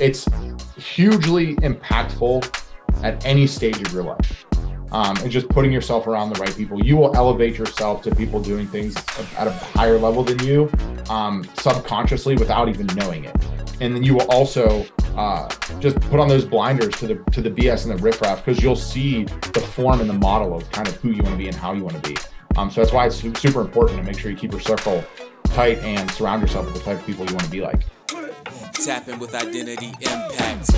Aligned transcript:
it's 0.00 0.26
hugely 0.76 1.56
impactful 1.56 2.62
at 3.02 3.24
any 3.24 3.46
stage 3.46 3.80
of 3.80 3.92
your 3.92 4.04
life. 4.04 4.46
Um, 4.92 5.16
and 5.18 5.30
just 5.30 5.48
putting 5.48 5.72
yourself 5.72 6.06
around 6.06 6.32
the 6.32 6.40
right 6.40 6.54
people, 6.56 6.84
you 6.84 6.96
will 6.96 7.14
elevate 7.16 7.58
yourself 7.58 8.02
to 8.02 8.14
people 8.14 8.40
doing 8.40 8.66
things 8.68 8.94
at 9.36 9.48
a 9.48 9.50
higher 9.50 9.98
level 9.98 10.22
than 10.22 10.38
you 10.46 10.70
um, 11.10 11.44
subconsciously 11.54 12.36
without 12.36 12.68
even 12.68 12.86
knowing 12.94 13.24
it. 13.24 13.34
And 13.80 13.94
then 13.94 14.04
you 14.04 14.14
will 14.14 14.30
also 14.30 14.86
uh, 15.16 15.48
just 15.80 15.98
put 16.00 16.20
on 16.20 16.28
those 16.28 16.44
blinders 16.44 16.94
to 16.96 17.08
the 17.08 17.16
to 17.32 17.40
the 17.40 17.50
BS 17.50 17.88
and 17.88 17.98
the 17.98 18.02
riffraff 18.02 18.44
because 18.44 18.62
you'll 18.62 18.76
see 18.76 19.24
the 19.24 19.60
form 19.60 20.00
and 20.00 20.08
the 20.08 20.14
model 20.14 20.56
of 20.56 20.70
kind 20.70 20.86
of 20.86 20.94
who 20.96 21.10
you 21.10 21.22
want 21.22 21.34
to 21.34 21.38
be 21.38 21.48
and 21.48 21.56
how 21.56 21.72
you 21.72 21.82
want 21.82 22.00
to 22.02 22.08
be. 22.08 22.16
Um, 22.56 22.70
so 22.70 22.80
that's 22.80 22.92
why 22.92 23.06
it's 23.06 23.16
super 23.16 23.60
important 23.60 23.98
to 23.98 24.04
make 24.04 24.18
sure 24.18 24.30
you 24.30 24.36
keep 24.36 24.52
your 24.52 24.60
circle 24.60 25.04
tight 25.46 25.78
and 25.78 26.08
surround 26.12 26.40
yourself 26.40 26.66
with 26.66 26.74
the 26.74 26.80
type 26.80 27.00
of 27.00 27.06
people 27.06 27.26
you 27.26 27.34
want 27.34 27.44
to 27.44 27.50
be 27.50 27.60
like. 27.60 27.84
Tapping 28.84 29.18
with 29.18 29.34
identity 29.34 29.86
impact. 29.86 30.70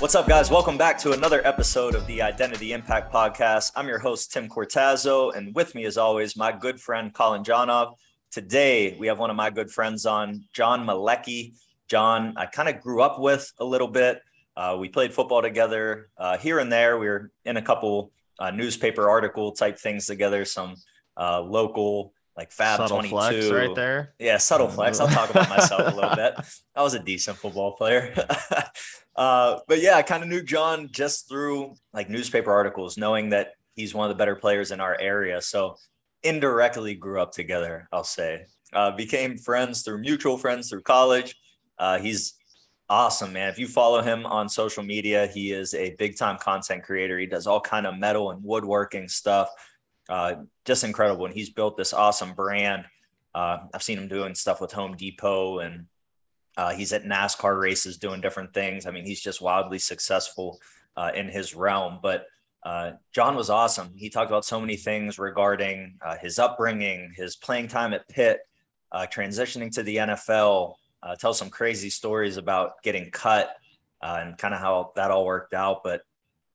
What's 0.00 0.16
up, 0.16 0.26
guys? 0.26 0.50
Welcome 0.50 0.76
back 0.76 0.98
to 0.98 1.12
another 1.12 1.40
episode 1.46 1.94
of 1.94 2.04
the 2.08 2.20
Identity 2.20 2.72
Impact 2.72 3.12
Podcast. 3.12 3.70
I'm 3.76 3.86
your 3.86 4.00
host, 4.00 4.32
Tim 4.32 4.48
Cortazzo, 4.48 5.36
and 5.36 5.54
with 5.54 5.76
me, 5.76 5.84
as 5.84 5.98
always, 5.98 6.36
my 6.36 6.50
good 6.50 6.80
friend, 6.80 7.14
Colin 7.14 7.44
Jonov. 7.44 7.94
Today, 8.32 8.96
we 8.98 9.06
have 9.06 9.20
one 9.20 9.30
of 9.30 9.36
my 9.36 9.50
good 9.50 9.70
friends 9.70 10.04
on, 10.04 10.42
John 10.52 10.84
Malecki. 10.84 11.54
John, 11.88 12.34
I 12.36 12.46
kind 12.46 12.68
of 12.68 12.80
grew 12.80 13.02
up 13.02 13.20
with 13.20 13.52
a 13.60 13.64
little 13.64 13.86
bit. 13.86 14.20
Uh, 14.58 14.76
we 14.76 14.88
played 14.88 15.14
football 15.14 15.40
together 15.40 16.10
uh, 16.18 16.36
here 16.36 16.58
and 16.58 16.70
there. 16.70 16.98
We 16.98 17.06
were 17.06 17.30
in 17.44 17.56
a 17.56 17.62
couple 17.62 18.10
uh, 18.40 18.50
newspaper 18.50 19.08
article 19.08 19.52
type 19.52 19.78
things 19.78 20.06
together, 20.06 20.44
some 20.44 20.74
uh, 21.16 21.40
local 21.40 22.12
like 22.36 22.50
Fab 22.50 22.78
subtle 22.78 22.98
22 22.98 23.10
flex 23.10 23.50
right 23.50 23.74
there. 23.76 24.14
Yeah, 24.18 24.36
subtle 24.38 24.66
flex. 24.68 24.98
I'll 24.98 25.06
talk 25.06 25.30
about 25.30 25.48
myself 25.48 25.92
a 25.92 25.94
little 25.94 26.16
bit. 26.16 26.34
I 26.74 26.82
was 26.82 26.94
a 26.94 26.98
decent 26.98 27.36
football 27.38 27.72
player. 27.72 28.14
Uh, 29.18 29.58
but 29.66 29.82
yeah, 29.82 29.96
I 29.96 30.02
kind 30.02 30.22
of 30.22 30.28
knew 30.28 30.40
John 30.40 30.90
just 30.92 31.28
through 31.28 31.74
like 31.92 32.08
newspaper 32.08 32.52
articles, 32.52 32.96
knowing 32.96 33.30
that 33.30 33.54
he's 33.74 33.92
one 33.92 34.08
of 34.08 34.16
the 34.16 34.18
better 34.18 34.36
players 34.36 34.70
in 34.70 34.80
our 34.80 34.96
area. 35.00 35.42
So 35.42 35.74
indirectly 36.22 36.94
grew 36.94 37.20
up 37.20 37.32
together, 37.32 37.88
I'll 37.92 38.04
say. 38.04 38.46
Uh, 38.72 38.92
became 38.92 39.36
friends 39.36 39.82
through 39.82 39.98
mutual 40.02 40.38
friends 40.38 40.70
through 40.70 40.82
college. 40.82 41.34
Uh, 41.80 41.98
he's 41.98 42.34
awesome, 42.88 43.32
man. 43.32 43.48
If 43.48 43.58
you 43.58 43.66
follow 43.66 44.02
him 44.02 44.24
on 44.26 44.48
social 44.48 44.82
media, 44.82 45.26
he 45.26 45.52
is 45.52 45.74
a 45.74 45.94
big 45.96 46.16
time 46.16 46.38
content 46.38 46.82
creator. 46.82 47.18
He 47.18 47.26
does 47.26 47.46
all 47.46 47.60
kind 47.60 47.86
of 47.86 47.98
metal 47.98 48.30
and 48.30 48.42
woodworking 48.42 49.08
stuff. 49.08 49.50
Uh, 50.08 50.36
just 50.64 50.84
incredible. 50.84 51.26
And 51.26 51.34
he's 51.34 51.50
built 51.50 51.76
this 51.76 51.92
awesome 51.92 52.32
brand. 52.34 52.84
Uh, 53.34 53.58
I've 53.74 53.82
seen 53.82 53.98
him 53.98 54.08
doing 54.08 54.34
stuff 54.34 54.60
with 54.60 54.72
Home 54.72 54.96
Depot 54.96 55.58
and 55.58 55.86
uh, 56.56 56.72
he's 56.72 56.92
at 56.92 57.04
NASCAR 57.04 57.60
races 57.60 57.98
doing 57.98 58.20
different 58.20 58.52
things. 58.52 58.86
I 58.86 58.90
mean, 58.90 59.04
he's 59.04 59.20
just 59.20 59.40
wildly 59.40 59.78
successful 59.78 60.58
uh, 60.96 61.12
in 61.14 61.28
his 61.28 61.54
realm. 61.54 62.00
But 62.02 62.26
uh, 62.64 62.92
John 63.12 63.36
was 63.36 63.50
awesome. 63.50 63.92
He 63.94 64.10
talked 64.10 64.30
about 64.30 64.44
so 64.44 64.60
many 64.60 64.76
things 64.76 65.18
regarding 65.18 65.98
uh, 66.04 66.16
his 66.16 66.38
upbringing, 66.38 67.12
his 67.14 67.36
playing 67.36 67.68
time 67.68 67.92
at 67.92 68.08
Pitt, 68.08 68.40
transitioning 68.92 69.70
to 69.72 69.82
the 69.84 69.96
NFL, 69.96 70.74
uh, 71.02 71.16
tell 71.16 71.34
some 71.34 71.50
crazy 71.50 71.90
stories 71.90 72.36
about 72.36 72.82
getting 72.82 73.10
cut 73.10 73.54
uh, 74.02 74.18
and 74.20 74.38
kind 74.38 74.54
of 74.54 74.60
how 74.60 74.92
that 74.96 75.10
all 75.10 75.24
worked 75.24 75.54
out. 75.54 75.82
But 75.84 76.02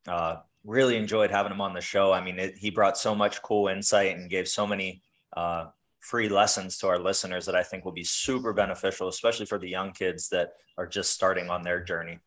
uh, 0.08 0.38
really 0.64 0.98
enjoyed 0.98 1.32
having 1.32 1.52
him 1.52 1.62
on 1.62 1.74
the 1.74 1.82
show. 1.82 2.12
I 2.12 2.22
mean, 2.22 2.40
it, 2.40 2.56
he 2.58 2.70
brought 2.70 2.98
so 2.98 3.14
much 3.14 3.42
cool 3.42 3.68
insight 3.68 4.16
and 4.16 4.30
gave 4.30 4.48
so 4.48 4.66
many 4.66 5.02
uh, 5.36 5.68
free 6.00 6.30
lessons 6.30 6.78
to 6.80 6.88
our 6.88 7.00
listeners 7.00 7.46
that 7.46 7.56
I 7.56 7.64
think 7.64 7.86
will 7.86 7.92
be 7.92 8.04
super 8.04 8.54
beneficial, 8.54 9.08
especially 9.08 9.46
for 9.46 9.58
the 9.58 9.70
young 9.70 9.92
kids 9.92 10.30
that 10.30 10.54
are 10.78 10.88
just 10.88 11.12
starting 11.12 11.50
on 11.50 11.64
their 11.64 11.84
journey. 11.84 12.20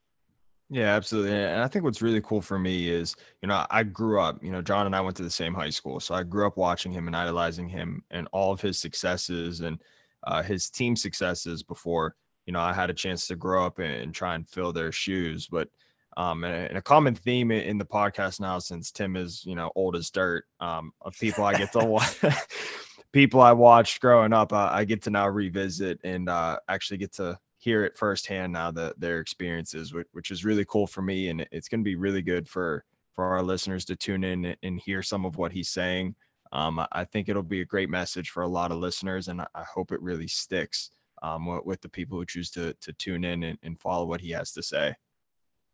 Yeah, 0.69 0.97
absolutely. 0.97 1.33
And 1.33 1.63
I 1.63 1.69
think 1.69 1.85
what's 1.85 2.03
really 2.03 2.21
cool 2.23 2.41
for 2.41 2.59
me 2.59 2.89
is, 2.89 3.15
you 3.41 3.49
know, 3.49 3.65
I 3.71 3.85
grew 3.85 4.21
up, 4.21 4.43
you 4.43 4.51
know, 4.51 4.63
John 4.63 4.87
and 4.87 4.97
I 4.97 5.01
went 5.01 5.17
to 5.19 5.23
the 5.23 5.31
same 5.31 5.55
high 5.55 5.71
school. 5.71 6.01
So 6.01 6.15
I 6.15 6.25
grew 6.25 6.47
up 6.47 6.57
watching 6.57 6.91
him 6.91 7.07
and 7.07 7.15
idolizing 7.15 7.69
him 7.69 8.03
and 8.11 8.27
all 8.33 8.53
of 8.53 8.61
his 8.61 8.79
successes 8.79 9.61
and 9.61 9.79
uh, 10.27 10.43
his 10.43 10.69
team 10.69 10.97
successes 10.97 11.63
before, 11.63 12.15
you 12.47 12.53
know, 12.53 12.61
I 12.61 12.73
had 12.73 12.91
a 12.91 12.95
chance 12.95 13.27
to 13.29 13.37
grow 13.37 13.65
up 13.65 13.79
and, 13.79 13.93
and 13.93 14.15
try 14.15 14.35
and 14.35 14.49
fill 14.49 14.73
their 14.73 14.93
shoes. 14.93 15.49
But, 15.49 15.69
um, 16.17 16.45
and, 16.45 16.69
and, 16.69 16.79
a 16.79 16.83
common 16.83 17.15
theme 17.15 17.51
in 17.51 17.79
the 17.79 17.85
podcast 17.85 18.41
now, 18.41 18.59
since 18.59 18.91
Tim 18.91 19.17
is, 19.17 19.45
you 19.45 19.55
know, 19.55 19.71
old 19.75 19.97
as 19.97 20.11
dirt, 20.11 20.45
um, 20.61 20.93
of 21.01 21.19
people 21.19 21.45
I 21.45 21.57
get 21.57 21.73
to 21.73 21.85
watch, 21.85 22.19
people 23.13 23.41
I 23.41 23.53
watched 23.53 24.01
growing 24.01 24.33
up, 24.33 24.53
uh, 24.53 24.69
I 24.73 24.85
get 24.85 25.03
to 25.03 25.11
now 25.11 25.29
revisit 25.29 26.01
and 26.05 26.29
uh, 26.29 26.59
actually 26.69 26.99
get 26.99 27.13
to 27.15 27.39
hear 27.59 27.85
it 27.85 27.97
firsthand 27.97 28.53
now 28.53 28.71
that 28.71 28.99
their 28.99 29.21
experiences, 29.21 29.93
which, 29.93 30.07
which 30.13 30.31
is 30.31 30.45
really 30.45 30.65
cool 30.65 30.87
for 30.87 31.03
me, 31.03 31.29
and 31.29 31.47
it's 31.53 31.69
going 31.69 31.81
to 31.81 31.85
be 31.85 31.97
really 31.97 32.23
good 32.23 32.49
for 32.49 32.85
for 33.17 33.25
our 33.25 33.43
listeners 33.43 33.87
to 33.87 33.97
tune 33.97 34.23
in 34.23 34.55
and 34.63 34.79
hear 34.79 35.03
some 35.03 35.25
of 35.25 35.39
what 35.39 35.51
he's 35.51 35.71
saying. 35.71 36.15
Um, 36.57 36.83
I 36.91 37.05
think 37.05 37.29
it'll 37.29 37.43
be 37.43 37.61
a 37.61 37.67
great 37.67 37.91
message 37.91 38.31
for 38.31 38.43
a 38.43 38.49
lot 38.49 38.73
of 38.73 38.79
listeners, 38.79 39.29
and 39.29 39.43
I 39.43 39.63
hope 39.63 39.93
it 39.93 40.01
really 40.01 40.27
sticks 40.27 40.91
um, 41.23 41.45
with 41.67 41.83
the 41.83 41.89
people 41.91 42.17
who 42.17 42.25
choose 42.25 42.51
to 42.53 42.73
to 42.81 42.93
tune 42.95 43.25
in 43.25 43.43
and, 43.43 43.59
and 43.63 43.79
follow 43.79 44.07
what 44.07 44.23
he 44.23 44.31
has 44.31 44.53
to 44.53 44.63
say. 44.63 44.95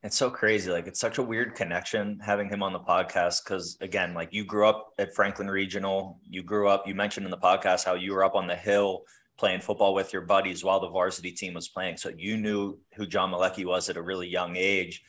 It's 0.02 0.16
so 0.16 0.28
crazy. 0.28 0.72
Like 0.72 0.88
it's 0.88 0.98
such 0.98 1.18
a 1.18 1.22
weird 1.22 1.54
connection 1.54 2.18
having 2.18 2.48
him 2.48 2.64
on 2.64 2.72
the 2.72 2.80
podcast 2.80 3.44
because 3.44 3.78
again, 3.80 4.12
like 4.12 4.32
you 4.32 4.44
grew 4.44 4.66
up 4.66 4.92
at 4.98 5.14
Franklin 5.14 5.48
Regional. 5.48 6.18
You 6.28 6.42
grew 6.42 6.68
up, 6.68 6.88
you 6.88 6.96
mentioned 6.96 7.26
in 7.26 7.30
the 7.30 7.38
podcast 7.38 7.84
how 7.84 7.94
you 7.94 8.12
were 8.12 8.24
up 8.24 8.34
on 8.34 8.48
the 8.48 8.56
hill 8.56 9.04
playing 9.38 9.60
football 9.60 9.94
with 9.94 10.12
your 10.12 10.22
buddies 10.22 10.64
while 10.64 10.80
the 10.80 10.88
varsity 10.88 11.30
team 11.30 11.54
was 11.54 11.68
playing. 11.68 11.96
So 11.96 12.10
you 12.16 12.36
knew 12.36 12.80
who 12.96 13.06
John 13.06 13.30
Malecki 13.30 13.64
was 13.64 13.88
at 13.88 13.96
a 13.96 14.02
really 14.02 14.26
young 14.28 14.56
age. 14.56 15.04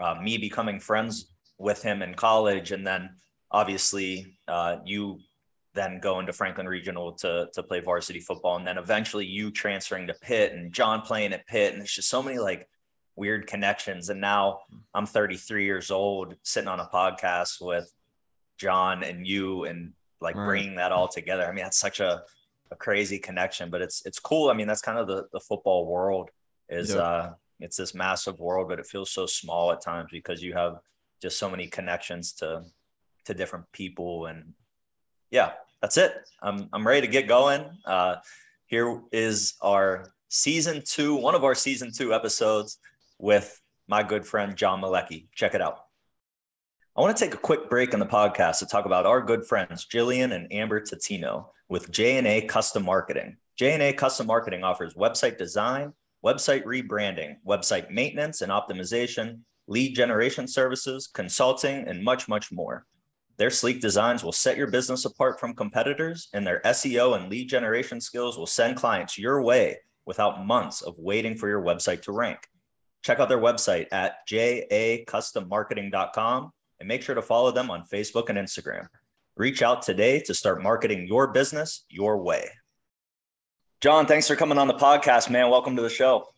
Uh, 0.00 0.16
me 0.20 0.36
becoming 0.38 0.80
friends 0.80 1.32
with 1.58 1.80
him 1.80 2.02
in 2.02 2.14
college, 2.14 2.72
and 2.72 2.84
then 2.84 3.10
obviously 3.52 4.38
uh, 4.48 4.76
you 4.84 5.20
then 5.74 6.00
going 6.00 6.26
to 6.26 6.32
Franklin 6.32 6.66
Regional 6.66 7.12
to 7.12 7.48
to 7.52 7.62
play 7.62 7.80
varsity 7.80 8.20
football, 8.20 8.56
and 8.56 8.66
then 8.66 8.78
eventually 8.78 9.26
you 9.26 9.50
transferring 9.50 10.06
to 10.08 10.14
Pitt 10.14 10.52
and 10.52 10.72
John 10.72 11.02
playing 11.02 11.32
at 11.32 11.46
Pitt, 11.46 11.72
and 11.72 11.80
there's 11.80 11.94
just 11.94 12.08
so 12.08 12.22
many 12.22 12.38
like 12.38 12.68
weird 13.16 13.46
connections. 13.46 14.08
And 14.08 14.20
now 14.20 14.60
I'm 14.94 15.06
33 15.06 15.64
years 15.64 15.90
old, 15.90 16.34
sitting 16.42 16.68
on 16.68 16.80
a 16.80 16.88
podcast 16.92 17.60
with 17.60 17.92
John 18.58 19.02
and 19.02 19.26
you, 19.26 19.64
and 19.64 19.92
like 20.20 20.34
bringing 20.34 20.76
that 20.76 20.92
all 20.92 21.08
together. 21.08 21.44
I 21.44 21.52
mean, 21.52 21.64
that's 21.64 21.78
such 21.78 22.00
a, 22.00 22.22
a 22.70 22.76
crazy 22.76 23.18
connection, 23.18 23.70
but 23.70 23.82
it's 23.82 24.04
it's 24.06 24.18
cool. 24.18 24.50
I 24.50 24.54
mean, 24.54 24.66
that's 24.66 24.82
kind 24.82 24.98
of 24.98 25.06
the 25.06 25.26
the 25.32 25.40
football 25.40 25.86
world 25.86 26.30
is 26.68 26.90
yep. 26.90 26.98
uh 26.98 27.30
it's 27.60 27.76
this 27.76 27.94
massive 27.94 28.40
world, 28.40 28.68
but 28.68 28.80
it 28.80 28.86
feels 28.86 29.10
so 29.10 29.24
small 29.24 29.72
at 29.72 29.80
times 29.80 30.08
because 30.10 30.42
you 30.42 30.52
have 30.52 30.80
just 31.20 31.38
so 31.38 31.48
many 31.48 31.68
connections 31.68 32.32
to 32.32 32.64
to 33.26 33.34
different 33.34 33.70
people 33.72 34.26
and 34.26 34.54
yeah, 35.30 35.52
that's 35.80 35.96
it. 35.96 36.14
I'm 36.42 36.68
I'm 36.72 36.86
ready 36.86 37.00
to 37.02 37.12
get 37.12 37.26
going. 37.26 37.64
Uh 37.84 38.16
here 38.66 39.00
is 39.12 39.54
our 39.60 40.12
season 40.28 40.82
two, 40.84 41.14
one 41.14 41.34
of 41.34 41.44
our 41.44 41.54
season 41.54 41.90
two 41.92 42.14
episodes 42.14 42.78
with 43.18 43.60
my 43.86 44.02
good 44.02 44.26
friend 44.26 44.56
John 44.56 44.80
Malecki. 44.80 45.26
Check 45.34 45.54
it 45.54 45.60
out. 45.60 45.78
I 46.96 47.00
want 47.00 47.16
to 47.16 47.24
take 47.24 47.34
a 47.34 47.38
quick 47.38 47.70
break 47.70 47.94
in 47.94 48.00
the 48.00 48.06
podcast 48.06 48.58
to 48.58 48.66
talk 48.66 48.84
about 48.84 49.06
our 49.06 49.22
good 49.22 49.46
friends 49.46 49.86
Jillian 49.86 50.34
and 50.34 50.52
Amber 50.52 50.80
Tatino 50.80 51.46
with 51.68 51.90
J&A 51.90 52.42
Custom 52.42 52.84
Marketing. 52.84 53.36
J&A 53.56 53.94
Custom 53.94 54.26
Marketing 54.26 54.62
offers 54.62 54.92
website 54.92 55.38
design, 55.38 55.94
website 56.22 56.64
rebranding, 56.64 57.36
website 57.46 57.90
maintenance 57.90 58.42
and 58.42 58.52
optimization, 58.52 59.40
lead 59.66 59.94
generation 59.94 60.46
services, 60.46 61.06
consulting, 61.06 61.88
and 61.88 62.04
much, 62.04 62.28
much 62.28 62.52
more. 62.52 62.84
Their 63.42 63.50
sleek 63.50 63.80
designs 63.80 64.22
will 64.22 64.30
set 64.30 64.56
your 64.56 64.70
business 64.70 65.04
apart 65.04 65.40
from 65.40 65.56
competitors, 65.56 66.28
and 66.32 66.46
their 66.46 66.60
SEO 66.60 67.16
and 67.16 67.28
lead 67.28 67.48
generation 67.48 68.00
skills 68.00 68.38
will 68.38 68.46
send 68.46 68.76
clients 68.76 69.18
your 69.18 69.42
way 69.42 69.78
without 70.06 70.46
months 70.46 70.80
of 70.80 70.94
waiting 70.96 71.34
for 71.34 71.48
your 71.48 71.60
website 71.60 72.02
to 72.02 72.12
rank. 72.12 72.38
Check 73.02 73.18
out 73.18 73.28
their 73.28 73.40
website 73.40 73.88
at 73.90 74.18
jacustommarketing.com 74.30 76.52
and 76.78 76.88
make 76.88 77.02
sure 77.02 77.16
to 77.16 77.22
follow 77.22 77.50
them 77.50 77.68
on 77.68 77.82
Facebook 77.92 78.28
and 78.28 78.38
Instagram. 78.38 78.86
Reach 79.36 79.60
out 79.60 79.82
today 79.82 80.20
to 80.20 80.34
start 80.34 80.62
marketing 80.62 81.08
your 81.08 81.32
business 81.32 81.84
your 81.88 82.22
way. 82.22 82.48
John, 83.80 84.06
thanks 84.06 84.28
for 84.28 84.36
coming 84.36 84.58
on 84.58 84.68
the 84.68 84.74
podcast, 84.74 85.30
man. 85.30 85.50
Welcome 85.50 85.74
to 85.74 85.82
the 85.82 85.90
show. 85.90 86.28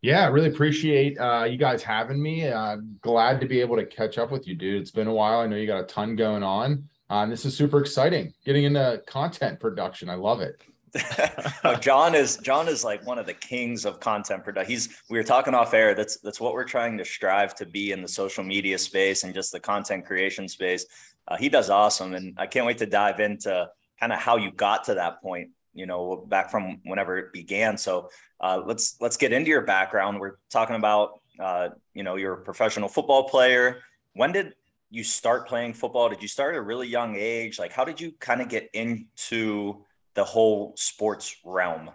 Yeah, 0.00 0.24
I 0.24 0.26
really 0.28 0.48
appreciate 0.48 1.18
uh, 1.18 1.44
you 1.44 1.58
guys 1.58 1.82
having 1.82 2.22
me. 2.22 2.46
Uh, 2.46 2.76
glad 3.00 3.40
to 3.40 3.46
be 3.46 3.60
able 3.60 3.76
to 3.76 3.84
catch 3.84 4.16
up 4.16 4.30
with 4.30 4.46
you, 4.46 4.54
dude. 4.54 4.80
It's 4.80 4.92
been 4.92 5.08
a 5.08 5.12
while. 5.12 5.40
I 5.40 5.46
know 5.46 5.56
you 5.56 5.66
got 5.66 5.80
a 5.80 5.86
ton 5.86 6.14
going 6.14 6.42
on. 6.42 6.88
Uh, 7.10 7.22
and 7.22 7.32
this 7.32 7.44
is 7.44 7.56
super 7.56 7.80
exciting 7.80 8.34
getting 8.44 8.64
into 8.64 9.02
content 9.06 9.58
production. 9.58 10.10
I 10.10 10.14
love 10.14 10.40
it. 10.40 10.62
John 11.80 12.14
is 12.14 12.38
John 12.38 12.68
is 12.68 12.84
like 12.84 13.06
one 13.06 13.18
of 13.18 13.26
the 13.26 13.34
kings 13.34 13.84
of 13.84 14.00
content 14.00 14.44
production. 14.44 14.70
He's 14.70 14.88
we 15.10 15.18
were 15.18 15.24
talking 15.24 15.54
off 15.54 15.74
air. 15.74 15.94
That's 15.94 16.18
that's 16.18 16.40
what 16.40 16.54
we're 16.54 16.64
trying 16.64 16.96
to 16.98 17.04
strive 17.04 17.54
to 17.56 17.66
be 17.66 17.92
in 17.92 18.00
the 18.02 18.08
social 18.08 18.42
media 18.44 18.78
space 18.78 19.24
and 19.24 19.34
just 19.34 19.52
the 19.52 19.60
content 19.60 20.06
creation 20.06 20.48
space. 20.48 20.86
Uh, 21.26 21.36
he 21.36 21.48
does 21.48 21.68
awesome, 21.68 22.14
and 22.14 22.34
I 22.38 22.46
can't 22.46 22.66
wait 22.66 22.78
to 22.78 22.86
dive 22.86 23.20
into 23.20 23.68
kind 24.00 24.12
of 24.12 24.18
how 24.18 24.36
you 24.36 24.50
got 24.50 24.84
to 24.84 24.94
that 24.94 25.20
point. 25.20 25.50
You 25.78 25.86
know, 25.86 26.24
back 26.28 26.50
from 26.50 26.80
whenever 26.84 27.18
it 27.18 27.32
began. 27.32 27.78
So 27.78 28.10
uh, 28.40 28.62
let's 28.66 28.96
let's 29.00 29.16
get 29.16 29.32
into 29.32 29.48
your 29.48 29.62
background. 29.62 30.18
We're 30.18 30.38
talking 30.50 30.76
about 30.76 31.20
uh, 31.38 31.68
you 31.94 32.02
know 32.02 32.16
you're 32.16 32.34
a 32.34 32.42
professional 32.42 32.88
football 32.88 33.28
player. 33.28 33.78
When 34.14 34.32
did 34.32 34.54
you 34.90 35.04
start 35.04 35.46
playing 35.46 35.74
football? 35.74 36.08
Did 36.08 36.22
you 36.22 36.28
start 36.28 36.54
at 36.54 36.58
a 36.58 36.62
really 36.62 36.88
young 36.88 37.16
age? 37.16 37.58
Like, 37.58 37.72
how 37.72 37.84
did 37.84 38.00
you 38.00 38.12
kind 38.18 38.40
of 38.40 38.48
get 38.48 38.70
into 38.72 39.84
the 40.14 40.24
whole 40.24 40.74
sports 40.76 41.36
realm? 41.44 41.90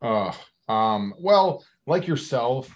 Uh, 0.00 0.32
um, 0.68 1.14
well, 1.20 1.64
like 1.86 2.06
yourself, 2.06 2.68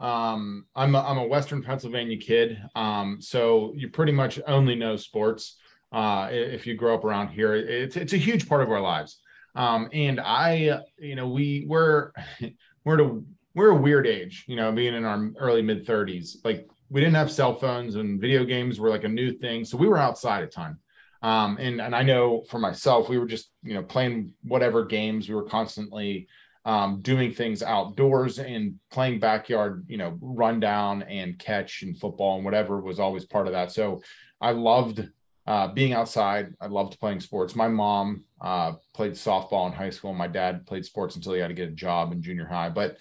um, 0.00 0.66
I'm 0.74 0.94
a, 0.94 1.00
I'm 1.00 1.18
a 1.18 1.26
Western 1.26 1.62
Pennsylvania 1.62 2.16
kid. 2.16 2.60
Um, 2.74 3.18
so 3.20 3.72
you 3.76 3.88
pretty 3.88 4.12
much 4.12 4.40
only 4.46 4.74
know 4.74 4.96
sports. 4.96 5.58
Uh, 5.92 6.28
if 6.32 6.66
you 6.66 6.74
grow 6.74 6.94
up 6.94 7.04
around 7.04 7.28
here, 7.28 7.54
it's, 7.54 7.96
it's 7.96 8.14
a 8.14 8.18
huge 8.18 8.48
part 8.48 8.62
of 8.62 8.70
our 8.70 8.80
lives. 8.80 9.20
Um, 9.54 9.88
and 9.92 10.20
I, 10.20 10.80
you 10.98 11.14
know, 11.14 11.28
we 11.28 11.64
we're, 11.68 12.12
we're 12.84 13.00
a, 13.00 13.20
we're 13.54 13.70
a 13.70 13.76
weird 13.76 14.06
age, 14.06 14.44
you 14.46 14.56
know, 14.56 14.72
being 14.72 14.94
in 14.94 15.04
our 15.04 15.30
early 15.38 15.62
mid 15.62 15.86
thirties, 15.86 16.38
like 16.44 16.68
we 16.90 17.00
didn't 17.00 17.16
have 17.16 17.30
cell 17.30 17.54
phones 17.54 17.96
and 17.96 18.20
video 18.20 18.44
games 18.44 18.78
were 18.78 18.90
like 18.90 19.04
a 19.04 19.08
new 19.08 19.32
thing. 19.32 19.64
So 19.64 19.76
we 19.76 19.88
were 19.88 19.98
outside 19.98 20.42
a 20.42 20.46
ton. 20.46 20.78
Um, 21.22 21.56
and 21.60 21.80
and 21.80 21.94
I 21.94 22.02
know 22.02 22.42
for 22.48 22.58
myself, 22.58 23.08
we 23.08 23.18
were 23.18 23.26
just 23.26 23.50
you 23.62 23.74
know 23.74 23.82
playing 23.82 24.32
whatever 24.42 24.84
games. 24.84 25.28
We 25.28 25.34
were 25.34 25.44
constantly 25.44 26.28
um, 26.64 27.00
doing 27.00 27.32
things 27.32 27.62
outdoors 27.62 28.38
and 28.38 28.78
playing 28.90 29.20
backyard, 29.20 29.84
you 29.88 29.96
know, 29.96 30.16
rundown 30.20 31.02
and 31.02 31.38
catch 31.38 31.82
and 31.82 31.98
football 31.98 32.36
and 32.36 32.44
whatever 32.44 32.80
was 32.80 33.00
always 33.00 33.24
part 33.24 33.46
of 33.46 33.52
that. 33.52 33.72
So 33.72 34.00
I 34.40 34.52
loved 34.52 35.08
uh, 35.46 35.68
being 35.68 35.92
outside. 35.92 36.54
I 36.60 36.66
loved 36.66 36.98
playing 37.00 37.20
sports. 37.20 37.56
My 37.56 37.68
mom 37.68 38.24
uh, 38.40 38.72
played 38.94 39.12
softball 39.12 39.66
in 39.66 39.72
high 39.72 39.90
school. 39.90 40.12
My 40.12 40.28
dad 40.28 40.66
played 40.66 40.84
sports 40.84 41.16
until 41.16 41.34
he 41.34 41.40
had 41.40 41.48
to 41.48 41.54
get 41.54 41.68
a 41.68 41.72
job 41.72 42.12
in 42.12 42.22
junior 42.22 42.46
high. 42.46 42.68
But 42.68 42.98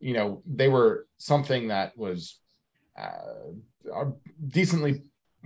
you 0.00 0.12
know, 0.12 0.42
they 0.46 0.68
were 0.68 1.06
something 1.18 1.68
that 1.68 1.96
was 1.96 2.38
uh, 2.98 4.04
decently 4.48 5.02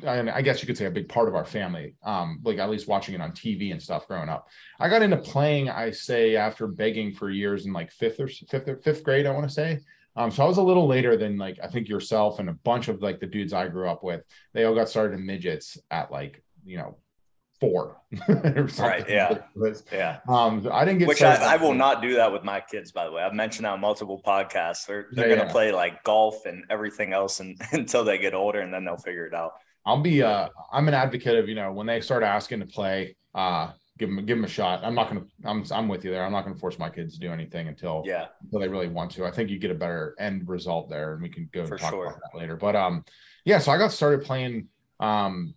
I 0.07 0.43
guess 0.43 0.63
you 0.63 0.67
could 0.67 0.79
say 0.79 0.85
a 0.85 0.91
big 0.91 1.09
part 1.09 1.29
of 1.29 1.35
our 1.35 1.45
family, 1.45 1.95
um, 2.05 2.41
like 2.45 2.59
at 2.59 2.71
least 2.71 2.87
watching 2.87 3.15
it 3.15 3.21
on 3.21 3.33
TV 3.33 3.73
and 3.73 3.83
stuff 3.83 4.07
growing 4.07 4.29
up. 4.29 4.47
I 4.79 4.89
got 4.89 5.03
into 5.03 5.17
playing, 5.17 5.71
I 5.71 5.91
say, 5.91 6.37
after 6.37 6.67
begging 6.67 7.13
for 7.13 7.31
years 7.31 7.67
in 7.67 7.73
like 7.73 7.91
fifth 7.91 8.21
or 8.21 8.29
fifth 8.29 8.69
or 8.69 8.77
fifth 8.77 9.03
grade, 9.03 9.27
I 9.27 9.33
want 9.33 9.49
to 9.49 9.53
say. 9.53 9.81
Um, 10.19 10.33
so 10.33 10.45
I 10.45 10.49
was 10.49 10.59
a 10.59 10.63
little 10.63 10.89
later 10.89 11.17
than 11.17 11.39
like 11.39 11.59
I 11.63 11.69
think 11.69 11.89
yourself 11.89 12.41
and 12.41 12.49
a 12.51 12.53
bunch 12.53 12.89
of 12.89 13.01
like 13.01 13.21
the 13.21 13.27
dudes 13.27 13.53
I 13.53 13.69
grew 13.69 13.89
up 13.89 14.03
with. 14.03 14.23
They 14.53 14.65
all 14.65 14.75
got 14.75 14.89
started 14.89 15.19
in 15.19 15.25
midgets 15.25 15.79
at 15.93 16.11
like 16.11 16.43
you 16.65 16.77
know 16.77 16.99
four 17.61 18.01
right 18.79 19.09
yeah. 19.09 19.39
Yeah. 19.93 20.19
um 20.29 20.69
i 20.71 20.85
didn't 20.85 21.01
get 21.01 21.09
which 21.09 21.23
I, 21.23 21.55
I, 21.55 21.57
will 21.57 21.75
not 21.75 22.01
do 22.01 22.15
that 22.15 22.33
with 22.33 22.45
my 22.45 22.61
kids 22.61 22.93
by 22.93 23.05
the 23.05 23.11
way. 23.11 23.23
I've 23.23 23.35
mentioned 23.35 23.65
that 23.65 23.73
on 23.73 23.81
multiple 23.81 24.23
podcasts. 24.25 24.87
They're, 24.87 25.07
they're 25.11 25.29
yeah, 25.29 25.37
gonna 25.37 25.49
yeah. 25.49 25.53
play 25.53 25.73
like 25.73 26.05
golf 26.05 26.47
and 26.47 26.65
everything 26.71 27.13
else 27.13 27.41
and, 27.41 27.61
until 27.73 28.05
they 28.05 28.19
get 28.19 28.35
older 28.35 28.61
and 28.61 28.73
then 28.73 28.85
they'll 28.85 28.97
figure 28.97 29.27
it 29.27 29.35
out. 29.35 29.53
I'll 29.85 30.01
be 30.01 30.23
uh 30.23 30.49
I'm 30.73 30.89
an 30.89 30.95
advocate 30.95 31.37
of, 31.37 31.49
you 31.49 31.55
know, 31.55 31.73
when 31.73 31.87
they 31.87 32.01
start 32.01 32.23
asking 32.23 32.61
to 32.61 32.67
play, 32.67 33.17
uh 33.35 33.73
give 33.99 34.09
them 34.09 34.25
give 34.25 34.37
them 34.37 34.45
a 34.45 34.49
shot. 34.49 34.85
I'm 34.85 34.95
not 34.95 35.11
going 35.11 35.23
to 35.23 35.49
I'm 35.49 35.65
I'm 35.71 35.89
with 35.89 36.05
you 36.05 36.11
there. 36.11 36.25
I'm 36.25 36.33
not 36.33 36.45
going 36.45 36.55
to 36.55 36.61
force 36.61 36.79
my 36.79 36.89
kids 36.89 37.15
to 37.15 37.21
do 37.21 37.33
anything 37.33 37.69
until 37.69 38.03
yeah, 38.05 38.27
until 38.43 38.61
they 38.61 38.69
really 38.69 38.89
want 38.89 39.11
to. 39.13 39.27
I 39.27 39.31
think 39.31 39.51
you 39.51 39.59
get 39.59 39.71
a 39.71 39.75
better 39.75 40.15
end 40.19 40.49
result 40.49 40.89
there 40.89 41.15
and 41.15 41.23
we 41.23 41.29
can 41.29 41.49
go 41.53 41.67
For 41.67 41.77
talk 41.77 41.91
sure. 41.91 42.07
about 42.07 42.21
that 42.21 42.39
later. 42.39 42.57
But 42.57 42.77
um 42.77 43.05
yeah, 43.45 43.59
so 43.59 43.73
I 43.73 43.79
got 43.79 43.93
started 43.93 44.23
playing 44.23 44.69
um 45.01 45.55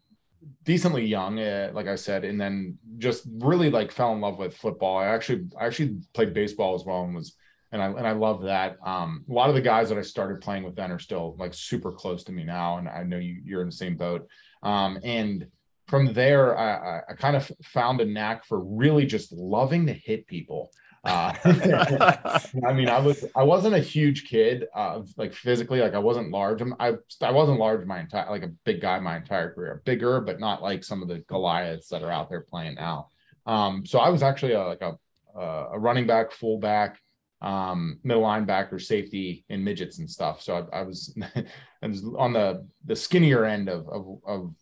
decently 0.64 1.06
young 1.06 1.40
uh, 1.40 1.70
like 1.72 1.86
i 1.86 1.94
said 1.94 2.24
and 2.26 2.42
then 2.42 2.76
just 2.98 3.28
really 3.38 3.70
like 3.70 3.92
fell 3.92 4.14
in 4.14 4.22
love 4.22 4.40
with 4.40 4.58
football 4.58 4.98
i 4.98 5.06
actually 5.06 5.46
i 5.60 5.68
actually 5.68 6.00
played 6.14 6.34
baseball 6.34 6.74
as 6.74 6.84
well 6.84 7.04
and 7.04 7.14
was 7.14 7.36
and 7.72 7.82
I 7.82 7.88
and 7.88 8.08
I 8.08 8.12
love 8.12 8.44
that. 8.44 8.78
Um, 8.86 9.24
a 9.30 9.34
lot 9.34 9.50
of 9.50 9.56
the 9.56 9.62
guys 9.62 9.90
that 9.90 9.98
I 9.98 10.02
started 10.02 10.42
playing 10.42 10.64
with 10.64 10.76
then 10.76 10.92
are 10.92 11.00
still 11.00 11.36
like 11.40 11.54
super 11.54 11.92
close 11.92 12.24
to 12.26 12.32
me 12.32 12.44
now, 12.44 12.78
and 12.78 12.88
I 12.88 13.04
know 13.04 13.18
you 13.18 13.42
you're 13.46 13.62
in 13.62 13.68
the 13.68 13.76
same 13.76 13.96
boat. 13.96 14.28
Um, 14.62 15.00
and 15.04 15.48
from 15.92 16.14
there, 16.14 16.58
I, 16.58 17.02
I 17.10 17.14
kind 17.16 17.36
of 17.36 17.52
found 17.62 18.00
a 18.00 18.06
knack 18.06 18.46
for 18.46 18.62
really 18.62 19.06
just 19.06 19.34
loving 19.34 19.86
to 19.88 19.94
hit 19.94 20.26
people. 20.26 20.72
Uh, 21.04 21.34
I 22.66 22.74
mean, 22.74 22.88
I 22.88 23.00
was 23.00 23.26
I 23.36 23.44
wasn't 23.44 23.76
a 23.76 23.80
huge 23.80 24.24
kid, 24.24 24.68
uh, 24.74 25.02
like 25.18 25.34
physically, 25.34 25.82
like 25.82 25.94
I 25.94 26.00
wasn't 26.00 26.32
large. 26.32 26.62
I'm, 26.62 26.74
I 26.80 26.94
I 27.20 27.32
wasn't 27.32 27.60
large 27.60 27.86
my 27.86 28.00
entire 28.00 28.30
like 28.30 28.44
a 28.44 28.54
big 28.64 28.80
guy 28.80 29.00
my 29.00 29.18
entire 29.18 29.54
career, 29.54 29.82
bigger, 29.84 30.22
but 30.22 30.40
not 30.40 30.64
like 30.64 30.86
some 30.86 31.02
of 31.02 31.10
the 31.10 31.20
Goliaths 31.28 31.90
that 31.90 32.04
are 32.04 32.12
out 32.12 32.30
there 32.30 32.42
playing 32.42 32.76
now. 32.76 33.10
Um, 33.46 33.86
so 33.86 34.00
I 34.00 34.10
was 34.10 34.24
actually 34.24 34.54
a, 34.54 34.64
like 34.64 34.82
a 34.82 34.98
a 35.38 35.78
running 35.78 36.08
back, 36.08 36.32
fullback 36.32 37.00
um, 37.42 38.00
middle 38.04 38.24
linebacker, 38.24 38.82
safety, 38.82 39.46
and 39.50 39.66
midgets 39.66 40.00
and 40.00 40.10
stuff. 40.10 40.42
So 40.42 40.68
I, 40.72 40.80
I 40.80 40.84
was 40.84 41.18
I 41.82 41.88
was 41.88 42.04
on 42.18 42.34
the 42.34 42.66
the 42.86 42.96
skinnier 42.96 43.46
end 43.46 43.68
of 43.70 43.88
of, 43.90 44.20
of 44.26 44.56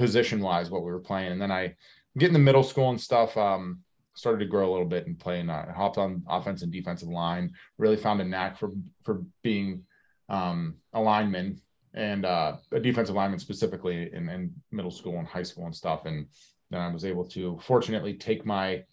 position 0.00 0.40
wise 0.40 0.70
what 0.70 0.82
we 0.82 0.90
were 0.90 0.98
playing, 0.98 1.32
and 1.32 1.40
then 1.40 1.52
I 1.52 1.74
get 2.18 2.28
in 2.28 2.32
the 2.32 2.38
middle 2.38 2.62
school 2.62 2.90
and 2.90 3.00
stuff. 3.00 3.36
Um, 3.36 3.80
started 4.14 4.40
to 4.40 4.50
grow 4.50 4.68
a 4.68 4.72
little 4.72 4.88
bit 4.88 5.06
and 5.06 5.18
playing. 5.18 5.48
I 5.48 5.70
hopped 5.70 5.96
on 5.96 6.24
offense 6.28 6.62
and 6.62 6.72
defensive 6.72 7.08
line. 7.08 7.52
Really 7.78 7.96
found 7.96 8.20
a 8.20 8.24
knack 8.24 8.58
for 8.58 8.70
for 9.04 9.22
being 9.42 9.84
um, 10.28 10.76
a 10.92 11.00
lineman 11.00 11.60
and 11.94 12.24
uh, 12.24 12.56
a 12.72 12.80
defensive 12.80 13.14
lineman 13.14 13.38
specifically 13.38 14.10
in, 14.12 14.28
in 14.28 14.52
middle 14.72 14.90
school 14.90 15.18
and 15.18 15.28
high 15.28 15.42
school 15.42 15.66
and 15.66 15.74
stuff. 15.74 16.06
And 16.06 16.26
then 16.70 16.80
I 16.80 16.92
was 16.92 17.04
able 17.04 17.26
to 17.28 17.58
fortunately 17.62 18.14
take 18.14 18.44
my 18.44 18.84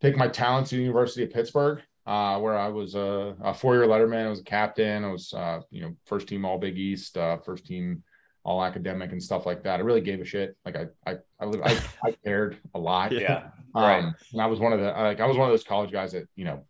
take 0.00 0.16
my 0.16 0.28
talents 0.28 0.70
to 0.70 0.76
the 0.76 0.82
University 0.82 1.24
of 1.24 1.32
Pittsburgh 1.32 1.82
uh, 2.06 2.38
where 2.38 2.58
I 2.58 2.68
was 2.68 2.94
a, 2.94 3.34
a 3.42 3.54
four-year 3.54 3.86
letterman. 3.86 4.26
I 4.26 4.30
was 4.30 4.40
a 4.40 4.44
captain. 4.44 5.04
I 5.04 5.10
was, 5.10 5.32
uh, 5.32 5.60
you 5.70 5.82
know, 5.82 5.94
first 6.04 6.28
team 6.28 6.44
All 6.44 6.58
Big 6.58 6.76
East, 6.76 7.16
uh, 7.16 7.38
first 7.38 7.66
team 7.66 8.02
All 8.44 8.62
Academic, 8.62 9.12
and 9.12 9.22
stuff 9.22 9.46
like 9.46 9.62
that. 9.64 9.80
I 9.80 9.82
really 9.82 10.00
gave 10.00 10.20
a 10.20 10.24
shit. 10.24 10.56
Like 10.64 10.76
I, 10.76 10.86
I, 11.06 11.18
I, 11.40 11.46
I, 11.46 11.80
I 12.04 12.10
cared 12.24 12.58
a 12.74 12.78
lot. 12.78 13.12
Yeah, 13.12 13.48
um, 13.74 13.82
right. 13.82 14.14
And 14.32 14.40
I 14.40 14.46
was 14.46 14.60
one 14.60 14.72
of 14.72 14.80
the 14.80 14.86
like 14.86 15.20
I 15.20 15.26
was 15.26 15.36
one 15.36 15.48
of 15.48 15.52
those 15.52 15.64
college 15.64 15.92
guys 15.92 16.12
that 16.12 16.28
you 16.36 16.44
know 16.44 16.64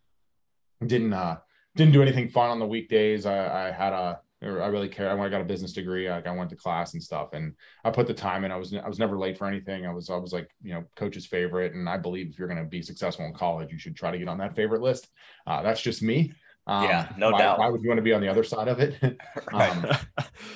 didn't 0.87 1.13
uh 1.13 1.39
didn't 1.77 1.93
do 1.93 2.03
anything 2.03 2.29
fun 2.29 2.51
on 2.51 2.59
the 2.59 2.67
weekdays. 2.67 3.27
I, 3.27 3.69
I 3.69 3.71
had 3.73 3.93
a 3.93 4.21
I 4.43 4.67
really 4.67 4.89
care. 4.89 5.19
I 5.19 5.29
got 5.29 5.41
a 5.41 5.45
business 5.45 5.73
degree. 5.73 6.09
Like 6.09 6.27
I 6.27 6.31
went 6.31 6.51
to 6.51 6.57
class 6.57 6.93
and 6.93 7.03
stuff, 7.03 7.33
and 7.33 7.55
I 7.85 7.91
put 7.91 8.07
the 8.07 8.15
time 8.15 8.45
in. 8.45 8.53
I 8.53 8.57
was 8.57 8.75
I 8.75 8.87
was 8.87 8.99
never 8.99 9.19
late 9.19 9.39
for 9.39 9.47
anything. 9.47 9.87
I 9.87 9.93
was 9.93 10.11
I 10.11 10.17
was 10.17 10.33
like 10.33 10.51
you 10.63 10.75
know 10.75 10.85
coach's 10.97 11.27
favorite, 11.27 11.75
and 11.75 11.89
I 11.89 11.97
believe 11.97 12.31
if 12.31 12.39
you're 12.39 12.49
going 12.49 12.63
to 12.63 12.69
be 12.69 12.83
successful 12.83 13.25
in 13.25 13.33
college, 13.33 13.73
you 13.73 13.79
should 13.79 13.97
try 13.97 14.11
to 14.11 14.19
get 14.19 14.29
on 14.29 14.39
that 14.39 14.55
favorite 14.55 14.83
list. 14.83 15.09
Uh, 15.47 15.63
that's 15.63 15.81
just 15.81 16.03
me. 16.03 16.33
Um, 16.67 16.85
yeah, 16.85 17.09
no 17.19 17.31
why, 17.31 17.39
doubt. 17.39 17.59
Why 17.59 17.69
would 17.69 17.83
you 17.83 17.89
want 17.89 17.99
to 17.99 18.03
be 18.03 18.13
on 18.13 18.21
the 18.21 18.29
other 18.29 18.45
side 18.45 18.69
of 18.69 18.81
it? 18.81 18.97
um, 19.53 19.87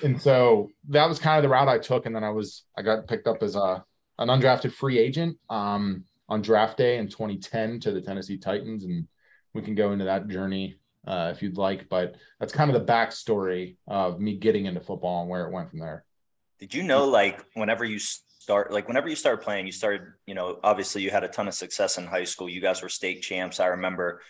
and 0.02 0.20
so 0.20 0.70
that 0.88 1.06
was 1.06 1.18
kind 1.18 1.36
of 1.36 1.42
the 1.42 1.48
route 1.48 1.68
I 1.68 1.78
took, 1.78 2.06
and 2.06 2.14
then 2.14 2.24
I 2.24 2.30
was 2.30 2.64
I 2.76 2.82
got 2.82 3.06
picked 3.06 3.26
up 3.26 3.42
as 3.42 3.56
a 3.56 3.84
an 4.18 4.28
undrafted 4.28 4.72
free 4.72 4.98
agent 4.98 5.36
um, 5.48 6.04
on 6.28 6.42
draft 6.42 6.76
day 6.76 6.98
in 6.98 7.08
2010 7.08 7.80
to 7.80 7.92
the 7.92 8.00
Tennessee 8.00 8.38
Titans, 8.38 8.84
and 8.84 9.06
we 9.54 9.62
can 9.62 9.74
go 9.74 9.92
into 9.92 10.06
that 10.06 10.28
journey 10.28 10.78
uh, 11.06 11.32
if 11.34 11.42
you'd 11.42 11.56
like. 11.56 11.88
But 11.88 12.16
that's 12.40 12.52
kind 12.52 12.74
of 12.74 12.86
the 12.86 12.92
backstory 12.92 13.76
of 13.86 14.20
me 14.20 14.36
getting 14.36 14.66
into 14.66 14.80
football 14.80 15.22
and 15.22 15.30
where 15.30 15.46
it 15.46 15.52
went 15.52 15.70
from 15.70 15.80
there. 15.80 16.04
Did 16.58 16.74
you 16.74 16.82
know, 16.82 17.04
like, 17.04 17.44
whenever 17.54 17.84
you 17.84 17.98
start, 17.98 18.72
like, 18.72 18.88
whenever 18.88 19.08
you 19.08 19.14
started 19.14 19.44
playing, 19.44 19.66
you 19.66 19.72
started, 19.72 20.02
you 20.26 20.34
know, 20.34 20.58
obviously 20.64 21.02
you 21.02 21.10
had 21.10 21.22
a 21.22 21.28
ton 21.28 21.46
of 21.46 21.54
success 21.54 21.98
in 21.98 22.06
high 22.06 22.24
school. 22.24 22.48
You 22.48 22.60
guys 22.60 22.82
were 22.82 22.88
state 22.88 23.22
champs. 23.22 23.60
I 23.60 23.66
remember. 23.66 24.20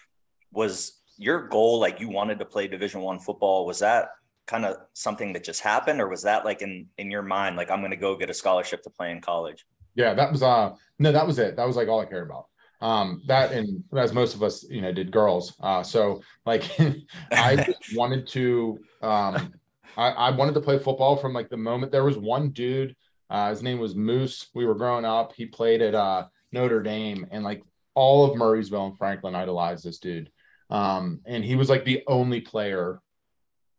Was 0.51 0.98
your 1.19 1.49
goal 1.49 1.79
like 1.79 2.01
you 2.01 2.09
wanted 2.09 2.39
to 2.39 2.45
play 2.45 2.69
Division 2.69 3.03
One 3.03 3.19
football? 3.19 3.67
Was 3.67 3.81
that 3.81 4.09
kind 4.47 4.65
of 4.65 4.77
something 4.95 5.35
that 5.35 5.45
just 5.45 5.61
happened, 5.61 6.01
or 6.01 6.09
was 6.09 6.23
that 6.23 6.45
like 6.45 6.63
in 6.63 6.87
in 6.97 7.11
your 7.11 7.23
mind, 7.23 7.57
like 7.57 7.71
I'm 7.71 7.81
going 7.81 7.91
to 7.91 7.97
go 7.97 8.17
get 8.17 8.31
a 8.31 8.35
scholarship 8.35 8.83
to 8.85 8.91
play 8.91 9.11
in 9.11 9.21
college? 9.21 9.67
Yeah, 9.95 10.15
that 10.15 10.33
was 10.33 10.43
uh 10.43 10.75
no, 10.99 11.13
that 11.13 11.27
was 11.27 11.39
it. 11.39 11.57
That 11.57 11.67
was 11.67 11.77
like 11.77 11.89
all 11.89 12.01
I 12.01 12.07
cared 12.07 12.27
about 12.27 12.47
um 12.81 13.23
that 13.27 13.53
and 13.53 13.83
as 13.97 14.13
most 14.13 14.35
of 14.35 14.43
us 14.43 14.65
you 14.69 14.81
know 14.81 14.93
did 14.93 15.11
girls 15.11 15.55
uh 15.61 15.83
so 15.83 16.23
like 16.47 16.65
i 17.33 17.75
wanted 17.95 18.27
to 18.27 18.79
um 19.03 19.53
I, 19.97 20.11
I 20.11 20.31
wanted 20.31 20.55
to 20.55 20.61
play 20.61 20.79
football 20.79 21.17
from 21.17 21.33
like 21.33 21.49
the 21.49 21.57
moment 21.57 21.91
there 21.91 22.05
was 22.05 22.17
one 22.17 22.51
dude 22.51 22.95
uh 23.31 23.51
his 23.51 23.63
name 23.63 23.79
was 23.79 23.97
moose 23.97 24.49
we 24.55 24.65
were 24.65 24.77
growing 24.77 25.05
up 25.05 25.33
he 25.35 25.47
played 25.47 25.83
at 25.83 25.95
uh 25.95 26.27
notre 26.53 26.83
dame 26.83 27.27
and 27.31 27.43
like 27.43 27.63
all 27.95 28.25
of 28.25 28.39
murrysville 28.39 28.87
and 28.87 28.99
franklin 28.99 29.35
idolized 29.35 29.85
this 29.85 29.99
dude 29.99 30.31
um 30.71 31.21
and 31.27 31.45
he 31.45 31.57
was 31.57 31.69
like 31.69 31.85
the 31.85 32.03
only 32.07 32.41
player 32.41 33.01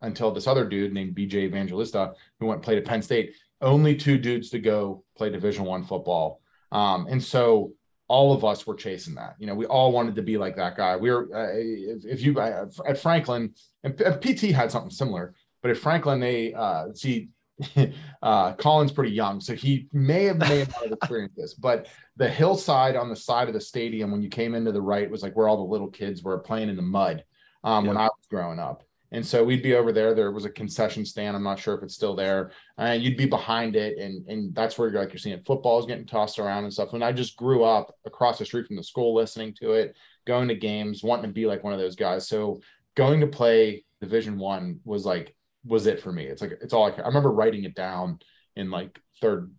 until 0.02 0.30
this 0.30 0.46
other 0.46 0.66
dude 0.66 0.92
named 0.92 1.14
bj 1.14 1.34
evangelista 1.34 2.12
who 2.38 2.46
went 2.46 2.62
played 2.62 2.78
at 2.78 2.84
penn 2.84 3.02
state 3.02 3.34
only 3.60 3.94
two 3.94 4.18
dudes 4.18 4.50
to 4.50 4.58
go 4.58 5.04
play 5.16 5.30
division 5.30 5.64
one 5.64 5.84
football 5.84 6.40
um 6.72 7.06
and 7.08 7.22
so 7.22 7.72
all 8.10 8.32
of 8.32 8.44
us 8.44 8.66
were 8.66 8.74
chasing 8.74 9.14
that. 9.14 9.36
You 9.38 9.46
know, 9.46 9.54
we 9.54 9.66
all 9.66 9.92
wanted 9.92 10.16
to 10.16 10.22
be 10.22 10.36
like 10.36 10.56
that 10.56 10.76
guy. 10.76 10.96
We 10.96 11.12
were, 11.12 11.28
uh, 11.32 11.52
if, 11.54 12.04
if, 12.04 12.20
you 12.22 12.36
uh, 12.40 12.66
at 12.84 12.98
Franklin, 12.98 13.54
and 13.84 13.96
PT 13.96 14.50
had 14.50 14.72
something 14.72 14.90
similar, 14.90 15.32
but 15.62 15.70
at 15.70 15.76
Franklin, 15.76 16.18
they 16.18 16.52
uh, 16.52 16.86
see 16.92 17.28
uh, 18.22 18.54
Colin's 18.54 18.92
pretty 18.92 19.12
young, 19.12 19.40
so 19.40 19.54
he 19.54 19.88
may 19.92 20.24
have 20.24 20.38
may 20.38 20.60
have 20.60 20.74
experienced 20.92 21.36
this. 21.36 21.54
But 21.54 21.88
the 22.16 22.28
hillside 22.28 22.96
on 22.96 23.08
the 23.08 23.16
side 23.16 23.48
of 23.48 23.54
the 23.54 23.60
stadium, 23.60 24.10
when 24.10 24.22
you 24.22 24.28
came 24.28 24.54
into 24.54 24.72
the 24.72 24.82
right, 24.82 25.10
was 25.10 25.22
like 25.22 25.36
where 25.36 25.48
all 25.48 25.56
the 25.56 25.70
little 25.70 25.88
kids 25.88 26.22
were 26.22 26.38
playing 26.38 26.68
in 26.68 26.76
the 26.76 26.82
mud 26.82 27.24
um, 27.64 27.84
yeah. 27.84 27.88
when 27.88 27.96
I 27.98 28.04
was 28.04 28.26
growing 28.28 28.58
up. 28.58 28.84
And 29.12 29.26
so 29.26 29.42
we'd 29.42 29.62
be 29.62 29.74
over 29.74 29.92
there. 29.92 30.14
There 30.14 30.30
was 30.30 30.44
a 30.44 30.50
concession 30.50 31.04
stand. 31.04 31.36
I'm 31.36 31.42
not 31.42 31.58
sure 31.58 31.74
if 31.74 31.82
it's 31.82 31.94
still 31.94 32.14
there. 32.14 32.52
And 32.78 33.00
uh, 33.00 33.02
you'd 33.02 33.16
be 33.16 33.26
behind 33.26 33.74
it, 33.74 33.98
and 33.98 34.26
and 34.28 34.54
that's 34.54 34.78
where 34.78 34.88
you're 34.88 35.00
like 35.00 35.12
you're 35.12 35.18
seeing 35.18 35.42
footballs 35.42 35.86
getting 35.86 36.06
tossed 36.06 36.38
around 36.38 36.64
and 36.64 36.72
stuff. 36.72 36.92
And 36.92 37.04
I 37.04 37.12
just 37.12 37.36
grew 37.36 37.64
up 37.64 37.94
across 38.04 38.38
the 38.38 38.44
street 38.44 38.66
from 38.66 38.76
the 38.76 38.84
school, 38.84 39.14
listening 39.14 39.54
to 39.60 39.72
it, 39.72 39.96
going 40.26 40.48
to 40.48 40.54
games, 40.54 41.02
wanting 41.02 41.30
to 41.30 41.34
be 41.34 41.46
like 41.46 41.64
one 41.64 41.72
of 41.72 41.80
those 41.80 41.96
guys. 41.96 42.28
So 42.28 42.60
going 42.94 43.20
to 43.20 43.26
play 43.26 43.84
Division 44.00 44.38
One 44.38 44.80
was 44.84 45.04
like 45.04 45.34
was 45.64 45.86
it 45.86 46.00
for 46.00 46.12
me. 46.12 46.24
It's 46.24 46.42
like 46.42 46.58
it's 46.60 46.72
all 46.72 46.86
I, 46.86 46.90
I 46.90 47.06
remember 47.06 47.30
writing 47.30 47.64
it 47.64 47.74
down 47.74 48.18
in 48.56 48.70
like 48.70 49.00
third. 49.20 49.52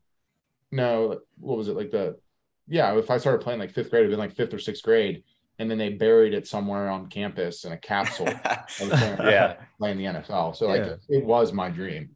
No, 0.71 1.19
what 1.39 1.57
was 1.57 1.67
it 1.67 1.75
like 1.75 1.91
the? 1.91 2.17
Yeah, 2.67 2.97
if 2.97 3.11
I 3.11 3.17
started 3.17 3.41
playing 3.41 3.59
like 3.59 3.71
fifth 3.71 3.89
grade, 3.89 4.01
it'd 4.01 4.11
been 4.11 4.19
like 4.19 4.35
fifth 4.35 4.53
or 4.53 4.59
sixth 4.59 4.83
grade 4.83 5.23
and 5.61 5.69
then 5.69 5.77
they 5.77 5.89
buried 5.89 6.33
it 6.33 6.47
somewhere 6.47 6.89
on 6.89 7.07
campus 7.07 7.65
in 7.65 7.71
a 7.71 7.77
capsule. 7.77 8.25
yeah, 8.81 9.57
playing 9.77 9.97
the 9.97 10.05
NFL. 10.05 10.55
So 10.55 10.67
like 10.67 10.83
yeah. 10.83 10.95
it 11.07 11.23
was 11.23 11.53
my 11.53 11.69
dream. 11.69 12.09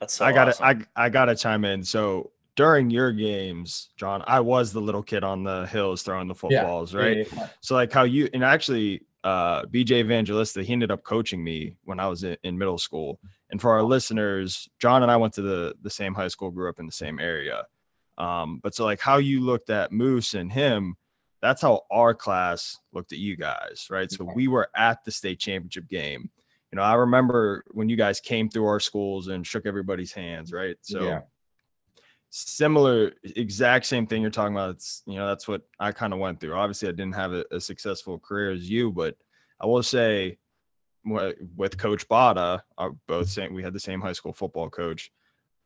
That's 0.00 0.14
so 0.14 0.24
I 0.24 0.32
got 0.32 0.46
to 0.46 0.50
awesome. 0.50 0.86
I 0.96 1.04
I 1.04 1.08
got 1.08 1.26
to 1.26 1.36
chime 1.36 1.64
in. 1.64 1.84
So 1.84 2.32
during 2.56 2.90
your 2.90 3.12
games, 3.12 3.90
John, 3.96 4.24
I 4.26 4.40
was 4.40 4.72
the 4.72 4.80
little 4.80 5.02
kid 5.02 5.22
on 5.22 5.44
the 5.44 5.64
hills 5.66 6.02
throwing 6.02 6.26
the 6.26 6.34
footballs, 6.34 6.92
yeah. 6.92 7.00
right? 7.00 7.32
Yeah, 7.32 7.48
so 7.60 7.76
like 7.76 7.92
how 7.92 8.02
you 8.02 8.28
and 8.34 8.42
actually 8.42 9.02
uh 9.24 9.62
BJ 9.64 10.00
Evangelista, 10.00 10.62
he 10.62 10.72
ended 10.72 10.90
up 10.90 11.04
coaching 11.04 11.42
me 11.42 11.76
when 11.84 12.00
I 12.00 12.08
was 12.08 12.24
in, 12.24 12.36
in 12.42 12.58
middle 12.58 12.78
school. 12.78 13.20
And 13.50 13.60
for 13.60 13.70
our 13.70 13.82
listeners, 13.82 14.68
John 14.78 15.02
and 15.02 15.10
I 15.10 15.16
went 15.16 15.34
to 15.34 15.42
the 15.42 15.74
the 15.82 15.90
same 15.90 16.14
high 16.14 16.28
school, 16.28 16.50
grew 16.50 16.68
up 16.68 16.80
in 16.80 16.86
the 16.86 16.92
same 16.92 17.18
area. 17.18 17.66
Um, 18.18 18.60
but 18.62 18.74
so 18.74 18.84
like 18.84 19.00
how 19.00 19.18
you 19.18 19.40
looked 19.40 19.70
at 19.70 19.92
Moose 19.92 20.34
and 20.34 20.52
him, 20.52 20.96
that's 21.40 21.62
how 21.62 21.82
our 21.90 22.14
class 22.14 22.78
looked 22.92 23.12
at 23.12 23.18
you 23.18 23.36
guys, 23.36 23.88
right? 23.90 24.10
So 24.10 24.30
we 24.34 24.48
were 24.48 24.68
at 24.76 25.04
the 25.04 25.10
state 25.10 25.40
championship 25.40 25.88
game. 25.88 26.30
You 26.70 26.76
know, 26.76 26.82
I 26.82 26.94
remember 26.94 27.64
when 27.72 27.88
you 27.88 27.96
guys 27.96 28.20
came 28.20 28.48
through 28.48 28.66
our 28.66 28.80
schools 28.80 29.28
and 29.28 29.46
shook 29.46 29.66
everybody's 29.66 30.12
hands, 30.12 30.52
right? 30.52 30.76
So 30.82 31.02
yeah. 31.02 31.20
Similar, 32.32 33.12
exact 33.22 33.86
same 33.86 34.06
thing 34.06 34.22
you're 34.22 34.30
talking 34.30 34.54
about. 34.54 34.70
It's, 34.70 35.02
you 35.06 35.16
know, 35.16 35.26
that's 35.26 35.46
what 35.46 35.62
I 35.78 35.92
kind 35.92 36.12
of 36.12 36.18
went 36.18 36.40
through. 36.40 36.54
Obviously, 36.54 36.88
I 36.88 36.92
didn't 36.92 37.14
have 37.14 37.32
a, 37.32 37.44
a, 37.50 37.60
successful 37.60 38.18
career 38.18 38.52
as 38.52 38.68
you, 38.68 38.90
but 38.90 39.16
I 39.60 39.66
will 39.66 39.82
say 39.82 40.38
with 41.04 41.78
Coach 41.78 42.08
Bada, 42.08 42.62
uh, 42.78 42.90
both 43.06 43.28
saying 43.28 43.54
we 43.54 43.62
had 43.62 43.72
the 43.72 43.80
same 43.80 44.00
high 44.00 44.12
school 44.12 44.32
football 44.32 44.70
coach 44.70 45.10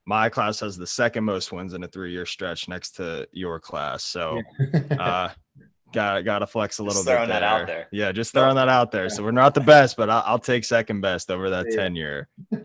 my 0.06 0.28
class 0.28 0.61
has 0.61 0.76
the 0.76 0.87
second 0.87 1.25
most 1.25 1.52
wins 1.52 1.75
in 1.75 1.82
a 1.82 1.88
three 1.88 2.12
year 2.12 2.25
stretch 2.25 2.68
next 2.68 2.92
to 2.92 3.28
your 3.32 3.58
class. 3.58 4.04
So 4.04 4.40
uh 4.99 5.28
got 5.92 6.25
got 6.25 6.38
to 6.40 6.46
flex 6.46 6.78
a 6.78 6.82
little 6.82 6.94
just 6.94 7.06
bit. 7.06 7.14
Throwing 7.14 7.28
there. 7.28 7.40
that 7.40 7.46
out 7.46 7.66
there. 7.66 7.88
Yeah, 7.90 8.12
just 8.12 8.32
throwing 8.32 8.56
that 8.56 8.68
out 8.68 8.92
there. 8.92 9.08
So 9.08 9.23
we're 9.23 9.32
not 9.32 9.54
the 9.54 9.61
best, 9.61 9.96
but 9.96 10.08
I'll, 10.08 10.23
I'll 10.26 10.38
take 10.38 10.64
second 10.64 11.00
best 11.00 11.30
over 11.30 11.50
that 11.50 11.66
yeah. 11.68 11.76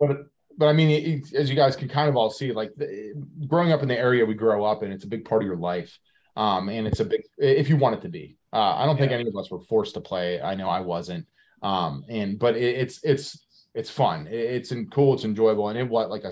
but 0.00 0.26
but 0.60 0.68
I 0.68 0.74
mean, 0.74 0.90
it, 0.90 1.32
as 1.32 1.48
you 1.48 1.56
guys 1.56 1.74
can 1.74 1.88
kind 1.88 2.06
of 2.06 2.16
all 2.16 2.28
see, 2.28 2.52
like 2.52 2.72
the, 2.76 3.14
growing 3.48 3.72
up 3.72 3.80
in 3.80 3.88
the 3.88 3.98
area 3.98 4.26
we 4.26 4.34
grow 4.34 4.62
up 4.62 4.82
in, 4.82 4.92
it's 4.92 5.04
a 5.04 5.08
big 5.08 5.24
part 5.24 5.40
of 5.42 5.46
your 5.46 5.56
life. 5.56 5.98
Um, 6.36 6.68
and 6.68 6.86
it's 6.86 7.00
a 7.00 7.04
big 7.06 7.22
if 7.38 7.70
you 7.70 7.78
want 7.78 7.96
it 7.96 8.02
to 8.02 8.10
be. 8.10 8.36
Uh, 8.52 8.76
I 8.76 8.84
don't 8.84 8.98
think 8.98 9.10
any 9.10 9.26
of 9.26 9.34
us 9.36 9.50
were 9.50 9.62
forced 9.62 9.94
to 9.94 10.02
play. 10.02 10.38
I 10.38 10.54
know 10.54 10.68
I 10.68 10.80
wasn't. 10.80 11.26
Um, 11.62 12.04
and 12.10 12.38
but 12.38 12.56
it, 12.56 12.76
it's 12.76 13.02
it's 13.02 13.46
it's 13.74 13.88
fun. 13.88 14.26
It, 14.26 14.34
it's 14.34 14.72
cool. 14.92 15.14
It's 15.14 15.24
enjoyable. 15.24 15.70
And 15.70 15.78
it 15.78 15.88
what 15.88 16.10
like 16.10 16.26
I 16.26 16.30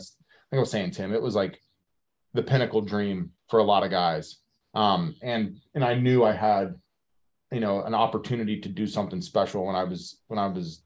I 0.53 0.59
was 0.59 0.71
saying, 0.71 0.91
Tim, 0.91 1.15
it 1.15 1.23
was 1.23 1.35
like 1.35 1.59
the 2.35 2.43
pinnacle 2.43 2.83
dream 2.83 3.31
for 3.49 3.61
a 3.61 3.65
lot 3.65 3.83
of 3.83 3.91
guys. 3.91 4.37
Um, 4.75 5.15
and 5.23 5.57
and 5.75 5.83
I 5.83 5.95
knew 5.95 6.23
I 6.23 6.33
had, 6.33 6.75
you 7.51 7.61
know, 7.61 7.83
an 7.83 7.95
opportunity 7.95 8.61
to 8.61 8.69
do 8.69 8.87
something 8.87 9.23
special 9.23 9.65
when 9.65 9.75
I 9.75 9.85
was 9.85 10.21
when 10.27 10.39
I 10.39 10.49
was 10.49 10.83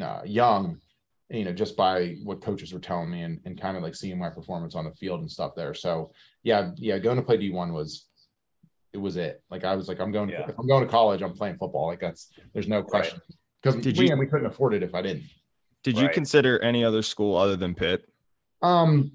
uh, 0.00 0.22
young, 0.24 0.78
you 1.30 1.44
know, 1.44 1.52
just 1.52 1.76
by 1.76 2.16
what 2.22 2.42
coaches 2.42 2.72
were 2.72 2.80
telling 2.80 3.10
me 3.10 3.22
and, 3.22 3.40
and 3.44 3.60
kind 3.60 3.76
of 3.76 3.82
like 3.82 3.94
seeing 3.94 4.18
my 4.18 4.28
performance 4.28 4.74
on 4.74 4.84
the 4.84 4.92
field 4.92 5.20
and 5.20 5.30
stuff 5.30 5.54
there. 5.54 5.74
So 5.74 6.12
yeah, 6.42 6.70
yeah, 6.76 6.98
going 6.98 7.16
to 7.16 7.22
play 7.22 7.38
D1 7.38 7.72
was 7.72 8.06
it 8.92 8.98
was 8.98 9.16
it. 9.16 9.42
Like 9.50 9.64
I 9.64 9.74
was 9.74 9.88
like, 9.88 10.00
I'm 10.00 10.12
going 10.12 10.28
to, 10.28 10.40
if 10.48 10.58
I'm 10.58 10.66
going 10.66 10.84
to 10.84 10.90
college, 10.90 11.22
I'm 11.22 11.32
playing 11.32 11.56
football. 11.56 11.86
Like 11.86 12.00
that's 12.00 12.30
there's 12.52 12.68
no 12.68 12.82
question. 12.82 13.20
Because 13.62 13.84
right. 13.84 13.98
we, 13.98 14.14
we 14.14 14.26
couldn't 14.26 14.46
afford 14.46 14.74
it 14.74 14.82
if 14.82 14.94
I 14.94 15.02
didn't. 15.02 15.24
Did 15.82 15.96
right. 15.96 16.04
you 16.04 16.08
consider 16.10 16.58
any 16.60 16.84
other 16.84 17.02
school 17.02 17.36
other 17.36 17.56
than 17.56 17.74
Pitt? 17.74 18.08
Um, 18.62 19.12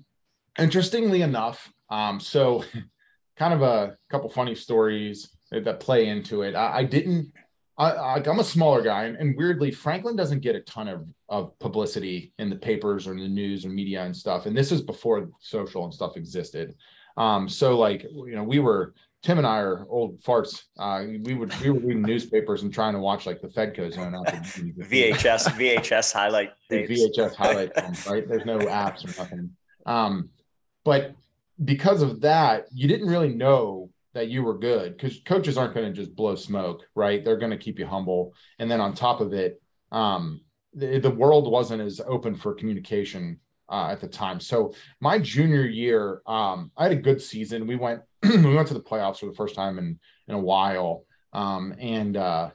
interestingly 0.58 1.22
enough, 1.22 1.72
um, 1.90 2.20
so 2.20 2.64
kind 3.38 3.54
of 3.54 3.62
a 3.62 3.98
couple 4.10 4.30
funny 4.30 4.56
stories 4.56 5.30
that 5.52 5.80
play 5.80 6.08
into 6.08 6.42
it. 6.44 6.56
I, 6.56 6.80
I 6.80 6.84
didn't. 6.84 7.32
I, 7.80 8.22
am 8.26 8.40
a 8.40 8.44
smaller 8.44 8.82
guy, 8.82 9.06
and, 9.06 9.38
weirdly, 9.38 9.72
Franklin 9.72 10.18
doesn't 10.18 10.42
get 10.42 10.54
a 10.54 10.60
ton 10.62 10.90
of, 10.90 11.08
of 11.30 11.58
publicity 11.60 12.34
in 12.38 12.50
the 12.50 12.58
papers 12.58 13.08
or 13.08 13.14
in 13.14 13.20
the 13.20 13.30
news 13.30 13.66
or 13.66 13.70
media 13.70 14.04
and 14.04 14.16
stuff. 14.16 14.46
And 14.46 14.58
this 14.58 14.74
is 14.74 14.82
before 14.82 15.30
social 15.40 15.86
and 15.86 15.94
stuff 15.94 16.18
existed. 16.18 16.76
Um, 17.20 17.50
so 17.50 17.78
like 17.78 18.04
you 18.04 18.36
know, 18.36 18.44
we 18.44 18.60
were 18.60 18.94
Tim 19.22 19.38
and 19.38 19.46
I 19.46 19.58
are 19.60 19.86
old 19.90 20.22
farts. 20.22 20.64
Uh, 20.78 21.04
we 21.24 21.34
would 21.34 21.54
we 21.62 21.70
were 21.70 21.80
reading 21.80 22.02
newspapers 22.02 22.64
and 22.64 22.74
trying 22.74 22.94
to 22.94 23.00
watch 23.00 23.26
like 23.26 23.42
the 23.42 23.50
Fedco 23.50 23.92
zone 23.92 24.16
out 24.16 24.28
VHS 24.28 25.50
VHS 25.50 26.14
highlight 26.14 26.52
VHS 26.72 27.36
highlight 27.36 27.74
films, 27.76 28.08
right? 28.10 28.28
There's 28.28 28.46
no 28.46 28.60
apps 28.60 29.04
or 29.04 29.22
nothing. 29.22 29.52
Um, 29.86 30.30
but 30.86 31.14
because 31.64 32.02
of 32.02 32.22
that, 32.22 32.68
you 32.74 32.88
didn't 32.88 33.08
really 33.08 33.34
know 33.34 33.90
that 34.14 34.30
you 34.30 34.44
were 34.44 34.58
good 34.58 34.98
because 34.98 35.20
coaches 35.26 35.58
aren't 35.58 35.74
going 35.74 35.86
to 35.86 35.94
just 35.94 36.16
blow 36.16 36.36
smoke, 36.36 36.84
right? 36.96 37.24
They're 37.24 37.38
going 37.38 37.52
to 37.52 37.58
keep 37.58 37.80
you 37.80 37.86
humble. 37.86 38.34
And 38.58 38.70
then 38.70 38.82
on 38.82 38.94
top 38.94 39.22
of 39.22 39.34
it, 39.34 39.62
um, 39.92 40.42
the, 40.74 41.00
the 41.00 41.12
world 41.12 41.52
wasn't 41.52 41.82
as 41.82 42.02
open 42.06 42.36
for 42.36 42.54
communication 42.54 43.40
uh, 43.70 43.90
at 43.92 44.02
the 44.02 44.08
time. 44.08 44.40
So 44.40 44.74
my 45.00 45.20
junior 45.20 45.66
year, 45.66 46.22
um, 46.26 46.72
I 46.76 46.84
had 46.84 46.92
a 46.92 46.96
good 46.96 47.22
season. 47.22 47.68
We 47.68 47.76
went 47.76 48.02
we 48.24 48.54
went 48.54 48.68
to 48.68 48.74
the 48.74 48.82
playoffs 48.82 49.20
for 49.20 49.28
the 49.28 49.36
first 49.36 49.56
time 49.56 49.78
in 49.78 50.00
in 50.28 50.36
a 50.36 50.40
while, 50.40 51.06
um, 51.34 51.74
and 51.80 52.18
uh, 52.18 52.50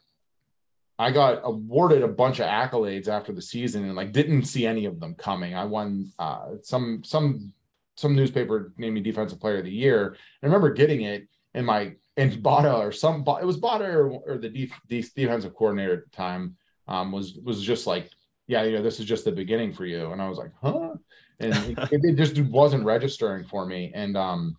I 0.99 1.11
got 1.11 1.41
awarded 1.43 2.03
a 2.03 2.09
bunch 2.09 2.41
of 2.41 2.47
accolades 2.47 3.09
after 3.09 3.33
the 3.33 3.43
season, 3.43 3.85
and 3.85 3.95
like 3.95 4.13
didn't 4.13 4.45
see 4.45 4.67
any 4.67 4.85
of 4.85 5.01
them 5.01 5.15
coming. 5.15 5.55
I 5.55 5.65
won 5.65 6.13
uh, 6.19 6.57
some 6.63 7.03
some 7.05 7.53
some 7.97 8.15
newspaper 8.15 8.73
named 8.77 8.95
me 8.95 9.01
defensive 9.01 9.41
player 9.41 9.59
of 9.59 9.65
the 9.65 9.71
year. 9.71 10.17
I 10.43 10.47
remember 10.47 10.73
getting 10.73 11.03
it 11.03 11.29
in 11.55 11.65
my 11.65 11.95
and 12.17 12.33
Bada 12.33 12.79
or 12.79 12.93
some 12.93 13.21
it 13.21 13.45
was 13.45 13.59
Bada 13.59 13.93
or, 13.93 14.11
or 14.11 14.39
the 14.39 14.49
def, 14.49 15.11
defensive 15.15 15.55
coordinator 15.55 15.95
at 15.95 16.05
the 16.05 16.11
time 16.11 16.57
um, 16.87 17.13
was 17.13 17.39
was 17.43 17.63
just 17.63 17.87
like, 17.87 18.11
yeah, 18.47 18.63
you 18.63 18.73
know, 18.73 18.83
this 18.83 19.01
is 19.01 19.07
just 19.07 19.25
the 19.25 19.33
beginning 19.33 19.73
for 19.73 19.87
you. 19.87 20.13
And 20.13 20.21
I 20.21 20.29
was 20.29 20.39
like, 20.39 20.53
huh? 20.63 20.95
And 21.41 21.55
it, 21.93 22.05
it, 22.05 22.17
just 22.17 22.39
wasn't 22.39 22.85
registering 22.85 23.45
for 23.45 23.67
me. 23.67 23.91
And 23.95 24.17
um, 24.17 24.57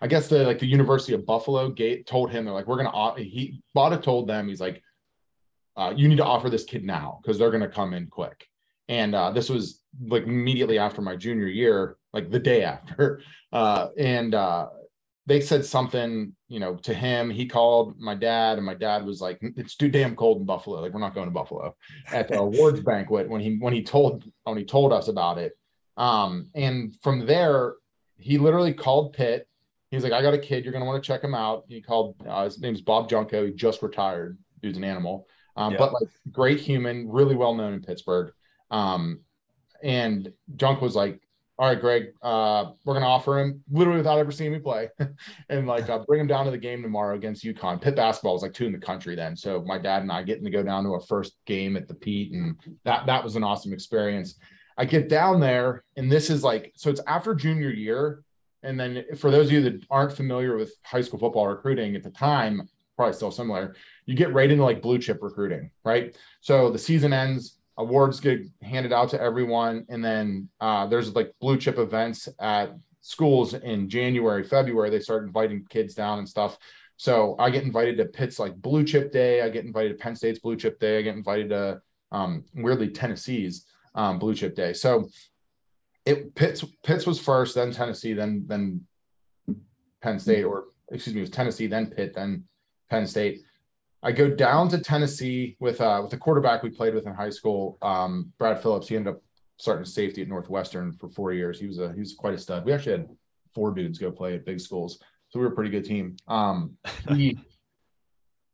I 0.00 0.06
guess 0.06 0.28
the 0.28 0.44
like 0.44 0.58
the 0.58 0.66
University 0.66 1.14
of 1.14 1.26
Buffalo 1.26 1.70
gate 1.70 2.06
told 2.06 2.30
him 2.30 2.44
they're 2.44 2.54
like, 2.54 2.66
we're 2.66 2.82
gonna 2.82 3.14
he 3.22 3.62
Bada 3.74 4.00
told 4.02 4.28
them 4.28 4.48
he's 4.48 4.60
like, 4.60 4.82
uh, 5.76 5.92
you 5.96 6.08
need 6.08 6.16
to 6.16 6.24
offer 6.24 6.48
this 6.50 6.64
kid 6.64 6.84
now 6.84 7.20
because 7.22 7.38
they're 7.38 7.50
gonna 7.50 7.68
come 7.68 7.94
in 7.94 8.06
quick. 8.06 8.46
And 8.88 9.14
uh, 9.14 9.32
this 9.32 9.48
was 9.48 9.82
like 10.06 10.24
immediately 10.24 10.78
after 10.78 11.02
my 11.02 11.16
junior 11.16 11.48
year, 11.48 11.96
like 12.12 12.30
the 12.30 12.38
day 12.38 12.62
after. 12.62 13.22
Uh, 13.52 13.88
and 13.96 14.34
uh, 14.34 14.66
they 15.26 15.40
said 15.40 15.64
something, 15.64 16.34
you 16.48 16.60
know, 16.60 16.76
to 16.76 16.94
him. 16.94 17.30
He 17.30 17.46
called 17.46 17.98
my 17.98 18.14
dad, 18.14 18.58
and 18.58 18.66
my 18.66 18.74
dad 18.74 19.04
was 19.04 19.20
like, 19.20 19.38
"It's 19.42 19.74
too 19.74 19.88
damn 19.88 20.14
cold 20.14 20.38
in 20.38 20.46
Buffalo. 20.46 20.80
Like 20.80 20.92
we're 20.92 21.00
not 21.00 21.14
going 21.14 21.26
to 21.26 21.32
Buffalo." 21.32 21.74
At 22.12 22.28
the 22.28 22.38
awards 22.38 22.80
banquet, 22.80 23.28
when 23.28 23.40
he 23.40 23.56
when 23.56 23.72
he 23.72 23.82
told 23.82 24.24
when 24.44 24.56
he 24.56 24.64
told 24.64 24.92
us 24.92 25.08
about 25.08 25.38
it, 25.38 25.58
um, 25.96 26.48
and 26.54 26.94
from 27.02 27.26
there, 27.26 27.74
he 28.18 28.38
literally 28.38 28.72
called 28.72 29.14
Pitt. 29.14 29.48
He's 29.90 30.04
like, 30.04 30.12
"I 30.12 30.22
got 30.22 30.34
a 30.34 30.38
kid. 30.38 30.64
You're 30.64 30.72
gonna 30.72 30.86
want 30.86 31.02
to 31.02 31.06
check 31.06 31.22
him 31.22 31.34
out." 31.34 31.64
He 31.68 31.82
called. 31.82 32.14
Uh, 32.26 32.44
his 32.44 32.60
name's 32.60 32.80
Bob 32.80 33.10
Junko. 33.10 33.46
He 33.46 33.52
just 33.52 33.82
retired. 33.82 34.38
Dude's 34.62 34.78
an 34.78 34.84
animal, 34.84 35.26
um, 35.56 35.72
yeah. 35.72 35.78
but 35.78 35.92
like 35.92 36.08
great 36.30 36.60
human, 36.60 37.08
really 37.08 37.34
well 37.34 37.54
known 37.54 37.74
in 37.74 37.82
Pittsburgh. 37.82 38.32
Um, 38.70 39.20
and 39.82 40.32
Junk 40.56 40.80
was 40.80 40.96
like, 40.96 41.20
all 41.58 41.68
right, 41.68 41.80
Greg, 41.80 42.12
uh, 42.22 42.72
we're 42.84 42.94
going 42.94 43.02
to 43.02 43.08
offer 43.08 43.38
him 43.38 43.62
literally 43.70 43.98
without 43.98 44.18
ever 44.18 44.30
seeing 44.30 44.52
me 44.52 44.58
play 44.58 44.90
and 45.48 45.66
like 45.66 45.88
uh, 45.88 46.00
bring 46.06 46.20
him 46.20 46.26
down 46.26 46.44
to 46.44 46.50
the 46.50 46.58
game 46.58 46.82
tomorrow 46.82 47.16
against 47.16 47.44
UConn. 47.44 47.80
Pitt 47.80 47.96
basketball 47.96 48.34
was 48.34 48.42
like 48.42 48.52
two 48.52 48.66
in 48.66 48.72
the 48.72 48.78
country 48.78 49.14
then. 49.14 49.34
So 49.36 49.62
my 49.62 49.78
dad 49.78 50.02
and 50.02 50.12
I 50.12 50.22
getting 50.22 50.44
to 50.44 50.50
go 50.50 50.62
down 50.62 50.84
to 50.84 50.94
a 50.94 51.00
first 51.00 51.34
game 51.46 51.76
at 51.76 51.88
the 51.88 51.94
Pete 51.94 52.32
and 52.32 52.56
that, 52.84 53.06
that 53.06 53.24
was 53.24 53.36
an 53.36 53.44
awesome 53.44 53.72
experience. 53.72 54.38
I 54.76 54.84
get 54.84 55.08
down 55.08 55.40
there 55.40 55.82
and 55.96 56.12
this 56.12 56.28
is 56.28 56.44
like, 56.44 56.72
so 56.76 56.90
it's 56.90 57.00
after 57.06 57.34
junior 57.34 57.70
year 57.70 58.22
And 58.62 58.78
then 58.78 59.04
for 59.16 59.30
those 59.30 59.46
of 59.46 59.52
you 59.52 59.62
that 59.62 59.84
aren't 59.90 60.12
familiar 60.12 60.56
with 60.56 60.74
high 60.84 61.00
school 61.00 61.18
football 61.18 61.46
recruiting 61.46 61.96
at 61.96 62.02
the 62.02 62.10
time, 62.10 62.68
probably 62.96 63.14
still 63.14 63.30
similar, 63.30 63.74
you 64.04 64.14
get 64.14 64.32
right 64.34 64.50
into 64.50 64.64
like 64.64 64.82
blue 64.82 64.98
chip 64.98 65.22
recruiting, 65.22 65.70
right? 65.84 66.16
So 66.40 66.70
the 66.70 66.78
season 66.78 67.14
ends, 67.14 67.58
awards 67.78 68.20
get 68.20 68.40
handed 68.62 68.92
out 68.92 69.10
to 69.10 69.20
everyone, 69.20 69.84
and 69.88 70.04
then 70.04 70.48
uh, 70.60 70.86
there's 70.86 71.14
like 71.14 71.32
blue 71.40 71.58
chip 71.58 71.78
events 71.78 72.28
at 72.40 72.74
schools 73.00 73.54
in 73.54 73.88
January, 73.88 74.42
February. 74.42 74.90
They 74.90 75.00
start 75.00 75.24
inviting 75.24 75.64
kids 75.68 75.94
down 75.94 76.18
and 76.18 76.28
stuff. 76.28 76.58
So 76.96 77.36
I 77.38 77.50
get 77.50 77.64
invited 77.64 77.98
to 77.98 78.06
Pitt's 78.06 78.38
like 78.38 78.54
blue 78.56 78.82
chip 78.84 79.12
day. 79.12 79.42
I 79.42 79.50
get 79.50 79.64
invited 79.64 79.90
to 79.90 80.02
Penn 80.02 80.16
State's 80.16 80.38
blue 80.38 80.56
chip 80.56 80.80
day. 80.80 80.98
I 80.98 81.02
get 81.02 81.14
invited 81.14 81.50
to 81.50 81.80
um, 82.10 82.44
weirdly 82.54 82.88
Tennessee's 82.88 83.66
um, 83.94 84.18
blue 84.18 84.34
chip 84.34 84.54
day. 84.54 84.72
So 84.72 85.08
it 86.06 86.34
Pitts 86.34 86.64
Pitts 86.84 87.06
was 87.06 87.20
first, 87.20 87.54
then 87.54 87.72
Tennessee, 87.72 88.14
then 88.14 88.44
then 88.46 88.86
Penn 90.00 90.18
State, 90.18 90.44
or 90.44 90.66
excuse 90.90 91.14
me, 91.14 91.20
it 91.20 91.24
was 91.24 91.30
Tennessee, 91.30 91.66
then 91.66 91.86
Pitt, 91.88 92.14
then 92.14 92.44
Penn 92.88 93.06
State. 93.06 93.42
I 94.06 94.12
go 94.12 94.30
down 94.30 94.68
to 94.68 94.78
Tennessee 94.78 95.56
with 95.58 95.80
uh 95.80 95.98
with 96.00 96.12
the 96.12 96.16
quarterback 96.16 96.62
we 96.62 96.70
played 96.70 96.94
with 96.94 97.08
in 97.08 97.12
high 97.12 97.30
school, 97.30 97.76
um, 97.82 98.32
Brad 98.38 98.62
Phillips. 98.62 98.86
He 98.86 98.94
ended 98.94 99.14
up 99.14 99.20
starting 99.58 99.84
safety 99.84 100.22
at 100.22 100.28
Northwestern 100.28 100.92
for 100.92 101.08
four 101.08 101.32
years. 101.32 101.58
He 101.58 101.66
was 101.66 101.80
a 101.80 101.92
he 101.92 101.98
was 101.98 102.14
quite 102.14 102.34
a 102.34 102.38
stud. 102.38 102.64
We 102.64 102.72
actually 102.72 102.98
had 102.98 103.08
four 103.52 103.72
dudes 103.74 103.98
go 103.98 104.12
play 104.12 104.36
at 104.36 104.46
big 104.46 104.60
schools, 104.60 105.00
so 105.30 105.40
we 105.40 105.44
were 105.44 105.50
a 105.50 105.54
pretty 105.56 105.70
good 105.70 105.84
team. 105.84 106.16
Um, 106.28 106.76
he 107.08 107.36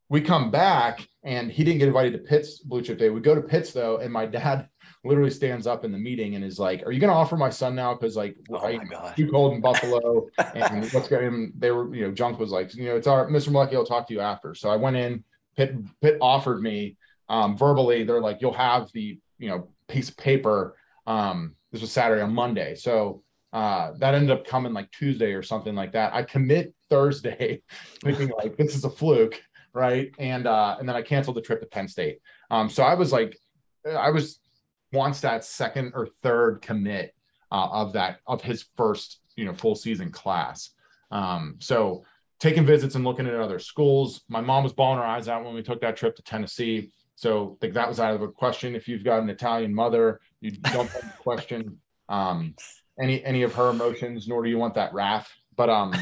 we 0.09 0.23
come 0.23 0.51
back 0.51 1.07
and 1.23 1.53
he 1.53 1.65
didn't 1.65 1.81
get 1.81 1.89
invited 1.89 2.15
to 2.15 2.19
Pitt's 2.21 2.61
blue 2.61 2.81
chip 2.81 2.99
day. 2.99 3.11
We 3.11 3.21
go 3.21 3.35
to 3.35 3.43
Pitt's 3.43 3.75
though, 3.75 3.99
and 3.99 4.11
my 4.11 4.25
dad 4.39 4.71
literally 5.05 5.31
stands 5.31 5.67
up 5.67 5.85
in 5.85 5.93
the 5.93 5.99
meeting 5.99 6.35
and 6.35 6.43
is 6.43 6.59
like, 6.59 6.83
"Are 6.87 6.93
you 6.93 7.01
going 7.01 7.13
to 7.13 7.17
offer 7.17 7.37
my 7.37 7.51
son 7.51 7.75
now? 7.75 7.93
Because 7.93 8.17
like, 8.17 8.37
Oh 8.51 8.57
I, 8.57 8.79
too 9.17 9.31
cold 9.31 9.53
in 9.53 9.61
Buffalo, 9.61 10.29
and 10.55 10.91
what's 10.93 11.09
going? 11.09 11.53
They 11.59 11.73
were, 11.73 11.95
you 11.95 12.07
know, 12.07 12.11
Junk 12.11 12.39
was 12.39 12.53
like, 12.53 12.75
you 12.75 12.87
know, 12.87 12.97
it's 12.97 13.07
our 13.07 13.29
Mr. 13.29 13.53
Mucky. 13.53 13.77
I'll 13.77 13.85
talk 13.85 14.09
to 14.09 14.15
you 14.15 14.21
after. 14.21 14.55
So 14.55 14.71
I 14.71 14.77
went 14.77 14.97
in. 14.97 15.23
Pitt 15.57 15.75
Pitt 16.01 16.19
offered 16.21 16.63
me 16.63 16.97
um, 17.29 17.57
verbally. 17.57 18.05
They're 18.05 18.21
like, 18.21 18.41
you'll 18.41 18.53
have 18.53 18.91
the 18.93 19.19
you 19.39 19.49
know 19.49 19.69
piece 19.89 20.09
of 20.09 20.17
paper. 20.17 20.77
Um, 21.07 21.57
this 21.71 21.81
was 21.81 21.93
Saturday 21.93 22.23
on 22.23 22.35
Monday, 22.35 22.75
so 22.75 23.23
uh, 23.53 23.93
that 23.99 24.15
ended 24.15 24.31
up 24.31 24.47
coming 24.47 24.73
like 24.73 24.91
Tuesday 24.91 25.33
or 25.33 25.43
something 25.43 25.75
like 25.75 25.93
that. 25.93 26.15
I 26.15 26.23
commit 26.23 26.75
Thursday, 26.89 27.63
thinking 28.05 28.31
like 28.37 28.57
this 28.57 28.75
is 28.75 28.85
a 28.85 28.91
fluke, 28.91 29.43
right? 29.73 30.11
And 30.19 30.47
uh, 30.47 30.77
and 30.79 30.89
then 30.89 30.97
I 30.97 31.03
canceled 31.03 31.37
the 31.37 31.43
trip 31.43 31.61
to 31.61 31.67
Penn 31.67 31.89
State. 31.89 32.19
Um, 32.51 32.69
so 32.69 32.83
I 32.83 32.95
was 32.95 33.13
like, 33.13 33.37
I 33.87 34.11
was 34.11 34.39
once 34.93 35.21
that 35.21 35.45
second 35.45 35.93
or 35.95 36.09
third 36.23 36.63
commit 36.63 37.15
uh, 37.51 37.69
of 37.73 37.93
that 37.95 38.21
of 38.27 38.43
his 38.43 38.65
first 38.77 39.21
you 39.37 39.45
know 39.45 39.55
full 39.55 39.75
season 39.75 40.11
class. 40.11 40.71
Um, 41.11 41.57
so 41.59 42.05
taking 42.43 42.67
visits 42.67 42.97
and 42.97 43.05
looking 43.05 43.29
at 43.29 43.35
other 43.35 43.61
schools. 43.61 44.23
My 44.29 44.41
mom 44.41 44.65
was 44.65 44.73
bawling 44.73 44.99
her 44.99 45.05
eyes 45.05 45.29
out 45.29 45.45
when 45.45 45.55
we 45.55 45.63
took 45.63 45.81
that 45.83 45.97
trip 45.97 46.17
to 46.17 46.23
Tennessee. 46.23 46.91
So 47.15 47.57
I 47.57 47.57
think 47.61 47.75
that 47.75 47.89
was 47.89 48.01
out 48.01 48.15
of 48.15 48.21
the 48.21 48.27
question. 48.27 48.75
If 48.75 48.89
you've 48.89 49.05
got 49.05 49.23
an 49.23 49.31
Italian 49.31 49.73
mother, 49.73 50.19
you 50.41 50.51
don't 50.51 50.91
have 50.91 51.03
to 51.03 51.19
question 51.19 51.79
um, 52.09 52.57
any 53.01 53.25
any 53.25 53.45
of 53.45 53.55
her 53.55 53.71
emotions, 53.71 54.27
nor 54.27 54.43
do 54.43 54.51
you 54.51 54.59
want 54.59 54.75
that 54.75 54.93
wrath. 54.93 55.31
But 55.55 55.71
um, 55.71 55.95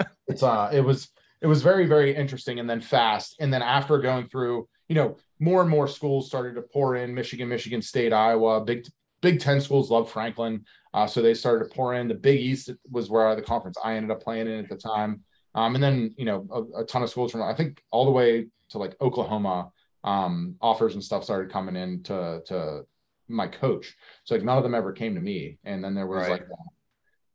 it's 0.26 0.42
uh, 0.42 0.68
it 0.72 0.80
was 0.80 1.10
it 1.40 1.46
was 1.46 1.62
very 1.62 1.86
very 1.86 2.12
interesting 2.12 2.58
and 2.58 2.68
then 2.68 2.80
fast. 2.80 3.36
And 3.38 3.54
then 3.54 3.62
after 3.62 3.98
going 3.98 4.28
through, 4.28 4.68
you 4.88 4.96
know, 4.96 5.16
more 5.38 5.60
and 5.60 5.70
more 5.70 5.86
schools 5.86 6.26
started 6.26 6.56
to 6.56 6.62
pour 6.62 6.96
in. 6.96 7.14
Michigan, 7.14 7.48
Michigan 7.48 7.82
State, 7.82 8.12
Iowa, 8.12 8.64
Big 8.64 8.84
Big 9.20 9.38
Ten 9.38 9.60
schools 9.60 9.92
love 9.92 10.10
Franklin, 10.10 10.64
uh, 10.92 11.06
so 11.06 11.22
they 11.22 11.34
started 11.34 11.68
to 11.68 11.74
pour 11.74 11.94
in. 11.94 12.08
The 12.08 12.14
Big 12.14 12.40
East 12.40 12.72
was 12.90 13.08
where 13.08 13.36
the 13.36 13.42
conference 13.42 13.78
I 13.84 13.94
ended 13.94 14.10
up 14.10 14.24
playing 14.24 14.48
in 14.48 14.58
at 14.58 14.68
the 14.68 14.76
time. 14.76 15.22
Um, 15.58 15.74
and 15.74 15.82
then 15.82 16.14
you 16.16 16.24
know 16.24 16.46
a, 16.52 16.82
a, 16.82 16.84
ton 16.84 17.02
of 17.02 17.10
schools 17.10 17.32
from 17.32 17.42
I 17.42 17.52
think 17.52 17.82
all 17.90 18.04
the 18.04 18.12
way 18.12 18.46
to 18.70 18.78
like 18.78 18.94
Oklahoma 19.00 19.70
um, 20.04 20.54
offers 20.60 20.94
and 20.94 21.02
stuff 21.02 21.24
started 21.24 21.50
coming 21.50 21.74
in 21.74 22.02
to 22.04 22.42
to 22.46 22.86
my 23.26 23.48
coach. 23.48 23.96
So 24.24 24.36
like 24.36 24.44
none 24.44 24.56
of 24.56 24.62
them 24.62 24.74
ever 24.74 24.92
came 24.92 25.14
to 25.16 25.20
me. 25.20 25.58
And 25.64 25.82
then 25.82 25.94
there 25.94 26.06
was 26.06 26.28
Right. 26.28 26.42
like 26.42 26.46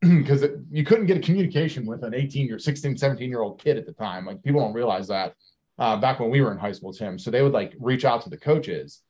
because 0.00 0.44
you 0.70 0.84
couldn't 0.84 1.06
get 1.06 1.18
a 1.18 1.20
communication 1.20 1.84
with 1.84 2.02
an 2.02 2.14
18 2.14 2.46
year 2.46 2.58
16 2.58 2.96
17 2.96 3.28
year 3.28 3.40
old 3.40 3.60
kid 3.60 3.76
at 3.78 3.86
the 3.86 3.92
time 3.92 4.26
like 4.26 4.42
people 4.42 4.60
don't 4.60 4.74
realize 4.74 5.08
that 5.08 5.34
uh, 5.78 5.96
back 5.96 6.20
when 6.20 6.30
we 6.30 6.42
were 6.42 6.52
in 6.52 6.58
high 6.58 6.72
school 6.72 6.92
tim 6.92 7.18
so 7.18 7.30
they 7.30 7.40
would 7.40 7.52
like 7.52 7.72
reach 7.78 8.04
out 8.04 8.20
to 8.20 8.28
the 8.28 8.36
coaches 8.36 9.00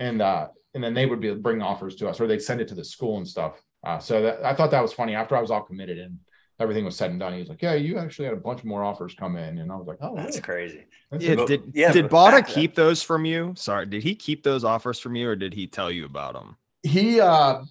and 0.00 0.20
uh 0.20 0.48
and 0.74 0.82
then 0.82 0.92
they 0.92 1.06
would 1.06 1.20
be 1.20 1.32
bring 1.34 1.62
offers 1.62 1.94
to 1.94 2.08
us 2.08 2.20
or 2.20 2.26
they'd 2.26 2.42
send 2.42 2.60
it 2.60 2.66
to 2.66 2.74
the 2.74 2.82
school 2.82 3.18
and 3.18 3.28
stuff 3.28 3.62
uh, 3.84 4.00
so 4.00 4.22
that, 4.22 4.44
i 4.44 4.52
thought 4.52 4.72
that 4.72 4.82
was 4.82 4.92
funny 4.92 5.14
after 5.14 5.36
i 5.36 5.40
was 5.40 5.52
all 5.52 5.62
committed 5.62 5.98
and 5.98 6.18
everything 6.60 6.84
was 6.84 6.94
said 6.96 7.10
and 7.10 7.18
done 7.18 7.32
he 7.32 7.40
was 7.40 7.48
like 7.48 7.62
yeah 7.62 7.74
you 7.74 7.98
actually 7.98 8.26
had 8.26 8.34
a 8.34 8.40
bunch 8.40 8.62
more 8.64 8.84
offers 8.84 9.14
come 9.14 9.34
in 9.36 9.58
and 9.58 9.72
i 9.72 9.74
was 9.76 9.86
like 9.86 9.98
oh 10.02 10.14
That's 10.14 10.36
really? 10.36 10.42
crazy. 10.42 10.84
That's 11.10 11.24
Yeah, 11.24 11.34
did 11.46 11.72
yeah, 11.74 11.90
did 11.92 12.06
Bada 12.06 12.32
back 12.32 12.46
then- 12.46 12.54
keep 12.54 12.74
those 12.76 13.02
from 13.02 13.24
you? 13.24 13.54
Sorry, 13.56 13.86
did 13.86 14.02
he 14.04 14.14
keep 14.14 14.44
those 14.44 14.62
offers 14.62 15.00
from 15.00 15.16
you, 15.16 15.28
or 15.30 15.34
did 15.34 15.52
he 15.54 15.66
tell 15.66 15.90
you 15.90 16.04
about 16.04 16.34
them? 16.34 16.56
he 16.82 17.20
uh 17.20 17.62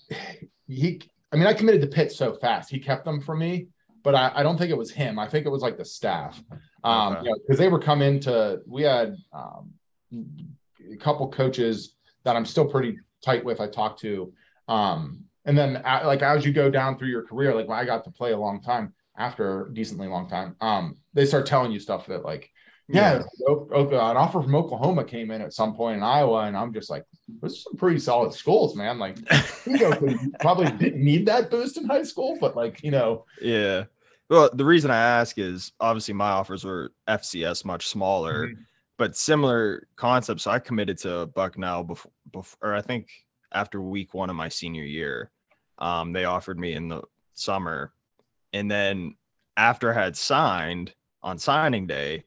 he 0.67 1.01
i 1.31 1.35
mean 1.35 1.47
i 1.47 1.53
committed 1.53 1.81
to 1.81 1.87
pitt 1.87 2.11
so 2.11 2.31
fast 2.35 2.69
he 2.69 2.77
kept 2.79 3.03
them 3.05 3.19
from 3.19 3.39
me 3.39 3.67
but 4.03 4.13
i, 4.13 4.31
I 4.35 4.43
don't 4.43 4.55
think 4.55 4.69
it 4.69 4.77
was 4.77 4.91
him 4.91 5.17
i 5.17 5.27
think 5.27 5.47
it 5.47 5.49
was 5.49 5.63
like 5.63 5.77
the 5.79 5.85
staff 5.85 6.39
um 6.83 7.15
Okay. 7.17 7.31
because 7.41 7.57
they 7.57 7.69
were 7.69 7.79
coming 7.79 8.19
to 8.21 8.59
we 8.67 8.83
had 8.83 9.15
um 9.33 9.71
a 10.93 10.95
couple 10.97 11.27
coaches 11.29 11.95
that 12.23 12.35
i'm 12.35 12.45
still 12.45 12.65
pretty 12.65 12.99
tight 13.25 13.43
with 13.43 13.59
i 13.59 13.67
talked 13.67 13.99
to 14.01 14.31
um 14.67 15.23
and 15.45 15.57
then 15.57 15.77
uh, 15.77 16.01
like 16.05 16.21
as 16.21 16.45
you 16.45 16.51
go 16.53 16.69
down 16.69 16.97
through 16.97 17.07
your 17.09 17.23
career 17.23 17.53
like 17.55 17.67
when 17.67 17.77
i 17.79 17.85
got 17.85 18.03
to 18.03 18.11
play 18.11 18.31
a 18.31 18.37
long 18.37 18.61
time 18.61 18.93
after 19.17 19.65
a 19.65 19.73
decently 19.73 20.07
long 20.07 20.27
time 20.29 20.55
um 20.61 20.95
they 21.13 21.25
start 21.25 21.45
telling 21.45 21.71
you 21.71 21.79
stuff 21.79 22.05
that 22.07 22.23
like 22.25 22.49
yeah, 22.91 23.21
O- 23.47 23.67
an 23.71 24.17
offer 24.17 24.41
from 24.41 24.55
Oklahoma 24.55 25.03
came 25.03 25.29
in 25.29 25.41
at 25.43 25.53
some 25.53 25.75
point 25.75 25.97
in 25.97 26.01
Iowa, 26.03 26.45
and 26.45 26.57
I'm 26.57 26.73
just 26.73 26.89
like, 26.89 27.05
those 27.39 27.53
are 27.53 27.61
some 27.69 27.75
pretty 27.75 27.99
solid 27.99 28.33
schools, 28.33 28.75
man. 28.75 28.97
Like, 28.97 29.15
you 29.67 29.77
know, 29.77 30.17
probably 30.39 30.71
didn't 30.71 31.03
need 31.05 31.27
that 31.27 31.51
boost 31.51 31.77
in 31.77 31.85
high 31.85 32.01
school, 32.01 32.39
but 32.41 32.55
like, 32.55 32.81
you 32.81 32.89
know, 32.89 33.25
Yeah. 33.39 33.83
Well, 34.27 34.49
the 34.51 34.65
reason 34.65 34.89
I 34.89 34.97
ask 34.97 35.37
is 35.37 35.71
obviously 35.79 36.15
my 36.15 36.31
offers 36.31 36.63
were 36.63 36.91
FCS 37.07 37.63
much 37.63 37.87
smaller, 37.89 38.47
Mm-hmm. 38.47 38.61
but 38.97 39.15
similar 39.15 39.87
concepts. 39.95 40.45
So 40.45 40.49
I 40.49 40.57
committed 40.57 40.97
to 41.01 41.27
Bucknell 41.27 41.83
before, 41.83 42.11
before, 42.33 42.71
or 42.71 42.73
I 42.75 42.81
think 42.81 43.07
after 43.51 43.81
week 43.81 44.13
one 44.13 44.29
of 44.29 44.35
my 44.35 44.49
senior 44.49 44.83
year, 44.83 45.31
um, 45.77 46.13
they 46.13 46.25
offered 46.25 46.59
me 46.59 46.73
in 46.73 46.89
the 46.89 47.01
summer, 47.33 47.93
and 48.53 48.69
then 48.69 49.15
after 49.57 49.91
I 49.93 50.03
had 50.03 50.15
signed 50.17 50.93
on 51.23 51.37
signing 51.37 51.87
day, 51.87 52.23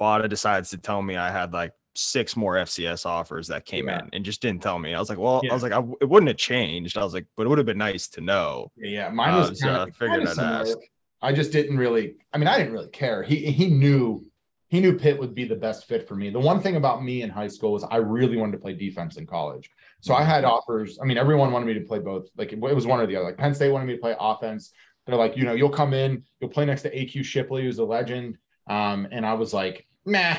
Bada 0.00 0.28
decides 0.28 0.70
to 0.70 0.78
tell 0.78 1.02
me 1.02 1.16
I 1.16 1.30
had 1.30 1.52
like 1.52 1.72
six 1.94 2.36
more 2.36 2.54
FCS 2.54 3.04
offers 3.06 3.48
that 3.48 3.64
came 3.64 3.88
Yeah. 3.88 4.00
in 4.04 4.10
and 4.12 4.24
just 4.24 4.40
didn't 4.40 4.62
tell 4.62 4.78
me. 4.78 4.94
I 4.94 5.00
was 5.00 5.08
like, 5.08 5.18
well, 5.18 5.40
Yeah. 5.42 5.50
I 5.50 5.54
was 5.54 5.62
like, 5.62 5.72
I 5.72 5.82
it 6.00 6.08
wouldn't 6.08 6.28
have 6.28 6.36
changed. 6.36 6.96
I 6.96 7.02
was 7.02 7.12
like, 7.14 7.26
but 7.36 7.44
it 7.44 7.48
would 7.48 7.58
have 7.58 7.66
been 7.66 7.78
nice 7.78 8.06
to 8.08 8.20
know. 8.20 8.70
yeah, 8.76 9.08
mine 9.08 9.30
I 9.34 9.38
was, 9.38 9.62
uh, 9.64 9.68
of, 9.88 9.96
figured 9.96 10.24
kind 10.26 10.28
of 10.28 10.38
I'd 10.38 10.60
ask. 10.68 10.78
I 11.20 11.32
just 11.32 11.50
didn't 11.50 11.76
really. 11.76 12.14
I 12.32 12.38
mean, 12.38 12.46
I 12.46 12.56
didn't 12.58 12.72
really 12.72 12.90
care. 12.90 13.22
He 13.24 13.50
he 13.50 13.66
knew 13.70 14.24
he 14.68 14.80
knew 14.80 14.96
Pitt 14.96 15.18
would 15.18 15.34
be 15.34 15.44
the 15.46 15.56
best 15.56 15.86
fit 15.86 16.06
for 16.06 16.14
me. 16.14 16.30
The 16.30 16.38
one 16.38 16.60
thing 16.60 16.76
about 16.76 17.02
me 17.02 17.22
in 17.22 17.30
high 17.30 17.48
school 17.48 17.72
was 17.72 17.82
I 17.82 17.96
really 17.96 18.36
wanted 18.36 18.52
to 18.52 18.58
play 18.58 18.74
defense 18.74 19.16
in 19.16 19.26
college. 19.26 19.68
So 20.00 20.14
I 20.14 20.22
had 20.22 20.44
offers. 20.44 20.98
I 21.02 21.06
mean, 21.06 21.18
everyone 21.18 21.50
wanted 21.52 21.66
me 21.66 21.74
to 21.74 21.80
play 21.80 21.98
both. 21.98 22.28
Like 22.36 22.52
it 22.52 22.60
was 22.60 22.86
one 22.86 23.00
or 23.00 23.06
the 23.06 23.16
other. 23.16 23.26
Like 23.26 23.36
Penn 23.36 23.54
State 23.54 23.70
wanted 23.70 23.86
me 23.86 23.94
to 23.94 24.00
play 24.00 24.14
offense. 24.18 24.72
They're 25.06 25.16
like, 25.16 25.36
you 25.36 25.44
know, 25.44 25.54
you'll 25.54 25.70
come 25.70 25.94
in, 25.94 26.22
you'll 26.40 26.50
play 26.50 26.66
next 26.66 26.82
to 26.82 26.94
AQ 26.94 27.24
Shipley, 27.24 27.62
who's 27.62 27.78
a 27.78 27.84
legend. 27.84 28.36
Um, 28.68 29.08
and 29.10 29.24
I 29.24 29.34
was 29.34 29.54
like, 29.54 29.86
nah, 30.04 30.36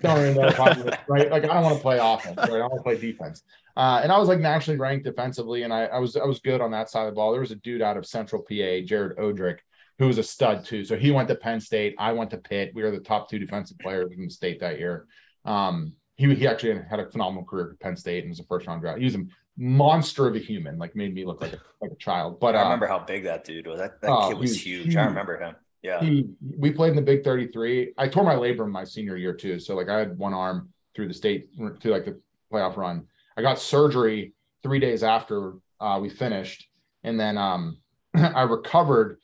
don't 0.00 0.18
really 0.18 0.34
know 0.34 0.48
right. 1.08 1.30
Like 1.30 1.44
I 1.44 1.54
don't 1.54 1.62
want 1.62 1.76
to 1.76 1.82
play 1.82 1.98
offense, 2.00 2.36
right? 2.36 2.50
I 2.50 2.66
want 2.66 2.78
to 2.78 2.82
play 2.82 2.98
defense. 2.98 3.42
Uh, 3.76 4.00
and 4.02 4.10
I 4.10 4.18
was 4.18 4.28
like 4.28 4.40
nationally 4.40 4.78
ranked 4.78 5.04
defensively, 5.04 5.62
and 5.62 5.72
I, 5.72 5.84
I 5.84 5.98
was 5.98 6.16
I 6.16 6.24
was 6.24 6.40
good 6.40 6.60
on 6.60 6.70
that 6.70 6.88
side 6.88 7.02
of 7.02 7.12
the 7.12 7.16
ball. 7.16 7.32
There 7.32 7.40
was 7.40 7.50
a 7.50 7.56
dude 7.56 7.82
out 7.82 7.96
of 7.96 8.06
Central 8.06 8.42
PA, 8.42 8.80
Jared 8.84 9.18
Odrick, 9.18 9.58
who 9.98 10.06
was 10.06 10.18
a 10.18 10.22
stud 10.22 10.64
too. 10.64 10.84
So 10.84 10.96
he 10.96 11.10
went 11.10 11.28
to 11.28 11.34
Penn 11.34 11.60
State. 11.60 11.94
I 11.98 12.12
went 12.12 12.30
to 12.30 12.38
Pitt. 12.38 12.72
We 12.74 12.82
were 12.82 12.90
the 12.90 13.00
top 13.00 13.28
two 13.28 13.38
defensive 13.38 13.78
players 13.78 14.10
in 14.16 14.24
the 14.24 14.30
state 14.30 14.60
that 14.60 14.78
year. 14.78 15.06
Um, 15.44 15.92
he 16.16 16.34
he 16.34 16.46
actually 16.46 16.80
had 16.88 16.98
a 16.98 17.10
phenomenal 17.10 17.44
career 17.44 17.72
at 17.72 17.80
Penn 17.80 17.96
State 17.96 18.24
and 18.24 18.30
was 18.30 18.40
a 18.40 18.44
first 18.44 18.66
round 18.66 18.80
draft. 18.80 18.98
He 18.98 19.04
was 19.04 19.14
a 19.14 19.24
monster 19.56 20.26
of 20.26 20.34
a 20.34 20.38
human, 20.38 20.78
like 20.78 20.96
made 20.96 21.14
me 21.14 21.24
look 21.24 21.40
like 21.40 21.52
a 21.52 21.60
like 21.80 21.92
a 21.92 21.96
child. 21.96 22.40
But 22.40 22.56
I 22.56 22.60
uh, 22.60 22.64
remember 22.64 22.86
how 22.86 22.98
big 22.98 23.24
that 23.24 23.44
dude 23.44 23.66
was. 23.66 23.78
That, 23.78 24.00
that 24.00 24.10
Oh, 24.10 24.28
kid 24.28 24.38
was 24.38 24.50
was 24.50 24.66
huge. 24.66 24.96
I 24.96 25.04
remember 25.04 25.38
him. 25.38 25.54
Yeah. 25.82 26.00
he 26.00 26.26
we 26.58 26.72
played 26.72 26.90
in 26.90 26.96
the 26.96 27.02
Big 27.02 27.22
33. 27.22 27.92
I 27.96 28.08
tore 28.08 28.24
my 28.24 28.34
labrum 28.34 28.70
my 28.70 28.82
senior 28.82 29.16
year 29.16 29.34
too. 29.34 29.60
So 29.60 29.76
like 29.76 29.88
I 29.88 29.98
had 29.98 30.18
one 30.18 30.34
arm 30.34 30.70
through 30.94 31.08
the 31.08 31.14
state 31.14 31.50
through 31.56 31.92
like 31.92 32.06
the 32.06 32.18
playoff 32.52 32.76
run. 32.76 33.06
I 33.36 33.42
got 33.42 33.58
surgery 33.58 34.32
three 34.62 34.78
days 34.78 35.02
after 35.02 35.54
uh, 35.80 35.98
we 36.00 36.08
finished, 36.08 36.68
and 37.04 37.20
then 37.20 37.36
um, 37.36 37.78
I 38.14 38.42
recovered. 38.42 39.18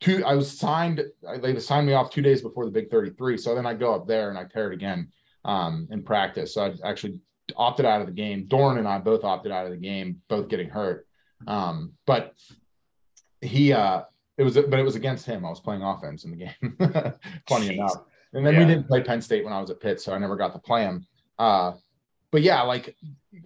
Two, 0.00 0.24
I 0.24 0.34
was 0.36 0.56
signed. 0.56 1.02
They 1.40 1.58
signed 1.58 1.86
me 1.86 1.92
off 1.92 2.10
two 2.10 2.22
days 2.22 2.40
before 2.40 2.64
the 2.64 2.70
Big 2.70 2.88
33. 2.88 3.36
So 3.36 3.56
then 3.56 3.66
I 3.66 3.74
go 3.74 3.92
up 3.94 4.06
there 4.06 4.28
and 4.28 4.38
I 4.38 4.44
tear 4.44 4.70
it 4.70 4.74
again 4.74 5.08
um, 5.44 5.88
in 5.90 6.02
practice. 6.02 6.54
So 6.54 6.64
I 6.64 6.88
actually 6.88 7.20
opted 7.56 7.86
out 7.86 8.00
of 8.00 8.06
the 8.06 8.12
game. 8.12 8.46
Dorn 8.46 8.78
and 8.78 8.88
I 8.88 8.98
both 8.98 9.24
opted 9.24 9.52
out 9.52 9.66
of 9.66 9.72
the 9.72 9.78
game, 9.78 10.20
both 10.28 10.48
getting 10.48 10.68
hurt. 10.68 11.06
Um, 11.46 11.92
but 12.06 12.34
he 13.40 13.72
uh 13.72 14.02
it 14.36 14.44
was, 14.44 14.54
but 14.54 14.78
it 14.78 14.84
was 14.84 14.94
against 14.94 15.26
him. 15.26 15.44
I 15.44 15.50
was 15.50 15.60
playing 15.60 15.82
offense 15.82 16.24
in 16.24 16.30
the 16.30 16.36
game. 16.36 16.76
Funny 17.48 17.68
Jeez. 17.68 17.72
enough. 17.72 17.96
And 18.32 18.46
then 18.46 18.56
we 18.56 18.64
didn't 18.64 18.86
play 18.86 19.02
Penn 19.02 19.20
State 19.20 19.42
when 19.42 19.52
I 19.52 19.60
was 19.60 19.70
at 19.70 19.80
Pitt, 19.80 20.00
so 20.00 20.12
I 20.12 20.18
never 20.18 20.36
got 20.36 20.52
to 20.52 20.58
play 20.58 20.82
him. 20.82 21.06
Uh, 21.38 21.72
but 22.30 22.42
yeah, 22.42 22.62
like 22.62 22.94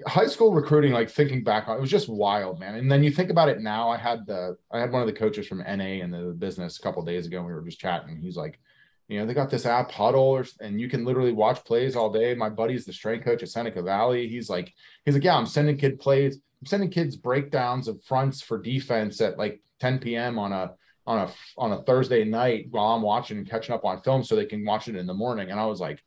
high 0.06 0.26
school 0.26 0.52
recruiting, 0.52 0.92
like 0.92 1.08
thinking 1.08 1.44
back 1.44 1.68
on 1.68 1.78
it 1.78 1.80
was 1.80 1.90
just 1.90 2.08
wild, 2.08 2.58
man. 2.58 2.74
And 2.74 2.90
then 2.90 3.02
you 3.02 3.10
think 3.10 3.30
about 3.30 3.48
it 3.48 3.60
now. 3.60 3.88
I 3.88 3.96
had 3.96 4.26
the 4.26 4.56
I 4.70 4.80
had 4.80 4.92
one 4.92 5.00
of 5.00 5.06
the 5.06 5.14
coaches 5.14 5.46
from 5.46 5.58
NA 5.58 6.02
in 6.02 6.10
the 6.10 6.34
business 6.36 6.78
a 6.78 6.82
couple 6.82 7.02
days 7.04 7.26
ago. 7.26 7.38
And 7.38 7.46
we 7.46 7.52
were 7.52 7.62
just 7.62 7.78
chatting. 7.78 8.18
He's 8.18 8.36
like, 8.36 8.58
you 9.08 9.18
know, 9.20 9.26
they 9.26 9.34
got 9.34 9.50
this 9.50 9.66
app 9.66 9.90
Hudl, 9.92 10.14
or, 10.16 10.44
and 10.60 10.80
you 10.80 10.88
can 10.88 11.04
literally 11.04 11.32
watch 11.32 11.64
plays 11.64 11.96
all 11.96 12.10
day. 12.10 12.34
My 12.34 12.48
buddy's 12.48 12.84
the 12.86 12.92
strength 12.92 13.24
coach 13.24 13.42
at 13.42 13.48
Seneca 13.50 13.82
Valley. 13.82 14.28
He's 14.28 14.48
like, 14.48 14.72
he's 15.04 15.14
like, 15.14 15.24
yeah, 15.24 15.36
I'm 15.36 15.46
sending 15.46 15.76
kid 15.76 15.98
plays. 16.00 16.36
I'm 16.60 16.66
sending 16.66 16.90
kids 16.90 17.16
breakdowns 17.16 17.88
of 17.88 18.02
fronts 18.04 18.40
for 18.40 18.58
defense 18.58 19.20
at 19.20 19.36
like 19.38 19.60
10 19.80 19.98
p.m. 19.98 20.38
on 20.38 20.52
a 20.52 20.72
on 21.06 21.18
a 21.18 21.30
on 21.58 21.72
a 21.72 21.82
Thursday 21.82 22.22
night 22.24 22.68
while 22.70 22.94
I'm 22.94 23.02
watching 23.02 23.36
and 23.38 23.50
catching 23.50 23.74
up 23.74 23.84
on 23.84 24.00
film 24.02 24.22
so 24.22 24.36
they 24.36 24.46
can 24.46 24.64
watch 24.64 24.86
it 24.88 24.94
in 24.96 25.06
the 25.06 25.14
morning. 25.14 25.50
And 25.50 25.58
I 25.58 25.66
was 25.66 25.80
like, 25.80 26.00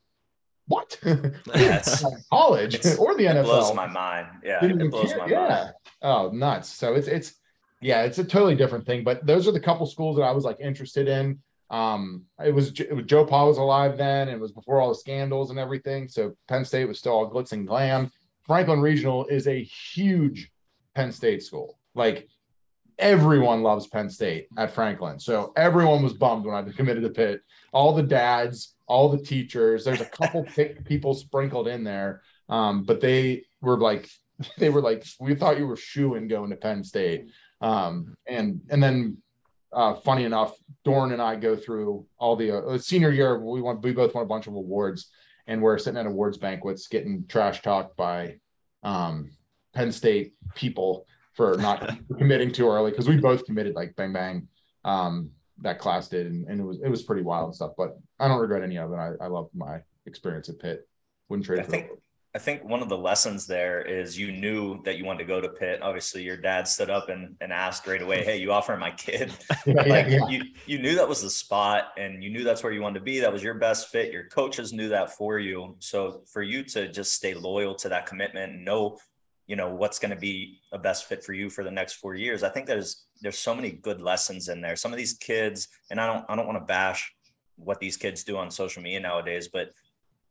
what? 0.68 0.98
That's- 1.04 2.04
college 2.32 2.76
or 2.98 3.16
the 3.16 3.26
It 3.26 3.36
NFL? 3.36 3.44
blows 3.44 3.76
my 3.76 3.88
mind. 3.88 4.28
Yeah, 4.44 4.62
Didn't 4.62 4.82
it 4.82 4.90
blows 4.92 5.10
care. 5.10 5.18
my 5.20 5.26
yeah. 5.28 5.48
mind. 5.48 5.74
Oh, 6.02 6.32
nuts. 6.34 6.70
So 6.70 6.96
it's 6.96 7.08
it's 7.08 7.34
yeah, 7.82 8.04
it's 8.04 8.18
a 8.18 8.24
totally 8.24 8.56
different 8.56 8.86
thing. 8.86 9.04
But 9.04 9.26
those 9.28 9.48
are 9.48 9.52
the 9.52 9.60
couple 9.60 9.86
schools 9.86 10.16
that 10.16 10.24
I 10.24 10.32
was 10.32 10.44
like 10.46 10.60
interested 10.62 11.08
in. 11.08 11.40
Um, 11.70 12.26
it 12.44 12.54
was 12.54 12.80
it 12.80 12.96
was 12.96 13.06
JoePa 13.06 13.48
was 13.48 13.58
alive 13.58 13.98
then. 13.98 14.28
And 14.28 14.38
it 14.38 14.40
was 14.40 14.52
before 14.52 14.82
all 14.82 14.90
the 14.90 14.96
scandals 14.96 15.50
and 15.50 15.60
everything. 15.60 16.08
So 16.08 16.36
Penn 16.48 16.66
State 16.66 16.88
was 16.88 17.00
still 17.00 17.14
all 17.14 17.30
glitz 17.30 17.52
and 17.52 17.68
glam. 17.68 18.12
Franklin 18.46 18.82
Regional 18.82 19.26
is 19.26 19.48
a 19.48 19.64
huge 19.64 20.52
Penn 20.94 21.12
State 21.12 21.44
school. 21.44 21.80
Like 21.96 22.28
everyone 23.00 23.64
loves 23.64 23.88
Penn 23.88 24.10
State 24.10 24.48
at 24.58 24.72
Franklin. 24.72 25.20
So 25.20 25.54
everyone 25.56 26.04
was 26.04 26.14
bummed 26.14 26.46
when 26.46 26.56
I 26.56 26.72
committed 26.76 27.04
to 27.04 27.10
Pitt. 27.10 27.42
All 27.74 27.94
the 27.94 28.04
dads, 28.04 28.76
all 28.88 29.10
the 29.10 29.24
teachers. 29.24 29.86
There's 29.86 30.02
a 30.02 30.06
couple 30.06 30.44
people 30.86 31.14
sprinkled 31.14 31.68
in 31.68 31.84
there, 31.84 32.22
um, 32.50 32.84
but 32.84 33.02
they 33.02 33.44
were 33.62 33.78
like, 33.78 34.10
they 34.58 34.70
were 34.70 34.82
like, 34.82 35.06
we 35.20 35.36
thought 35.36 35.58
you 35.58 35.68
were 35.68 35.76
shooing 35.76 36.28
going 36.28 36.50
to 36.50 36.56
Penn 36.56 36.84
State. 36.84 37.28
Um, 37.62 38.16
and 38.28 38.62
and 38.70 38.84
then, 38.84 39.18
uh, 39.76 39.94
funny 39.96 40.24
enough, 40.24 40.56
Dorn 40.86 41.12
and 41.12 41.22
I 41.22 41.36
go 41.36 41.56
through 41.56 42.08
all 42.18 42.36
the 42.38 42.58
uh, 42.58 42.78
senior 42.78 43.12
year. 43.12 43.38
We 43.38 43.62
won. 43.62 43.82
We 43.82 43.92
both 43.92 44.16
won 44.16 44.24
a 44.24 44.28
bunch 44.28 44.48
of 44.48 44.54
awards, 44.54 45.10
and 45.48 45.62
we're 45.62 45.78
sitting 45.78 46.00
at 46.00 46.06
awards 46.06 46.38
banquets 46.38 46.88
getting 46.88 47.26
trash 47.28 47.62
talked 47.62 47.98
by 47.98 48.38
um, 48.84 49.32
Penn 49.74 49.92
State 49.92 50.34
people 50.56 51.06
for 51.34 51.58
not 51.58 51.98
committing 52.18 52.52
too 52.52 52.70
early 52.70 52.92
because 52.92 53.10
we 53.10 53.18
both 53.18 53.46
committed 53.46 53.76
like 53.76 53.96
bang 53.98 54.14
bang. 54.14 54.48
Um, 54.86 55.32
that 55.60 55.80
class 55.80 56.08
did, 56.08 56.28
and, 56.28 56.48
and 56.48 56.62
it 56.62 56.64
was 56.64 56.80
it 56.82 56.90
was 56.90 57.04
pretty 57.04 57.22
wild 57.22 57.48
and 57.48 57.56
stuff. 57.56 57.72
But 57.78 57.98
I 58.18 58.30
don't 58.30 58.40
regret 58.40 58.64
any 58.64 58.78
of 58.78 58.94
it. 58.94 58.96
I, 58.96 59.12
I 59.22 59.28
loved 59.28 59.54
my 59.54 59.82
experience 60.06 60.48
at 60.48 60.60
Pitt. 60.60 60.88
Wouldn't 61.28 61.46
trade 61.46 61.60
I 61.60 61.64
for 61.64 61.72
think 61.72 61.86
it. 61.86 62.02
I 62.36 62.38
think 62.38 62.66
one 62.66 62.82
of 62.82 62.90
the 62.90 62.98
lessons 62.98 63.48
there 63.48 63.82
is 63.82 64.20
you 64.20 64.30
knew 64.30 64.84
that 64.84 64.98
you 64.98 65.06
wanted 65.06 65.20
to 65.20 65.26
go 65.26 65.40
to 65.40 65.48
Pitt. 65.48 65.82
Obviously, 65.82 66.22
your 66.22 66.36
dad 66.36 66.68
stood 66.68 66.90
up 66.90 67.08
and, 67.08 67.38
and 67.40 67.54
asked 67.54 67.88
right 67.88 68.02
away, 68.02 68.26
"Hey, 68.26 68.36
you 68.36 68.52
offering 68.52 68.82
my 68.82 68.92
kid?" 68.92 69.32
Yeah, 69.66 69.84
like 69.84 70.08
yeah. 70.10 70.28
you 70.28 70.44
you 70.66 70.80
knew 70.80 70.96
that 70.96 71.08
was 71.08 71.22
the 71.22 71.30
spot, 71.30 71.94
and 71.98 72.22
you 72.22 72.30
knew 72.30 72.44
that's 72.44 72.62
where 72.62 72.74
you 72.74 72.82
wanted 72.82 73.00
to 73.00 73.06
be. 73.06 73.22
That 73.22 73.32
was 73.32 73.42
your 73.42 73.54
best 73.54 73.88
fit. 73.88 74.12
Your 74.12 74.26
coaches 74.26 74.74
knew 74.74 74.90
that 74.90 75.16
for 75.16 75.40
you. 75.40 75.78
So 75.80 76.24
for 76.28 76.44
you 76.44 76.64
to 76.66 76.92
just 76.92 77.14
stay 77.14 77.34
loyal 77.34 77.74
to 77.76 77.88
that 77.88 78.06
commitment 78.06 78.52
and 78.52 78.66
know, 78.66 78.98
you 79.48 79.56
know, 79.56 79.74
what's 79.74 79.98
going 79.98 80.12
to 80.12 80.20
be 80.20 80.60
a 80.74 80.78
best 80.78 81.06
fit 81.06 81.24
for 81.24 81.32
you 81.32 81.50
for 81.50 81.64
the 81.64 81.72
next 81.72 81.94
four 81.94 82.16
years, 82.16 82.44
I 82.44 82.50
think 82.50 82.68
there's 82.68 83.06
there's 83.22 83.40
so 83.40 83.56
many 83.56 83.72
good 83.72 84.02
lessons 84.02 84.50
in 84.50 84.60
there. 84.60 84.76
Some 84.76 84.92
of 84.92 84.98
these 84.98 85.14
kids, 85.14 85.70
and 85.90 86.02
I 86.02 86.12
don't 86.12 86.26
I 86.28 86.36
don't 86.36 86.48
want 86.48 86.60
to 86.60 86.66
bash 86.66 87.16
what 87.56 87.80
these 87.80 87.96
kids 87.96 88.26
do 88.26 88.36
on 88.36 88.52
social 88.52 88.84
media 88.84 89.00
nowadays, 89.00 89.48
but 89.48 89.70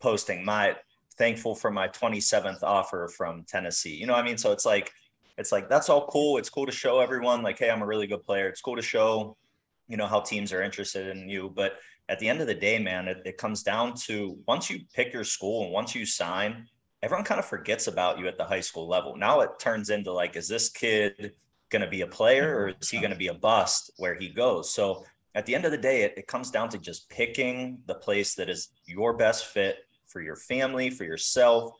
posting 0.00 0.44
my 0.44 0.76
thankful 1.16 1.54
for 1.54 1.70
my 1.70 1.88
27th 1.88 2.62
offer 2.62 3.08
from 3.08 3.44
Tennessee. 3.44 3.94
You 3.94 4.06
know 4.06 4.14
what 4.14 4.24
I 4.24 4.26
mean? 4.26 4.38
So 4.38 4.52
it's 4.52 4.66
like, 4.66 4.92
it's 5.38 5.52
like, 5.52 5.68
that's 5.68 5.88
all 5.88 6.06
cool. 6.06 6.38
It's 6.38 6.50
cool 6.50 6.66
to 6.66 6.72
show 6.72 7.00
everyone 7.00 7.42
like, 7.42 7.58
Hey, 7.58 7.70
I'm 7.70 7.82
a 7.82 7.86
really 7.86 8.06
good 8.06 8.22
player. 8.22 8.48
It's 8.48 8.60
cool 8.60 8.76
to 8.76 8.82
show, 8.82 9.36
you 9.88 9.96
know, 9.96 10.06
how 10.06 10.20
teams 10.20 10.52
are 10.52 10.62
interested 10.62 11.08
in 11.08 11.28
you. 11.28 11.52
But 11.54 11.74
at 12.08 12.18
the 12.18 12.28
end 12.28 12.40
of 12.40 12.46
the 12.46 12.54
day, 12.54 12.78
man, 12.78 13.08
it, 13.08 13.22
it 13.24 13.38
comes 13.38 13.62
down 13.62 13.94
to 14.06 14.38
once 14.46 14.70
you 14.70 14.80
pick 14.94 15.12
your 15.12 15.24
school 15.24 15.64
and 15.64 15.72
once 15.72 15.94
you 15.94 16.04
sign, 16.04 16.66
everyone 17.02 17.24
kind 17.24 17.38
of 17.38 17.44
forgets 17.44 17.86
about 17.86 18.18
you 18.18 18.26
at 18.28 18.38
the 18.38 18.44
high 18.44 18.60
school 18.60 18.88
level. 18.88 19.16
Now 19.16 19.40
it 19.40 19.50
turns 19.58 19.90
into 19.90 20.12
like, 20.12 20.36
is 20.36 20.48
this 20.48 20.68
kid 20.68 21.32
going 21.70 21.82
to 21.82 21.88
be 21.88 22.02
a 22.02 22.06
player 22.06 22.56
or 22.56 22.68
is 22.80 22.90
he 22.90 22.98
going 22.98 23.10
to 23.10 23.16
be 23.16 23.28
a 23.28 23.34
bust 23.34 23.92
where 23.96 24.14
he 24.14 24.28
goes? 24.28 24.72
So 24.72 25.04
at 25.34 25.46
the 25.46 25.54
end 25.54 25.64
of 25.64 25.70
the 25.70 25.78
day, 25.78 26.02
it, 26.02 26.14
it 26.16 26.26
comes 26.26 26.50
down 26.50 26.68
to 26.70 26.78
just 26.78 27.08
picking 27.08 27.80
the 27.86 27.94
place 27.94 28.34
that 28.36 28.48
is 28.48 28.68
your 28.86 29.14
best 29.14 29.46
fit 29.46 29.78
for 30.14 30.22
your 30.22 30.36
family, 30.36 30.88
for 30.90 31.02
yourself, 31.04 31.72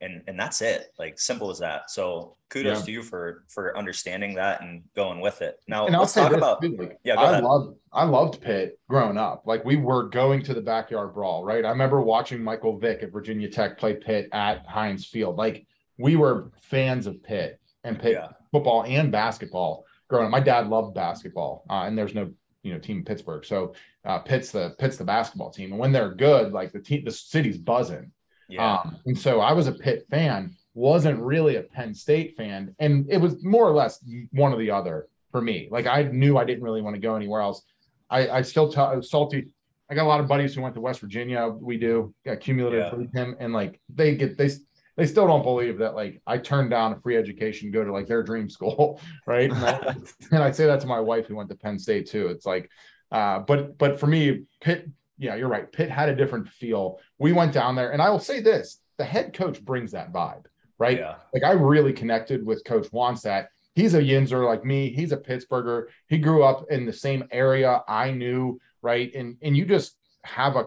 and 0.00 0.22
and 0.26 0.40
that's 0.40 0.62
it. 0.62 0.86
Like 0.98 1.20
simple 1.20 1.50
as 1.50 1.58
that. 1.60 1.90
So 1.90 2.36
kudos 2.48 2.78
Yeah. 2.80 2.84
to 2.86 2.90
you 2.92 3.02
for 3.02 3.44
for 3.48 3.76
understanding 3.78 4.34
that 4.36 4.62
and 4.62 4.82
going 4.96 5.20
with 5.20 5.42
it. 5.42 5.60
Now 5.68 5.86
and 5.86 5.94
I'll 5.94 6.00
let's 6.02 6.14
talk 6.14 6.32
about 6.32 6.60
too, 6.62 6.74
like, 6.76 6.98
yeah, 7.04 7.20
I 7.20 7.30
ahead. 7.30 7.44
loved 7.44 7.76
I 7.92 8.04
loved 8.04 8.40
Pitt 8.40 8.80
growing 8.88 9.18
up. 9.18 9.42
Like 9.44 9.62
we 9.66 9.76
were 9.76 10.08
going 10.08 10.42
to 10.44 10.54
the 10.54 10.62
backyard 10.62 11.12
brawl, 11.14 11.44
right? 11.44 11.64
I 11.64 11.68
remember 11.68 12.00
watching 12.00 12.42
Michael 12.42 12.78
Vick 12.78 13.02
at 13.02 13.12
Virginia 13.12 13.48
Tech 13.50 13.76
play 13.78 13.94
Pitt 13.94 14.28
at 14.32 14.66
Heinz 14.66 15.04
Field. 15.06 15.36
Like 15.36 15.66
we 15.98 16.16
were 16.16 16.50
fans 16.62 17.06
of 17.06 17.22
Pitt 17.22 17.60
and 17.84 18.00
Pitt 18.00 18.12
Yeah. 18.14 18.28
football 18.50 18.84
and 18.88 19.12
basketball 19.12 19.84
growing 20.08 20.24
up. 20.24 20.30
My 20.32 20.40
dad 20.40 20.68
loved 20.68 20.94
basketball, 20.94 21.64
uh, 21.70 21.82
and 21.86 21.96
there's 21.96 22.14
no 22.14 22.30
you 22.62 22.72
know 22.72 22.78
team 22.78 23.04
Pittsburgh, 23.04 23.44
so 23.44 23.74
uh, 24.04 24.18
Pitt's 24.20 24.50
the 24.50 24.74
Pitt's 24.78 24.96
the 24.96 25.04
basketball 25.04 25.50
team, 25.50 25.70
and 25.72 25.78
when 25.80 25.92
they're 25.92 26.14
good, 26.14 26.52
like 26.52 26.72
the 26.72 26.80
team, 26.80 27.04
the 27.04 27.10
city's 27.10 27.58
buzzing. 27.58 28.10
yeah. 28.48 28.78
Um, 28.78 28.96
and 29.06 29.18
so 29.18 29.40
I 29.40 29.52
was 29.52 29.66
a 29.66 29.72
Pitt 29.72 30.06
fan, 30.10 30.54
wasn't 30.74 31.18
really 31.20 31.56
a 31.56 31.62
Penn 31.62 31.94
State 31.94 32.36
fan, 32.36 32.74
and 32.78 33.06
it 33.10 33.18
was 33.18 33.42
more 33.44 33.66
or 33.66 33.72
less 33.72 34.04
one 34.32 34.52
or 34.52 34.58
the 34.58 34.70
other 34.70 35.08
for 35.30 35.40
me. 35.40 35.68
Like 35.70 35.86
I 35.86 36.02
knew 36.04 36.36
I 36.38 36.44
didn't 36.44 36.62
really 36.64 36.82
want 36.82 36.94
to 36.94 37.00
go 37.00 37.14
anywhere 37.16 37.40
else. 37.40 37.62
I, 38.10 38.28
I 38.28 38.42
still 38.42 38.70
tell 38.70 38.94
was 38.94 39.10
salty. 39.10 39.48
I 39.90 39.94
got 39.94 40.04
a 40.04 40.08
lot 40.08 40.20
of 40.20 40.28
buddies 40.28 40.54
who 40.54 40.62
went 40.62 40.74
to 40.74 40.80
West 40.80 41.00
Virginia. 41.00 41.48
We 41.48 41.76
do 41.78 42.14
got 42.24 42.40
cumulative 42.40 42.80
Yeah. 42.92 42.94
with 42.94 43.12
him, 43.12 43.36
and 43.40 43.52
like 43.52 43.80
they 43.94 44.14
get 44.16 44.36
they 44.38 44.50
they 44.96 45.06
still 45.06 45.26
don't 45.26 45.42
believe 45.42 45.78
that 45.78 45.94
like 45.94 46.20
I 46.26 46.38
turned 46.38 46.70
down 46.70 46.92
a 46.92 47.00
free 47.00 47.16
education 47.16 47.68
to 47.68 47.78
go 47.78 47.84
to 47.84 47.92
like 47.92 48.06
their 48.06 48.22
dream 48.22 48.48
school, 48.48 49.00
right? 49.26 49.50
And 49.50 49.64
I, 49.64 49.96
and 50.32 50.42
I 50.42 50.50
say 50.50 50.66
that 50.66 50.80
to 50.80 50.86
my 50.86 51.00
wife 51.00 51.26
who 51.26 51.36
went 51.36 51.48
to 51.50 51.56
Penn 51.56 51.78
State 51.78 52.08
too. 52.08 52.28
It's 52.28 52.46
like, 52.46 52.70
uh, 53.10 53.40
but 53.40 53.78
but 53.78 53.98
for 53.98 54.06
me, 54.06 54.44
Pitt, 54.60 54.88
yeah, 55.18 55.34
you're 55.34 55.48
right. 55.48 55.70
Pitt 55.70 55.90
had 55.90 56.08
a 56.08 56.16
different 56.16 56.48
feel. 56.48 57.00
We 57.18 57.32
went 57.32 57.52
down 57.52 57.74
there, 57.74 57.92
and 57.92 58.02
I 58.02 58.10
will 58.10 58.20
say 58.20 58.40
this: 58.40 58.80
the 58.98 59.04
head 59.04 59.32
coach 59.32 59.64
brings 59.64 59.92
that 59.92 60.12
vibe, 60.12 60.44
right? 60.78 60.98
yeah. 60.98 61.16
Like 61.32 61.44
I 61.44 61.52
really 61.52 61.92
connected 61.92 62.44
with 62.44 62.64
Coach 62.64 62.90
Wannstedt. 62.90 63.46
He's 63.74 63.94
a 63.94 64.02
Yinzer 64.02 64.44
like 64.46 64.64
me. 64.66 64.92
He's 64.92 65.12
a 65.12 65.16
Pittsburgher. 65.16 65.86
He 66.08 66.18
grew 66.18 66.42
up 66.42 66.66
in 66.70 66.84
the 66.84 66.92
same 66.92 67.24
area 67.30 67.82
I 67.88 68.10
knew, 68.10 68.60
right? 68.82 69.10
And 69.14 69.36
and 69.40 69.56
you 69.56 69.64
just 69.64 69.96
have 70.24 70.56
a 70.56 70.66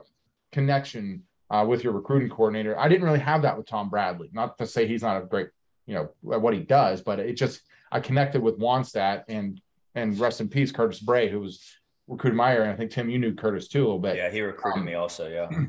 connection 0.51 1.23
uh, 1.55 1.65
with 1.65 1.83
your 1.83 1.93
recruiting 1.93 2.29
coordinator. 2.29 2.77
I 2.77 2.89
didn't 2.89 3.05
really 3.05 3.19
have 3.19 3.43
that 3.43 3.57
with 3.57 3.67
Tom 3.67 3.89
Bradley. 3.89 4.29
Not 4.33 4.57
to 4.57 4.67
say 4.67 4.87
he's 4.87 5.01
not 5.01 5.21
a 5.21 5.25
great, 5.25 5.49
you 5.85 5.95
know, 5.95 6.09
what 6.21 6.53
he 6.53 6.59
does, 6.59 7.01
but 7.01 7.19
it 7.19 7.33
just 7.33 7.61
I 7.91 7.99
connected 7.99 8.41
with 8.41 8.59
Wannstedt 8.59 9.23
and 9.27 9.61
and 9.93 10.19
rest 10.19 10.41
in 10.41 10.49
peace 10.49 10.71
Curtis 10.71 10.99
Bray, 10.99 11.29
who 11.29 11.39
was 11.39 11.63
recruiting 12.07 12.37
my 12.37 12.51
area. 12.51 12.63
And 12.63 12.73
I 12.73 12.75
think 12.75 12.91
Tim, 12.91 13.09
you 13.09 13.19
knew 13.19 13.33
Curtis 13.33 13.67
too 13.67 13.79
a 13.79 13.85
little 13.85 13.99
bit 13.99 14.17
Yeah, 14.17 14.29
he 14.29 14.41
recruited 14.41 14.79
um, 14.79 14.85
me 14.85 14.95
also. 14.95 15.27
Yeah. 15.27 15.49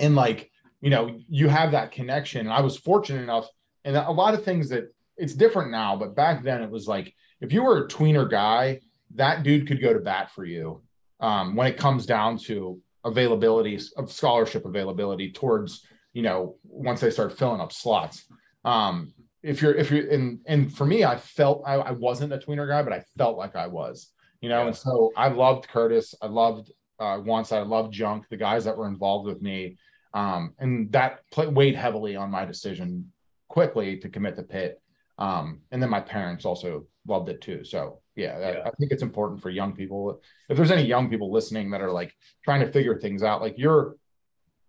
and 0.00 0.16
like 0.16 0.50
you 0.80 0.90
know 0.90 1.18
you 1.28 1.48
have 1.48 1.72
that 1.72 1.92
connection 1.92 2.40
and 2.40 2.52
i 2.52 2.60
was 2.60 2.76
fortunate 2.76 3.22
enough 3.22 3.46
and 3.84 3.96
a 3.96 4.10
lot 4.10 4.34
of 4.34 4.44
things 4.44 4.68
that 4.70 4.92
it's 5.16 5.34
different 5.34 5.70
now 5.70 5.94
but 5.94 6.16
back 6.16 6.42
then 6.42 6.62
it 6.62 6.70
was 6.70 6.88
like 6.88 7.14
if 7.40 7.52
you 7.52 7.62
were 7.62 7.84
a 7.84 7.88
tweener 7.88 8.28
guy 8.28 8.80
that 9.14 9.42
dude 9.42 9.66
could 9.66 9.80
go 9.80 9.92
to 9.92 10.00
bat 10.00 10.30
for 10.30 10.44
you 10.44 10.82
um, 11.20 11.54
when 11.54 11.66
it 11.66 11.76
comes 11.76 12.06
down 12.06 12.38
to 12.38 12.80
availability 13.04 13.78
of 13.96 14.10
scholarship 14.12 14.64
availability 14.64 15.32
towards 15.32 15.86
you 16.12 16.22
know 16.22 16.56
once 16.64 17.00
they 17.00 17.10
start 17.10 17.36
filling 17.36 17.60
up 17.60 17.72
slots 17.72 18.24
um, 18.64 19.12
if 19.42 19.62
you're 19.62 19.74
if 19.74 19.90
you're 19.90 20.08
and 20.10 20.40
and 20.46 20.74
for 20.74 20.84
me 20.84 21.02
i 21.04 21.16
felt 21.16 21.62
I, 21.66 21.74
I 21.74 21.90
wasn't 21.92 22.32
a 22.32 22.38
tweener 22.38 22.68
guy 22.68 22.82
but 22.82 22.92
i 22.92 23.02
felt 23.16 23.38
like 23.38 23.56
i 23.56 23.66
was 23.66 24.10
you 24.40 24.48
know 24.48 24.60
Yeah. 24.60 24.66
and 24.68 24.76
so 24.76 25.12
i 25.16 25.28
loved 25.28 25.68
curtis 25.68 26.14
i 26.20 26.26
loved 26.26 26.70
uh 26.98 27.18
once 27.24 27.52
i 27.52 27.60
loved 27.60 27.92
junk 27.92 28.26
the 28.28 28.36
guys 28.36 28.64
that 28.64 28.76
were 28.76 28.88
involved 28.88 29.26
with 29.26 29.40
me 29.40 29.78
um, 30.12 30.54
and 30.58 30.90
that 30.92 31.20
play, 31.30 31.46
weighed 31.46 31.76
heavily 31.76 32.16
on 32.16 32.30
my 32.30 32.44
decision 32.44 33.12
quickly 33.48 33.98
to 33.98 34.08
commit 34.08 34.36
to 34.36 34.42
Pitt. 34.42 34.80
Um, 35.18 35.60
and 35.70 35.80
then 35.80 35.88
my 35.90 36.00
parents 36.00 36.44
also 36.44 36.86
loved 37.06 37.28
it 37.28 37.40
too. 37.40 37.64
So 37.64 38.00
yeah, 38.16 38.36
I- 38.36 38.40
Yeah. 38.40 38.62
I, 38.66 38.70
think 38.78 38.92
it's 38.92 39.02
important 39.02 39.40
for 39.40 39.50
young 39.50 39.72
people. 39.72 40.20
If 40.48 40.56
there's 40.56 40.70
any 40.70 40.84
young 40.84 41.08
people 41.08 41.32
listening 41.32 41.70
that 41.70 41.80
are 41.80 41.90
like 41.90 42.14
trying 42.44 42.60
to 42.60 42.70
figure 42.70 42.98
things 42.98 43.22
out, 43.22 43.40
like 43.40 43.58
your 43.58 43.96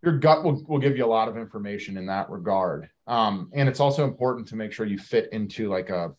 your 0.04 0.17
gut 0.17 0.44
will, 0.44 0.63
will 0.67 0.80
give 0.80 0.98
you 0.98 1.06
a 1.06 1.08
lot 1.08 1.28
of 1.28 1.38
information 1.38 1.96
in 1.96 2.08
that 2.08 2.28
regard. 2.30 2.89
Um, 3.06 3.52
and 3.54 3.70
it's 3.70 3.80
also 3.80 4.04
important 4.04 4.48
to 4.48 4.56
make 4.56 4.72
sure 4.72 4.88
you 4.88 4.98
fit 4.98 5.30
into 5.32 5.70
like 5.70 5.91
a, 5.91 6.12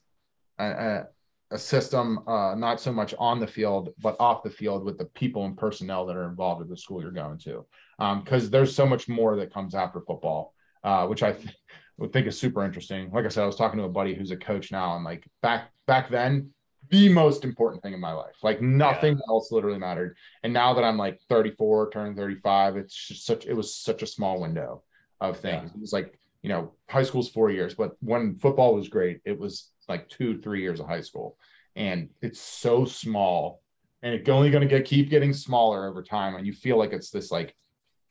a, 0.60 1.02
a 1.50 1.58
system, 1.58 2.20
uh, 2.28 2.54
not 2.54 2.80
so 2.80 2.92
much 2.92 3.12
on 3.18 3.40
the 3.40 3.46
field, 3.46 3.92
but 4.00 4.14
off 4.20 4.44
the 4.44 4.50
field 4.50 4.84
with 4.84 4.98
the 4.98 5.06
people 5.06 5.46
and 5.46 5.58
personnel 5.58 6.06
that 6.06 6.14
are 6.16 6.28
involved 6.28 6.62
at 6.62 6.68
the 6.68 6.76
school 6.76 7.02
you're 7.02 7.10
going 7.10 7.38
to. 7.38 7.66
Because 7.98 8.44
um, 8.44 8.50
there's 8.50 8.72
so 8.72 8.86
much 8.86 9.08
more 9.08 9.34
that 9.34 9.52
comes 9.52 9.74
after 9.74 10.00
football, 10.00 10.54
uh, 10.84 11.08
which 11.08 11.24
I 11.24 11.32
th- 11.32 11.52
would 11.98 12.12
think 12.12 12.28
is 12.28 12.38
super 12.38 12.64
interesting. 12.64 13.10
Like 13.10 13.24
I 13.24 13.28
said, 13.28 13.42
I 13.42 13.46
was 13.46 13.56
talking 13.56 13.80
to 13.80 13.84
a 13.86 13.88
buddy 13.88 14.14
who's 14.14 14.30
a 14.30 14.36
coach 14.36 14.70
now, 14.70 14.94
and 14.94 15.04
like 15.04 15.26
back 15.42 15.71
back 15.86 16.10
then, 16.10 16.50
the 16.90 17.08
most 17.08 17.44
important 17.44 17.82
thing 17.82 17.94
in 17.94 18.00
my 18.00 18.12
life. 18.12 18.34
Like 18.42 18.60
nothing 18.60 19.14
yeah. 19.14 19.22
else 19.28 19.50
literally 19.50 19.78
mattered. 19.78 20.16
And 20.42 20.52
now 20.52 20.74
that 20.74 20.84
I'm 20.84 20.98
like 20.98 21.20
34, 21.28 21.90
turning 21.90 22.14
35, 22.14 22.76
it's 22.76 22.94
just 22.94 23.24
such 23.24 23.46
it 23.46 23.54
was 23.54 23.74
such 23.74 24.02
a 24.02 24.06
small 24.06 24.40
window 24.40 24.82
of 25.20 25.38
things. 25.38 25.70
Yeah. 25.72 25.76
It 25.76 25.80
was 25.80 25.92
like, 25.92 26.18
you 26.42 26.48
know, 26.48 26.72
high 26.88 27.04
school's 27.04 27.30
four 27.30 27.50
years, 27.50 27.74
but 27.74 27.92
when 28.00 28.36
football 28.36 28.74
was 28.74 28.88
great, 28.88 29.20
it 29.24 29.38
was 29.38 29.70
like 29.88 30.08
two, 30.08 30.38
three 30.38 30.60
years 30.60 30.80
of 30.80 30.86
high 30.86 31.00
school. 31.00 31.38
And 31.76 32.10
it's 32.20 32.40
so 32.40 32.84
small 32.84 33.62
and 34.02 34.14
it's 34.14 34.28
only 34.28 34.50
going 34.50 34.68
to 34.68 34.68
get 34.68 34.84
keep 34.84 35.08
getting 35.08 35.32
smaller 35.32 35.88
over 35.88 36.02
time. 36.02 36.34
And 36.34 36.46
you 36.46 36.52
feel 36.52 36.76
like 36.76 36.92
it's 36.92 37.10
this 37.10 37.30
like, 37.30 37.54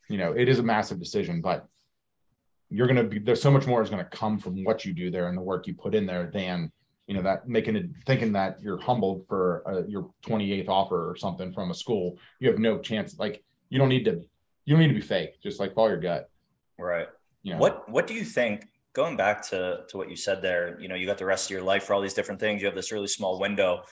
you 0.09 0.17
know, 0.17 0.31
it 0.31 0.49
is 0.49 0.59
a 0.59 0.63
massive 0.63 0.99
decision, 0.99 1.41
but 1.41 1.67
you're 2.69 2.87
going 2.87 2.97
to 2.97 3.03
be 3.03 3.19
there's 3.19 3.41
so 3.41 3.51
much 3.51 3.67
more 3.67 3.81
is 3.81 3.89
going 3.89 4.03
to 4.03 4.17
come 4.17 4.39
from 4.39 4.63
what 4.63 4.85
you 4.85 4.93
do 4.93 5.11
there 5.11 5.27
and 5.27 5.37
the 5.37 5.41
work 5.41 5.67
you 5.67 5.75
put 5.75 5.93
in 5.93 6.05
there 6.05 6.31
than 6.33 6.71
you 7.11 7.17
know 7.17 7.23
that 7.23 7.45
making 7.45 7.75
it 7.75 7.87
thinking 8.05 8.31
that 8.31 8.57
you're 8.63 8.79
humbled 8.79 9.25
for 9.27 9.63
uh, 9.67 9.85
your 9.85 10.09
28th 10.25 10.69
offer 10.69 11.11
or 11.11 11.17
something 11.17 11.51
from 11.51 11.69
a 11.69 11.73
school 11.73 12.17
you 12.39 12.49
have 12.49 12.57
no 12.57 12.79
chance 12.79 13.19
like 13.19 13.43
you 13.67 13.77
don't 13.77 13.89
need 13.89 14.05
to 14.05 14.23
you 14.63 14.75
don't 14.75 14.79
need 14.79 14.87
to 14.87 14.93
be 14.93 15.01
fake 15.01 15.41
just 15.43 15.59
like 15.59 15.75
follow 15.75 15.89
your 15.89 15.97
gut. 15.97 16.29
Right. 16.79 17.07
You 17.43 17.51
know? 17.51 17.59
what 17.59 17.89
what 17.89 18.07
do 18.07 18.13
you 18.13 18.23
think 18.23 18.69
going 18.93 19.17
back 19.17 19.41
to 19.49 19.81
to 19.89 19.97
what 19.97 20.09
you 20.09 20.15
said 20.15 20.41
there 20.41 20.79
you 20.79 20.87
know 20.87 20.95
you 20.95 21.05
got 21.05 21.17
the 21.17 21.25
rest 21.25 21.47
of 21.47 21.51
your 21.51 21.63
life 21.63 21.83
for 21.83 21.93
all 21.93 21.99
these 21.99 22.13
different 22.13 22.39
things 22.39 22.61
you 22.61 22.67
have 22.67 22.75
this 22.75 22.93
really 22.93 23.07
small 23.07 23.37
window. 23.41 23.83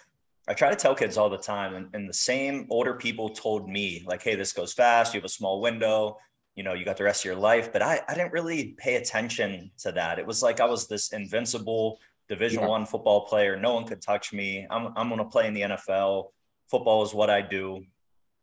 I 0.47 0.53
try 0.53 0.69
to 0.69 0.77
tell 0.77 0.95
kids 0.95 1.17
all 1.17 1.29
the 1.29 1.38
time 1.38 1.75
and, 1.75 1.89
and 1.93 2.08
the 2.08 2.13
same 2.13 2.67
older 2.69 2.93
people 2.93 3.27
told 3.27 3.67
me 3.67 4.01
like 4.08 4.23
hey 4.23 4.36
this 4.36 4.53
goes 4.53 4.71
fast 4.71 5.13
you 5.13 5.17
have 5.19 5.25
a 5.25 5.29
small 5.39 5.60
window 5.60 6.19
you 6.55 6.63
know 6.63 6.73
you 6.73 6.86
got 6.86 6.95
the 6.95 7.03
rest 7.03 7.21
of 7.21 7.25
your 7.25 7.36
life 7.36 7.73
but 7.73 7.82
i 7.82 7.99
i 8.08 8.13
didn't 8.13 8.32
really 8.32 8.75
pay 8.77 8.95
attention 8.95 9.71
to 9.79 9.91
that. 9.91 10.19
It 10.19 10.25
was 10.25 10.41
like 10.41 10.62
i 10.62 10.65
was 10.65 10.88
this 10.88 11.12
invincible 11.12 11.99
division 12.30 12.62
yeah. 12.62 12.68
one 12.68 12.86
football 12.86 13.26
player. 13.26 13.60
No 13.60 13.74
one 13.74 13.86
could 13.86 14.02
touch 14.02 14.32
me. 14.32 14.65
I'm, 14.70 14.94
I'm 14.96 15.10
going 15.10 15.20
to 15.20 15.26
play 15.26 15.48
in 15.48 15.54
the 15.54 15.62
nfl 15.62 16.30
football 16.70 17.04
is 17.04 17.13
what 17.13 17.30
i 17.30 17.42
do. 17.42 17.84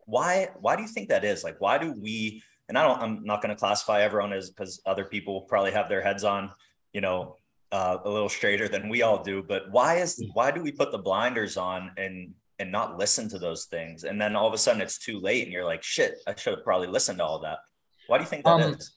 Why 0.05 0.49
why 0.61 0.77
do 0.77 0.83
you 0.83 0.89
think 0.89 1.09
that 1.09 1.25
is? 1.25 1.45
Like 1.45 1.61
why 1.61 1.79
do 1.79 1.93
we 1.93 2.43
and 2.69 2.77
i 2.77 2.83
don't 2.83 3.01
i'm 3.01 3.25
not 3.25 3.41
going 3.43 3.55
to 3.55 3.59
classify 3.59 4.03
everyone 4.03 4.33
as 4.33 4.51
because 4.51 4.81
other 4.87 5.05
people 5.05 5.43
probably 5.43 5.71
have 5.71 5.89
their 5.89 6.03
heads 6.03 6.25
on 6.25 6.51
you 6.93 7.01
know 7.01 7.37
uh, 7.73 7.99
a 8.05 8.11
little 8.11 8.29
straighter 8.29 8.69
than 8.69 8.89
we 8.89 9.03
all 9.03 9.23
do 9.23 9.43
but 9.43 9.71
why 9.71 9.97
is 9.97 10.25
why 10.35 10.51
do 10.51 10.63
we 10.63 10.73
put 10.73 10.93
the 10.93 10.99
blinders 10.99 11.57
on 11.57 11.91
and 11.97 12.33
and 12.59 12.73
not 12.73 12.99
listen 12.99 13.29
to 13.29 13.39
those 13.39 13.67
things? 13.67 14.05
And 14.05 14.21
then 14.21 14.35
all 14.35 14.49
of 14.49 14.55
a 14.55 14.59
sudden 14.59 14.81
it's 14.81 14.99
too 14.99 15.21
late 15.21 15.45
and 15.45 15.53
you're 15.53 15.65
like 15.65 15.83
shit 15.83 16.17
i 16.27 16.35
should 16.35 16.55
have 16.55 16.65
probably 16.65 16.89
listened 16.89 17.19
to 17.19 17.25
all 17.25 17.41
that. 17.41 17.59
Why 18.07 18.19
do 18.19 18.25
you 18.25 18.31
think 18.31 18.45
that 18.45 18.51
um, 18.51 18.75
is? 18.75 18.93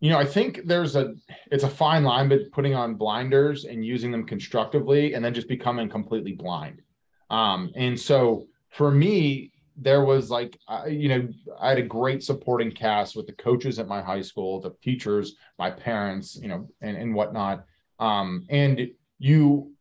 You 0.00 0.10
know, 0.10 0.18
I 0.18 0.24
think 0.24 0.62
there's 0.64 0.96
a 0.96 1.14
it's 1.50 1.64
a 1.64 1.70
fine 1.70 2.04
line 2.04 2.28
but 2.28 2.50
putting 2.52 2.74
on 2.74 2.94
blinders 2.94 3.64
and 3.64 3.84
using 3.84 4.10
them 4.10 4.26
constructively 4.26 5.14
and 5.14 5.24
then 5.24 5.34
just 5.34 5.48
becoming 5.48 5.88
completely 5.88 6.32
blind. 6.32 6.80
Um, 7.28 7.70
and 7.76 7.98
so 7.98 8.46
for 8.70 8.90
me, 8.90 9.52
there 9.80 10.04
was 10.04 10.30
like 10.30 10.58
uh, 10.68 10.84
you 10.86 11.08
know 11.08 11.28
i 11.60 11.70
had 11.70 11.78
a 11.78 11.82
great 11.82 12.22
supporting 12.22 12.70
cast 12.70 13.16
with 13.16 13.26
the 13.26 13.32
coaches 13.32 13.78
at 13.78 13.88
my 13.88 14.00
high 14.02 14.20
school 14.20 14.60
the 14.60 14.72
teachers 14.82 15.36
my 15.58 15.70
parents 15.70 16.36
you 16.36 16.48
know 16.48 16.68
and, 16.80 16.96
and 16.96 17.14
whatnot 17.14 17.64
um, 17.98 18.46
and 18.48 18.88
you 19.18 19.72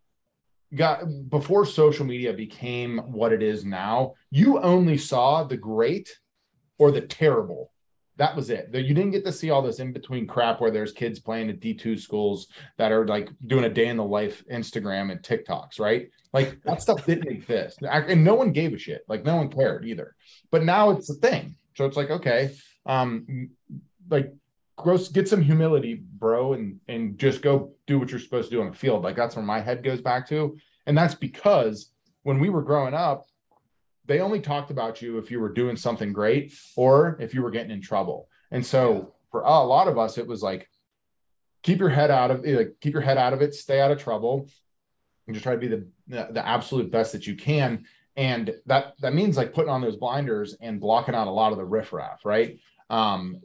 got 0.76 1.04
before 1.30 1.66
social 1.66 2.06
media 2.06 2.34
became 2.34 3.00
what 3.12 3.34
it 3.34 3.44
is 3.44 3.66
now 3.66 4.14
you 4.30 4.60
only 4.60 4.98
saw 4.98 5.44
the 5.44 5.58
great 5.58 6.18
or 6.78 6.92
the 6.92 7.02
terrible 7.02 7.72
that 8.20 8.36
was 8.36 8.50
it. 8.50 8.68
You 8.74 8.94
didn't 8.94 9.12
get 9.12 9.24
to 9.24 9.32
see 9.32 9.50
all 9.50 9.62
this 9.62 9.80
in 9.80 9.94
between 9.94 10.28
crap 10.28 10.60
where 10.60 10.72
there's 10.72 10.92
kids 10.92 11.20
playing 11.20 11.50
at 11.50 11.62
D2 11.62 11.98
schools 11.98 12.48
that 12.78 12.92
are 12.92 13.08
like 13.08 13.30
doing 13.48 13.64
a 13.64 13.70
day 13.70 13.88
in 13.88 13.96
the 13.96 14.04
life 14.04 14.44
Instagram 14.52 15.10
and 15.10 15.22
TikToks, 15.22 15.80
right? 15.80 16.10
Like 16.34 16.62
that 16.64 16.82
stuff 16.82 17.06
didn't 17.06 17.30
exist. 17.30 17.80
And 17.82 18.26
no 18.26 18.36
one 18.36 18.52
gave 18.52 18.74
a 18.74 18.78
shit. 18.78 19.04
Like 19.08 19.24
no 19.24 19.38
one 19.38 19.50
cared 19.50 19.86
either. 19.86 20.16
But 20.52 20.66
now 20.66 20.90
it's 20.90 21.10
a 21.10 21.14
thing. 21.14 21.56
So 21.76 21.86
it's 21.86 21.96
like, 21.96 22.10
okay, 22.10 22.58
um, 22.86 23.52
like 24.10 24.34
gross 24.76 25.08
get 25.08 25.30
some 25.30 25.42
humility, 25.42 25.96
bro, 25.96 26.54
and 26.54 26.82
and 26.90 27.18
just 27.18 27.42
go 27.42 27.72
do 27.88 28.00
what 28.00 28.12
you're 28.12 28.20
supposed 28.20 28.50
to 28.50 28.56
do 28.58 28.62
on 28.62 28.70
the 28.70 28.78
field. 28.78 29.02
Like 29.02 29.16
that's 29.16 29.38
where 29.38 29.46
my 29.46 29.62
head 29.62 29.82
goes 29.82 30.02
back 30.02 30.28
to. 30.28 30.58
And 30.88 30.98
that's 30.98 31.16
because 31.16 31.94
when 32.24 32.40
we 32.40 32.50
were 32.50 32.64
growing 32.64 32.94
up, 32.94 33.29
they 34.10 34.20
only 34.20 34.42
talked 34.42 34.72
about 34.72 35.02
you 35.02 35.20
if 35.20 35.30
you 35.30 35.40
were 35.40 35.54
doing 35.54 35.78
something 35.78 36.12
great 36.12 36.54
or 36.76 37.16
if 37.22 37.34
you 37.34 37.44
were 37.44 37.52
getting 37.52 37.72
in 37.72 37.82
trouble. 37.82 38.28
And 38.52 38.66
so 38.66 38.94
yeah. 38.94 39.04
for 39.32 39.42
a 39.42 39.64
lot 39.64 39.88
of 39.88 39.98
us, 39.98 40.18
it 40.18 40.28
was 40.28 40.42
like, 40.42 40.68
keep 41.62 41.80
your 41.80 41.90
head 41.90 42.10
out 42.10 42.32
of 42.32 42.44
like, 42.44 42.76
keep 42.82 42.94
your 42.94 43.04
head 43.04 43.20
out 43.20 43.34
of 43.34 43.42
it, 43.42 43.54
stay 43.54 43.80
out 43.80 43.92
of 43.92 44.02
trouble, 44.02 44.50
and 45.28 45.36
just 45.36 45.44
try 45.44 45.54
to 45.54 45.60
be 45.60 45.68
the, 45.68 45.88
the 46.08 46.46
absolute 46.46 46.92
best 46.92 47.12
that 47.14 47.28
you 47.28 47.36
can. 47.36 47.86
And 48.16 48.54
that 48.66 48.96
that 49.00 49.14
means 49.14 49.38
like 49.38 49.54
putting 49.54 49.70
on 49.70 49.82
those 49.82 49.96
blinders 49.96 50.56
and 50.60 50.82
blocking 50.82 51.16
out 51.16 51.28
a 51.28 51.32
lot 51.32 51.52
of 51.52 51.60
the 51.60 51.66
riffraff, 51.66 52.26
right? 52.26 52.60
Um, 52.90 53.40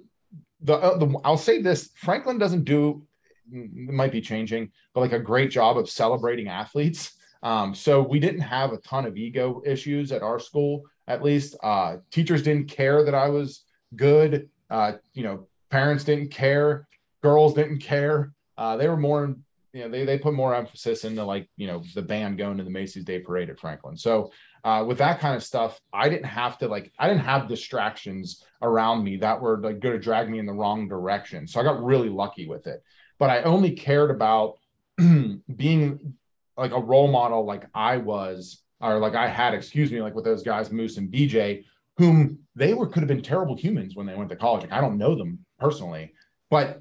the, 0.63 0.75
uh, 0.75 0.97
the 0.97 1.15
I'll 1.25 1.37
say 1.37 1.61
this: 1.61 1.91
Franklin 1.95 2.39
doesn't 2.39 2.65
do 2.65 3.07
it 3.53 3.93
might 3.93 4.13
be 4.13 4.23
changing, 4.23 4.73
but 4.95 5.01
like 5.01 5.13
a 5.13 5.19
great 5.19 5.51
job 5.51 5.77
of 5.77 5.91
celebrating 5.91 6.49
athletes. 6.49 7.13
Um, 7.45 7.75
so 7.75 8.03
we 8.03 8.19
didn't 8.19 8.41
have 8.41 8.73
a 8.73 8.79
ton 8.79 9.05
of 9.05 9.17
ego 9.19 9.63
issues 9.65 10.11
at 10.11 10.23
our 10.23 10.39
school, 10.39 10.83
at 11.07 11.23
least. 11.23 11.57
Uh, 11.63 11.99
teachers 12.11 12.43
didn't 12.43 12.69
care 12.69 13.05
that 13.05 13.15
I 13.15 13.29
was 13.29 13.65
good. 13.95 14.49
Uh, 14.71 14.93
you 15.13 15.23
know, 15.23 15.47
parents 15.71 16.05
didn't 16.05 16.31
care. 16.31 16.89
Girls 17.23 17.53
didn't 17.55 17.81
care. 17.81 18.33
Uh, 18.57 18.79
they 18.79 18.89
were 18.89 18.97
more, 18.97 19.37
you 19.75 19.83
know, 19.83 19.89
they, 19.91 20.07
they 20.07 20.19
put 20.19 20.33
more 20.33 20.55
emphasis 20.55 21.05
into 21.05 21.23
like, 21.23 21.49
you 21.57 21.67
know, 21.67 21.83
the 21.95 22.03
band 22.03 22.39
going 22.39 22.57
to 22.57 22.65
the 22.65 22.71
Macy's 22.71 23.05
Day 23.05 23.19
Parade 23.19 23.51
at 23.51 23.61
Franklin. 23.61 23.97
So 23.97 24.33
uh, 24.65 24.83
with 24.87 24.97
that 24.99 25.21
kind 25.21 25.37
of 25.37 25.45
stuff, 25.45 25.79
I 25.93 26.09
didn't 26.09 26.25
have 26.25 26.57
to 26.59 26.69
like, 26.69 26.93
I 26.99 27.09
didn't 27.09 27.25
have 27.25 27.47
distractions 27.47 28.43
around 28.63 29.05
me 29.05 29.19
that 29.19 29.41
were 29.41 29.59
like 29.59 29.81
going 29.81 29.95
to 29.95 30.01
drag 30.01 30.31
me 30.31 30.39
in 30.39 30.47
the 30.47 30.53
wrong 30.53 30.89
direction. 30.89 31.47
So 31.47 31.61
I 31.61 31.65
got 31.65 31.85
really 31.85 32.09
lucky 32.09 32.47
with 32.47 32.67
it. 32.67 32.83
But 33.19 33.29
I 33.29 33.43
only 33.43 33.73
cared 33.73 34.11
about 34.11 34.59
being 35.57 36.15
like 36.57 36.73
a 36.73 36.81
role 36.81 37.09
model 37.09 37.45
like 37.45 37.67
I 37.75 37.97
was, 37.97 38.63
or 38.81 38.99
like 38.99 39.15
I 39.15 39.29
had, 39.29 39.55
excuse 39.55 39.91
me, 39.91 40.03
like 40.03 40.15
with 40.15 40.25
those 40.25 40.43
guys, 40.43 40.71
Moose 40.71 40.99
and 40.99 41.13
BJ, 41.13 41.65
whom 41.97 42.39
they 42.55 42.75
were 42.75 42.87
could 42.87 43.03
have 43.03 43.09
been 43.09 43.23
terrible 43.23 43.57
humans 43.57 43.95
when 43.95 44.07
they 44.07 44.15
went 44.15 44.31
to 44.31 44.37
college. 44.37 44.63
Like 44.63 44.73
I 44.73 44.81
don't 44.81 44.99
know 44.99 45.15
them 45.15 45.45
personally, 45.59 46.13
but 46.51 46.81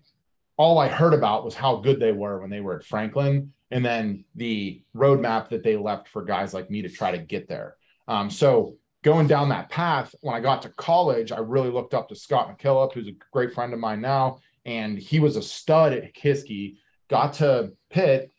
all 0.57 0.79
I 0.79 0.87
heard 0.87 1.13
about 1.13 1.45
was 1.45 1.55
how 1.55 1.77
good 1.77 1.99
they 1.99 2.11
were 2.11 2.39
when 2.39 2.49
they 2.49 2.61
were 2.61 2.77
at 2.77 2.85
Franklin, 2.85 3.53
and 3.71 3.83
then 3.83 4.25
the 4.35 4.83
roadmap 4.95 5.49
that 5.49 5.63
they 5.63 5.75
left 5.77 6.07
for 6.07 6.23
guys 6.23 6.53
like 6.53 6.69
me 6.69 6.81
to 6.81 6.89
try 6.89 7.11
to 7.11 7.17
get 7.17 7.47
there. 7.47 7.75
Um, 8.07 8.29
so 8.29 8.75
going 9.03 9.27
down 9.27 9.49
that 9.49 9.69
path, 9.69 10.13
when 10.21 10.35
I 10.35 10.39
got 10.39 10.61
to 10.63 10.69
college, 10.69 11.31
I 11.31 11.39
really 11.39 11.69
looked 11.69 11.93
up 11.93 12.09
to 12.09 12.15
Scott 12.15 12.55
McKillop, 12.55 12.93
who's 12.93 13.07
a 13.07 13.15
great 13.31 13.53
friend 13.53 13.73
of 13.73 13.79
mine 13.79 14.01
now, 14.01 14.39
and 14.65 14.97
he 14.97 15.19
was 15.19 15.35
a 15.35 15.41
stud 15.41 15.93
at 15.93 16.13
Kiski. 16.13 16.77
Got 17.09 17.33
to 17.33 17.73
Pitt 17.89 18.31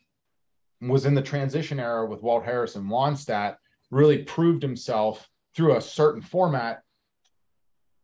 was 0.81 1.05
in 1.05 1.15
the 1.15 1.21
transition 1.21 1.79
era 1.79 2.05
with 2.05 2.21
Walt 2.21 2.43
Harris 2.43 2.75
and 2.75 2.89
Wannstedt, 2.89 3.55
really 3.91 4.23
proved 4.23 4.61
himself 4.61 5.29
through 5.55 5.75
a 5.75 5.81
certain 5.81 6.21
format. 6.21 6.81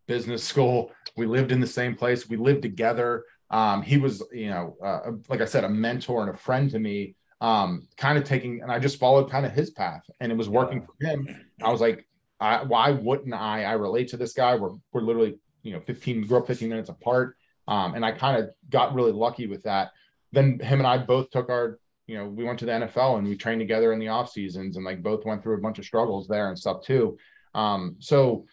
Business 0.07 0.43
school, 0.43 0.91
we 1.15 1.25
lived 1.25 1.51
in 1.51 1.59
the 1.59 1.67
same 1.67 1.95
place, 1.95 2.27
we 2.27 2.37
lived 2.37 2.61
together. 2.61 3.25
Um, 3.49 3.81
he 3.81 3.97
was, 3.97 4.23
you 4.31 4.49
know, 4.49 4.77
uh, 4.83 5.11
like 5.29 5.41
I 5.41 5.45
said, 5.45 5.63
a 5.63 5.69
mentor 5.69 6.21
and 6.21 6.29
a 6.29 6.37
friend 6.37 6.69
to 6.71 6.79
me. 6.79 7.15
Um, 7.41 7.87
kind 7.97 8.19
of 8.19 8.23
taking, 8.23 8.61
and 8.61 8.71
I 8.71 8.77
just 8.77 8.99
followed 8.99 9.31
kind 9.31 9.47
of 9.47 9.51
his 9.51 9.71
path, 9.71 10.03
and 10.19 10.31
it 10.31 10.37
was 10.37 10.47
working 10.47 10.85
for 10.85 10.93
him. 11.05 11.27
I 11.63 11.71
was 11.71 11.81
like, 11.81 12.07
I, 12.39 12.63
why 12.63 12.91
wouldn't 12.91 13.33
I? 13.33 13.63
I 13.63 13.73
relate 13.73 14.09
to 14.09 14.17
this 14.17 14.33
guy. 14.33 14.55
We're 14.55 14.75
we're 14.93 15.01
literally, 15.01 15.39
you 15.63 15.73
know, 15.73 15.79
15 15.79 16.27
grew 16.27 16.37
up 16.37 16.47
15 16.47 16.69
minutes 16.69 16.89
apart, 16.89 17.35
um, 17.67 17.95
and 17.95 18.05
I 18.05 18.11
kind 18.11 18.37
of 18.37 18.51
got 18.69 18.93
really 18.93 19.11
lucky 19.11 19.47
with 19.47 19.63
that. 19.63 19.91
Then 20.31 20.59
him 20.59 20.79
and 20.79 20.87
I 20.87 20.99
both 20.99 21.31
took 21.31 21.49
our 21.49 21.79
you 22.11 22.17
know, 22.17 22.27
we 22.27 22.43
went 22.43 22.59
to 22.59 22.65
the 22.65 22.73
NFL 22.73 23.17
and 23.17 23.25
we 23.25 23.37
trained 23.37 23.61
together 23.61 23.93
in 23.93 23.99
the 23.99 24.09
off 24.09 24.29
seasons 24.29 24.75
and 24.75 24.85
like 24.85 25.01
both 25.01 25.23
went 25.23 25.41
through 25.41 25.57
a 25.57 25.61
bunch 25.61 25.79
of 25.79 25.85
struggles 25.85 26.27
there 26.27 26.49
and 26.49 26.59
stuff 26.59 26.83
too. 26.83 27.17
Um, 27.55 27.95
so 27.99 28.45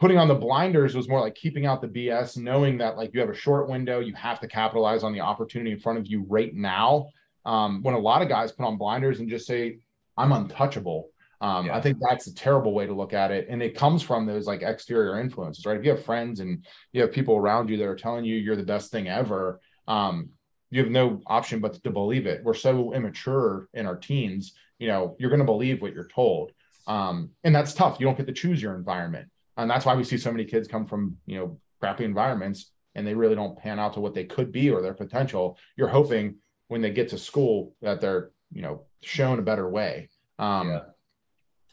putting 0.00 0.16
on 0.16 0.26
the 0.26 0.34
blinders 0.34 0.96
was 0.96 1.06
more 1.06 1.20
like 1.20 1.34
keeping 1.34 1.66
out 1.66 1.82
the 1.82 1.88
BS, 1.88 2.38
knowing 2.38 2.78
that 2.78 2.96
like 2.96 3.12
you 3.12 3.20
have 3.20 3.28
a 3.28 3.34
short 3.34 3.68
window, 3.68 4.00
you 4.00 4.14
have 4.14 4.40
to 4.40 4.48
capitalize 4.48 5.02
on 5.02 5.12
the 5.12 5.20
opportunity 5.20 5.70
in 5.70 5.78
front 5.78 5.98
of 5.98 6.06
you 6.06 6.24
right 6.30 6.54
now. 6.54 7.08
Um, 7.44 7.82
when 7.82 7.94
a 7.94 7.98
lot 7.98 8.22
of 8.22 8.30
guys 8.30 8.52
put 8.52 8.64
on 8.64 8.78
blinders 8.78 9.20
and 9.20 9.28
just 9.28 9.46
say, 9.46 9.80
I'm 10.16 10.32
untouchable. 10.32 11.10
Um, 11.42 11.66
yeah. 11.66 11.76
I 11.76 11.82
think 11.82 11.98
that's 12.00 12.26
a 12.26 12.34
terrible 12.34 12.72
way 12.72 12.86
to 12.86 12.94
look 12.94 13.12
at 13.12 13.30
it. 13.30 13.48
And 13.50 13.62
it 13.62 13.76
comes 13.76 14.02
from 14.02 14.24
those 14.24 14.46
like 14.46 14.62
exterior 14.62 15.20
influences, 15.20 15.66
right? 15.66 15.76
If 15.76 15.84
you 15.84 15.90
have 15.90 16.02
friends 16.02 16.40
and 16.40 16.64
you 16.92 17.02
have 17.02 17.12
people 17.12 17.36
around 17.36 17.68
you 17.68 17.76
that 17.76 17.86
are 17.86 17.96
telling 17.96 18.24
you 18.24 18.36
you're 18.36 18.56
the 18.56 18.62
best 18.62 18.90
thing 18.90 19.08
ever, 19.08 19.60
um, 19.86 20.30
you 20.74 20.82
have 20.82 20.90
no 20.90 21.20
option 21.28 21.60
but 21.60 21.80
to 21.84 21.90
believe 21.90 22.26
it. 22.26 22.42
We're 22.42 22.52
so 22.52 22.92
immature 22.92 23.68
in 23.74 23.86
our 23.86 23.94
teens, 23.94 24.54
you 24.80 24.88
know, 24.88 25.14
you're 25.20 25.30
going 25.30 25.38
to 25.38 25.46
believe 25.46 25.80
what 25.80 25.94
you're 25.94 26.08
told. 26.08 26.50
Um, 26.88 27.30
and 27.44 27.54
that's 27.54 27.74
tough. 27.74 28.00
You 28.00 28.06
don't 28.06 28.16
get 28.16 28.26
to 28.26 28.32
choose 28.32 28.60
your 28.60 28.74
environment. 28.74 29.28
And 29.56 29.70
that's 29.70 29.86
why 29.86 29.94
we 29.94 30.02
see 30.02 30.18
so 30.18 30.32
many 30.32 30.44
kids 30.44 30.66
come 30.66 30.84
from, 30.84 31.16
you 31.26 31.38
know, 31.38 31.60
crappy 31.78 32.04
environments 32.04 32.72
and 32.96 33.06
they 33.06 33.14
really 33.14 33.36
don't 33.36 33.56
pan 33.56 33.78
out 33.78 33.92
to 33.92 34.00
what 34.00 34.14
they 34.14 34.24
could 34.24 34.50
be 34.50 34.68
or 34.68 34.82
their 34.82 34.94
potential. 34.94 35.56
You're 35.76 35.86
hoping 35.86 36.38
when 36.66 36.80
they 36.80 36.90
get 36.90 37.08
to 37.10 37.18
school 37.18 37.76
that 37.80 38.00
they're, 38.00 38.32
you 38.50 38.62
know, 38.62 38.82
shown 39.00 39.38
a 39.38 39.42
better 39.42 39.70
way. 39.70 40.08
Um, 40.40 40.70
yeah. 40.70 40.80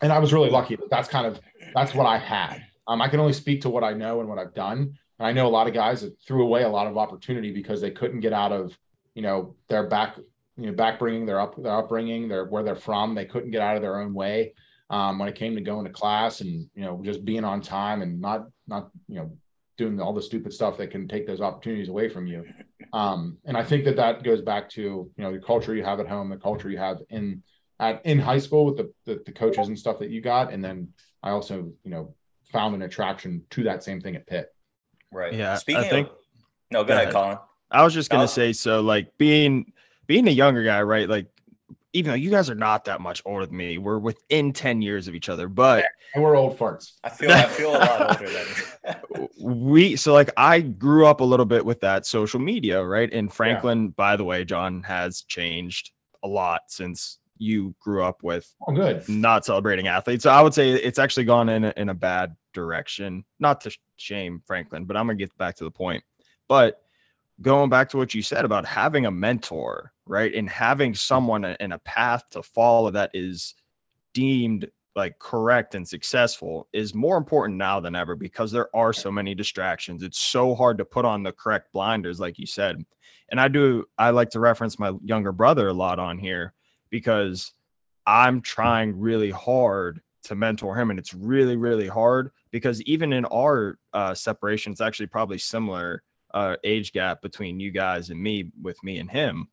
And 0.03 0.13
I 0.13 0.19
was 0.19 0.31
really 0.31 0.51
lucky 0.51 0.75
that 0.75 0.91
that's 0.91 1.09
kind 1.09 1.25
of 1.25 1.39
that's 1.73 1.95
what 1.95 2.05
I 2.05 2.19
had. 2.19 2.63
Um, 2.87 3.01
I 3.01 3.07
can 3.07 3.19
only 3.19 3.33
speak 3.33 3.61
to 3.61 3.69
what 3.71 3.83
I 3.83 3.93
know 3.93 4.19
and 4.19 4.29
what 4.29 4.37
I've 4.37 4.53
done. 4.53 4.93
And 5.17 5.27
I 5.27 5.31
know 5.31 5.47
a 5.47 5.49
lot 5.49 5.67
of 5.67 5.73
guys 5.73 6.01
that 6.01 6.21
threw 6.21 6.43
away 6.43 6.63
a 6.63 6.69
lot 6.69 6.85
of 6.85 6.99
opportunity 6.99 7.51
because 7.51 7.81
they 7.81 7.91
couldn't 7.91 8.19
get 8.19 8.33
out 8.33 8.51
of, 8.51 8.77
you 9.15 9.21
know, 9.21 9.55
their 9.69 9.87
back, 9.87 10.17
you 10.57 10.67
know, 10.67 10.73
back 10.73 10.99
bringing 10.99 11.25
their 11.25 11.39
up 11.39 11.61
their 11.61 11.77
upbringing, 11.77 12.27
their 12.27 12.45
where 12.45 12.63
they're 12.63 12.75
from. 12.75 13.15
They 13.15 13.25
couldn't 13.25 13.51
get 13.51 13.61
out 13.61 13.75
of 13.75 13.81
their 13.81 13.99
own 14.01 14.13
way 14.13 14.53
um, 14.89 15.17
when 15.17 15.29
it 15.29 15.35
came 15.35 15.55
to 15.55 15.61
going 15.61 15.85
to 15.85 15.91
class 15.91 16.41
and 16.41 16.69
you 16.75 16.83
know 16.83 17.01
just 17.03 17.25
being 17.25 17.43
on 17.45 17.61
time 17.61 18.01
and 18.01 18.19
not 18.19 18.47
not 18.67 18.89
you 19.07 19.15
know 19.15 19.31
doing 19.77 19.99
all 19.99 20.13
the 20.13 20.21
stupid 20.21 20.53
stuff 20.53 20.77
that 20.77 20.91
can 20.91 21.07
take 21.07 21.25
those 21.25 21.41
opportunities 21.41 21.89
away 21.89 22.07
from 22.07 22.27
you. 22.27 22.45
Um, 22.93 23.37
and 23.45 23.57
I 23.57 23.63
think 23.63 23.85
that 23.85 23.95
that 23.95 24.21
goes 24.21 24.41
back 24.41 24.69
to 24.71 24.81
you 24.81 25.11
know 25.17 25.31
the 25.31 25.39
culture 25.39 25.73
you 25.73 25.83
have 25.83 25.99
at 25.99 26.07
home, 26.07 26.29
the 26.29 26.37
culture 26.37 26.69
you 26.69 26.77
have 26.77 26.99
in 27.09 27.41
at 27.79 28.05
in 28.05 28.19
high 28.19 28.39
school 28.39 28.65
with 28.65 28.77
the, 28.77 28.93
the, 29.05 29.21
the 29.25 29.31
coaches 29.31 29.67
and 29.67 29.79
stuff 29.79 29.99
that 29.99 30.09
you 30.09 30.21
got, 30.21 30.51
and 30.51 30.63
then 30.63 30.89
I 31.23 31.31
also 31.31 31.71
you 31.83 31.91
know 31.91 32.13
found 32.51 32.75
an 32.75 32.81
attraction 32.81 33.43
to 33.51 33.63
that 33.63 33.83
same 33.83 34.01
thing 34.01 34.15
at 34.15 34.27
Pitt. 34.27 34.53
Right. 35.11 35.33
Yeah. 35.33 35.55
Speaking 35.55 35.83
I 35.83 35.89
think, 35.89 36.07
of, 36.09 36.15
no, 36.69 36.83
go, 36.83 36.93
ahead, 36.93 37.11
Colin. 37.11 37.37
I 37.71 37.83
was 37.83 37.93
just 37.93 38.09
gonna 38.09 38.27
say 38.27 38.53
so 38.53 38.81
like 38.81 39.17
being 39.17 39.71
being 40.07 40.27
a 40.27 40.31
younger 40.31 40.63
guy, 40.63 40.81
right? 40.81 41.07
Like 41.07 41.27
even 41.93 42.11
though 42.11 42.15
you 42.15 42.29
guys 42.29 42.49
are 42.49 42.55
not 42.55 42.85
that 42.85 43.01
much 43.01 43.21
older 43.25 43.45
than 43.45 43.57
me, 43.57 43.77
we're 43.77 43.99
within 43.99 44.53
10 44.53 44.81
years 44.81 45.07
of 45.07 45.15
each 45.15 45.29
other, 45.29 45.47
but 45.47 45.85
and 46.13 46.23
we're 46.23 46.35
old 46.35 46.57
farts. 46.57 46.93
I 47.03 47.09
feel 47.09 47.31
I 47.31 47.45
feel 47.47 47.71
a 47.71 47.79
lot 47.79 48.21
older 48.21 48.31
than 48.31 49.27
we 49.39 49.95
so 49.95 50.13
like 50.13 50.29
I 50.37 50.61
grew 50.61 51.05
up 51.05 51.21
a 51.21 51.23
little 51.23 51.45
bit 51.45 51.65
with 51.65 51.79
that 51.81 52.05
social 52.05 52.39
media, 52.39 52.83
right? 52.83 53.11
And 53.11 53.31
Franklin, 53.31 53.85
yeah. 53.85 53.91
by 53.95 54.15
the 54.15 54.23
way, 54.23 54.45
John 54.45 54.83
has 54.83 55.21
changed 55.23 55.91
a 56.23 56.27
lot 56.27 56.61
since 56.67 57.17
you 57.37 57.73
grew 57.79 58.03
up 58.03 58.21
with 58.21 58.53
oh, 58.67 58.73
good 58.73 59.07
not 59.09 59.45
celebrating 59.45 59.87
athletes. 59.87 60.23
So 60.23 60.29
I 60.29 60.41
would 60.41 60.53
say 60.53 60.71
it's 60.71 60.99
actually 60.99 61.25
gone 61.25 61.49
in 61.49 61.65
a, 61.65 61.73
in 61.75 61.89
a 61.89 61.93
bad 61.93 62.35
direction. 62.53 63.25
Not 63.39 63.61
to 63.61 63.75
shame 63.97 64.41
Franklin, 64.45 64.85
but 64.85 64.95
I'm 64.95 65.07
gonna 65.07 65.17
get 65.17 65.35
back 65.37 65.55
to 65.57 65.63
the 65.63 65.71
point. 65.71 66.03
But 66.47 66.81
going 67.41 67.69
back 67.69 67.89
to 67.89 67.97
what 67.97 68.13
you 68.13 68.21
said 68.21 68.45
about 68.45 68.65
having 68.65 69.05
a 69.05 69.11
mentor, 69.11 69.91
right? 70.05 70.33
And 70.33 70.49
having 70.49 70.93
someone 70.93 71.43
in 71.45 71.71
a 71.71 71.79
path 71.79 72.23
to 72.31 72.43
follow 72.43 72.91
that 72.91 73.11
is 73.13 73.55
deemed 74.13 74.69
like 74.95 75.17
correct 75.19 75.73
and 75.73 75.87
successful 75.87 76.67
is 76.73 76.93
more 76.93 77.17
important 77.17 77.57
now 77.57 77.79
than 77.79 77.95
ever 77.95 78.15
because 78.15 78.51
there 78.51 78.67
are 78.75 78.91
so 78.91 79.09
many 79.11 79.33
distractions. 79.33 80.03
It's 80.03 80.19
so 80.19 80.53
hard 80.53 80.77
to 80.79 80.85
put 80.85 81.05
on 81.05 81.23
the 81.23 81.31
correct 81.31 81.71
blinders, 81.71 82.19
like 82.19 82.37
you 82.37 82.45
said. 82.45 82.83
And 83.29 83.39
I 83.39 83.47
do, 83.47 83.85
I 83.97 84.09
like 84.09 84.31
to 84.31 84.41
reference 84.41 84.77
my 84.77 84.91
younger 85.03 85.31
brother 85.31 85.69
a 85.69 85.73
lot 85.73 85.99
on 85.99 86.19
here 86.19 86.53
because 86.89 87.53
I'm 88.05 88.41
trying 88.41 88.99
really 88.99 89.31
hard 89.31 90.01
to 90.23 90.35
mentor 90.35 90.75
him. 90.75 90.89
And 90.89 90.99
it's 90.99 91.13
really, 91.13 91.55
really 91.55 91.87
hard 91.87 92.31
because 92.51 92.81
even 92.81 93.13
in 93.13 93.23
our 93.25 93.79
uh, 93.93 94.13
separation, 94.13 94.73
it's 94.73 94.81
actually 94.81 95.07
probably 95.07 95.37
similar 95.37 96.03
uh, 96.33 96.55
age 96.63 96.91
gap 96.93 97.21
between 97.21 97.59
you 97.59 97.71
guys 97.71 98.09
and 98.09 98.21
me 98.21 98.51
with 98.61 98.81
me 98.83 98.99
and 98.99 99.09
him 99.09 99.47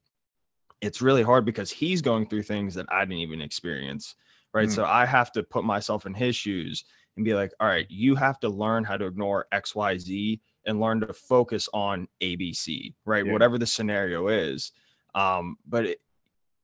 it's 0.81 1.03
really 1.03 1.23
hard 1.23 1.45
because 1.45 1.71
he's 1.71 2.01
going 2.01 2.27
through 2.27 2.43
things 2.43 2.75
that 2.75 2.87
i 2.91 3.01
didn't 3.01 3.19
even 3.19 3.41
experience 3.41 4.14
right 4.55 4.69
mm. 4.69 4.75
so 4.75 4.85
i 4.85 5.05
have 5.05 5.33
to 5.33 5.43
put 5.43 5.64
myself 5.64 6.07
in 6.07 6.14
his 6.14 6.37
shoes 6.37 6.85
and 7.17 7.25
be 7.25 7.35
like 7.35 7.53
all 7.61 7.69
right 7.69 7.87
you 7.88 8.14
have 8.14 8.38
to 8.38 8.49
learn 8.49 8.85
how 8.85 8.97
to 8.97 9.07
ignore 9.07 9.47
xyz 9.53 10.41
and 10.67 10.81
learn 10.81 11.01
to 11.01 11.12
focus 11.12 11.69
on 11.73 12.07
abc 12.23 12.95
right 13.05 13.27
yeah. 13.27 13.33
whatever 13.33 13.59
the 13.59 13.67
scenario 13.67 14.29
is 14.29 14.73
um 15.14 15.57
but 15.67 15.85
it, 15.87 16.01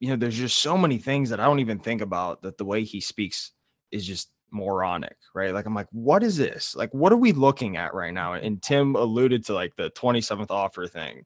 you 0.01 0.09
know 0.09 0.17
there's 0.17 0.37
just 0.37 0.59
so 0.59 0.77
many 0.77 0.99
things 0.99 1.31
that 1.31 1.41
i 1.41 1.45
don't 1.45 1.61
even 1.61 1.79
think 1.79 2.01
about 2.01 2.43
that 2.43 2.59
the 2.59 2.65
way 2.65 2.85
he 2.85 3.01
speaks 3.01 3.53
is 3.91 4.07
just 4.07 4.31
moronic, 4.55 5.17
right? 5.35 5.53
Like 5.53 5.67
I'm 5.67 5.75
like, 5.75 5.89
what 5.91 6.23
is 6.23 6.37
this? 6.37 6.75
Like, 6.75 6.93
what 6.95 7.13
are 7.13 7.19
we 7.19 7.33
looking 7.33 7.77
at 7.77 7.93
right 7.93 8.15
now? 8.15 8.35
And 8.35 8.63
Tim 8.63 8.95
alluded 8.95 9.45
to 9.47 9.55
like 9.55 9.75
the 9.77 9.91
27th 9.91 10.51
offer 10.51 10.87
thing. 10.87 11.25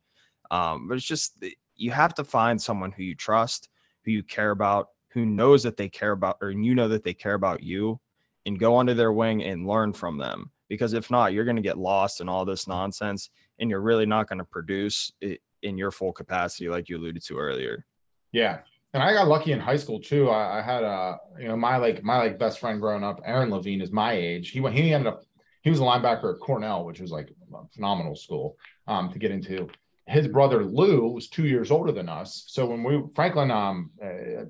Um, 0.51 0.89
but 0.89 0.97
it's 0.97 1.07
just 1.07 1.45
you 1.77 1.91
have 1.91 2.15
to 2.15 2.25
find 2.25 2.61
someone 2.61 2.91
who 2.91 3.03
you 3.03 3.15
trust, 3.15 3.69
who 4.05 4.11
you 4.11 4.23
care 4.23 4.51
about, 4.51 4.89
who 5.11 5.27
knows 5.27 5.63
that 5.63 5.77
they 5.77 5.89
care 5.89 6.13
about, 6.13 6.39
or 6.41 6.51
you 6.51 6.75
know 6.75 6.89
that 6.89 7.05
they 7.05 7.15
care 7.15 7.35
about 7.35 7.63
you, 7.63 8.01
and 8.47 8.59
go 8.59 8.79
under 8.79 8.95
their 8.95 9.13
wing 9.13 9.45
and 9.45 9.67
learn 9.67 9.93
from 9.93 10.19
them. 10.19 10.51
Because 10.69 10.93
if 10.93 11.11
not, 11.11 11.33
you're 11.33 11.45
going 11.45 11.57
to 11.57 11.63
get 11.63 11.79
lost 11.79 12.21
in 12.21 12.29
all 12.29 12.45
this 12.45 12.67
nonsense, 12.67 13.31
and 13.59 13.71
you're 13.71 13.81
really 13.81 14.07
not 14.07 14.29
going 14.29 14.39
to 14.39 14.45
produce 14.45 15.13
it 15.21 15.41
in 15.63 15.77
your 15.77 15.91
full 15.91 16.13
capacity, 16.13 16.69
like 16.69 16.89
you 16.89 16.97
alluded 16.97 17.23
to 17.25 17.39
earlier. 17.39 17.85
Yeah, 18.33 18.61
and 18.95 19.03
I 19.03 19.13
got 19.13 19.29
lucky 19.29 19.53
in 19.53 19.61
high 19.61 19.77
school 19.77 20.01
too. 20.01 20.31
I, 20.31 20.59
I, 20.59 20.63
had 20.63 20.83
a, 20.83 21.19
you 21.39 21.49
know, 21.49 21.57
my 21.57 21.77
like 21.77 22.03
my 22.03 22.19
like 22.19 22.39
best 22.39 22.59
friend 22.59 22.81
growing 22.81 23.05
up, 23.05 23.21
Aaron 23.25 23.51
Levine, 23.51 23.83
is 23.83 23.93
my 23.93 24.13
age. 24.13 24.51
He 24.51 24.61
went, 24.61 24.77
he 24.77 24.95
ended 24.95 25.13
up, 25.13 25.23
he 25.63 25.71
was 25.71 25.81
a 25.81 25.83
linebacker 25.83 26.35
at 26.35 26.41
Cornell, 26.41 26.85
which 26.85 27.01
was 27.01 27.11
like 27.11 27.31
a 27.53 27.67
phenomenal 27.75 28.17
school 28.17 28.57
um, 28.87 29.13
to 29.13 29.19
get 29.19 29.31
into. 29.31 29.69
His 30.07 30.27
brother 30.27 30.65
Lou 30.65 31.09
was 31.09 31.29
two 31.29 31.47
years 31.47 31.71
older 31.71 31.93
than 31.93 32.09
us. 32.09 32.45
So 32.47 32.65
when 32.65 32.83
we 32.83 33.03
Franklin, 33.15 33.51
um, 33.51 33.91
uh, 34.03 34.45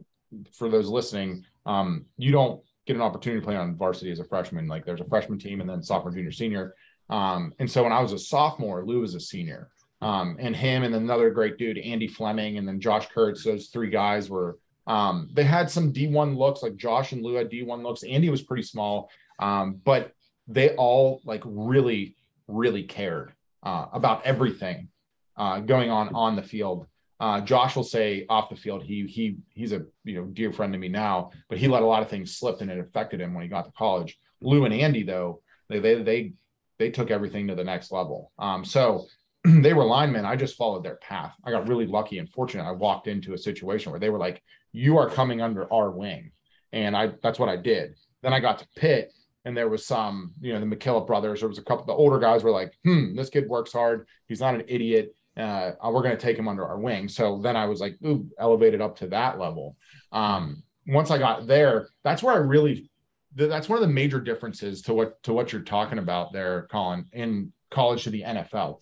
for 0.53 0.69
those 0.69 0.89
listening, 0.89 1.45
um, 1.67 2.05
you 2.17 2.31
don't 2.31 2.63
get 2.87 2.95
an 2.95 3.03
opportunity 3.03 3.41
to 3.41 3.45
play 3.45 3.57
on 3.57 3.77
varsity 3.77 4.13
as 4.13 4.21
a 4.21 4.25
freshman. 4.25 4.69
Like 4.69 4.85
there's 4.85 5.01
a 5.01 5.09
freshman 5.09 5.39
team 5.39 5.61
and 5.61 5.69
then 5.69 5.83
sophomore, 5.83 6.13
junior, 6.13 6.31
senior. 6.31 6.75
Um, 7.11 7.55
and 7.59 7.69
so 7.69 7.83
when 7.83 7.93
I 7.93 8.01
was 8.01 8.13
a 8.13 8.19
sophomore, 8.19 8.85
Lou 8.85 9.01
was 9.01 9.15
a 9.15 9.21
senior 9.21 9.71
um, 10.01 10.37
and 10.39 10.55
him 10.55 10.85
and 10.85 10.95
another 10.95 11.31
great 11.31 11.59
dude, 11.59 11.79
Andy 11.79 12.07
Fleming, 12.07 12.59
and 12.59 12.67
then 12.67 12.81
Josh 12.81 13.09
Kurtz. 13.09 13.45
Those 13.45 13.69
three 13.69 13.91
guys 13.91 14.31
were 14.31 14.59
um, 14.87 15.29
they 15.33 15.45
had 15.45 15.71
some 15.71 15.93
D1 15.93 16.37
looks, 16.37 16.63
like 16.63 16.77
Josh 16.77 17.13
and 17.13 17.23
Lou 17.23 17.35
had 17.35 17.51
D1 17.51 17.83
looks. 17.83 18.03
Andy 18.05 18.31
was 18.31 18.43
pretty 18.43 18.63
small, 18.63 19.11
um, 19.39 19.81
but 19.85 20.13
they 20.47 20.71
all 20.77 21.21
like 21.25 21.43
really, 21.45 22.17
really 22.49 22.85
cared 22.85 23.33
uh, 23.63 23.87
about 23.93 24.25
everything 24.25 24.89
uh, 25.37 25.61
going 25.61 25.91
on 25.91 26.15
on 26.15 26.37
the 26.37 26.43
field. 26.43 26.87
Uh, 27.21 27.41
Josh 27.41 27.77
will 27.77 27.85
say 27.85 28.25
off 28.29 28.49
the 28.49 28.57
field, 28.57 28.83
he 28.83 29.05
he 29.07 29.39
he's 29.51 29.73
a 29.73 29.85
you 30.05 30.15
know 30.15 30.25
dear 30.25 30.53
friend 30.53 30.73
to 30.73 30.79
me 30.79 30.89
now, 30.89 31.33
but 31.49 31.59
he 31.59 31.69
let 31.69 31.83
a 31.83 31.87
lot 31.87 32.03
of 32.03 32.09
things 32.09 32.37
slip 32.37 32.61
and 32.61 32.71
it 32.71 32.79
affected 32.79 33.21
him 33.21 33.35
when 33.35 33.43
he 33.43 33.49
got 33.49 33.67
to 33.67 33.73
college. 33.73 34.19
Lou 34.41 34.65
and 34.65 34.73
Andy 34.73 35.03
though, 35.03 35.43
they 35.69 35.81
they 35.81 36.03
they 36.03 36.33
they 36.79 36.91
took 36.91 37.11
everything 37.11 37.49
to 37.49 37.55
the 37.55 37.65
next 37.65 37.93
level. 37.93 38.33
Um, 38.39 38.65
so 38.65 39.07
they 39.63 39.73
were 39.73 39.85
linemen. 39.85 40.25
I 40.25 40.37
just 40.37 40.57
followed 40.57 40.85
their 40.85 40.97
path. 40.97 41.35
I 41.45 41.51
got 41.51 41.69
really 41.69 41.87
lucky 41.87 42.19
and 42.19 42.29
fortunate. 42.29 42.65
I 42.65 42.73
walked 42.73 43.07
into 43.07 43.35
a 43.35 43.39
situation 43.39 43.91
where 43.91 44.01
they 44.01 44.11
were 44.11 44.19
like, 44.19 44.43
"You 44.73 44.99
are 44.99 45.09
coming 45.09 45.41
under 45.41 45.73
our 45.73 45.91
wing," 45.91 46.33
and 46.73 46.97
I 46.97 47.13
that's 47.23 47.39
what 47.39 47.49
I 47.49 47.57
did. 47.57 47.97
Then 48.23 48.33
I 48.33 48.41
got 48.41 48.59
to 48.59 48.69
Pitt, 48.77 49.13
and 49.45 49.57
there 49.57 49.69
was 49.69 49.87
some, 49.87 50.35
you 50.41 50.53
know, 50.53 50.61
the 50.61 50.77
McKillop 50.77 51.07
brothers. 51.07 51.41
There 51.41 51.49
was 51.49 51.59
a 51.59 51.63
couple. 51.63 51.87
The 51.87 51.93
older 51.93 52.19
guys 52.19 52.43
were 52.43 52.51
like, 52.51 52.73
"Hmm, 52.85 53.15
this 53.17 53.31
kid 53.31 53.49
works 53.49 53.73
hard. 53.73 54.07
He's 54.27 54.41
not 54.41 54.55
an 54.55 54.65
idiot. 54.69 55.15
Uh, 55.37 55.73
we're 55.85 56.03
going 56.03 56.17
to 56.17 56.23
take 56.23 56.39
him 56.39 56.49
under 56.49 56.67
our 56.67 56.79
wing." 56.79 57.09
So 57.09 57.41
then 57.43 57.57
I 57.57 57.67
was 57.67 57.81
like, 57.81 57.97
"Ooh," 58.05 58.29
elevated 58.39 58.81
up 58.81 58.97
to 58.99 59.07
that 59.09 59.39
level. 59.39 59.77
Um, 60.13 60.63
once 60.87 61.11
I 61.11 61.19
got 61.19 61.47
there, 61.47 61.89
that's 62.05 62.23
where 62.23 62.35
I 62.35 62.39
really. 62.39 62.91
That's 63.35 63.69
one 63.69 63.77
of 63.77 63.87
the 63.87 63.93
major 63.93 64.21
differences 64.21 64.83
to 64.83 64.95
what 64.95 65.23
to 65.23 65.33
what 65.33 65.53
you're 65.53 65.63
talking 65.63 65.99
about 65.99 66.33
there, 66.33 66.67
Colin, 66.71 67.05
in 67.13 67.53
college 67.71 68.05
to 68.05 68.11
the 68.11 68.23
NFL 68.23 68.81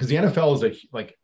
because 0.00 0.08
the 0.08 0.16
NFL 0.16 0.54
is 0.54 0.62
a 0.62 0.88
like 0.92 1.18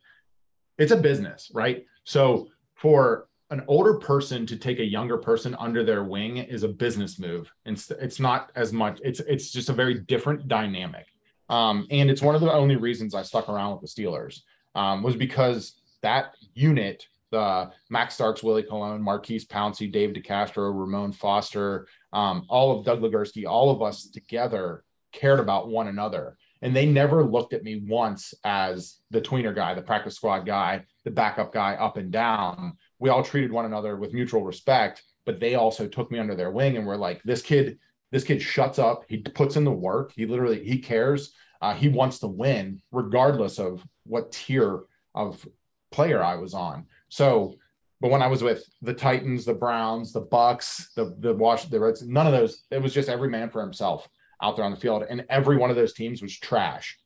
it's 0.77 0.91
a 0.91 0.97
business, 0.97 1.49
right? 1.51 1.85
So 2.03 2.49
for 2.75 3.27
an 3.49 3.63
older 3.67 3.95
person 3.95 4.45
to 4.45 4.55
take 4.55 4.77
a 4.77 4.85
younger 4.85 5.17
person 5.17 5.55
under 5.57 5.83
their 5.83 6.03
wing 6.03 6.37
is 6.37 6.61
a 6.61 6.67
business 6.67 7.17
move. 7.17 7.51
It's 7.65 7.89
it's 7.89 8.19
not 8.19 8.51
as 8.55 8.71
much. 8.71 8.99
It's 9.03 9.19
it's 9.21 9.51
just 9.51 9.69
a 9.69 9.73
very 9.73 9.95
different 9.95 10.47
dynamic. 10.47 11.07
Um, 11.49 11.87
and 11.89 12.11
it's 12.11 12.21
one 12.21 12.35
of 12.35 12.41
the 12.41 12.51
only 12.51 12.75
reasons 12.75 13.15
I 13.15 13.23
stuck 13.23 13.49
around 13.49 13.71
with 13.71 13.81
the 13.81 14.03
Steelers 14.03 14.41
um, 14.75 15.01
was 15.01 15.15
because 15.15 15.81
that 16.03 16.35
unit, 16.53 17.07
the 17.31 17.71
Max 17.89 18.13
Starks, 18.13 18.43
Willie 18.43 18.63
Colon, 18.63 19.01
Maurkice 19.01 19.45
Pouncey, 19.45 19.91
Dave 19.91 20.11
DeCastro, 20.11 20.77
Ramon 20.77 21.13
Foster, 21.13 21.87
um, 22.13 22.45
all 22.47 22.77
of 22.77 22.85
Doug 22.85 23.01
Legursky, 23.01 23.47
all 23.47 23.71
of 23.71 23.81
us 23.81 24.07
together 24.07 24.83
cared 25.13 25.39
about 25.39 25.69
one 25.69 25.87
another. 25.87 26.36
And 26.61 26.75
they 26.75 26.85
never 26.85 27.23
looked 27.23 27.53
at 27.53 27.63
me 27.63 27.83
once 27.87 28.33
as 28.43 28.97
the 29.11 29.21
tweener 29.21 29.53
guy, 29.53 29.73
the 29.73 29.81
practice 29.81 30.15
squad 30.15 30.41
guy, 30.41 30.83
the 31.03 31.11
backup 31.11 31.53
guy 31.53 31.75
up 31.75 31.97
and 31.97 32.11
down. 32.11 32.77
We 32.99 33.09
all 33.09 33.23
treated 33.23 33.51
one 33.51 33.65
another 33.65 33.95
with 33.95 34.13
mutual 34.13 34.43
respect, 34.43 35.03
but 35.25 35.39
they 35.39 35.55
also 35.55 35.87
took 35.87 36.11
me 36.11 36.19
under 36.19 36.35
their 36.35 36.51
wing 36.51 36.77
and 36.77 36.87
were 36.87 36.97
like, 36.97 37.21
this 37.23 37.41
kid, 37.41 37.77
this 38.11 38.23
kid 38.23 38.41
shuts 38.41 38.79
up. 38.79 39.03
He 39.07 39.17
puts 39.17 39.55
in 39.55 39.63
the 39.63 39.71
work. 39.71 40.13
He 40.15 40.25
literally, 40.25 40.63
he 40.63 40.79
cares. 40.79 41.33
Uh, 41.61 41.73
he 41.73 41.89
wants 41.89 42.19
to 42.19 42.27
win 42.27 42.81
regardless 42.91 43.59
of 43.59 43.83
what 44.05 44.31
tier 44.31 44.81
of 45.13 45.47
player 45.91 46.23
I 46.23 46.35
was 46.35 46.53
on. 46.53 46.85
So, 47.09 47.55
but 47.99 48.11
when 48.11 48.21
I 48.21 48.27
was 48.27 48.43
with 48.43 48.63
the 48.81 48.93
Titans, 48.93 49.45
the 49.45 49.55
Browns, 49.55 50.13
the 50.13 50.21
Bucs, 50.21 50.93
the 50.95 51.15
the 51.19 51.33
Washington, 51.33 51.79
the 51.79 51.85
Reds, 51.85 52.03
none 52.03 52.27
of 52.27 52.33
those. 52.33 52.63
It 52.69 52.79
was 52.79 52.93
just 52.93 53.09
every 53.09 53.27
man 53.29 53.49
for 53.49 53.61
himself 53.61 54.07
out 54.41 54.55
there 54.55 54.65
on 54.65 54.71
the 54.71 54.77
field, 54.77 55.03
and 55.09 55.25
every 55.29 55.57
one 55.57 55.69
of 55.69 55.75
those 55.75 55.93
teams 55.93 56.21
was 56.21 56.37
trash 56.37 56.97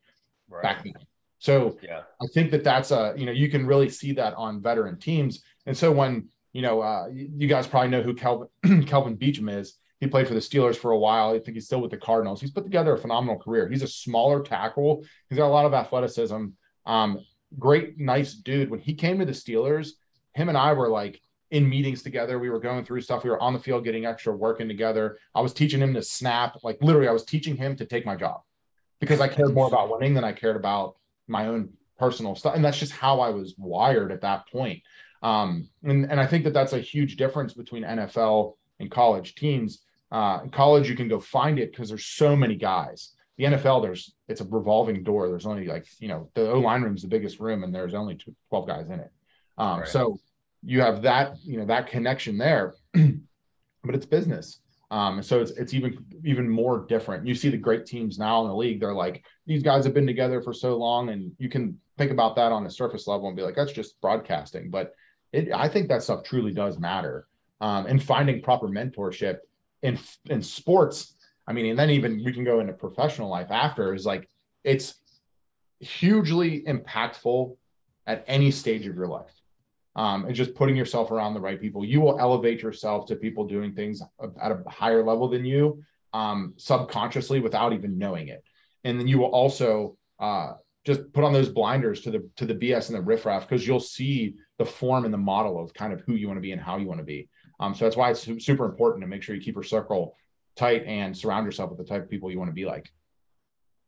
right. 0.49 0.63
back 0.63 0.83
then. 0.83 0.93
So 1.39 1.77
yeah. 1.81 2.01
I 2.21 2.27
think 2.33 2.51
that 2.51 2.63
that's 2.63 2.91
a 2.91 3.13
you 3.17 3.25
know 3.25 3.31
you 3.31 3.49
can 3.49 3.65
really 3.65 3.89
see 3.89 4.13
that 4.13 4.33
on 4.35 4.61
veteran 4.61 4.99
teams, 4.99 5.43
and 5.65 5.75
so 5.75 5.91
when 5.91 6.29
you 6.53 6.61
know 6.61 6.81
uh, 6.81 7.07
you 7.11 7.47
guys 7.47 7.67
probably 7.67 7.89
know 7.89 8.01
who 8.01 8.13
Kelvin 8.15 8.47
Kelvin 8.85 9.17
Beachum 9.17 9.51
is. 9.53 9.77
He 9.99 10.07
played 10.07 10.27
for 10.27 10.33
the 10.33 10.39
Steelers 10.39 10.75
for 10.75 10.91
a 10.91 10.97
while. 10.97 11.29
I 11.29 11.37
think 11.37 11.53
he's 11.53 11.67
still 11.67 11.79
with 11.79 11.91
the 11.91 11.97
Cardinals. 11.97 12.41
He's 12.41 12.49
put 12.49 12.63
together 12.63 12.95
a 12.95 12.97
phenomenal 12.97 13.37
career. 13.37 13.69
He's 13.69 13.83
a 13.83 13.87
smaller 13.87 14.41
tackle. 14.41 15.05
He's 15.29 15.37
got 15.37 15.45
a 15.45 15.53
lot 15.53 15.67
of 15.67 15.75
athleticism. 15.75 16.47
Um, 16.87 17.19
great, 17.59 17.99
nice 17.99 18.33
dude. 18.33 18.71
When 18.71 18.79
he 18.79 18.95
came 18.95 19.19
to 19.19 19.25
the 19.25 19.31
Steelers, 19.31 19.89
him 20.33 20.49
and 20.49 20.57
I 20.57 20.73
were 20.73 20.89
like 20.89 21.21
in 21.51 21.67
meetings 21.69 22.01
together. 22.01 22.39
We 22.39 22.49
were 22.49 22.59
going 22.59 22.85
through 22.85 23.01
stuff. 23.01 23.23
We 23.23 23.29
were 23.29 23.41
on 23.41 23.53
the 23.53 23.59
field 23.59 23.83
getting 23.83 24.05
extra 24.05 24.35
working 24.35 24.67
together. 24.67 25.19
I 25.35 25.41
was 25.41 25.53
teaching 25.53 25.81
him 25.81 25.93
to 25.93 26.01
snap. 26.01 26.57
Like 26.63 26.77
literally, 26.81 27.07
I 27.07 27.11
was 27.11 27.25
teaching 27.25 27.55
him 27.55 27.75
to 27.75 27.85
take 27.85 28.05
my 28.05 28.15
job 28.15 28.41
because 28.99 29.19
I 29.19 29.27
cared 29.27 29.53
more 29.53 29.67
about 29.67 29.91
winning 29.91 30.13
than 30.13 30.23
I 30.23 30.31
cared 30.31 30.55
about 30.55 30.95
my 31.27 31.47
own 31.47 31.69
personal 31.99 32.35
stuff. 32.35 32.55
And 32.55 32.63
that's 32.63 32.79
just 32.79 32.93
how 32.93 33.19
I 33.19 33.29
was 33.29 33.53
wired 33.57 34.11
at 34.11 34.21
that 34.21 34.49
point. 34.49 34.81
Um, 35.21 35.69
and, 35.83 36.09
and 36.09 36.19
I 36.19 36.25
think 36.25 36.45
that 36.45 36.53
that's 36.53 36.73
a 36.73 36.79
huge 36.79 37.17
difference 37.17 37.53
between 37.53 37.83
NFL 37.83 38.55
and 38.79 38.89
college 38.89 39.35
teams. 39.35 39.83
Uh, 40.11 40.39
in 40.43 40.49
college, 40.49 40.89
you 40.89 40.95
can 40.95 41.07
go 41.07 41.19
find 41.19 41.59
it 41.59 41.71
because 41.71 41.89
there's 41.89 42.05
so 42.05 42.35
many 42.35 42.55
guys. 42.55 43.11
The 43.37 43.45
NFL, 43.45 43.81
there's 43.81 44.13
it's 44.27 44.41
a 44.41 44.45
revolving 44.45 45.03
door. 45.03 45.29
There's 45.29 45.45
only 45.45 45.65
like 45.65 45.85
you 45.99 46.07
know 46.07 46.29
the 46.35 46.51
O 46.51 46.59
line 46.59 46.81
room 46.81 46.95
is 46.95 47.01
the 47.01 47.07
biggest 47.07 47.39
room, 47.39 47.63
and 47.63 47.73
there's 47.73 47.93
only 47.93 48.19
12 48.49 48.67
guys 48.67 48.89
in 48.89 48.99
it. 48.99 49.11
Um, 49.57 49.79
right. 49.79 49.87
So 49.87 50.19
you 50.63 50.81
have 50.81 51.01
that 51.01 51.37
you 51.43 51.57
know 51.57 51.65
that 51.65 51.87
connection 51.87 52.37
there, 52.37 52.75
but 52.93 53.95
it's 53.95 54.05
business. 54.05 54.59
Um, 54.91 55.23
so 55.23 55.39
it's 55.39 55.51
it's 55.51 55.73
even 55.73 56.05
even 56.25 56.49
more 56.49 56.85
different. 56.87 57.25
You 57.25 57.33
see 57.33 57.49
the 57.49 57.57
great 57.57 57.85
teams 57.85 58.19
now 58.19 58.41
in 58.41 58.49
the 58.49 58.55
league. 58.55 58.79
They're 58.79 58.93
like 58.93 59.23
these 59.47 59.63
guys 59.63 59.85
have 59.85 59.93
been 59.93 60.07
together 60.07 60.41
for 60.41 60.53
so 60.53 60.75
long, 60.77 61.09
and 61.09 61.31
you 61.37 61.49
can 61.49 61.79
think 61.97 62.11
about 62.11 62.35
that 62.35 62.51
on 62.51 62.65
a 62.65 62.69
surface 62.69 63.07
level 63.07 63.27
and 63.27 63.35
be 63.35 63.43
like, 63.43 63.55
that's 63.55 63.71
just 63.71 63.99
broadcasting. 64.01 64.69
But 64.69 64.93
it, 65.31 65.51
I 65.53 65.69
think 65.69 65.87
that 65.87 66.03
stuff 66.03 66.23
truly 66.23 66.51
does 66.51 66.77
matter. 66.77 67.27
Um, 67.61 67.85
and 67.85 68.01
finding 68.01 68.41
proper 68.41 68.67
mentorship 68.67 69.37
in 69.81 69.97
in 70.25 70.41
sports. 70.41 71.15
I 71.47 71.53
mean, 71.53 71.67
and 71.67 71.79
then 71.79 71.89
even 71.89 72.23
we 72.23 72.33
can 72.33 72.43
go 72.43 72.59
into 72.59 72.73
professional 72.73 73.29
life 73.29 73.49
after 73.49 73.93
is 73.93 74.05
like 74.05 74.29
it's 74.63 74.95
hugely 75.79 76.63
impactful 76.63 77.55
at 78.05 78.23
any 78.27 78.51
stage 78.51 78.85
of 78.85 78.95
your 78.95 79.07
life 79.07 79.40
um, 79.95 80.25
and 80.25 80.35
just 80.35 80.55
putting 80.55 80.75
yourself 80.75 81.11
around 81.11 81.33
the 81.33 81.41
right 81.41 81.59
people. 81.59 81.83
You 81.83 82.01
will 82.01 82.19
elevate 82.19 82.61
yourself 82.61 83.05
to 83.07 83.15
people 83.15 83.45
doing 83.45 83.73
things 83.73 84.01
at 84.41 84.51
a 84.51 84.63
higher 84.69 85.03
level 85.03 85.27
than 85.27 85.45
you 85.45 85.83
um, 86.13 86.53
subconsciously 86.57 87.39
without 87.39 87.73
even 87.73 87.97
knowing 87.97 88.29
it. 88.29 88.43
And 88.83 88.99
then 88.99 89.07
you 89.07 89.19
will 89.19 89.27
also 89.27 89.97
uh, 90.19 90.53
just 90.85 91.11
put 91.13 91.23
on 91.23 91.33
those 91.33 91.49
blinders 91.49 92.01
to 92.01 92.11
the 92.11 92.29
to 92.37 92.45
the 92.45 92.55
BS 92.55 92.89
and 92.89 92.97
the 92.97 93.01
riffraff 93.01 93.47
because 93.47 93.67
you'll 93.67 93.79
see 93.79 94.35
the 94.57 94.65
form 94.65 95.05
and 95.05 95.13
the 95.13 95.17
model 95.17 95.61
of 95.61 95.73
kind 95.73 95.93
of 95.93 96.01
who 96.01 96.13
you 96.13 96.27
want 96.27 96.37
to 96.37 96.41
be 96.41 96.51
and 96.51 96.61
how 96.61 96.77
you 96.77 96.87
want 96.87 96.99
to 96.99 97.05
be. 97.05 97.29
Um, 97.59 97.75
so 97.75 97.85
that's 97.85 97.95
why 97.95 98.09
it's 98.09 98.23
super 98.43 98.65
important 98.65 99.01
to 99.01 99.07
make 99.07 99.21
sure 99.21 99.35
you 99.35 99.41
keep 99.41 99.55
your 99.55 99.63
circle 99.63 100.15
tight 100.55 100.83
and 100.85 101.15
surround 101.15 101.45
yourself 101.45 101.69
with 101.69 101.77
the 101.77 101.85
type 101.85 102.03
of 102.03 102.09
people 102.09 102.31
you 102.31 102.39
want 102.39 102.49
to 102.49 102.55
be 102.55 102.65
like. 102.65 102.91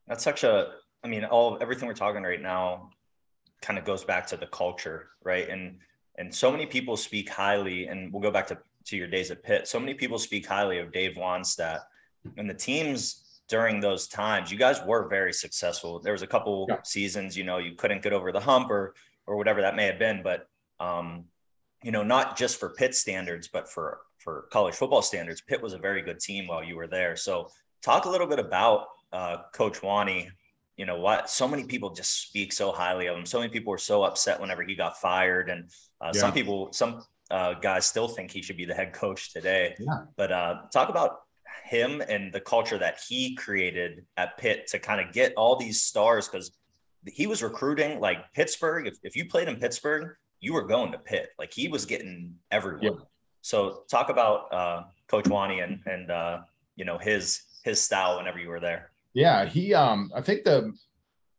That's 0.07 0.23
such 0.23 0.43
a, 0.43 0.73
I 1.03 1.07
mean, 1.07 1.25
all 1.25 1.57
everything 1.59 1.87
we're 1.87 1.95
talking 1.95 2.23
right 2.23 2.41
now 2.41 2.91
kind 3.61 3.79
of 3.79 3.85
goes 3.85 4.03
back 4.03 4.27
to 4.27 4.37
the 4.37 4.47
culture, 4.47 5.09
right? 5.23 5.49
And 5.49 5.79
and 6.15 6.33
so 6.33 6.51
many 6.51 6.65
people 6.65 6.95
speak 6.95 7.29
highly, 7.29 7.87
and 7.87 8.11
we'll 8.11 8.21
go 8.21 8.31
back 8.31 8.47
to, 8.47 8.57
to 8.85 8.97
your 8.97 9.07
days 9.07 9.31
at 9.31 9.43
Pitt. 9.43 9.67
So 9.67 9.79
many 9.79 9.93
people 9.93 10.19
speak 10.19 10.45
highly 10.45 10.79
of 10.79 10.91
Dave 10.91 11.15
Wannstedt 11.15 11.81
and 12.37 12.49
the 12.49 12.53
teams 12.53 13.41
during 13.49 13.79
those 13.79 14.07
times. 14.07 14.51
You 14.51 14.57
guys 14.57 14.79
were 14.85 15.07
very 15.07 15.33
successful. 15.33 15.99
There 15.99 16.13
was 16.13 16.21
a 16.21 16.27
couple 16.27 16.67
yeah. 16.69 16.81
seasons, 16.83 17.37
you 17.37 17.43
know, 17.43 17.57
you 17.57 17.75
couldn't 17.75 18.01
get 18.01 18.13
over 18.13 18.31
the 18.31 18.39
hump 18.39 18.69
or 18.69 18.95
or 19.25 19.37
whatever 19.37 19.61
that 19.61 19.75
may 19.75 19.85
have 19.85 19.99
been, 19.99 20.21
but 20.21 20.47
um, 20.79 21.25
you 21.81 21.91
know, 21.91 22.03
not 22.03 22.37
just 22.37 22.59
for 22.59 22.69
Pitt 22.69 22.95
standards, 22.95 23.47
but 23.47 23.69
for 23.69 23.99
for 24.17 24.47
college 24.51 24.75
football 24.75 25.01
standards, 25.01 25.41
Pitt 25.41 25.61
was 25.61 25.73
a 25.73 25.77
very 25.77 26.01
good 26.01 26.19
team 26.19 26.47
while 26.47 26.63
you 26.63 26.75
were 26.75 26.87
there. 26.87 27.15
So 27.15 27.49
talk 27.81 28.05
a 28.05 28.09
little 28.09 28.27
bit 28.27 28.39
about 28.39 28.87
uh, 29.11 29.37
Coach 29.53 29.83
Wanny 29.83 30.29
you 30.77 30.85
know 30.85 30.99
what 30.99 31.29
so 31.29 31.47
many 31.47 31.63
people 31.63 31.91
just 31.91 32.27
speak 32.27 32.51
so 32.51 32.71
highly 32.71 33.07
of 33.07 33.17
him 33.17 33.25
so 33.25 33.39
many 33.39 33.51
people 33.51 33.71
were 33.71 33.77
so 33.77 34.03
upset 34.03 34.39
whenever 34.39 34.63
he 34.63 34.75
got 34.75 34.97
fired 34.97 35.49
and 35.49 35.69
uh, 36.01 36.11
yeah. 36.13 36.19
some 36.19 36.33
people 36.33 36.71
some 36.73 37.03
uh, 37.31 37.53
guys 37.53 37.85
still 37.85 38.07
think 38.07 38.31
he 38.31 38.41
should 38.41 38.57
be 38.57 38.65
the 38.65 38.73
head 38.73 38.93
coach 38.93 39.33
today 39.33 39.75
yeah. 39.79 40.01
but 40.17 40.31
uh, 40.31 40.55
talk 40.71 40.89
about 40.89 41.21
him 41.65 42.01
and 42.01 42.33
the 42.33 42.41
culture 42.41 42.77
that 42.77 42.99
he 43.07 43.35
created 43.35 44.05
at 44.17 44.37
pitt 44.37 44.67
to 44.67 44.79
kind 44.79 44.99
of 44.99 45.13
get 45.13 45.33
all 45.35 45.55
these 45.55 45.81
stars 45.81 46.27
because 46.27 46.51
he 47.05 47.27
was 47.27 47.43
recruiting 47.43 47.99
like 47.99 48.31
pittsburgh 48.33 48.87
if, 48.87 48.95
if 49.03 49.15
you 49.15 49.25
played 49.25 49.47
in 49.47 49.55
pittsburgh 49.57 50.15
you 50.39 50.53
were 50.53 50.63
going 50.63 50.91
to 50.91 50.97
pitt 50.97 51.29
like 51.39 51.53
he 51.53 51.67
was 51.67 51.85
getting 51.85 52.33
everyone 52.51 52.83
yeah. 52.83 52.91
so 53.41 53.83
talk 53.89 54.09
about 54.09 54.53
uh, 54.53 54.83
coach 55.07 55.27
wanny 55.27 55.59
and 55.59 55.79
and 55.85 56.11
uh, 56.11 56.39
you 56.75 56.85
know 56.85 56.97
his 56.97 57.43
his 57.63 57.79
style 57.79 58.17
whenever 58.17 58.39
you 58.39 58.49
were 58.49 58.59
there 58.59 58.92
yeah, 59.13 59.45
he 59.45 59.73
um 59.73 60.11
I 60.15 60.21
think 60.21 60.43
the 60.43 60.73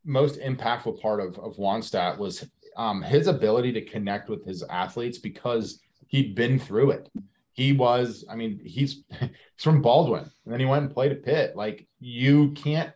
most 0.05 0.39
impactful 0.41 1.01
part 1.01 1.21
of 1.21 1.39
of 1.39 1.57
Wannstedt 1.57 2.19
was 2.19 2.47
um 2.77 3.03
his 3.03 3.27
ability 3.27 3.73
to 3.73 3.85
connect 3.85 4.29
with 4.29 4.45
his 4.45 4.63
athletes 4.65 5.19
because 5.19 5.81
he'd 6.09 6.35
been 6.35 6.59
through 6.59 6.93
it. 6.93 7.09
He 7.53 7.73
was, 7.73 8.25
I 8.29 8.37
mean, 8.37 8.61
he's 8.65 9.05
he's 9.21 9.31
from 9.59 9.83
Baldwin, 9.83 10.31
and 10.45 10.53
then 10.53 10.61
he 10.61 10.67
went 10.67 10.85
and 10.85 10.95
played 10.95 11.13
at 11.13 11.25
Pitt. 11.25 11.57
Like 11.57 11.87
you 12.01 12.53
can't, 12.53 12.93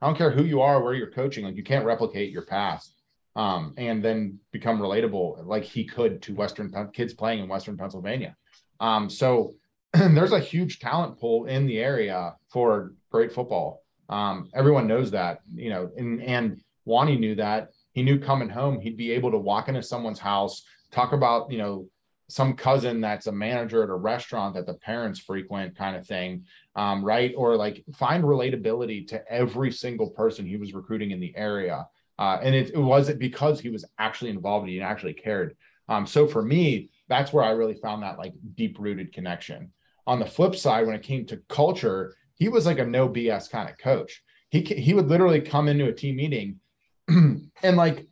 I 0.00 0.06
don't 0.06 0.16
care 0.16 0.30
who 0.30 0.44
you 0.44 0.60
are, 0.60 0.82
where 0.82 0.94
you're 0.94 1.10
coaching, 1.10 1.44
like 1.44 1.56
you 1.56 1.64
can't 1.64 1.86
replicate 1.86 2.32
your 2.32 2.44
past. 2.44 2.94
Um, 3.36 3.74
and 3.76 4.04
then 4.04 4.40
become 4.50 4.80
relatable 4.80 5.46
like 5.46 5.62
he 5.62 5.84
could 5.84 6.22
to 6.22 6.34
Western 6.34 6.74
kids 6.92 7.14
playing 7.14 7.38
in 7.38 7.48
Western 7.48 7.76
Pennsylvania. 7.76 8.34
Um, 8.80 9.08
so 9.08 9.54
there's 9.92 10.32
a 10.32 10.40
huge 10.40 10.80
talent 10.80 11.20
pool 11.20 11.46
in 11.46 11.66
the 11.66 11.78
area 11.78 12.34
for 12.50 12.94
great 13.12 13.32
football. 13.32 13.84
Um, 14.08 14.48
everyone 14.54 14.86
knows 14.86 15.10
that, 15.12 15.40
you 15.54 15.70
know, 15.70 15.90
and, 15.96 16.22
and 16.22 16.60
Wanny 16.84 17.16
knew 17.16 17.34
that. 17.36 17.70
He 17.92 18.02
knew 18.02 18.18
coming 18.18 18.48
home, 18.48 18.80
he'd 18.80 18.96
be 18.96 19.12
able 19.12 19.30
to 19.32 19.38
walk 19.38 19.68
into 19.68 19.82
someone's 19.82 20.18
house, 20.18 20.62
talk 20.90 21.12
about, 21.12 21.50
you 21.50 21.58
know, 21.58 21.88
some 22.30 22.54
cousin 22.54 23.00
that's 23.00 23.26
a 23.26 23.32
manager 23.32 23.82
at 23.82 23.88
a 23.88 23.94
restaurant 23.94 24.54
that 24.54 24.66
the 24.66 24.74
parents 24.74 25.18
frequent 25.18 25.76
kind 25.76 25.96
of 25.96 26.06
thing 26.06 26.44
um, 26.78 27.04
right? 27.04 27.34
Or 27.36 27.56
like 27.56 27.84
find 27.94 28.22
relatability 28.22 29.08
to 29.08 29.32
every 29.32 29.72
single 29.72 30.10
person 30.10 30.46
he 30.46 30.56
was 30.56 30.74
recruiting 30.74 31.10
in 31.10 31.18
the 31.18 31.34
area. 31.36 31.86
Uh, 32.18 32.38
and 32.40 32.54
it, 32.54 32.70
it 32.70 32.78
wasn't 32.78 33.18
because 33.18 33.60
he 33.60 33.68
was 33.68 33.84
actually 33.98 34.30
involved 34.30 34.68
he 34.68 34.80
actually 34.80 35.14
cared. 35.14 35.56
Um, 35.88 36.06
so 36.06 36.26
for 36.26 36.42
me 36.42 36.90
that's 37.08 37.32
where 37.32 37.42
i 37.42 37.50
really 37.50 37.74
found 37.74 38.02
that 38.02 38.18
like 38.18 38.34
deep 38.54 38.78
rooted 38.78 39.12
connection. 39.12 39.72
On 40.06 40.18
the 40.18 40.26
flip 40.26 40.54
side 40.54 40.86
when 40.86 40.94
it 40.94 41.02
came 41.02 41.26
to 41.26 41.42
culture 41.48 42.14
he 42.38 42.48
was 42.48 42.66
like 42.66 42.78
a 42.78 42.86
no 42.86 43.08
BS 43.08 43.50
kind 43.50 43.68
of 43.68 43.78
coach. 43.78 44.22
He 44.50 44.60
he 44.60 44.94
would 44.94 45.08
literally 45.08 45.40
come 45.40 45.68
into 45.68 45.86
a 45.86 45.92
team 45.92 46.16
meeting 46.16 46.60
and 47.08 47.76
like 47.76 48.06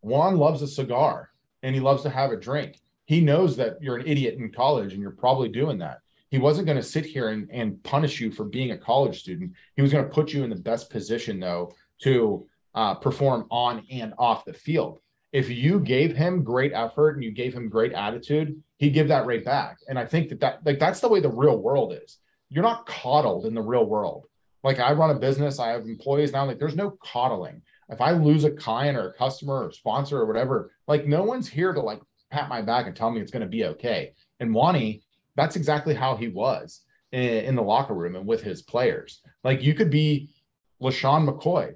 Juan 0.00 0.36
loves 0.36 0.62
a 0.62 0.66
cigar 0.66 1.30
and 1.62 1.74
he 1.74 1.80
loves 1.80 2.02
to 2.02 2.10
have 2.10 2.32
a 2.32 2.36
drink. 2.36 2.80
He 3.04 3.20
knows 3.20 3.56
that 3.56 3.76
you're 3.80 3.96
an 3.96 4.06
idiot 4.06 4.36
in 4.38 4.52
college 4.52 4.92
and 4.92 5.02
you're 5.02 5.10
probably 5.10 5.48
doing 5.48 5.78
that. 5.78 5.98
He 6.30 6.38
wasn't 6.38 6.66
going 6.66 6.78
to 6.78 6.82
sit 6.82 7.04
here 7.04 7.28
and, 7.28 7.48
and 7.52 7.82
punish 7.82 8.20
you 8.20 8.30
for 8.30 8.44
being 8.44 8.70
a 8.70 8.78
college 8.78 9.20
student. 9.20 9.52
He 9.76 9.82
was 9.82 9.92
going 9.92 10.04
to 10.04 10.10
put 10.10 10.32
you 10.32 10.44
in 10.44 10.50
the 10.50 10.56
best 10.56 10.88
position 10.88 11.38
though 11.38 11.72
to 12.02 12.46
uh, 12.74 12.94
perform 12.94 13.46
on 13.50 13.84
and 13.90 14.14
off 14.18 14.44
the 14.44 14.54
field. 14.54 14.98
If 15.32 15.50
you 15.50 15.80
gave 15.80 16.16
him 16.16 16.42
great 16.42 16.72
effort 16.74 17.14
and 17.14 17.24
you 17.24 17.32
gave 17.32 17.54
him 17.54 17.68
great 17.68 17.92
attitude, 17.92 18.62
he'd 18.78 18.90
give 18.90 19.08
that 19.08 19.26
right 19.26 19.44
back. 19.44 19.78
And 19.88 19.98
I 19.98 20.06
think 20.06 20.28
that 20.30 20.40
that 20.40 20.64
like 20.64 20.78
that's 20.78 21.00
the 21.00 21.08
way 21.08 21.20
the 21.20 21.30
real 21.30 21.58
world 21.58 21.94
is 22.02 22.18
you're 22.52 22.62
not 22.62 22.86
coddled 22.86 23.46
in 23.46 23.54
the 23.54 23.62
real 23.62 23.86
world. 23.86 24.26
Like 24.62 24.78
I 24.78 24.92
run 24.92 25.10
a 25.10 25.18
business, 25.18 25.58
I 25.58 25.70
have 25.70 25.86
employees 25.86 26.32
now. 26.32 26.44
Like 26.44 26.58
there's 26.58 26.76
no 26.76 26.96
coddling. 27.02 27.62
If 27.88 28.00
I 28.00 28.12
lose 28.12 28.44
a 28.44 28.50
client 28.50 28.96
or 28.96 29.08
a 29.08 29.14
customer 29.14 29.66
or 29.66 29.72
sponsor 29.72 30.18
or 30.18 30.26
whatever, 30.26 30.70
like 30.86 31.06
no 31.06 31.22
one's 31.22 31.48
here 31.48 31.72
to 31.72 31.80
like 31.80 32.00
pat 32.30 32.48
my 32.48 32.62
back 32.62 32.86
and 32.86 32.94
tell 32.94 33.10
me 33.10 33.20
it's 33.20 33.30
going 33.30 33.42
to 33.42 33.48
be 33.48 33.64
okay. 33.64 34.12
And 34.38 34.54
Wanny, 34.54 35.02
that's 35.34 35.56
exactly 35.56 35.94
how 35.94 36.16
he 36.16 36.28
was 36.28 36.82
in, 37.10 37.22
in 37.22 37.56
the 37.56 37.62
locker 37.62 37.94
room 37.94 38.16
and 38.16 38.26
with 38.26 38.42
his 38.42 38.62
players. 38.62 39.20
Like 39.42 39.62
you 39.62 39.74
could 39.74 39.90
be 39.90 40.28
LeSean 40.80 41.28
McCoy, 41.28 41.74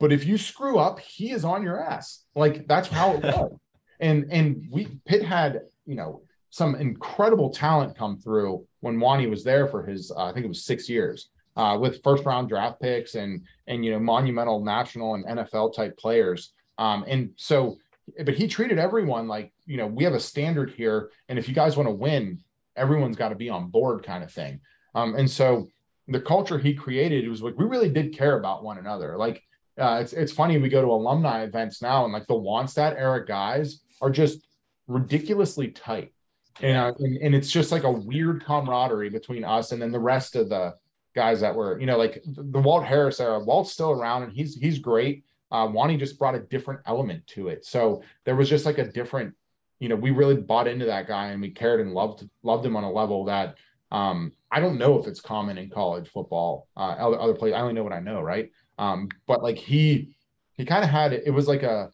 but 0.00 0.12
if 0.12 0.24
you 0.24 0.38
screw 0.38 0.78
up, 0.78 1.00
he 1.00 1.30
is 1.30 1.44
on 1.44 1.62
your 1.62 1.80
ass. 1.80 2.24
Like 2.34 2.66
that's 2.66 2.88
how 2.88 3.14
it 3.14 3.22
was. 3.24 3.52
and 4.00 4.26
and 4.30 4.68
we 4.70 4.88
Pitt 5.04 5.22
had, 5.22 5.62
you 5.86 5.96
know, 5.96 6.22
some 6.52 6.76
incredible 6.76 7.50
talent 7.50 7.96
come 7.96 8.16
through 8.16 8.64
when 8.80 9.00
Wanny 9.00 9.26
was 9.26 9.42
there 9.42 9.66
for 9.66 9.84
his, 9.84 10.12
uh, 10.12 10.26
I 10.26 10.32
think 10.32 10.44
it 10.44 10.48
was 10.48 10.64
six 10.64 10.88
years, 10.88 11.30
uh, 11.56 11.76
with 11.80 12.02
first 12.02 12.24
round 12.24 12.48
draft 12.48 12.80
picks 12.80 13.14
and 13.16 13.42
and 13.66 13.84
you 13.84 13.90
know 13.90 13.98
monumental 13.98 14.64
national 14.64 15.14
and 15.16 15.24
NFL 15.24 15.74
type 15.74 15.96
players. 15.98 16.52
Um, 16.78 17.04
and 17.08 17.30
so 17.36 17.76
but 18.24 18.34
he 18.34 18.48
treated 18.48 18.78
everyone 18.78 19.28
like, 19.28 19.52
you 19.66 19.76
know, 19.76 19.86
we 19.86 20.04
have 20.04 20.14
a 20.14 20.20
standard 20.20 20.70
here. 20.70 21.10
And 21.28 21.38
if 21.38 21.48
you 21.48 21.54
guys 21.54 21.76
want 21.76 21.88
to 21.88 21.94
win, 21.94 22.40
everyone's 22.76 23.16
got 23.16 23.30
to 23.30 23.34
be 23.34 23.48
on 23.48 23.68
board 23.68 24.02
kind 24.02 24.24
of 24.24 24.32
thing. 24.32 24.60
Um, 24.94 25.14
and 25.14 25.30
so 25.30 25.68
the 26.08 26.20
culture 26.20 26.58
he 26.58 26.74
created 26.74 27.28
was 27.28 27.42
like, 27.42 27.56
we 27.56 27.64
really 27.64 27.88
did 27.88 28.16
care 28.16 28.38
about 28.38 28.64
one 28.64 28.78
another. 28.78 29.16
Like, 29.16 29.42
uh, 29.78 29.98
it's, 30.02 30.12
it's 30.12 30.32
funny. 30.32 30.58
We 30.58 30.68
go 30.68 30.82
to 30.82 30.88
alumni 30.88 31.44
events 31.44 31.80
now 31.80 32.04
and 32.04 32.12
like 32.12 32.26
the 32.26 32.34
Wannstedt 32.34 32.96
era 32.98 33.24
guys 33.24 33.80
are 34.00 34.10
just 34.10 34.46
ridiculously 34.86 35.68
tight. 35.68 36.12
And, 36.60 36.76
uh, 36.76 36.92
and, 36.98 37.16
and 37.18 37.34
it's 37.34 37.50
just 37.50 37.72
like 37.72 37.84
a 37.84 37.90
weird 37.90 38.44
camaraderie 38.44 39.10
between 39.10 39.44
us 39.44 39.72
and 39.72 39.80
then 39.80 39.92
the 39.92 40.00
rest 40.00 40.36
of 40.36 40.48
the 40.48 40.74
guys 41.14 41.40
that 41.40 41.54
were, 41.54 41.78
you 41.80 41.86
know, 41.86 41.96
like 41.96 42.22
the 42.26 42.60
Walt 42.60 42.84
Harris 42.84 43.20
era. 43.20 43.42
Walt's 43.42 43.72
still 43.72 43.90
around 43.90 44.24
and 44.24 44.32
he's 44.32 44.54
he's 44.56 44.78
great. 44.78 45.24
Uh, 45.50 45.68
Wanny 45.70 45.96
just 45.96 46.18
brought 46.18 46.34
a 46.34 46.40
different 46.40 46.80
element 46.86 47.26
to 47.28 47.48
it. 47.48 47.64
So 47.64 48.02
there 48.24 48.36
was 48.36 48.48
just 48.48 48.64
like 48.64 48.78
a 48.78 48.90
different, 48.90 49.34
you 49.80 49.88
know, 49.88 49.96
we 49.96 50.10
really 50.10 50.36
bought 50.36 50.66
into 50.66 50.86
that 50.86 51.06
guy 51.06 51.28
and 51.28 51.42
we 51.42 51.50
cared 51.50 51.80
and 51.80 51.92
loved 51.92 52.28
loved 52.42 52.64
him 52.64 52.76
on 52.76 52.84
a 52.84 52.90
level 52.90 53.26
that 53.26 53.56
um, 53.90 54.32
I 54.50 54.60
don't 54.60 54.78
know 54.78 54.98
if 54.98 55.06
it's 55.06 55.20
common 55.20 55.58
in 55.58 55.68
college 55.68 56.08
football. 56.08 56.68
Uh, 56.76 56.96
other 56.98 57.20
other 57.20 57.34
places, 57.34 57.56
I 57.56 57.60
only 57.60 57.74
know 57.74 57.84
what 57.84 57.92
I 57.92 58.00
know, 58.00 58.20
right? 58.20 58.50
Um, 58.78 59.08
but 59.26 59.42
like 59.42 59.58
he 59.58 60.16
he 60.56 60.64
kind 60.64 60.84
of 60.84 60.90
had 60.90 61.12
it. 61.12 61.24
It 61.26 61.30
was 61.30 61.46
like 61.46 61.62
a 61.62 61.90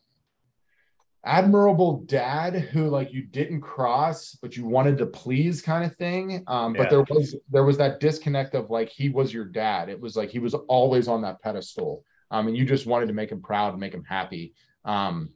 admirable 1.24 2.04
dad 2.06 2.54
who 2.54 2.88
like 2.88 3.12
you 3.12 3.22
didn't 3.22 3.60
cross 3.60 4.38
but 4.40 4.56
you 4.56 4.64
wanted 4.64 4.96
to 4.96 5.04
please 5.04 5.60
kind 5.60 5.84
of 5.84 5.94
thing 5.96 6.44
um 6.46 6.74
yeah. 6.74 6.82
but 6.82 6.90
there 6.90 7.04
was 7.10 7.34
there 7.50 7.64
was 7.64 7.76
that 7.76 7.98
disconnect 7.98 8.54
of 8.54 8.70
like 8.70 8.88
he 8.88 9.08
was 9.08 9.34
your 9.34 9.44
dad 9.44 9.88
it 9.88 10.00
was 10.00 10.16
like 10.16 10.30
he 10.30 10.38
was 10.38 10.54
always 10.54 11.08
on 11.08 11.20
that 11.22 11.42
pedestal 11.42 12.04
um 12.30 12.46
and 12.46 12.56
you 12.56 12.64
just 12.64 12.86
wanted 12.86 13.06
to 13.06 13.12
make 13.12 13.32
him 13.32 13.42
proud 13.42 13.70
and 13.70 13.80
make 13.80 13.92
him 13.92 14.04
happy 14.04 14.54
um 14.84 15.30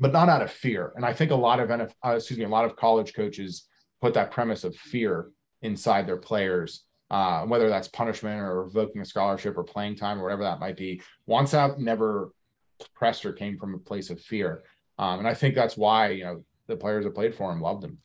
but 0.00 0.12
not 0.12 0.28
out 0.28 0.42
of 0.42 0.50
fear 0.50 0.92
and 0.96 1.06
i 1.06 1.12
think 1.12 1.30
a 1.30 1.34
lot 1.34 1.60
of 1.60 1.68
NF, 1.68 1.92
uh, 2.04 2.16
excuse 2.16 2.38
me 2.38 2.44
a 2.44 2.48
lot 2.48 2.64
of 2.64 2.74
college 2.74 3.14
coaches 3.14 3.68
put 4.00 4.14
that 4.14 4.32
premise 4.32 4.64
of 4.64 4.74
fear 4.74 5.30
inside 5.62 6.08
their 6.08 6.16
players 6.16 6.84
uh, 7.10 7.44
whether 7.44 7.68
that's 7.68 7.88
punishment 7.88 8.40
or 8.40 8.64
revoking 8.64 9.00
a 9.00 9.04
scholarship 9.04 9.56
or 9.56 9.62
playing 9.62 9.94
time 9.94 10.18
or 10.18 10.24
whatever 10.24 10.42
that 10.42 10.58
might 10.58 10.76
be. 10.76 11.00
Wannstedt 11.28 11.78
never 11.78 12.32
pressed 12.94 13.24
or 13.24 13.32
came 13.32 13.58
from 13.58 13.74
a 13.74 13.78
place 13.78 14.10
of 14.10 14.20
fear. 14.20 14.64
Um, 14.98 15.20
and 15.20 15.28
I 15.28 15.34
think 15.34 15.54
that's 15.54 15.76
why, 15.76 16.10
you 16.10 16.24
know, 16.24 16.44
the 16.66 16.76
players 16.76 17.04
that 17.04 17.14
played 17.14 17.34
for 17.34 17.52
him 17.52 17.60
loved 17.60 17.84
him. 17.84 17.98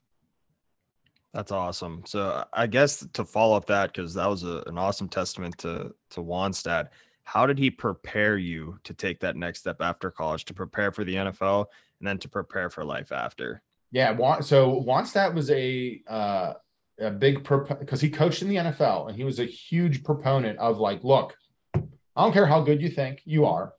That's 1.33 1.51
awesome. 1.51 2.01
So 2.05 2.43
I 2.53 2.65
guess 2.67 3.05
to 3.13 3.23
follow 3.23 3.55
up 3.55 3.67
that, 3.67 3.93
because 3.93 4.13
that 4.15 4.27
was 4.27 4.43
a, 4.43 4.63
an 4.65 4.77
awesome 4.77 5.07
testament 5.07 5.57
to 5.59 5.93
to 6.11 6.21
Wannstedt. 6.21 6.87
How 7.23 7.45
did 7.45 7.59
he 7.59 7.69
prepare 7.69 8.37
you 8.37 8.79
to 8.83 8.93
take 8.93 9.19
that 9.19 9.35
next 9.35 9.59
step 9.59 9.81
after 9.81 10.09
college, 10.09 10.45
to 10.45 10.53
prepare 10.55 10.91
for 10.91 11.03
the 11.03 11.13
NFL, 11.13 11.65
and 11.99 12.07
then 12.07 12.17
to 12.19 12.29
prepare 12.29 12.71
for 12.71 12.83
life 12.83 13.11
after? 13.11 13.61
Yeah, 13.91 14.39
so 14.41 14.83
Wannstedt 14.83 15.35
was 15.35 15.51
a 15.51 16.01
uh, 16.07 16.53
a 16.99 17.11
big 17.11 17.47
because 17.79 18.01
he 18.01 18.09
coached 18.09 18.41
in 18.41 18.49
the 18.49 18.55
NFL 18.55 19.07
and 19.07 19.15
he 19.15 19.23
was 19.23 19.39
a 19.39 19.45
huge 19.45 20.03
proponent 20.03 20.57
of 20.59 20.79
like, 20.79 21.03
look, 21.03 21.35
I 21.75 21.81
don't 22.23 22.33
care 22.33 22.47
how 22.47 22.61
good 22.61 22.81
you 22.81 22.89
think 22.89 23.21
you 23.25 23.45
are. 23.45 23.73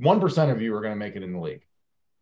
1% 0.00 0.50
of 0.50 0.60
you 0.60 0.74
are 0.74 0.80
going 0.80 0.92
to 0.92 0.98
make 0.98 1.16
it 1.16 1.22
in 1.22 1.32
the 1.32 1.38
league. 1.38 1.62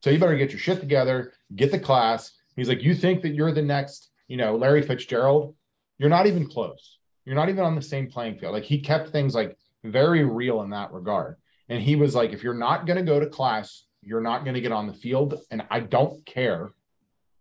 So 0.02 0.10
you 0.10 0.18
better 0.18 0.36
get 0.36 0.50
your 0.50 0.58
shit 0.58 0.80
together, 0.80 1.32
get 1.54 1.70
the 1.70 1.78
class. 1.78 2.32
He's 2.56 2.68
like, 2.68 2.82
you 2.82 2.94
think 2.94 3.22
that 3.22 3.34
you're 3.34 3.52
the 3.52 3.62
next, 3.62 4.10
you 4.28 4.36
know, 4.36 4.56
Larry 4.56 4.82
Fitzgerald? 4.82 5.54
You're 5.98 6.10
not 6.10 6.26
even 6.26 6.46
close. 6.46 6.98
You're 7.24 7.36
not 7.36 7.48
even 7.48 7.64
on 7.64 7.76
the 7.76 7.82
same 7.82 8.10
playing 8.10 8.38
field. 8.38 8.52
Like 8.52 8.64
he 8.64 8.80
kept 8.80 9.10
things 9.10 9.34
like 9.34 9.56
very 9.84 10.24
real 10.24 10.62
in 10.62 10.70
that 10.70 10.92
regard. 10.92 11.36
And 11.68 11.80
he 11.80 11.96
was 11.96 12.14
like, 12.14 12.32
if 12.32 12.42
you're 12.42 12.54
not 12.54 12.86
going 12.86 12.98
to 12.98 13.04
go 13.04 13.20
to 13.20 13.26
class, 13.26 13.84
you're 14.02 14.20
not 14.20 14.44
going 14.44 14.54
to 14.54 14.60
get 14.60 14.72
on 14.72 14.86
the 14.86 14.92
field. 14.92 15.40
And 15.50 15.62
I 15.70 15.80
don't 15.80 16.24
care 16.26 16.72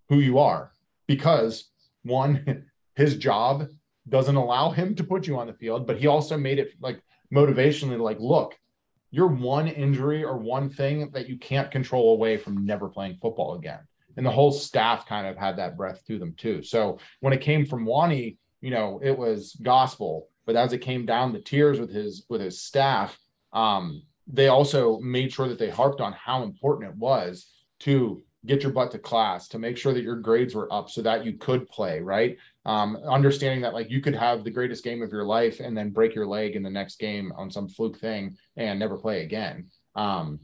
who 0.09 0.19
you 0.19 0.39
are 0.39 0.71
because 1.07 1.69
one, 2.03 2.65
his 2.95 3.17
job 3.17 3.67
doesn't 4.07 4.35
allow 4.35 4.69
him 4.69 4.95
to 4.95 5.03
put 5.03 5.27
you 5.27 5.39
on 5.39 5.47
the 5.47 5.53
field, 5.53 5.87
but 5.87 5.97
he 5.97 6.07
also 6.07 6.37
made 6.37 6.59
it 6.59 6.73
like 6.79 7.01
motivationally 7.33 7.99
like, 7.99 8.19
look, 8.19 8.57
you're 9.11 9.27
one 9.27 9.67
injury 9.67 10.23
or 10.23 10.37
one 10.37 10.69
thing 10.69 11.11
that 11.11 11.29
you 11.29 11.37
can't 11.37 11.69
control 11.69 12.13
away 12.13 12.37
from 12.37 12.65
never 12.65 12.87
playing 12.87 13.17
football 13.21 13.55
again. 13.55 13.79
And 14.17 14.25
the 14.25 14.31
whole 14.31 14.51
staff 14.51 15.05
kind 15.05 15.27
of 15.27 15.37
had 15.37 15.57
that 15.57 15.77
breath 15.77 16.03
to 16.07 16.17
them 16.17 16.33
too. 16.37 16.63
So 16.63 16.97
when 17.19 17.33
it 17.33 17.41
came 17.41 17.65
from 17.65 17.85
Wanny, 17.85 18.37
you 18.61 18.71
know, 18.71 18.99
it 19.03 19.17
was 19.17 19.55
gospel. 19.61 20.27
But 20.45 20.55
as 20.55 20.73
it 20.73 20.79
came 20.79 21.05
down 21.05 21.33
the 21.33 21.39
tiers 21.39 21.79
with 21.79 21.91
his 21.91 22.25
with 22.29 22.41
his 22.41 22.61
staff, 22.61 23.17
um, 23.53 24.03
they 24.27 24.47
also 24.47 24.99
made 24.99 25.31
sure 25.31 25.47
that 25.47 25.59
they 25.59 25.69
harped 25.69 26.01
on 26.01 26.13
how 26.13 26.43
important 26.43 26.89
it 26.89 26.97
was 26.97 27.51
to 27.81 28.23
get 28.45 28.63
your 28.63 28.71
butt 28.71 28.91
to 28.91 28.99
class 28.99 29.47
to 29.49 29.59
make 29.59 29.77
sure 29.77 29.93
that 29.93 30.03
your 30.03 30.15
grades 30.15 30.55
were 30.55 30.71
up 30.73 30.89
so 30.89 31.01
that 31.01 31.25
you 31.25 31.33
could 31.33 31.67
play 31.69 31.99
right 31.99 32.37
um, 32.65 32.95
understanding 33.07 33.61
that 33.61 33.73
like 33.73 33.89
you 33.89 34.01
could 34.01 34.15
have 34.15 34.43
the 34.43 34.51
greatest 34.51 34.83
game 34.83 35.01
of 35.01 35.11
your 35.11 35.23
life 35.23 35.59
and 35.59 35.75
then 35.75 35.89
break 35.89 36.13
your 36.13 36.27
leg 36.27 36.55
in 36.55 36.63
the 36.63 36.69
next 36.69 36.99
game 36.99 37.33
on 37.35 37.49
some 37.49 37.67
fluke 37.67 37.97
thing 37.97 38.37
and 38.57 38.79
never 38.79 38.97
play 38.97 39.23
again 39.23 39.67
um, 39.95 40.39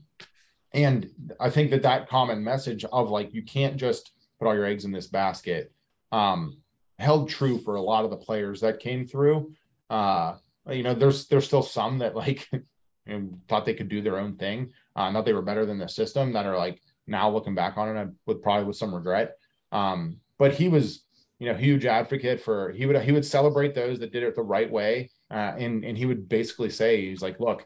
and 0.74 1.09
i 1.39 1.49
think 1.49 1.70
that 1.70 1.84
that 1.84 2.09
common 2.09 2.43
message 2.43 2.86
of 2.86 3.09
like 3.09 3.34
you 3.34 3.43
can't 3.43 3.78
just 3.78 4.11
put 4.39 4.47
all 4.47 4.55
your 4.55 4.65
eggs 4.65 4.86
in 4.86 4.91
this 4.91 5.07
basket 5.07 5.72
um, 6.11 6.57
held 6.99 7.30
true 7.30 7.59
for 7.59 7.76
a 7.76 7.82
lot 7.82 8.03
of 8.03 8.11
the 8.11 8.18
players 8.18 8.61
that 8.61 8.80
came 8.80 9.05
through 9.05 9.51
uh, 9.89 10.36
you 10.70 10.84
know 10.84 10.93
there's 10.93 11.28
there's 11.28 11.45
still 11.45 11.63
some 11.63 11.99
that 11.99 12.15
like 12.15 12.49
thought 13.47 13.65
they 13.65 13.74
could 13.74 13.89
do 13.89 14.01
their 14.01 14.20
own 14.20 14.36
thing 14.36 14.72
uh, 14.95 15.09
not 15.11 15.24
they 15.24 15.34
were 15.34 15.41
better 15.41 15.65
than 15.65 15.78
the 15.78 15.88
system 15.88 16.34
that 16.34 16.45
are 16.45 16.57
like 16.57 16.82
now 17.07 17.30
looking 17.30 17.55
back 17.55 17.78
on 17.78 17.95
it 17.95 18.09
with 18.26 18.43
probably 18.43 18.65
with 18.65 18.76
some 18.76 18.93
regret. 18.93 19.38
Um, 19.72 20.18
but 20.38 20.53
he 20.53 20.68
was, 20.68 21.03
you 21.39 21.47
know, 21.47 21.55
huge 21.55 21.85
advocate 21.85 22.41
for 22.41 22.71
he 22.71 22.85
would 22.85 22.99
he 23.01 23.11
would 23.11 23.25
celebrate 23.25 23.75
those 23.75 23.99
that 23.99 24.11
did 24.11 24.23
it 24.23 24.35
the 24.35 24.41
right 24.41 24.71
way. 24.71 25.11
Uh, 25.29 25.53
and 25.57 25.83
and 25.83 25.97
he 25.97 26.05
would 26.05 26.27
basically 26.27 26.69
say 26.69 27.05
he's 27.05 27.21
like, 27.21 27.39
look, 27.39 27.65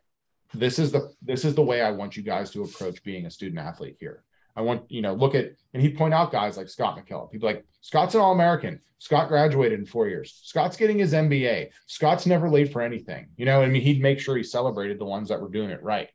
this 0.53 0.79
is 0.79 0.91
the 0.91 1.13
this 1.21 1.45
is 1.45 1.55
the 1.55 1.61
way 1.61 1.81
I 1.81 1.91
want 1.91 2.17
you 2.17 2.23
guys 2.23 2.51
to 2.51 2.63
approach 2.63 3.03
being 3.03 3.25
a 3.25 3.31
student 3.31 3.59
athlete 3.59 3.97
here. 3.99 4.23
I 4.55 4.61
want, 4.61 4.91
you 4.91 5.01
know, 5.01 5.13
look 5.13 5.35
at 5.35 5.53
and 5.73 5.81
he'd 5.81 5.97
point 5.97 6.13
out 6.13 6.31
guys 6.31 6.57
like 6.57 6.69
Scott 6.69 6.97
McKillop. 6.97 7.31
He'd 7.31 7.39
be 7.39 7.47
like, 7.47 7.65
Scott's 7.79 8.15
an 8.15 8.21
all-American. 8.21 8.81
Scott 8.99 9.29
graduated 9.29 9.79
in 9.79 9.85
four 9.85 10.07
years. 10.07 10.41
Scott's 10.43 10.77
getting 10.77 10.99
his 10.99 11.13
MBA. 11.13 11.69
Scott's 11.87 12.25
never 12.25 12.49
late 12.49 12.71
for 12.71 12.81
anything. 12.81 13.27
You 13.37 13.45
know, 13.45 13.61
I 13.61 13.67
mean, 13.67 13.81
he'd 13.81 14.01
make 14.01 14.19
sure 14.19 14.35
he 14.35 14.43
celebrated 14.43 14.99
the 14.99 15.05
ones 15.05 15.29
that 15.29 15.41
were 15.41 15.49
doing 15.49 15.69
it 15.69 15.81
right. 15.81 16.09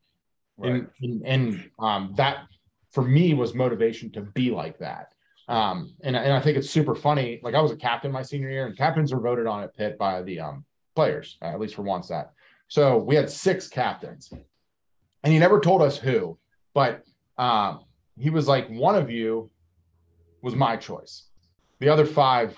right. 0.59 0.73
And, 0.73 0.89
and, 1.01 1.23
and 1.27 1.71
um, 1.79 2.13
that 2.17 2.47
for 2.93 3.03
me 3.03 3.35
was 3.35 3.55
motivation 3.55 4.13
to 4.13 4.21
be 4.21 4.51
like 4.51 4.79
that. 4.79 5.13
Um, 5.49 5.95
and, 6.03 6.17
and 6.17 6.33
I 6.33 6.41
think 6.41 6.57
it's 6.57 6.71
super 6.71 6.95
funny. 6.95 7.41
Like 7.43 7.55
I 7.55 7.61
was 7.61 7.71
a 7.71 7.77
captain 7.77 8.11
my 8.11 8.23
senior 8.23 8.51
year, 8.51 8.67
and 8.67 8.77
captains 8.77 9.13
are 9.13 9.21
voted 9.21 9.47
on 9.47 9.63
at 9.63 9.77
Pitt 9.77 9.97
by 9.99 10.23
the 10.23 10.41
um, 10.41 10.65
players, 10.95 11.39
uh, 11.43 11.47
at 11.47 11.61
least 11.61 11.75
for 11.75 11.83
once 11.83 12.09
that. 12.09 12.33
So 12.69 12.99
we 12.99 13.15
had 13.15 13.31
six 13.31 13.69
captains, 13.69 14.33
and 15.23 15.33
he 15.33 15.39
never 15.39 15.61
told 15.61 15.83
us 15.83 15.97
who, 15.97 16.37
but 16.75 17.05
um, 17.39 17.85
he 18.19 18.31
was 18.31 18.49
like, 18.49 18.69
one 18.69 18.97
of 18.97 19.11
you 19.11 19.51
was 20.43 20.55
my 20.55 20.77
choice. 20.77 21.29
The 21.79 21.89
other 21.89 22.07
five, 22.07 22.57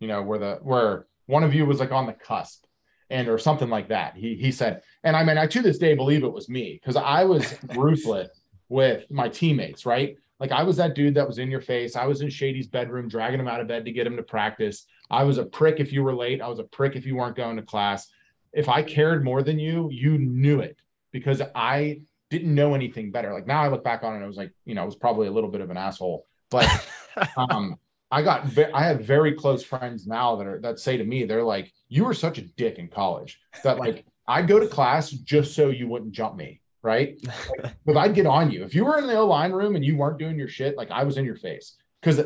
you 0.00 0.08
know, 0.08 0.22
were 0.22 0.38
the 0.38 0.58
were 0.62 1.06
one 1.26 1.42
of 1.42 1.54
you 1.54 1.66
was 1.66 1.80
like 1.80 1.92
on 1.92 2.06
the 2.06 2.12
cusp 2.12 2.64
and 3.10 3.28
or 3.28 3.38
something 3.38 3.68
like 3.68 3.88
that. 3.88 4.16
He 4.16 4.36
he 4.36 4.50
said, 4.52 4.82
and 5.02 5.16
I 5.16 5.24
mean, 5.24 5.36
I 5.36 5.46
to 5.46 5.62
this 5.62 5.78
day 5.78 5.94
believe 5.94 6.24
it 6.24 6.32
was 6.32 6.48
me 6.48 6.80
because 6.80 6.96
I 6.96 7.24
was 7.24 7.54
ruthless 7.76 8.28
with 8.68 9.10
my 9.10 9.28
teammates, 9.28 9.84
right? 9.84 10.16
Like 10.40 10.52
I 10.52 10.62
was 10.62 10.76
that 10.76 10.94
dude 10.94 11.14
that 11.14 11.26
was 11.26 11.38
in 11.38 11.50
your 11.50 11.60
face. 11.60 11.96
I 11.96 12.06
was 12.06 12.20
in 12.20 12.30
Shady's 12.30 12.66
bedroom, 12.66 13.08
dragging 13.08 13.40
him 13.40 13.48
out 13.48 13.60
of 13.60 13.68
bed 13.68 13.84
to 13.84 13.92
get 13.92 14.06
him 14.06 14.16
to 14.16 14.22
practice. 14.22 14.86
I 15.10 15.24
was 15.24 15.38
a 15.38 15.44
prick 15.44 15.80
if 15.80 15.92
you 15.92 16.02
were 16.02 16.14
late. 16.14 16.40
I 16.40 16.48
was 16.48 16.58
a 16.58 16.64
prick 16.64 16.96
if 16.96 17.06
you 17.06 17.16
weren't 17.16 17.36
going 17.36 17.56
to 17.56 17.62
class. 17.62 18.08
If 18.52 18.68
I 18.68 18.82
cared 18.82 19.24
more 19.24 19.42
than 19.42 19.58
you, 19.58 19.88
you 19.90 20.18
knew 20.18 20.60
it 20.60 20.76
because 21.12 21.40
I 21.54 22.00
didn't 22.30 22.54
know 22.54 22.74
anything 22.74 23.10
better. 23.10 23.32
Like 23.32 23.46
now 23.46 23.62
I 23.62 23.68
look 23.68 23.84
back 23.84 24.02
on 24.02 24.20
it, 24.20 24.24
I 24.24 24.26
was 24.26 24.36
like, 24.36 24.52
you 24.64 24.74
know, 24.74 24.82
I 24.82 24.84
was 24.84 24.96
probably 24.96 25.28
a 25.28 25.30
little 25.30 25.50
bit 25.50 25.60
of 25.60 25.70
an 25.70 25.76
asshole, 25.76 26.26
but 26.50 26.68
um, 27.36 27.76
I 28.10 28.22
got, 28.22 28.46
I 28.74 28.84
have 28.84 29.00
very 29.00 29.34
close 29.34 29.62
friends 29.62 30.06
now 30.06 30.36
that 30.36 30.46
are, 30.46 30.60
that 30.60 30.78
say 30.80 30.96
to 30.96 31.04
me, 31.04 31.24
they're 31.24 31.44
like, 31.44 31.72
you 31.88 32.04
were 32.04 32.14
such 32.14 32.38
a 32.38 32.42
dick 32.42 32.78
in 32.78 32.88
college 32.88 33.40
that 33.62 33.78
like, 33.78 34.04
I'd 34.26 34.48
go 34.48 34.58
to 34.58 34.66
class 34.66 35.10
just 35.10 35.54
so 35.54 35.68
you 35.68 35.86
wouldn't 35.86 36.12
jump 36.12 36.36
me 36.36 36.60
right? 36.84 37.18
Like, 37.62 37.74
if 37.86 37.96
I'd 37.96 38.14
get 38.14 38.26
on 38.26 38.50
you, 38.50 38.62
if 38.62 38.74
you 38.74 38.84
were 38.84 38.98
in 38.98 39.06
the 39.06 39.16
O 39.16 39.26
line 39.26 39.50
room 39.50 39.74
and 39.74 39.84
you 39.84 39.96
weren't 39.96 40.18
doing 40.18 40.38
your 40.38 40.48
shit, 40.48 40.76
like 40.76 40.90
I 40.92 41.02
was 41.02 41.16
in 41.16 41.24
your 41.24 41.36
face 41.36 41.76
because 42.00 42.20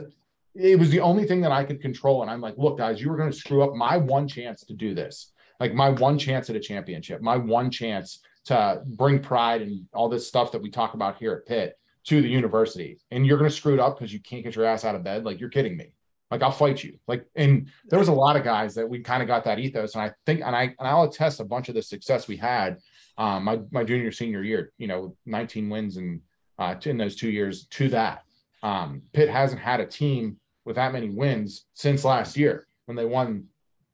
it 0.54 0.78
was 0.78 0.90
the 0.90 1.00
only 1.00 1.24
thing 1.24 1.40
that 1.42 1.52
I 1.52 1.64
could 1.64 1.80
control. 1.80 2.20
And 2.20 2.30
I'm 2.30 2.40
like, 2.40 2.58
look, 2.58 2.76
guys, 2.76 3.00
you 3.00 3.08
were 3.08 3.16
going 3.16 3.30
to 3.30 3.36
screw 3.36 3.62
up 3.62 3.74
my 3.74 3.96
one 3.96 4.26
chance 4.26 4.64
to 4.64 4.74
do 4.74 4.94
this, 4.94 5.32
like 5.60 5.72
my 5.72 5.88
one 5.88 6.18
chance 6.18 6.50
at 6.50 6.56
a 6.56 6.60
championship, 6.60 7.22
my 7.22 7.36
one 7.36 7.70
chance 7.70 8.20
to 8.46 8.82
bring 8.84 9.20
pride 9.20 9.62
and 9.62 9.86
all 9.92 10.08
this 10.08 10.26
stuff 10.26 10.52
that 10.52 10.62
we 10.62 10.70
talk 10.70 10.94
about 10.94 11.18
here 11.18 11.32
at 11.32 11.46
Pitt 11.46 11.78
to 12.04 12.20
the 12.20 12.28
university. 12.28 12.98
And 13.10 13.24
you're 13.24 13.38
going 13.38 13.50
to 13.50 13.56
screw 13.56 13.74
it 13.74 13.80
up 13.80 13.98
because 13.98 14.12
you 14.12 14.20
can't 14.20 14.42
get 14.42 14.56
your 14.56 14.64
ass 14.64 14.84
out 14.84 14.94
of 14.94 15.04
bed. 15.04 15.24
Like 15.24 15.38
you're 15.38 15.50
kidding 15.50 15.76
me. 15.76 15.92
Like 16.30 16.42
I'll 16.42 16.50
fight 16.50 16.82
you. 16.82 16.98
Like, 17.06 17.26
and 17.36 17.68
there 17.88 17.98
was 17.98 18.08
a 18.08 18.12
lot 18.12 18.36
of 18.36 18.44
guys 18.44 18.74
that 18.74 18.88
we 18.88 19.00
kind 19.00 19.22
of 19.22 19.28
got 19.28 19.44
that 19.44 19.58
ethos. 19.58 19.94
And 19.94 20.02
I 20.02 20.12
think, 20.26 20.40
and 20.40 20.56
I, 20.56 20.62
and 20.62 20.88
I'll 20.88 21.04
attest 21.04 21.40
a 21.40 21.44
bunch 21.44 21.68
of 21.68 21.74
the 21.74 21.82
success 21.82 22.26
we 22.26 22.36
had 22.36 22.78
um, 23.18 23.44
my 23.44 23.60
my 23.70 23.84
junior 23.84 24.12
senior 24.12 24.42
year, 24.42 24.72
you 24.78 24.86
know, 24.86 25.16
19 25.26 25.68
wins 25.68 25.96
and 25.96 26.20
uh, 26.58 26.74
in 26.84 26.96
those 26.96 27.16
two 27.16 27.30
years 27.30 27.66
to 27.66 27.88
that. 27.90 28.24
Um, 28.62 29.02
Pitt 29.12 29.28
hasn't 29.28 29.60
had 29.60 29.80
a 29.80 29.86
team 29.86 30.38
with 30.64 30.76
that 30.76 30.92
many 30.92 31.10
wins 31.10 31.66
since 31.74 32.04
last 32.04 32.36
year 32.36 32.66
when 32.86 32.96
they 32.96 33.04
won 33.04 33.44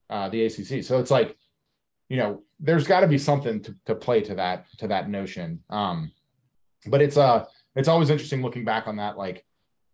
uh, 0.09 0.29
the 0.29 0.45
ACC. 0.47 0.85
So 0.85 0.99
it's 0.99 1.11
like, 1.11 1.37
you 2.09 2.17
know, 2.17 2.43
there's 2.61 2.87
got 2.87 3.01
to 3.01 3.07
be 3.07 3.19
something 3.19 3.61
to, 3.63 3.75
to 3.87 3.95
play 3.95 4.21
to 4.23 4.35
that 4.37 4.67
to 4.79 4.89
that 4.89 5.11
notion. 5.11 5.61
Um, 5.71 6.13
but 6.87 7.01
it's 7.03 7.17
uh 7.17 7.47
it's 7.77 7.89
always 7.89 8.11
interesting 8.11 8.43
looking 8.43 8.65
back 8.65 8.87
on 8.87 8.97
that, 8.97 9.19
like, 9.19 9.45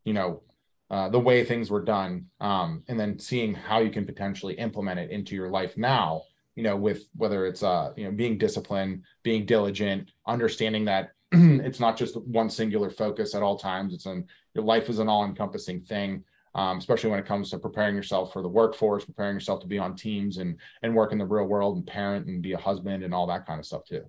you 0.05 0.13
know, 0.13 0.43
uh, 0.91 1.09
the 1.09 1.21
way 1.21 1.45
things 1.45 1.71
were 1.71 1.83
done, 1.83 2.27
um, 2.41 2.83
and 2.89 2.99
then 2.99 3.19
seeing 3.19 3.55
how 3.55 3.79
you 3.79 3.91
can 3.91 4.05
potentially 4.05 4.55
implement 4.55 4.99
it 4.99 5.11
into 5.11 5.35
your 5.35 5.49
life 5.49 5.77
now. 5.77 6.23
You 6.57 6.65
know, 6.65 6.77
with 6.77 7.05
whether 7.17 7.47
it's 7.47 7.63
uh, 7.63 7.93
you 7.97 8.05
know, 8.05 8.11
being 8.11 8.39
disciplined, 8.39 9.05
being 9.23 9.47
diligent, 9.47 10.11
understanding 10.27 10.85
that 10.87 11.13
it's 11.33 11.81
not 11.81 11.97
just 11.97 12.17
one 12.17 12.51
singular 12.51 12.91
focus 12.91 13.35
at 13.35 13.43
all 13.43 13.59
times. 13.59 13.95
It's 13.95 14.07
an 14.07 14.27
your 14.55 14.65
life 14.65 14.89
is 14.89 14.99
an 14.99 15.09
all-encompassing 15.09 15.83
thing. 15.83 16.25
Um, 16.57 16.79
especially 16.79 17.11
when 17.11 17.21
it 17.21 17.27
comes 17.27 17.51
to 17.51 17.61
preparing 17.61 17.95
yourself 17.95 18.33
for 18.33 18.43
the 18.43 18.49
workforce, 18.49 19.05
preparing 19.05 19.37
yourself 19.37 19.61
to 19.61 19.69
be 19.69 19.79
on 19.79 19.95
teams 19.95 20.39
and 20.39 20.59
and 20.83 20.95
work 20.95 21.13
in 21.13 21.19
the 21.19 21.25
real 21.25 21.45
world 21.45 21.77
and 21.77 21.87
parent 21.87 22.27
and 22.27 22.43
be 22.43 22.53
a 22.53 22.59
husband 22.59 23.05
and 23.05 23.15
all 23.15 23.29
that 23.29 23.47
kind 23.47 23.61
of 23.61 23.67
stuff 23.67 23.85
too. 23.85 24.05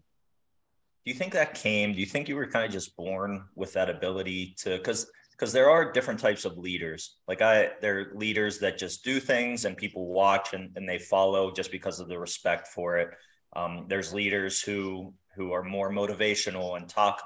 Do 1.04 1.12
you 1.12 1.14
think 1.14 1.34
that 1.34 1.56
came? 1.56 1.94
Do 1.94 2.00
you 2.00 2.06
think 2.06 2.28
you 2.30 2.36
were 2.36 2.48
kind 2.48 2.66
of 2.66 2.72
just 2.72 2.96
born 2.96 3.46
with 3.56 3.74
that 3.74 3.90
ability 3.90 4.56
to? 4.60 4.78
Because 4.78 5.12
because 5.42 5.54
there 5.54 5.72
are 5.72 5.92
different 5.92 6.20
types 6.20 6.46
of 6.46 6.60
leaders. 6.60 7.16
Like 7.28 7.42
I, 7.42 7.72
there 7.82 8.00
are 8.00 8.12
leaders 8.14 8.60
that 8.60 8.78
just 8.78 9.04
do 9.04 9.20
things 9.20 9.66
and 9.66 9.76
people 9.76 10.06
watch 10.06 10.54
and, 10.54 10.70
and 10.76 10.88
they 10.88 11.00
follow 11.00 11.52
just 11.52 11.72
because 11.72 12.00
of 12.00 12.08
the 12.08 12.20
respect 12.20 12.68
for 12.68 13.00
it. 13.00 13.10
Um, 13.56 13.86
there's 13.88 14.14
leaders 14.14 14.62
who 14.62 15.16
who 15.36 15.52
are 15.52 15.64
more 15.64 15.90
motivational 15.90 16.78
and 16.78 16.88
talk 16.88 17.24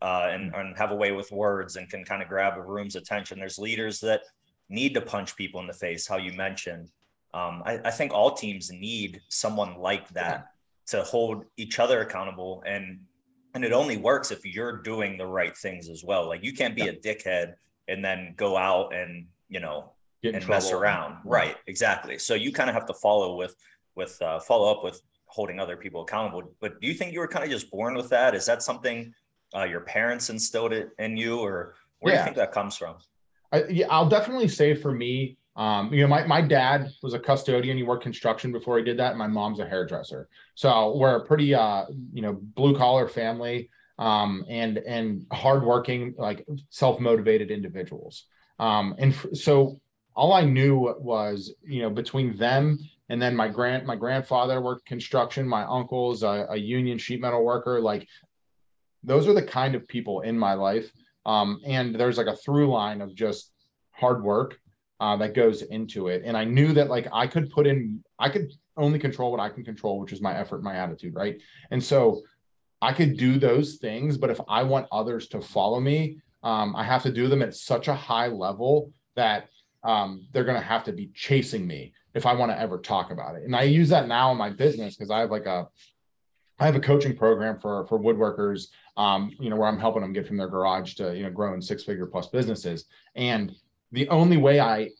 uh, 0.00 0.28
and, 0.30 0.54
and 0.54 0.78
have 0.78 0.92
a 0.92 0.96
way 0.96 1.12
with 1.12 1.30
words 1.30 1.76
and 1.76 1.90
can 1.90 2.04
kind 2.04 2.22
of 2.22 2.28
grab 2.28 2.56
a 2.56 2.62
room's 2.62 2.96
attention. 2.96 3.38
There's 3.38 3.58
leaders 3.58 4.00
that 4.00 4.22
need 4.70 4.94
to 4.94 5.02
punch 5.02 5.36
people 5.36 5.60
in 5.60 5.66
the 5.66 5.74
face, 5.74 6.08
how 6.08 6.16
you 6.16 6.32
mentioned. 6.32 6.88
Um, 7.34 7.62
I, 7.66 7.80
I, 7.84 7.90
think 7.90 8.14
all 8.14 8.32
teams 8.32 8.70
need 8.70 9.20
someone 9.28 9.76
like 9.76 10.08
that 10.10 10.46
to 10.86 11.02
hold 11.02 11.44
each 11.58 11.78
other 11.78 12.00
accountable 12.00 12.62
and 12.64 13.00
and 13.58 13.64
it 13.64 13.72
only 13.72 13.96
works 13.96 14.30
if 14.30 14.46
you're 14.46 14.76
doing 14.76 15.18
the 15.18 15.26
right 15.26 15.56
things 15.56 15.88
as 15.88 16.04
well. 16.04 16.28
Like 16.28 16.44
you 16.44 16.52
can't 16.52 16.76
be 16.76 16.82
a 16.82 16.94
dickhead 16.94 17.54
and 17.88 18.04
then 18.04 18.34
go 18.36 18.56
out 18.56 18.94
and 18.94 19.26
you 19.48 19.58
know 19.58 19.90
Get 20.22 20.36
and 20.36 20.46
mess 20.46 20.70
around. 20.70 21.16
Right. 21.24 21.56
Exactly. 21.66 22.18
So 22.20 22.34
you 22.34 22.52
kind 22.52 22.70
of 22.70 22.74
have 22.74 22.86
to 22.86 22.94
follow 22.94 23.34
with 23.34 23.56
with 23.96 24.22
uh, 24.22 24.38
follow 24.38 24.70
up 24.70 24.84
with 24.84 25.02
holding 25.26 25.58
other 25.58 25.76
people 25.76 26.02
accountable. 26.02 26.54
But 26.60 26.80
do 26.80 26.86
you 26.86 26.94
think 26.94 27.12
you 27.12 27.18
were 27.18 27.26
kind 27.26 27.44
of 27.44 27.50
just 27.50 27.68
born 27.68 27.96
with 27.96 28.10
that? 28.10 28.36
Is 28.36 28.46
that 28.46 28.62
something 28.62 29.12
uh, 29.56 29.64
your 29.64 29.80
parents 29.80 30.30
instilled 30.30 30.72
it 30.72 30.90
in 31.00 31.16
you, 31.16 31.40
or 31.40 31.74
where 31.98 32.14
yeah. 32.14 32.18
do 32.18 32.20
you 32.20 32.24
think 32.26 32.36
that 32.36 32.52
comes 32.52 32.76
from? 32.76 32.94
I, 33.50 33.64
yeah, 33.64 33.86
I'll 33.90 34.08
definitely 34.08 34.46
say 34.46 34.74
for 34.74 34.92
me, 34.92 35.36
um, 35.58 35.92
you 35.92 36.02
know, 36.02 36.06
my, 36.06 36.24
my 36.24 36.40
dad 36.40 36.88
was 37.02 37.14
a 37.14 37.18
custodian. 37.18 37.76
He 37.76 37.82
worked 37.82 38.04
construction 38.04 38.52
before 38.52 38.78
he 38.78 38.84
did 38.84 38.96
that. 39.00 39.10
And 39.10 39.18
my 39.18 39.26
mom's 39.26 39.58
a 39.58 39.66
hairdresser. 39.66 40.28
So 40.54 40.96
we're 40.96 41.16
a 41.16 41.26
pretty, 41.26 41.52
uh, 41.52 41.86
you 42.12 42.22
know, 42.22 42.38
blue 42.40 42.76
collar 42.76 43.08
family 43.08 43.68
um, 43.98 44.44
and, 44.48 44.78
and 44.78 45.26
hardworking, 45.32 46.14
like 46.16 46.46
self-motivated 46.70 47.50
individuals. 47.50 48.26
Um, 48.60 48.94
and 48.98 49.12
f- 49.12 49.26
so 49.32 49.80
all 50.14 50.32
I 50.32 50.44
knew 50.44 50.94
was, 51.00 51.52
you 51.64 51.82
know, 51.82 51.90
between 51.90 52.36
them 52.36 52.78
and 53.08 53.20
then 53.20 53.34
my 53.34 53.48
grand, 53.48 53.84
my 53.84 53.96
grandfather 53.96 54.60
worked 54.60 54.86
construction. 54.86 55.48
My 55.48 55.64
uncle's 55.64 56.22
a, 56.22 56.46
a 56.50 56.56
union 56.56 56.98
sheet 56.98 57.20
metal 57.20 57.44
worker. 57.44 57.80
Like 57.80 58.06
those 59.02 59.26
are 59.26 59.34
the 59.34 59.42
kind 59.42 59.74
of 59.74 59.88
people 59.88 60.20
in 60.20 60.38
my 60.38 60.54
life. 60.54 60.88
Um, 61.26 61.60
and 61.66 61.96
there's 61.96 62.16
like 62.16 62.28
a 62.28 62.36
through 62.36 62.70
line 62.70 63.00
of 63.00 63.12
just 63.16 63.50
hard 63.90 64.22
work 64.22 64.60
uh, 65.00 65.16
that 65.16 65.34
goes 65.34 65.62
into 65.62 66.08
it. 66.08 66.22
And 66.24 66.36
I 66.36 66.44
knew 66.44 66.72
that 66.72 66.88
like 66.88 67.06
I 67.12 67.26
could 67.26 67.50
put 67.50 67.66
in, 67.66 68.02
I 68.18 68.28
could 68.28 68.52
only 68.76 68.98
control 68.98 69.30
what 69.30 69.40
I 69.40 69.48
can 69.48 69.64
control, 69.64 70.00
which 70.00 70.12
is 70.12 70.20
my 70.20 70.36
effort, 70.36 70.62
my 70.62 70.76
attitude, 70.76 71.14
right? 71.14 71.40
And 71.70 71.82
so 71.82 72.22
I 72.80 72.92
could 72.92 73.16
do 73.16 73.38
those 73.38 73.76
things, 73.76 74.16
but 74.16 74.30
if 74.30 74.40
I 74.48 74.62
want 74.62 74.86
others 74.92 75.28
to 75.28 75.40
follow 75.40 75.80
me, 75.80 76.20
um, 76.42 76.76
I 76.76 76.84
have 76.84 77.02
to 77.02 77.12
do 77.12 77.28
them 77.28 77.42
at 77.42 77.54
such 77.54 77.88
a 77.88 77.94
high 77.94 78.28
level 78.28 78.92
that 79.16 79.48
um, 79.82 80.26
they're 80.32 80.44
going 80.44 80.60
to 80.60 80.66
have 80.66 80.84
to 80.84 80.92
be 80.92 81.10
chasing 81.14 81.66
me 81.66 81.92
if 82.14 82.26
I 82.26 82.34
want 82.34 82.52
to 82.52 82.60
ever 82.60 82.78
talk 82.78 83.10
about 83.10 83.36
it. 83.36 83.42
And 83.44 83.54
I 83.54 83.62
use 83.62 83.88
that 83.88 84.08
now 84.08 84.30
in 84.30 84.38
my 84.38 84.50
business 84.50 84.96
because 84.96 85.10
I 85.10 85.20
have 85.20 85.30
like 85.30 85.46
a, 85.46 85.68
I 86.60 86.66
have 86.66 86.76
a 86.76 86.80
coaching 86.80 87.16
program 87.16 87.60
for 87.60 87.86
for 87.86 88.00
woodworkers, 88.00 88.66
um, 88.96 89.30
you 89.38 89.48
know, 89.48 89.54
where 89.54 89.68
I'm 89.68 89.78
helping 89.78 90.02
them 90.02 90.12
get 90.12 90.26
from 90.26 90.36
their 90.36 90.48
garage 90.48 90.94
to 90.94 91.16
you 91.16 91.22
know 91.22 91.30
growing 91.30 91.60
six 91.60 91.84
figure 91.84 92.06
plus 92.06 92.26
businesses. 92.26 92.86
And 93.14 93.54
the 93.92 94.08
only 94.08 94.36
way 94.36 94.60
I 94.60 94.90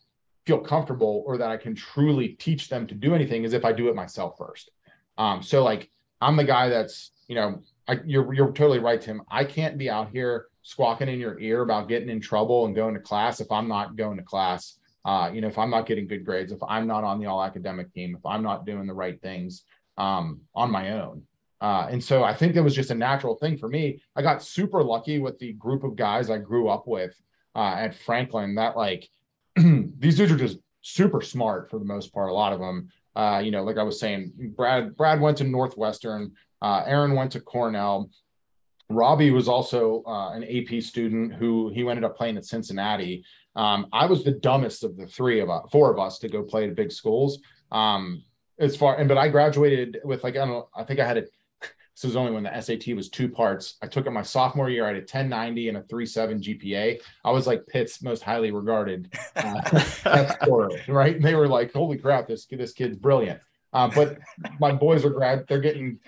feel 0.46 0.58
comfortable 0.58 1.22
or 1.26 1.36
that 1.38 1.50
I 1.50 1.56
can 1.56 1.74
truly 1.74 2.28
teach 2.28 2.68
them 2.68 2.86
to 2.86 2.94
do 2.94 3.14
anything 3.14 3.44
is 3.44 3.52
if 3.52 3.64
I 3.64 3.72
do 3.72 3.88
it 3.88 3.94
myself 3.94 4.36
first. 4.38 4.70
Um, 5.18 5.42
so 5.42 5.62
like 5.62 5.90
I'm 6.20 6.36
the 6.36 6.44
guy 6.44 6.68
that's, 6.68 7.12
you 7.28 7.34
know, 7.34 7.62
I, 7.86 8.00
you're 8.04 8.32
you're 8.32 8.52
totally 8.52 8.78
right, 8.78 9.00
Tim. 9.00 9.22
I 9.30 9.44
can't 9.44 9.78
be 9.78 9.90
out 9.90 10.10
here 10.10 10.46
squawking 10.62 11.08
in 11.08 11.18
your 11.18 11.38
ear 11.38 11.62
about 11.62 11.88
getting 11.88 12.08
in 12.08 12.20
trouble 12.20 12.66
and 12.66 12.74
going 12.74 12.94
to 12.94 13.00
class 13.00 13.40
if 13.40 13.50
I'm 13.50 13.68
not 13.68 13.96
going 13.96 14.16
to 14.16 14.22
class. 14.22 14.78
Uh, 15.04 15.30
you 15.32 15.40
know, 15.40 15.48
if 15.48 15.58
I'm 15.58 15.70
not 15.70 15.86
getting 15.86 16.06
good 16.06 16.24
grades, 16.24 16.52
if 16.52 16.62
I'm 16.68 16.86
not 16.86 17.04
on 17.04 17.18
the 17.18 17.26
all 17.26 17.42
academic 17.42 17.92
team, 17.92 18.14
if 18.16 18.26
I'm 18.26 18.42
not 18.42 18.66
doing 18.66 18.86
the 18.86 18.94
right 18.94 19.20
things 19.20 19.64
um, 19.96 20.40
on 20.54 20.70
my 20.70 20.92
own. 20.92 21.22
Uh, 21.60 21.88
and 21.90 22.02
so 22.02 22.22
I 22.22 22.34
think 22.34 22.56
it 22.56 22.60
was 22.60 22.74
just 22.74 22.90
a 22.90 22.94
natural 22.94 23.36
thing 23.36 23.56
for 23.56 23.68
me. 23.68 24.02
I 24.14 24.22
got 24.22 24.42
super 24.42 24.82
lucky 24.82 25.18
with 25.18 25.38
the 25.38 25.54
group 25.54 25.82
of 25.82 25.96
guys 25.96 26.30
I 26.30 26.38
grew 26.38 26.68
up 26.68 26.86
with 26.86 27.14
uh, 27.54 27.74
at 27.78 27.94
Franklin 27.94 28.54
that 28.56 28.76
like 28.76 29.08
these 29.56 30.16
dudes 30.16 30.32
are 30.32 30.36
just 30.36 30.58
super 30.80 31.20
smart 31.20 31.70
for 31.70 31.78
the 31.78 31.84
most 31.84 32.12
part. 32.12 32.30
A 32.30 32.34
lot 32.34 32.52
of 32.52 32.60
them, 32.60 32.88
uh, 33.16 33.40
you 33.44 33.50
know, 33.50 33.64
like 33.64 33.78
I 33.78 33.82
was 33.82 33.98
saying, 34.00 34.32
Brad 34.56 34.96
Brad 34.96 35.20
went 35.20 35.38
to 35.38 35.44
Northwestern, 35.44 36.32
uh, 36.62 36.82
Aaron 36.86 37.14
went 37.14 37.32
to 37.32 37.40
Cornell. 37.40 38.10
Robbie 38.90 39.30
was 39.32 39.48
also 39.48 40.02
uh, 40.06 40.30
an 40.32 40.44
AP 40.44 40.82
student 40.82 41.34
who 41.34 41.70
he 41.74 41.86
ended 41.86 42.04
up 42.04 42.16
playing 42.16 42.38
at 42.38 42.46
Cincinnati. 42.46 43.22
Um, 43.54 43.86
I 43.92 44.06
was 44.06 44.24
the 44.24 44.32
dumbest 44.32 44.82
of 44.82 44.96
the 44.96 45.06
three 45.06 45.40
of 45.40 45.50
us, 45.50 45.64
four 45.70 45.92
of 45.92 45.98
us, 45.98 46.18
to 46.20 46.28
go 46.28 46.42
play 46.42 46.66
at 46.66 46.74
big 46.74 46.90
schools. 46.90 47.40
Um, 47.70 48.22
as 48.58 48.76
far 48.76 48.96
and 48.96 49.08
but 49.08 49.18
I 49.18 49.28
graduated 49.28 50.00
with 50.04 50.24
like 50.24 50.34
I 50.34 50.38
don't 50.38 50.48
know, 50.48 50.68
I 50.74 50.84
think 50.84 51.00
I 51.00 51.06
had 51.06 51.18
a 51.18 51.24
this 52.00 52.10
was 52.10 52.16
only 52.16 52.30
when 52.30 52.44
the 52.44 52.60
SAT 52.60 52.94
was 52.94 53.08
two 53.08 53.28
parts. 53.28 53.74
I 53.82 53.88
took 53.88 54.06
it 54.06 54.12
my 54.12 54.22
sophomore 54.22 54.70
year. 54.70 54.84
I 54.84 54.88
had 54.88 54.96
a 54.96 55.00
1090 55.00 55.68
and 55.68 55.78
a 55.78 55.82
3.7 55.82 56.40
GPA. 56.40 57.00
I 57.24 57.30
was 57.32 57.48
like 57.48 57.66
Pitt's 57.66 58.00
most 58.02 58.22
highly 58.22 58.52
regarded 58.52 59.12
uh, 59.34 60.28
scorer, 60.42 60.70
right? 60.86 61.20
they 61.20 61.34
were 61.34 61.48
like, 61.48 61.72
"Holy 61.72 61.98
crap, 61.98 62.28
this 62.28 62.46
this 62.46 62.72
kid's 62.72 62.96
brilliant." 62.96 63.40
Uh, 63.72 63.90
but 63.92 64.18
my 64.60 64.70
boys 64.70 65.04
are 65.04 65.10
grad, 65.10 65.44
they're 65.48 65.60
getting 65.60 65.98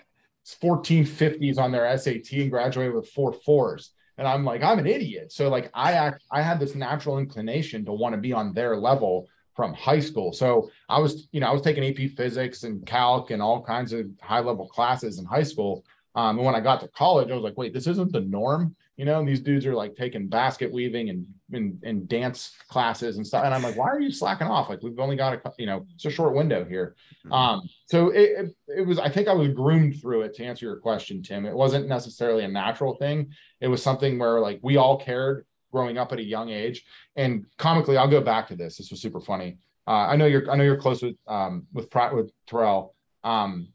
1450s 0.62 1.59
on 1.59 1.72
their 1.72 1.97
SAT 1.99 2.32
and 2.32 2.51
graduated 2.51 2.95
with 2.95 3.09
four 3.11 3.32
fours. 3.32 3.91
And 4.16 4.28
I'm 4.28 4.45
like, 4.45 4.62
I'm 4.62 4.78
an 4.78 4.86
idiot. 4.86 5.32
So 5.32 5.49
like 5.49 5.70
I 5.74 5.93
act, 5.93 6.22
I 6.30 6.43
had 6.43 6.61
this 6.61 6.74
natural 6.74 7.18
inclination 7.18 7.84
to 7.86 7.93
want 7.93 8.14
to 8.14 8.20
be 8.20 8.32
on 8.32 8.53
their 8.53 8.76
level 8.76 9.28
from 9.55 9.74
high 9.74 10.01
school. 10.01 10.32
So 10.32 10.70
I 10.88 10.98
was, 10.98 11.28
you 11.32 11.40
know, 11.40 11.48
I 11.48 11.53
was 11.53 11.62
taking 11.62 11.84
AP 11.84 12.12
physics 12.16 12.62
and 12.62 12.84
calc 12.86 13.30
and 13.30 13.42
all 13.42 13.62
kinds 13.62 13.92
of 13.92 14.07
high 14.22 14.40
level 14.40 14.66
classes 14.66 15.18
in 15.18 15.24
high 15.24 15.42
school. 15.42 15.84
Um, 16.14 16.38
and 16.38 16.46
when 16.46 16.55
I 16.55 16.61
got 16.61 16.80
to 16.80 16.88
college, 16.88 17.30
I 17.30 17.34
was 17.34 17.44
like, 17.44 17.57
wait, 17.57 17.72
this 17.72 17.86
isn't 17.86 18.12
the 18.12 18.20
norm. 18.20 18.74
You 18.96 19.07
know, 19.07 19.18
and 19.18 19.26
these 19.26 19.40
dudes 19.40 19.64
are 19.64 19.74
like 19.74 19.96
taking 19.96 20.28
basket 20.28 20.70
weaving 20.70 21.09
and, 21.09 21.26
and, 21.53 21.82
and 21.82 22.07
dance 22.07 22.55
classes 22.68 23.16
and 23.16 23.26
stuff. 23.26 23.46
And 23.46 23.55
I'm 23.55 23.62
like, 23.62 23.76
why 23.76 23.88
are 23.88 23.98
you 23.98 24.12
slacking 24.12 24.46
off? 24.46 24.68
Like 24.68 24.82
we've 24.82 24.98
only 24.98 25.16
got 25.16 25.32
a, 25.32 25.53
you 25.59 25.64
know, 25.64 25.86
it's 25.94 26.05
a 26.05 26.11
short 26.11 26.34
window 26.34 26.66
here. 26.66 26.96
Mm-hmm. 27.24 27.32
Um, 27.32 27.62
so 27.86 28.11
it, 28.11 28.30
it, 28.68 28.78
it 28.80 28.86
was, 28.86 28.98
I 28.98 29.09
think 29.09 29.26
I 29.26 29.32
was 29.32 29.48
groomed 29.48 30.03
through 30.03 30.22
it 30.22 30.34
to 30.34 30.44
answer 30.44 30.66
your 30.66 30.76
question, 30.76 31.22
Tim. 31.22 31.46
It 31.46 31.55
wasn't 31.55 31.88
necessarily 31.88 32.44
a 32.44 32.48
natural 32.48 32.94
thing. 32.96 33.32
It 33.62 33.68
was 33.68 33.82
something 33.82 34.18
where 34.18 34.38
like 34.38 34.61
we 34.62 34.76
all 34.76 34.98
cared 34.98 35.46
growing 35.71 35.99
up 35.99 36.12
at 36.12 36.18
a 36.18 36.25
young 36.25 36.51
age. 36.51 36.85
And 37.16 37.47
comically, 37.57 37.97
I'll 37.97 38.09
go 38.09 38.21
back 38.21 38.49
to 38.49 38.57
this. 38.57 38.77
This 38.77 38.91
was 38.91 39.01
super 39.01 39.21
funny. 39.21 39.59
Uh, 39.87 40.07
I 40.09 40.16
know 40.16 40.27
you're 40.27 40.51
I 40.51 40.57
know 40.57 40.64
you're 40.64 40.77
close 40.77 41.03
with 41.03 41.16
um, 41.27 41.66
with 41.73 41.89
with 42.12 42.33
Terrelle. 42.49 42.91
Um, 43.25 43.68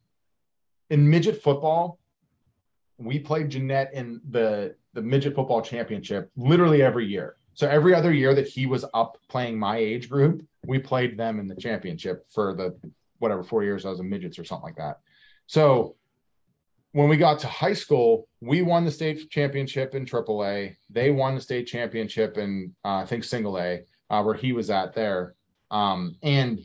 in 0.90 1.10
midget 1.10 1.42
football, 1.42 2.00
we 2.98 3.20
played 3.20 3.50
Jeannette 3.50 3.92
in 3.94 4.22
the 4.30 4.76
the 4.94 5.02
midget 5.02 5.36
football 5.36 5.62
championship 5.62 6.32
literally 6.38 6.82
every 6.82 7.06
year. 7.06 7.36
So 7.54 7.68
every 7.68 7.94
other 7.94 8.14
year 8.14 8.36
that 8.36 8.48
he 8.48 8.66
was 8.66 8.86
up 8.94 9.18
playing 9.30 9.58
my 9.58 9.78
age 9.78 10.10
group, 10.10 10.46
we 10.66 10.80
played 10.80 11.18
them 11.18 11.40
in 11.40 11.48
the 11.48 11.56
championship 11.56 12.26
for 12.30 12.54
the 12.54 12.78
whatever 13.20 13.44
four 13.44 13.64
years 13.64 13.86
I 13.86 13.90
was 13.90 14.00
in 14.00 14.10
midgets 14.10 14.38
or 14.38 14.44
something 14.44 14.66
like 14.66 14.76
that. 14.76 15.00
So 15.48 15.96
when 16.96 17.10
we 17.10 17.18
got 17.18 17.40
to 17.40 17.48
high 17.48 17.74
school, 17.74 18.26
we 18.40 18.62
won 18.62 18.86
the 18.86 18.92
state 18.92 19.30
championship 19.30 19.96
in 19.96 20.06
AAA. 20.06 20.78
They 20.90 21.12
won 21.12 21.36
the 21.36 21.42
state 21.42 21.68
championship 21.68 22.38
in 22.38 22.74
uh, 22.86 23.00
I 23.00 23.06
think 23.06 23.26
single 23.26 23.60
A, 23.60 23.82
uh, 24.10 24.24
where 24.24 24.34
he 24.34 24.54
was 24.54 24.70
at 24.70 24.94
there. 24.94 25.36
Um, 25.72 26.16
and 26.24 26.62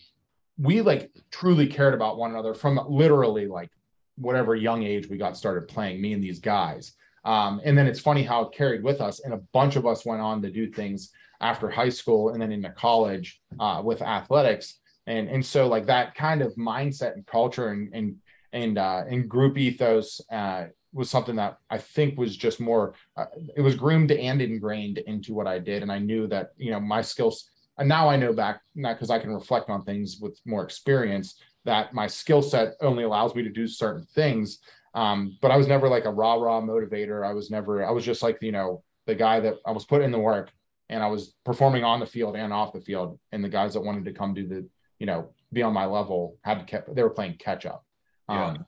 we 0.56 0.82
like 0.82 1.10
truly 1.32 1.66
cared 1.66 1.94
about 1.94 2.16
one 2.16 2.30
another 2.30 2.54
from 2.54 2.78
literally 2.88 3.48
like 3.48 3.70
whatever 4.18 4.54
young 4.54 4.84
age 4.84 5.08
we 5.08 5.16
got 5.16 5.36
started 5.36 5.66
playing. 5.66 6.00
Me 6.00 6.12
and 6.12 6.22
these 6.22 6.38
guys. 6.38 6.92
Um, 7.24 7.60
and 7.64 7.76
then 7.76 7.88
it's 7.88 7.98
funny 7.98 8.22
how 8.22 8.42
it 8.42 8.52
carried 8.52 8.84
with 8.84 9.00
us, 9.00 9.18
and 9.18 9.34
a 9.34 9.42
bunch 9.52 9.74
of 9.74 9.84
us 9.84 10.06
went 10.06 10.22
on 10.22 10.42
to 10.42 10.50
do 10.52 10.70
things 10.70 11.10
after 11.40 11.68
high 11.68 11.88
school 11.88 12.28
and 12.28 12.40
then 12.40 12.52
into 12.52 12.70
college 12.70 13.40
uh, 13.58 13.82
with 13.84 14.00
athletics. 14.00 14.78
And 15.08 15.28
and 15.28 15.44
so 15.44 15.66
like 15.66 15.86
that 15.86 16.14
kind 16.14 16.40
of 16.40 16.54
mindset 16.54 17.14
and 17.14 17.26
culture 17.26 17.70
and 17.70 17.92
and 17.92 18.14
and 18.52 18.78
uh, 18.78 19.04
and 19.08 19.28
group 19.28 19.58
ethos 19.58 20.20
uh, 20.32 20.66
was 20.92 21.10
something 21.10 21.36
that 21.36 21.58
I 21.70 21.78
think 21.78 22.18
was 22.18 22.36
just 22.36 22.60
more. 22.60 22.94
Uh, 23.16 23.26
it 23.56 23.60
was 23.60 23.74
groomed 23.74 24.10
and 24.10 24.42
ingrained 24.42 24.98
into 24.98 25.34
what 25.34 25.46
I 25.46 25.58
did, 25.58 25.82
and 25.82 25.92
I 25.92 25.98
knew 25.98 26.26
that 26.28 26.50
you 26.56 26.70
know 26.70 26.80
my 26.80 27.02
skills. 27.02 27.48
And 27.78 27.88
now 27.88 28.08
I 28.08 28.16
know 28.16 28.32
back, 28.32 28.60
not 28.74 28.96
because 28.96 29.10
I 29.10 29.18
can 29.18 29.32
reflect 29.32 29.70
on 29.70 29.84
things 29.84 30.18
with 30.20 30.38
more 30.44 30.62
experience, 30.62 31.40
that 31.64 31.94
my 31.94 32.06
skill 32.06 32.42
set 32.42 32.74
only 32.82 33.04
allows 33.04 33.34
me 33.34 33.42
to 33.42 33.48
do 33.48 33.66
certain 33.66 34.04
things. 34.14 34.58
Um, 34.94 35.38
but 35.40 35.50
I 35.50 35.56
was 35.56 35.66
never 35.66 35.88
like 35.88 36.04
a 36.04 36.10
rah 36.10 36.34
rah 36.34 36.60
motivator. 36.60 37.26
I 37.26 37.32
was 37.32 37.50
never. 37.50 37.84
I 37.84 37.90
was 37.90 38.04
just 38.04 38.22
like 38.22 38.38
you 38.42 38.52
know 38.52 38.82
the 39.06 39.14
guy 39.14 39.40
that 39.40 39.54
I 39.66 39.72
was 39.72 39.84
put 39.84 40.02
in 40.02 40.10
the 40.10 40.18
work, 40.18 40.50
and 40.88 41.02
I 41.02 41.06
was 41.06 41.34
performing 41.44 41.84
on 41.84 42.00
the 42.00 42.06
field 42.06 42.36
and 42.36 42.52
off 42.52 42.72
the 42.72 42.80
field. 42.80 43.18
And 43.32 43.44
the 43.44 43.48
guys 43.48 43.74
that 43.74 43.80
wanted 43.80 44.04
to 44.06 44.12
come 44.12 44.34
do 44.34 44.46
the 44.46 44.68
you 44.98 45.06
know 45.06 45.30
be 45.52 45.62
on 45.62 45.72
my 45.72 45.86
level 45.86 46.36
had 46.42 46.58
to 46.58 46.64
keep. 46.64 46.94
They 46.94 47.02
were 47.02 47.10
playing 47.10 47.36
catch 47.38 47.66
up. 47.66 47.84
Yeah. 48.30 48.46
Um, 48.46 48.66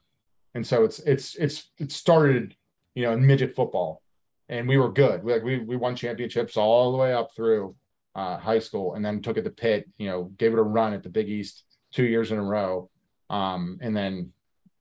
and 0.54 0.66
so 0.66 0.84
it's 0.84 0.98
it's 1.00 1.34
it's 1.36 1.70
it 1.78 1.92
started, 1.92 2.54
you 2.94 3.04
know, 3.04 3.12
in 3.12 3.26
midget 3.26 3.54
football, 3.54 4.02
and 4.48 4.68
we 4.68 4.76
were 4.76 4.90
good. 4.90 5.22
We 5.24 5.32
like 5.32 5.42
we 5.42 5.58
we 5.58 5.76
won 5.76 5.96
championships 5.96 6.56
all 6.56 6.92
the 6.92 6.98
way 6.98 7.14
up 7.14 7.34
through 7.34 7.74
uh, 8.14 8.36
high 8.36 8.58
school, 8.58 8.94
and 8.94 9.04
then 9.04 9.22
took 9.22 9.38
it 9.38 9.44
to 9.44 9.50
Pitt. 9.50 9.88
You 9.96 10.08
know, 10.08 10.24
gave 10.36 10.52
it 10.52 10.58
a 10.58 10.62
run 10.62 10.92
at 10.92 11.02
the 11.02 11.08
Big 11.08 11.28
East 11.28 11.64
two 11.92 12.04
years 12.04 12.32
in 12.32 12.38
a 12.38 12.44
row, 12.44 12.90
um, 13.30 13.78
and 13.80 13.96
then 13.96 14.32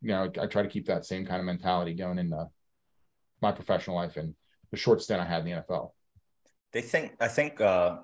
you 0.01 0.09
know 0.09 0.23
I, 0.23 0.43
I 0.43 0.47
try 0.47 0.61
to 0.61 0.69
keep 0.69 0.87
that 0.87 1.05
same 1.05 1.25
kind 1.25 1.39
of 1.39 1.45
mentality 1.45 1.93
going 1.93 2.19
into 2.19 2.47
my 3.41 3.51
professional 3.51 3.95
life 3.95 4.17
and 4.17 4.35
the 4.71 4.77
short 4.77 5.01
stint 5.01 5.21
I 5.21 5.25
had 5.25 5.45
in 5.45 5.45
the 5.45 5.61
NFL. 5.61 5.91
They 6.73 6.81
think 6.81 7.15
I 7.19 7.27
think 7.27 7.61
uh, 7.61 7.99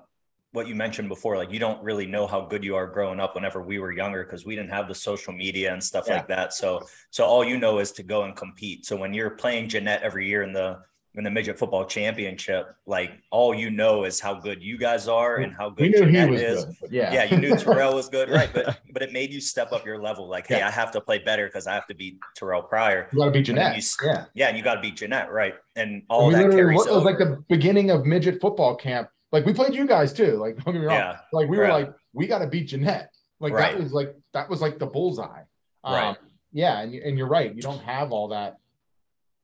what 0.52 0.66
you 0.66 0.74
mentioned 0.74 1.08
before, 1.08 1.36
like 1.36 1.52
you 1.52 1.58
don't 1.58 1.82
really 1.82 2.06
know 2.06 2.26
how 2.26 2.40
good 2.40 2.64
you 2.64 2.74
are 2.74 2.86
growing 2.86 3.20
up 3.20 3.34
whenever 3.34 3.62
we 3.62 3.78
were 3.78 3.92
younger 3.92 4.24
because 4.24 4.46
we 4.46 4.56
didn't 4.56 4.70
have 4.70 4.88
the 4.88 4.94
social 4.94 5.32
media 5.32 5.72
and 5.72 5.82
stuff 5.82 6.04
Yeah. 6.08 6.16
like 6.16 6.28
that. 6.28 6.54
So 6.54 6.82
so 7.10 7.24
all 7.24 7.44
you 7.44 7.58
know 7.58 7.78
is 7.80 7.92
to 7.92 8.02
go 8.02 8.22
and 8.22 8.34
compete. 8.34 8.86
So 8.86 8.96
when 8.96 9.12
you're 9.12 9.30
playing 9.30 9.68
Jeannette 9.68 10.02
every 10.02 10.26
year 10.26 10.42
in 10.42 10.52
the 10.52 10.78
in 11.14 11.24
the 11.24 11.30
midget 11.30 11.58
football 11.58 11.84
championship, 11.84 12.74
like 12.86 13.10
all 13.30 13.52
you 13.54 13.70
know 13.70 14.04
is 14.04 14.20
how 14.20 14.34
good 14.34 14.62
you 14.62 14.78
guys 14.78 15.08
are 15.08 15.36
and 15.38 15.52
how 15.52 15.68
good 15.68 15.90
knew 15.90 15.98
he 16.06 16.12
Jeannette 16.12 16.30
was 16.30 16.40
is. 16.42 16.64
good. 16.64 16.90
Yeah, 16.92 17.12
Yeah, 17.12 17.24
you 17.24 17.38
knew 17.38 17.50
Terrelle 17.54 17.94
was 17.94 18.08
good, 18.08 18.30
right? 18.30 18.48
But 18.52 18.78
but 18.92 19.02
it 19.02 19.12
made 19.12 19.32
you 19.32 19.40
step 19.40 19.72
up 19.72 19.84
your 19.84 20.00
level. 20.00 20.28
Like, 20.28 20.46
hey, 20.46 20.58
Yeah. 20.58 20.68
I 20.68 20.70
have 20.70 20.92
to 20.92 21.00
play 21.00 21.18
better 21.18 21.46
because 21.46 21.66
I 21.66 21.74
have 21.74 21.86
to 21.88 21.94
beat 21.94 22.18
Terrelle 22.38 22.66
Pryor. 22.68 23.08
you 23.12 23.18
got 23.18 23.24
to 23.26 23.30
be 23.32 23.38
And 23.38 23.46
then 23.48 23.54
Jeannette. 23.56 23.76
you 23.76 24.08
yeah. 24.08 24.24
Yeah, 24.34 24.48
and 24.48 24.56
you 24.56 24.62
got 24.62 24.76
to 24.76 24.80
beat 24.80 24.96
Jeannette, 24.96 25.30
right? 25.32 25.56
And 25.76 26.02
all 26.08 26.28
we 26.28 26.34
that 26.34 26.50
carries 26.52 26.74
it 26.80 26.84
was 26.84 26.86
over. 26.88 27.04
like 27.04 27.18
the 27.18 27.42
beginning 27.48 27.90
of 27.90 28.06
midget 28.06 28.40
football 28.40 28.76
camp. 28.76 29.08
Like 29.32 29.44
we 29.44 29.52
played 29.52 29.74
you 29.74 29.86
guys 29.86 30.12
too. 30.12 30.36
Like 30.36 30.56
don't 30.56 30.74
get 30.74 30.80
me 30.80 30.86
wrong. 30.86 30.96
yeah, 30.96 31.18
Like 31.32 31.48
we 31.48 31.58
were 31.58 31.68
like, 31.68 31.92
we 32.12 32.26
got 32.26 32.38
to 32.38 32.46
beat 32.46 32.68
Jeannette. 32.68 33.12
Like 33.40 33.52
Right. 33.52 33.74
that 33.74 33.82
was 33.82 33.92
like 33.92 34.14
that 34.32 34.48
was 34.48 34.60
like 34.60 34.78
the 34.78 34.86
bullseye. 34.86 35.42
Um, 35.84 35.94
Right. 35.94 36.16
Yeah, 36.52 36.80
and 36.80 36.94
and 36.94 37.18
you're 37.18 37.28
right. 37.28 37.54
You 37.54 37.60
don't 37.62 37.82
have 37.82 38.10
all 38.12 38.28
that. 38.28 38.56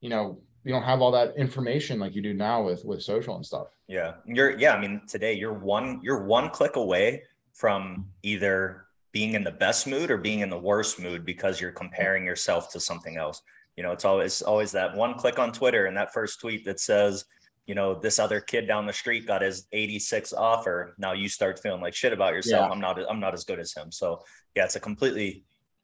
You 0.01 0.09
know, 0.09 0.41
you 0.63 0.71
don't 0.73 0.83
have 0.83 1.01
all 1.01 1.11
that 1.11 1.37
information 1.37 1.99
like 1.99 2.15
you 2.15 2.21
do 2.21 2.33
now 2.33 2.63
with 2.63 2.83
with 2.83 3.03
social 3.03 3.35
and 3.35 3.45
stuff. 3.45 3.67
Yeah. 3.87 4.15
You're 4.25 4.57
yeah, 4.57 4.73
I 4.73 4.81
mean 4.81 5.01
today 5.07 5.33
you're 5.33 5.53
one 5.53 5.99
you're 6.03 6.23
one 6.25 6.49
click 6.49 6.75
away 6.75 7.23
from 7.53 8.07
either 8.23 8.85
being 9.11 9.33
in 9.33 9.43
the 9.43 9.51
best 9.51 9.87
mood 9.87 10.11
or 10.11 10.17
being 10.17 10.39
in 10.39 10.49
the 10.49 10.59
worst 10.59 10.99
mood 10.99 11.25
because 11.25 11.61
you're 11.61 11.71
comparing 11.71 12.25
yourself 12.25 12.71
to 12.73 12.79
something 12.79 13.15
else. 13.17 13.41
You 13.77 13.83
know, 13.83 13.91
it's 13.91 14.03
always 14.03 14.41
always 14.41 14.71
that 14.73 14.95
one 14.95 15.13
click 15.13 15.37
on 15.37 15.51
Twitter 15.51 15.85
and 15.85 15.95
that 15.95 16.11
first 16.11 16.41
tweet 16.41 16.65
that 16.65 16.79
says, 16.79 17.25
you 17.65 17.75
know, 17.75 17.95
this 17.95 18.19
other 18.19 18.39
kid 18.39 18.67
down 18.67 18.85
the 18.85 18.93
street 18.93 19.25
got 19.25 19.41
his 19.41 19.67
86 19.71 20.33
offer. 20.33 20.95
Now 20.97 21.13
you 21.13 21.27
start 21.27 21.59
feeling 21.59 21.81
like 21.81 21.95
shit 21.95 22.13
about 22.13 22.33
yourself. 22.33 22.67
Yeah. 22.67 22.73
I'm 22.73 22.79
not 22.79 22.99
I'm 23.09 23.19
not 23.19 23.33
as 23.33 23.43
good 23.43 23.59
as 23.59 23.73
him. 23.73 23.91
So 23.91 24.21
yeah, 24.55 24.65
it's 24.65 24.75
a 24.75 24.79
completely, 24.79 25.43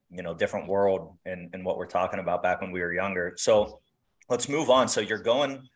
you 0.10 0.22
know, 0.22 0.34
different 0.34 0.68
world 0.68 1.18
in, 1.26 1.50
in 1.54 1.64
what 1.64 1.78
we're 1.78 1.88
talking 1.88 2.20
about 2.20 2.44
back 2.44 2.62
when 2.62 2.72
we 2.72 2.82
were 2.82 2.94
younger. 2.94 3.34
So 3.38 3.80
let's 4.30 4.48
move 4.48 4.70
on. 4.70 4.88
So 4.88 5.02
you're 5.02 5.24
going 5.24 5.68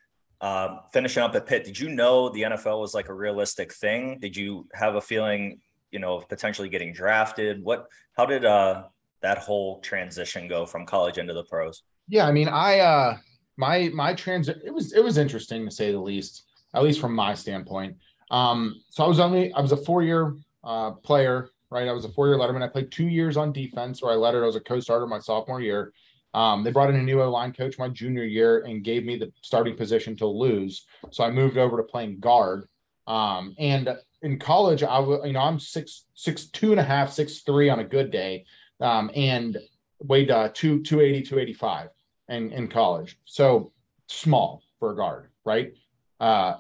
um, 0.42 0.82
finishing 0.92 1.24
up 1.24 1.34
at 1.36 1.46
Pitt, 1.46 1.64
did 1.64 1.80
you 1.80 1.90
know 1.90 2.30
the 2.30 2.44
NFL 2.44 2.80
was 2.80 2.94
like 2.94 3.10
a 3.10 3.14
realistic 3.14 3.74
thing? 3.74 4.20
Did 4.20 4.36
you 4.36 4.68
have 4.74 4.96
a 4.96 5.02
feeling, 5.02 5.60
you 5.92 6.00
know, 6.00 6.18
of 6.18 6.30
potentially 6.30 6.70
getting 6.70 6.94
drafted? 6.94 7.64
What, 7.64 7.88
how 8.14 8.26
did 8.26 8.46
uh, 8.46 8.84
that 9.22 9.38
whole 9.40 9.80
transition 9.80 10.48
go 10.48 10.66
from 10.66 10.86
college 10.86 11.18
into 11.18 11.34
the 11.34 11.44
pros? 11.46 11.84
Yeah, 12.08 12.28
I 12.28 12.32
mean, 12.32 12.48
I 12.48 12.80
uh 12.80 13.18
my 13.58 13.90
my 13.94 14.14
transit 14.14 14.62
it 14.66 14.74
was 14.74 14.94
it 14.94 15.04
was 15.04 15.18
interesting 15.18 15.66
to 15.66 15.72
say 15.72 15.92
the 15.92 16.00
least, 16.00 16.44
at 16.74 16.84
least 16.84 17.00
from 17.00 17.16
my 17.16 17.34
standpoint. 17.34 17.98
Um, 18.32 18.82
so 18.90 19.04
I 19.04 19.08
was 19.08 19.20
only 19.20 19.54
I 19.54 19.62
was 19.62 19.72
a 19.72 19.78
four-year 19.78 20.36
uh 20.64 20.92
player, 20.92 21.50
right? 21.70 21.88
I 21.88 21.94
was 21.94 22.06
a 22.06 22.10
four-year 22.10 22.38
letterman. 22.38 22.64
I 22.64 22.68
played 22.68 22.92
two 22.92 23.08
years 23.08 23.38
on 23.38 23.52
defense 23.52 24.02
where 24.02 24.12
I 24.12 24.16
lettered. 24.16 24.44
I 24.44 24.48
was 24.48 24.56
a 24.56 24.62
co-starter 24.62 25.08
my 25.08 25.20
sophomore 25.20 25.62
year. 25.62 25.94
Um, 26.34 26.64
they 26.64 26.72
brought 26.72 26.90
in 26.90 26.98
a 26.98 27.02
new 27.02 27.22
O-line 27.22 27.54
coach 27.54 27.80
my 27.80 27.88
junior 27.88 28.26
year 28.26 28.64
and 28.64 28.84
gave 28.84 29.06
me 29.06 29.18
the 29.18 29.32
starting 29.42 29.78
position 29.78 30.18
to 30.18 30.28
lose. 30.28 30.86
So 31.12 31.24
I 31.24 31.32
moved 31.32 31.58
over 31.58 31.78
to 31.78 31.84
playing 31.84 32.20
guard. 32.20 32.68
Um, 33.08 33.56
and 33.58 33.96
in 34.22 34.38
college, 34.38 34.84
I 34.84 35.00
was, 35.00 35.22
you 35.26 35.32
know, 35.32 35.40
I'm 35.40 35.62
six, 35.62 36.08
six, 36.14 36.48
two 36.48 36.72
and 36.72 36.80
a 36.80 36.84
half, 36.84 37.14
six, 37.14 37.40
three 37.40 37.70
on 37.70 37.80
a 37.80 37.86
good 37.86 38.12
day. 38.12 38.44
Um, 38.82 39.10
and 39.16 39.58
weighed 40.02 40.30
uh, 40.30 40.50
two, 40.54 40.84
280, 40.84 41.22
285 41.22 41.90
in, 42.30 42.52
in 42.52 42.68
college. 42.68 43.18
So 43.26 43.72
small 44.08 44.62
for 44.80 44.92
a 44.92 44.96
guard, 44.96 45.30
right? 45.44 45.74
Uh, 46.20 46.56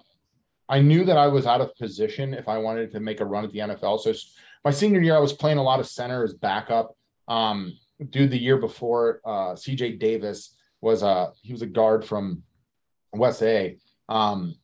I 0.67 0.81
knew 0.81 1.05
that 1.05 1.17
I 1.17 1.27
was 1.27 1.45
out 1.45 1.61
of 1.61 1.75
position 1.75 2.33
if 2.33 2.47
I 2.47 2.57
wanted 2.57 2.91
to 2.91 2.99
make 2.99 3.21
a 3.21 3.25
run 3.25 3.45
at 3.45 3.51
the 3.51 3.59
NFL. 3.59 3.99
So 3.99 4.13
my 4.63 4.71
senior 4.71 5.01
year, 5.01 5.15
I 5.15 5.19
was 5.19 5.33
playing 5.33 5.59
a 5.59 5.63
lot 5.63 5.79
of 5.79 5.87
center 5.87 6.23
as 6.23 6.33
backup. 6.33 6.95
Um, 7.27 7.77
dude, 8.09 8.31
the 8.31 8.37
year 8.37 8.57
before, 8.57 9.21
uh, 9.23 9.53
CJ 9.53 9.99
Davis 9.99 10.55
was 10.81 11.01
uh 11.01 11.31
he 11.41 11.51
was 11.51 11.61
a 11.61 11.67
guard 11.67 12.05
from 12.05 12.43
West 13.13 13.41
A. 13.41 13.77
Um, 14.09 14.55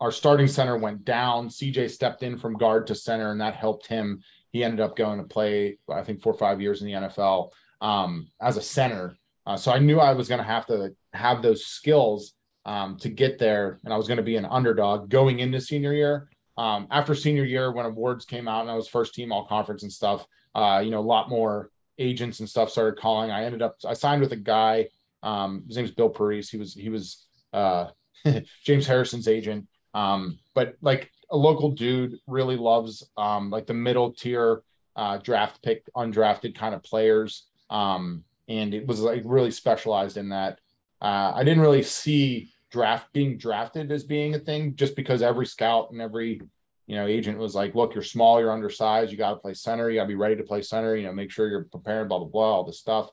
our 0.00 0.12
starting 0.12 0.46
center 0.46 0.76
went 0.76 1.04
down. 1.04 1.48
CJ 1.48 1.90
stepped 1.90 2.22
in 2.22 2.38
from 2.38 2.56
guard 2.56 2.86
to 2.86 2.94
center, 2.94 3.30
and 3.32 3.40
that 3.40 3.54
helped 3.54 3.86
him. 3.86 4.22
He 4.50 4.64
ended 4.64 4.80
up 4.80 4.96
going 4.96 5.18
to 5.18 5.24
play, 5.24 5.78
I 5.90 6.02
think, 6.02 6.22
four 6.22 6.32
or 6.32 6.38
five 6.38 6.60
years 6.60 6.80
in 6.80 6.86
the 6.86 6.92
NFL 6.94 7.50
um, 7.80 8.28
as 8.40 8.56
a 8.56 8.62
center. 8.62 9.16
Uh, 9.48 9.56
so 9.56 9.72
I 9.72 9.78
knew 9.78 9.98
I 9.98 10.12
was 10.12 10.28
going 10.28 10.40
to 10.40 10.44
have 10.44 10.66
to 10.66 10.94
have 11.14 11.40
those 11.40 11.64
skills 11.64 12.34
um, 12.66 12.98
to 12.98 13.08
get 13.08 13.38
there, 13.38 13.80
and 13.82 13.94
I 13.94 13.96
was 13.96 14.06
going 14.06 14.18
to 14.18 14.22
be 14.22 14.36
an 14.36 14.44
underdog 14.44 15.08
going 15.08 15.38
into 15.38 15.58
senior 15.58 15.94
year. 15.94 16.28
Um, 16.58 16.86
after 16.90 17.14
senior 17.14 17.44
year, 17.44 17.72
when 17.72 17.86
awards 17.86 18.26
came 18.26 18.46
out 18.46 18.60
and 18.60 18.70
I 18.70 18.74
was 18.74 18.88
first 18.88 19.14
team 19.14 19.32
all 19.32 19.46
conference 19.46 19.84
and 19.84 19.92
stuff, 19.92 20.26
uh, 20.54 20.82
you 20.84 20.90
know, 20.90 21.00
a 21.00 21.00
lot 21.00 21.30
more 21.30 21.70
agents 21.98 22.40
and 22.40 22.48
stuff 22.48 22.68
started 22.68 23.00
calling. 23.00 23.30
I 23.30 23.44
ended 23.44 23.62
up 23.62 23.76
I 23.86 23.94
signed 23.94 24.20
with 24.20 24.32
a 24.32 24.36
guy. 24.36 24.88
Um, 25.22 25.64
his 25.66 25.78
name's 25.78 25.92
Bill 25.92 26.10
Parise. 26.12 26.50
He 26.50 26.58
was 26.58 26.74
he 26.74 26.90
was 26.90 27.26
uh, 27.54 27.86
James 28.64 28.86
Harrison's 28.86 29.28
agent. 29.28 29.66
Um, 29.94 30.38
but 30.54 30.74
like 30.82 31.10
a 31.30 31.36
local 31.38 31.70
dude 31.70 32.18
really 32.26 32.56
loves 32.56 33.08
um, 33.16 33.48
like 33.48 33.66
the 33.66 33.72
middle 33.72 34.12
tier 34.12 34.62
uh, 34.94 35.16
draft 35.18 35.62
pick, 35.62 35.84
undrafted 35.94 36.54
kind 36.54 36.74
of 36.74 36.82
players. 36.82 37.46
Um, 37.70 38.24
and 38.48 38.74
it 38.74 38.86
was 38.86 39.00
like 39.00 39.22
really 39.24 39.50
specialized 39.50 40.16
in 40.16 40.30
that. 40.30 40.58
Uh, 41.00 41.32
I 41.34 41.44
didn't 41.44 41.62
really 41.62 41.82
see 41.82 42.50
draft 42.70 43.12
being 43.12 43.38
drafted 43.38 43.90
as 43.92 44.04
being 44.04 44.34
a 44.34 44.38
thing 44.38 44.74
just 44.76 44.96
because 44.96 45.22
every 45.22 45.46
scout 45.46 45.90
and 45.90 46.00
every 46.00 46.40
you 46.86 46.96
know 46.96 47.06
agent 47.06 47.38
was 47.38 47.54
like, 47.54 47.74
look, 47.74 47.94
you're 47.94 48.02
small, 48.02 48.40
you're 48.40 48.52
undersized, 48.52 49.12
you 49.12 49.18
got 49.18 49.30
to 49.30 49.36
play 49.36 49.54
center, 49.54 49.90
you 49.90 49.98
got 49.98 50.04
to 50.04 50.08
be 50.08 50.14
ready 50.14 50.36
to 50.36 50.42
play 50.42 50.62
center, 50.62 50.96
you 50.96 51.06
know, 51.06 51.12
make 51.12 51.30
sure 51.30 51.48
you're 51.48 51.64
prepared, 51.64 52.08
blah 52.08 52.18
blah 52.18 52.28
blah, 52.28 52.54
all 52.56 52.64
this 52.64 52.80
stuff. 52.80 53.08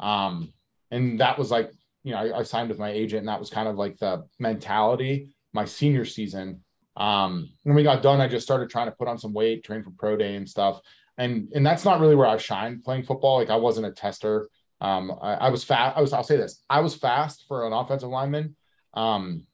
Um, 0.00 0.52
and 0.90 1.20
that 1.20 1.38
was 1.38 1.50
like, 1.50 1.72
you 2.04 2.12
know, 2.12 2.18
I, 2.18 2.38
I 2.38 2.42
signed 2.42 2.68
with 2.68 2.78
my 2.78 2.90
agent, 2.90 3.20
and 3.20 3.28
that 3.28 3.40
was 3.40 3.50
kind 3.50 3.68
of 3.68 3.76
like 3.76 3.98
the 3.98 4.24
mentality 4.38 5.30
my 5.56 5.64
senior 5.64 6.04
season. 6.04 6.62
Um, 6.96 7.50
when 7.64 7.74
we 7.74 7.82
got 7.82 8.02
done, 8.02 8.20
I 8.20 8.28
just 8.28 8.46
started 8.46 8.70
trying 8.70 8.86
to 8.86 8.92
put 8.92 9.08
on 9.08 9.18
some 9.18 9.32
weight, 9.32 9.64
train 9.64 9.82
for 9.82 9.90
pro 9.90 10.16
day 10.16 10.36
and 10.36 10.48
stuff. 10.48 10.80
And 11.18 11.50
and 11.54 11.66
that's 11.66 11.84
not 11.84 11.98
really 11.98 12.14
where 12.14 12.28
I 12.28 12.36
shined 12.36 12.84
playing 12.84 13.04
football. 13.04 13.38
Like 13.38 13.50
I 13.50 13.56
wasn't 13.56 13.86
a 13.86 13.90
tester. 13.90 14.48
Um, 14.80 15.12
I, 15.22 15.34
I 15.34 15.48
was 15.50 15.64
fast. 15.64 15.96
I 15.96 16.00
was. 16.00 16.12
I'll 16.12 16.22
say 16.22 16.36
this. 16.36 16.62
I 16.68 16.80
was 16.80 16.94
fast 16.94 17.44
for 17.48 17.66
an 17.66 17.72
offensive 17.72 18.08
lineman. 18.08 18.56
Um, 18.94 19.46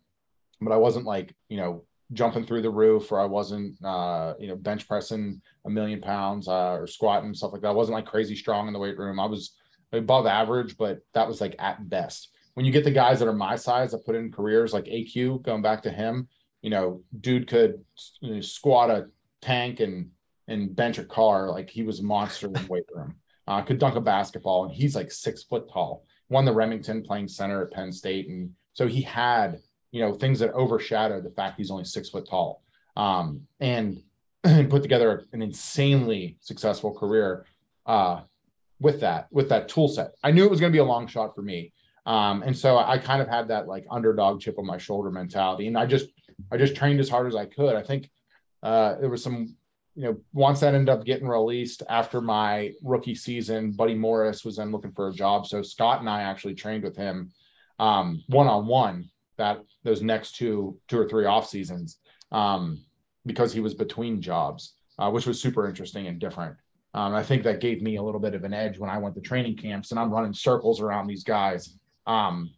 but 0.61 0.73
I 0.73 0.77
wasn't 0.77 1.07
like 1.07 1.35
you 1.49 1.57
know 1.57 1.85
jumping 2.13 2.45
through 2.45 2.63
the 2.63 2.71
roof, 2.71 3.11
or 3.13 3.21
I 3.21 3.25
wasn't 3.25 3.83
uh, 3.85 4.35
you 4.39 4.49
know 4.49 4.57
bench 4.57 4.89
pressing 4.89 5.41
a 5.65 5.71
million 5.71 6.01
pounds 6.01 6.49
uh, 6.49 6.73
or 6.73 6.87
squatting 6.87 7.35
stuff 7.35 7.53
like 7.53 7.63
that. 7.63 7.69
I 7.69 7.73
wasn't 7.73 7.95
like 7.95 8.07
crazy 8.07 8.37
strong 8.37 8.67
in 8.67 8.73
the 8.73 8.79
weight 8.79 8.99
room. 8.99 9.21
I 9.21 9.27
was 9.27 9.53
above 9.93 10.27
average, 10.27 10.77
but 10.77 11.01
that 11.15 11.29
was 11.29 11.41
like 11.41 11.57
at 11.59 11.89
best. 11.89 12.31
When 12.55 12.67
you 12.67 12.73
get 12.73 12.85
the 12.85 12.91
guys 12.91 13.19
that 13.19 13.29
are 13.29 13.33
my 13.33 13.57
size 13.57 13.93
that 13.93 14.05
put 14.05 14.15
in 14.15 14.31
careers 14.31 14.73
like 14.73 14.85
AQ, 14.85 15.43
going 15.43 15.63
back 15.63 15.83
to 15.85 15.91
him, 15.91 16.29
you 16.61 16.71
know, 16.71 17.03
dude 17.19 17.49
could 17.49 17.83
you 18.21 18.35
know, 18.35 18.41
squat 18.41 18.91
a 18.91 19.07
tank 19.41 19.81
and 19.81 20.11
and 20.49 20.75
bench 20.75 20.99
a 20.99 21.05
car 21.05 21.51
like 21.51 21.71
he 21.71 21.83
was 21.83 22.03
monster 22.03 22.47
in 22.47 22.53
the 22.53 22.67
weight 22.69 22.85
room. 22.93 23.15
Uh, 23.49 23.61
could 23.63 23.79
dunk 23.79 23.97
a 23.97 24.01
basketball, 24.01 24.65
and 24.65 24.73
he's 24.73 24.95
like 24.95 25.11
six 25.11 25.43
foot 25.43 25.69
tall. 25.73 26.05
Won 26.29 26.45
the 26.45 26.53
Rimington 26.53 27.05
playing 27.05 27.29
center 27.29 27.63
at 27.63 27.73
Penn 27.73 27.93
State, 27.93 28.29
and 28.29 28.51
so 28.73 28.87
he 28.87 29.03
had 29.03 29.61
you 29.93 30.01
know, 30.01 30.13
things 30.13 30.41
that 30.41 30.53
overshadowed 30.55 31.23
the 31.23 31.31
fact 31.31 31.59
he's 31.59 31.71
only 31.71 31.85
six 31.85 32.09
foot 32.09 32.29
tall. 32.29 32.63
Um, 32.97 33.47
and, 33.61 34.03
and 34.45 34.69
put 34.69 34.83
together 34.83 35.27
an 35.33 35.43
insanely 35.43 36.39
successful 36.41 36.93
career 36.93 37.47
uh, 37.87 38.23
with 38.81 39.01
that, 39.01 39.29
with 39.31 39.51
that 39.51 39.69
tool 39.69 39.87
set. 39.87 40.13
I 40.25 40.33
knew 40.33 40.45
it 40.45 40.51
was 40.51 40.59
going 40.59 40.73
to 40.73 40.77
be 40.77 40.81
a 40.81 40.85
long 40.85 41.07
shot 41.07 41.35
for 41.35 41.43
me. 41.43 41.73
Um, 42.05 42.43
and 42.43 42.57
so 42.57 42.79
I 42.79 42.99
kind 42.99 43.23
of 43.23 43.29
had 43.29 43.49
that 43.49 43.69
like 43.69 43.87
underdog 43.89 44.41
chip 44.41 44.59
on 44.59 44.67
my 44.67 44.79
shoulder 44.79 45.11
mentality. 45.11 45.69
And 45.69 45.79
I 45.79 45.87
just, 45.87 46.09
I 46.51 46.57
just 46.57 46.75
trained 46.75 46.99
as 46.99 47.09
hard 47.09 47.29
as 47.29 47.37
I 47.37 47.45
could. 47.45 47.77
I 47.77 47.83
think 47.83 48.11
uh, 48.63 48.97
there 48.97 49.11
was 49.11 49.23
some, 49.23 49.57
you 49.95 50.05
know, 50.05 50.17
once 50.33 50.61
that 50.61 50.75
ended 50.75 50.89
up 50.89 51.05
getting 51.05 51.29
released 51.29 51.83
after 51.89 52.21
my 52.21 52.73
rookie 52.83 53.15
season, 53.15 53.73
Buddy 53.73 53.95
Morris 53.95 54.45
was 54.45 54.57
then 54.57 54.73
looking 54.73 54.93
for 54.93 55.09
a 55.09 55.13
job. 55.13 55.47
So 55.47 55.63
Scott 55.63 56.01
and 56.01 56.09
I 56.09 56.23
actually 56.23 56.55
trained 56.55 56.83
with 56.83 56.97
him 56.97 57.33
one 57.79 58.47
on 58.47 58.67
one 58.67 59.11
that 59.37 59.63
those 59.83 60.03
next 60.03 60.37
two, 60.37 60.79
two 60.89 60.99
or 60.99 61.09
three 61.09 61.27
off 61.27 61.49
seasons 61.49 61.99
um, 62.31 62.83
because 63.27 63.53
he 63.53 63.61
was 63.61 63.75
between 63.75 64.23
jobs, 64.23 64.75
uh, 64.99 65.11
which 65.11 65.27
was 65.27 65.41
super 65.41 65.69
interesting 65.69 66.07
and 66.07 66.19
different. 66.19 66.57
Um, 66.95 67.15
I 67.15 67.23
think 67.23 67.43
that 67.43 67.61
gave 67.61 67.83
me 67.83 67.97
a 67.97 68.03
little 68.03 68.21
bit 68.21 68.35
of 68.35 68.45
an 68.45 68.53
edge 68.55 68.79
when 68.79 68.91
I 68.91 68.99
went 68.99 69.15
to 69.15 69.21
training 69.21 69.57
camps 69.57 69.91
and 69.91 70.01
I'm 70.01 70.11
running 70.11 70.35
circles 70.35 70.81
around 70.81 71.07
these 71.07 71.25
guys. 71.25 71.77
Um, 72.07 72.51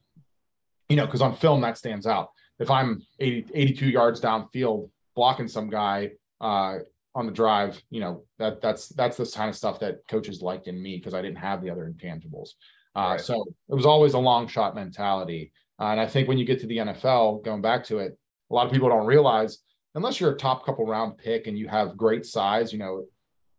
you 0.88 0.96
know, 0.96 1.06
because 1.06 1.22
on 1.22 1.34
film 1.36 1.60
that 1.62 1.78
stands 1.78 2.06
out. 2.06 2.30
If 2.58 2.70
I'm 2.70 3.02
80, 3.18 3.46
82 3.54 3.86
yards 3.86 4.20
downfield 4.20 4.90
blocking 5.14 5.48
some 5.48 5.70
guy 5.70 6.12
uh, 6.40 6.78
on 7.14 7.26
the 7.26 7.32
drive, 7.32 7.80
you 7.90 8.00
know, 8.00 8.24
that 8.38 8.60
that's 8.60 8.88
that's 8.88 9.16
the 9.16 9.26
kind 9.26 9.48
of 9.48 9.56
stuff 9.56 9.80
that 9.80 10.06
coaches 10.08 10.42
liked 10.42 10.66
in 10.66 10.82
me 10.82 10.96
because 10.96 11.14
I 11.14 11.22
didn't 11.22 11.38
have 11.38 11.62
the 11.62 11.70
other 11.70 11.90
intangibles. 11.90 12.50
Uh, 12.96 13.00
right. 13.00 13.20
So 13.20 13.44
it 13.68 13.74
was 13.74 13.86
always 13.86 14.14
a 14.14 14.18
long 14.18 14.46
shot 14.46 14.74
mentality. 14.74 15.52
Uh, 15.80 15.86
and 15.86 16.00
I 16.00 16.06
think 16.06 16.28
when 16.28 16.38
you 16.38 16.44
get 16.44 16.60
to 16.60 16.66
the 16.66 16.78
NFL, 16.78 17.44
going 17.44 17.62
back 17.62 17.84
to 17.84 17.98
it, 17.98 18.16
a 18.50 18.54
lot 18.54 18.66
of 18.66 18.72
people 18.72 18.88
don't 18.88 19.06
realize 19.06 19.58
unless 19.94 20.20
you're 20.20 20.32
a 20.32 20.36
top 20.36 20.64
couple 20.64 20.86
round 20.86 21.18
pick 21.18 21.46
and 21.46 21.58
you 21.58 21.68
have 21.68 21.96
great 21.96 22.26
size, 22.26 22.72
you 22.72 22.78
know, 22.78 23.04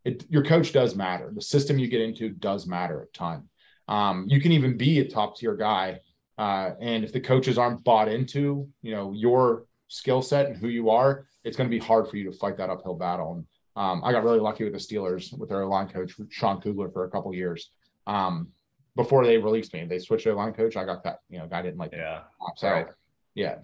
it, 0.03 0.25
your 0.29 0.43
coach 0.43 0.71
does 0.71 0.95
matter. 0.95 1.31
The 1.33 1.41
system 1.41 1.79
you 1.79 1.87
get 1.87 2.01
into 2.01 2.29
does 2.29 2.67
matter 2.67 3.01
a 3.01 3.07
ton. 3.07 3.49
Um, 3.87 4.25
you 4.27 4.39
can 4.41 4.51
even 4.51 4.77
be 4.77 4.99
a 4.99 5.07
top 5.07 5.37
tier 5.37 5.55
guy, 5.55 5.99
uh, 6.37 6.71
and 6.79 7.03
if 7.03 7.13
the 7.13 7.19
coaches 7.19 7.57
aren't 7.57 7.83
bought 7.83 8.07
into, 8.07 8.67
you 8.81 8.91
know, 8.91 9.13
your 9.13 9.65
skill 9.87 10.21
set 10.21 10.47
and 10.47 10.57
who 10.57 10.67
you 10.67 10.89
are, 10.89 11.27
it's 11.45 11.55
going 11.55 11.69
to 11.69 11.73
be 11.73 11.83
hard 11.83 12.09
for 12.09 12.17
you 12.17 12.29
to 12.29 12.37
fight 12.37 12.57
that 12.57 12.69
uphill 12.69 12.95
battle. 12.95 13.33
And 13.33 13.45
um, 13.75 14.03
I 14.03 14.11
got 14.11 14.23
really 14.23 14.39
lucky 14.39 14.63
with 14.63 14.73
the 14.73 14.79
Steelers 14.79 15.37
with 15.37 15.49
their 15.49 15.65
line 15.65 15.87
coach 15.87 16.13
Sean 16.29 16.59
Kugler 16.59 16.89
for 16.89 17.05
a 17.05 17.09
couple 17.09 17.33
years. 17.33 17.69
Um, 18.07 18.49
before 18.95 19.25
they 19.25 19.37
released 19.37 19.73
me, 19.73 19.85
they 19.85 19.99
switched 19.99 20.25
their 20.25 20.35
line 20.35 20.53
coach. 20.53 20.75
I 20.75 20.85
got 20.85 21.03
that, 21.03 21.19
you 21.29 21.37
know, 21.39 21.47
I 21.51 21.61
didn't 21.61 21.77
like 21.77 21.91
yeah. 21.93 22.21
So 22.57 22.69
right. 22.69 22.87
yeah. 23.35 23.55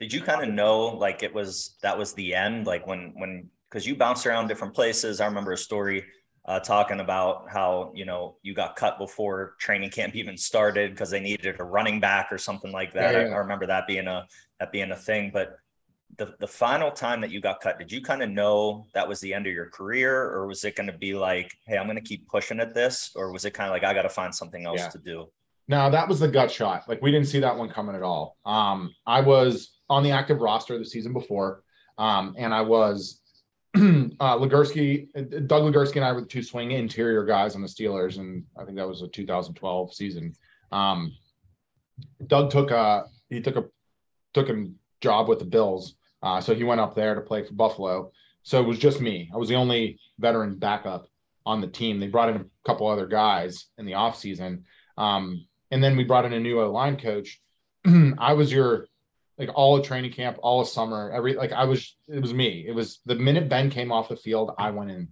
Did 0.00 0.12
you 0.12 0.22
kind 0.22 0.42
of 0.42 0.54
know 0.54 0.86
like 0.86 1.22
it 1.22 1.34
was 1.34 1.76
that 1.82 1.98
was 1.98 2.14
the 2.14 2.34
end? 2.34 2.66
Like 2.66 2.86
when 2.86 3.12
when 3.16 3.50
because 3.68 3.86
you 3.86 3.94
bounced 3.94 4.26
around 4.26 4.48
different 4.48 4.74
places. 4.74 5.20
I 5.20 5.26
remember 5.26 5.52
a 5.52 5.58
story 5.58 6.04
uh, 6.46 6.58
talking 6.58 7.00
about 7.00 7.50
how 7.50 7.92
you 7.94 8.04
know 8.04 8.36
you 8.42 8.54
got 8.54 8.76
cut 8.76 8.98
before 8.98 9.54
training 9.58 9.90
camp 9.90 10.14
even 10.16 10.36
started 10.36 10.92
because 10.92 11.10
they 11.10 11.20
needed 11.20 11.56
a 11.58 11.64
running 11.64 12.00
back 12.00 12.28
or 12.30 12.38
something 12.38 12.72
like 12.72 12.92
that. 12.94 13.14
Yeah, 13.14 13.20
yeah. 13.20 13.28
I, 13.28 13.36
I, 13.36 13.38
remember 13.38 13.66
that 13.66 13.86
being 13.86 14.06
a 14.06 14.26
that 14.58 14.72
being 14.72 14.90
a 14.90 14.96
thing. 14.96 15.30
But 15.32 15.58
the 16.20 16.34
the 16.38 16.46
final 16.46 16.90
time 16.90 17.22
that 17.22 17.30
you 17.30 17.40
got 17.40 17.60
cut, 17.60 17.78
did 17.78 17.90
you 17.90 18.02
kind 18.02 18.22
of 18.22 18.28
know 18.28 18.86
that 18.92 19.08
was 19.08 19.20
the 19.20 19.32
end 19.32 19.46
of 19.46 19.54
your 19.54 19.70
career, 19.70 20.14
or 20.14 20.46
was 20.46 20.62
it 20.64 20.76
going 20.76 20.86
to 20.86 20.96
be 20.96 21.14
like, 21.14 21.50
hey, 21.66 21.78
I'm 21.78 21.86
going 21.86 21.96
to 21.96 22.02
keep 22.02 22.28
pushing 22.28 22.60
at 22.60 22.74
this, 22.74 23.12
or 23.16 23.32
was 23.32 23.46
it 23.46 23.54
kind 23.54 23.70
of 23.70 23.72
like 23.72 23.84
I 23.84 23.94
got 23.94 24.02
to 24.02 24.10
find 24.10 24.32
something 24.32 24.66
else 24.66 24.80
yeah. 24.80 24.88
to 24.88 24.98
do? 24.98 25.30
No, 25.66 25.90
that 25.90 26.06
was 26.06 26.20
the 26.20 26.28
gut 26.28 26.50
shot. 26.50 26.86
Like 26.86 27.00
we 27.00 27.10
didn't 27.10 27.28
see 27.28 27.40
that 27.40 27.56
one 27.56 27.70
coming 27.70 27.96
at 27.96 28.02
all. 28.02 28.36
Um, 28.44 28.94
I 29.06 29.22
was 29.22 29.78
on 29.88 30.02
the 30.02 30.10
active 30.10 30.40
roster 30.40 30.78
the 30.78 30.84
season 30.84 31.14
before, 31.14 31.62
um, 31.96 32.34
and 32.36 32.52
I 32.52 32.60
was 32.60 33.22
uh, 33.74 33.80
Legursky, 33.80 35.08
Doug 35.46 35.62
Legursky, 35.62 35.96
and 35.96 36.04
I 36.04 36.12
were 36.12 36.20
the 36.20 36.26
two 36.26 36.42
swing 36.42 36.72
interior 36.72 37.24
guys 37.24 37.54
on 37.54 37.62
the 37.62 37.68
Steelers, 37.68 38.18
and 38.18 38.44
I 38.58 38.64
think 38.66 38.76
that 38.76 38.86
was 38.86 39.00
a 39.00 39.08
2012 39.08 39.94
season. 39.94 40.34
Um, 40.70 41.14
Doug 42.26 42.50
took 42.50 42.70
a 42.72 43.06
he 43.30 43.40
took 43.40 43.56
a 43.56 43.64
took 44.34 44.50
a 44.50 44.66
job 45.00 45.28
with 45.28 45.38
the 45.38 45.46
Bills, 45.46 45.94
uh, 46.22 46.40
so 46.40 46.54
he 46.54 46.64
went 46.64 46.80
up 46.80 46.94
there 46.94 47.14
to 47.14 47.20
play 47.20 47.42
for 47.42 47.54
Buffalo. 47.54 48.12
So 48.42 48.60
it 48.60 48.66
was 48.66 48.78
just 48.78 49.00
me. 49.00 49.30
I 49.32 49.36
was 49.36 49.48
the 49.48 49.56
only 49.56 49.98
veteran 50.18 50.56
backup 50.56 51.06
on 51.46 51.60
the 51.60 51.66
team. 51.66 52.00
They 52.00 52.08
brought 52.08 52.30
in 52.30 52.36
a 52.36 52.44
couple 52.66 52.86
other 52.86 53.06
guys 53.06 53.66
in 53.78 53.86
the 53.86 53.92
offseason. 53.92 54.62
Um, 54.96 55.46
and 55.70 55.82
then 55.82 55.96
we 55.96 56.04
brought 56.04 56.24
in 56.24 56.32
a 56.32 56.40
new 56.40 56.60
line 56.66 56.96
coach. 56.96 57.40
I 58.18 58.34
was 58.34 58.52
your 58.52 58.86
like 59.38 59.50
all 59.54 59.78
of 59.78 59.84
training 59.84 60.12
camp, 60.12 60.38
all 60.42 60.60
of 60.60 60.68
summer, 60.68 61.10
every 61.12 61.34
like 61.34 61.52
I 61.52 61.64
was 61.64 61.96
it 62.08 62.20
was 62.20 62.34
me. 62.34 62.64
It 62.66 62.74
was 62.74 63.00
the 63.06 63.14
minute 63.14 63.48
Ben 63.48 63.70
came 63.70 63.90
off 63.90 64.08
the 64.08 64.16
field, 64.16 64.52
I 64.58 64.70
went 64.70 64.90
in 64.90 65.08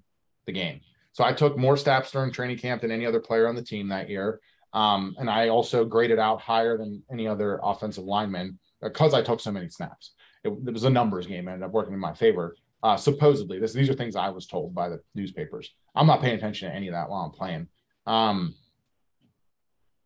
the 0.47 0.53
game. 0.53 0.81
So 1.13 1.25
I 1.25 1.33
took 1.33 1.57
more 1.57 1.77
snaps 1.77 2.13
during 2.13 2.31
training 2.31 2.59
camp 2.59 2.83
than 2.83 2.91
any 2.91 3.07
other 3.07 3.21
player 3.21 3.49
on 3.49 3.57
the 3.57 3.63
team 3.63 3.89
that 3.89 4.11
year. 4.11 4.41
Um, 4.73 5.17
and 5.19 5.31
I 5.31 5.49
also 5.49 5.85
graded 5.85 6.19
out 6.19 6.43
higher 6.43 6.77
than 6.77 7.03
any 7.11 7.27
other 7.27 7.59
offensive 7.63 8.05
lineman 8.05 8.59
because 8.83 9.15
I 9.15 9.23
took 9.23 9.41
so 9.41 9.51
many 9.51 9.69
snaps. 9.71 10.13
It, 10.45 10.49
it, 10.49 10.73
was 10.73 10.85
a 10.85 10.91
numbers 10.91 11.27
game, 11.27 11.49
ended 11.49 11.65
up 11.65 11.73
working 11.73 11.95
in 11.95 12.01
my 12.01 12.15
favor. 12.15 12.57
Uh, 12.83 12.97
supposedly, 12.97 13.59
this 13.59 13.73
these 13.73 13.91
are 13.91 13.95
things 13.95 14.17
I 14.17 14.29
was 14.29 14.47
told 14.47 14.75
by 14.75 14.89
the 14.89 15.01
newspapers. 15.15 15.75
I'm 15.95 16.07
not 16.07 16.21
paying 16.21 16.37
attention 16.37 16.69
to 16.69 16.75
any 16.75 16.89
of 16.89 16.95
that 16.95 17.09
while 17.09 17.23
I'm 17.23 17.33
playing. 17.33 17.69
Um, 18.07 18.55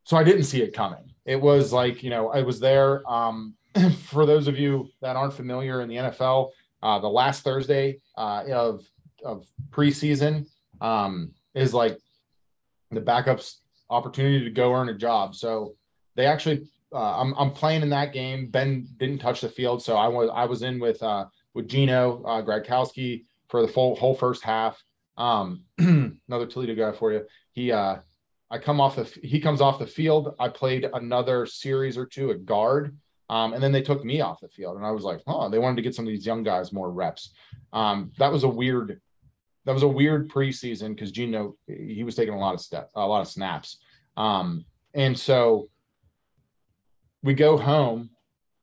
so 0.04 0.16
I 0.16 0.24
didn't 0.24 0.44
see 0.44 0.62
it 0.62 0.74
coming. 0.74 1.12
It 1.24 1.40
was 1.40 1.72
like 1.72 2.02
you 2.02 2.10
know 2.10 2.28
I 2.28 2.42
was 2.42 2.60
there. 2.60 3.08
Um, 3.10 3.54
for 4.04 4.26
those 4.26 4.48
of 4.48 4.58
you 4.58 4.88
that 5.00 5.16
aren't 5.16 5.34
familiar 5.34 5.80
in 5.80 5.88
the 5.88 5.96
NFL, 5.96 6.50
uh, 6.82 6.98
the 6.98 7.08
last 7.08 7.44
Thursday 7.44 8.00
uh, 8.16 8.44
of 8.52 8.84
of 9.24 9.46
preseason 9.70 10.46
um, 10.80 11.32
is 11.54 11.72
like 11.72 11.98
the 12.90 13.00
backups 13.00 13.56
opportunity 13.90 14.44
to 14.44 14.50
go 14.50 14.74
earn 14.74 14.88
a 14.88 14.94
job. 14.94 15.34
So 15.34 15.74
they 16.16 16.26
actually, 16.26 16.68
uh, 16.92 17.20
I'm 17.20 17.34
I'm 17.34 17.50
playing 17.50 17.82
in 17.82 17.90
that 17.90 18.12
game. 18.12 18.48
Ben 18.48 18.86
didn't 18.98 19.18
touch 19.18 19.40
the 19.40 19.48
field, 19.48 19.82
so 19.82 19.96
I 19.96 20.08
was 20.08 20.30
I 20.32 20.44
was 20.44 20.62
in 20.62 20.78
with 20.78 21.02
uh, 21.02 21.26
with 21.54 21.68
Gino 21.68 22.22
uh, 22.24 22.42
Gradkowski 22.42 23.24
for 23.48 23.62
the 23.62 23.68
full 23.68 23.96
whole 23.96 24.14
first 24.14 24.42
half. 24.42 24.82
Um, 25.16 25.64
another 25.78 26.46
Toledo 26.46 26.74
guy 26.74 26.96
for 26.96 27.12
you. 27.12 27.24
He 27.52 27.72
uh, 27.72 27.96
I 28.50 28.58
come 28.58 28.80
off 28.80 28.96
the 28.96 29.04
he 29.22 29.40
comes 29.40 29.60
off 29.60 29.78
the 29.78 29.86
field. 29.86 30.34
I 30.38 30.48
played 30.48 30.88
another 30.92 31.46
series 31.46 31.96
or 31.96 32.06
two 32.06 32.30
at 32.30 32.44
guard. 32.44 32.96
Um, 33.30 33.54
and 33.54 33.62
then 33.62 33.72
they 33.72 33.80
took 33.80 34.04
me 34.04 34.20
off 34.20 34.40
the 34.40 34.48
field, 34.48 34.76
and 34.76 34.84
I 34.84 34.90
was 34.90 35.04
like, 35.04 35.22
"Oh, 35.26 35.48
they 35.48 35.58
wanted 35.58 35.76
to 35.76 35.82
get 35.82 35.94
some 35.94 36.04
of 36.04 36.10
these 36.10 36.26
young 36.26 36.42
guys 36.42 36.70
more 36.70 36.90
reps." 36.90 37.32
Um, 37.72 38.12
that 38.18 38.30
was 38.30 38.44
a 38.44 38.48
weird, 38.48 39.00
that 39.64 39.72
was 39.72 39.84
a 39.84 39.88
weird 39.88 40.28
preseason 40.28 40.90
because 40.90 41.12
Gino 41.12 41.56
he 41.66 42.04
was 42.04 42.14
taking 42.14 42.34
a 42.34 42.38
lot 42.38 42.52
of 42.52 42.60
step, 42.60 42.90
a 42.94 43.06
lot 43.06 43.22
of 43.22 43.28
snaps, 43.28 43.78
um, 44.18 44.66
and 44.92 45.18
so 45.18 45.70
we 47.22 47.34
go 47.34 47.56
home. 47.56 48.10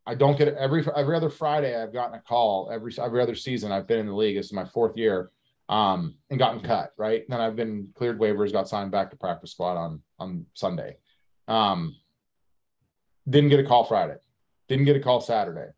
I 0.05 0.15
don't 0.15 0.37
get 0.37 0.55
every 0.55 0.85
every 0.95 1.15
other 1.15 1.29
Friday. 1.29 1.79
I've 1.79 1.93
gotten 1.93 2.15
a 2.15 2.21
call 2.21 2.69
every 2.71 2.93
every 3.01 3.21
other 3.21 3.35
season. 3.35 3.71
I've 3.71 3.87
been 3.87 3.99
in 3.99 4.07
the 4.07 4.15
league. 4.15 4.37
This 4.37 4.47
is 4.47 4.53
my 4.53 4.65
fourth 4.65 4.97
year, 4.97 5.31
um, 5.67 6.15
and 6.29 6.39
gotten 6.39 6.61
cut. 6.61 6.93
Right, 6.97 7.25
then 7.27 7.41
I've 7.41 7.55
been 7.55 7.89
cleared 7.95 8.19
waivers, 8.19 8.51
got 8.51 8.67
signed 8.67 8.91
back 8.91 9.11
to 9.11 9.17
practice 9.17 9.51
squad 9.51 9.77
on 9.77 10.01
on 10.17 10.45
Sunday. 10.53 10.97
Um, 11.47 11.95
didn't 13.29 13.49
get 13.49 13.59
a 13.59 13.65
call 13.65 13.83
Friday 13.83 14.15
didn't 14.69 14.85
get 14.85 14.95
a 14.95 15.01
call 15.01 15.19
Saturday. 15.19 15.71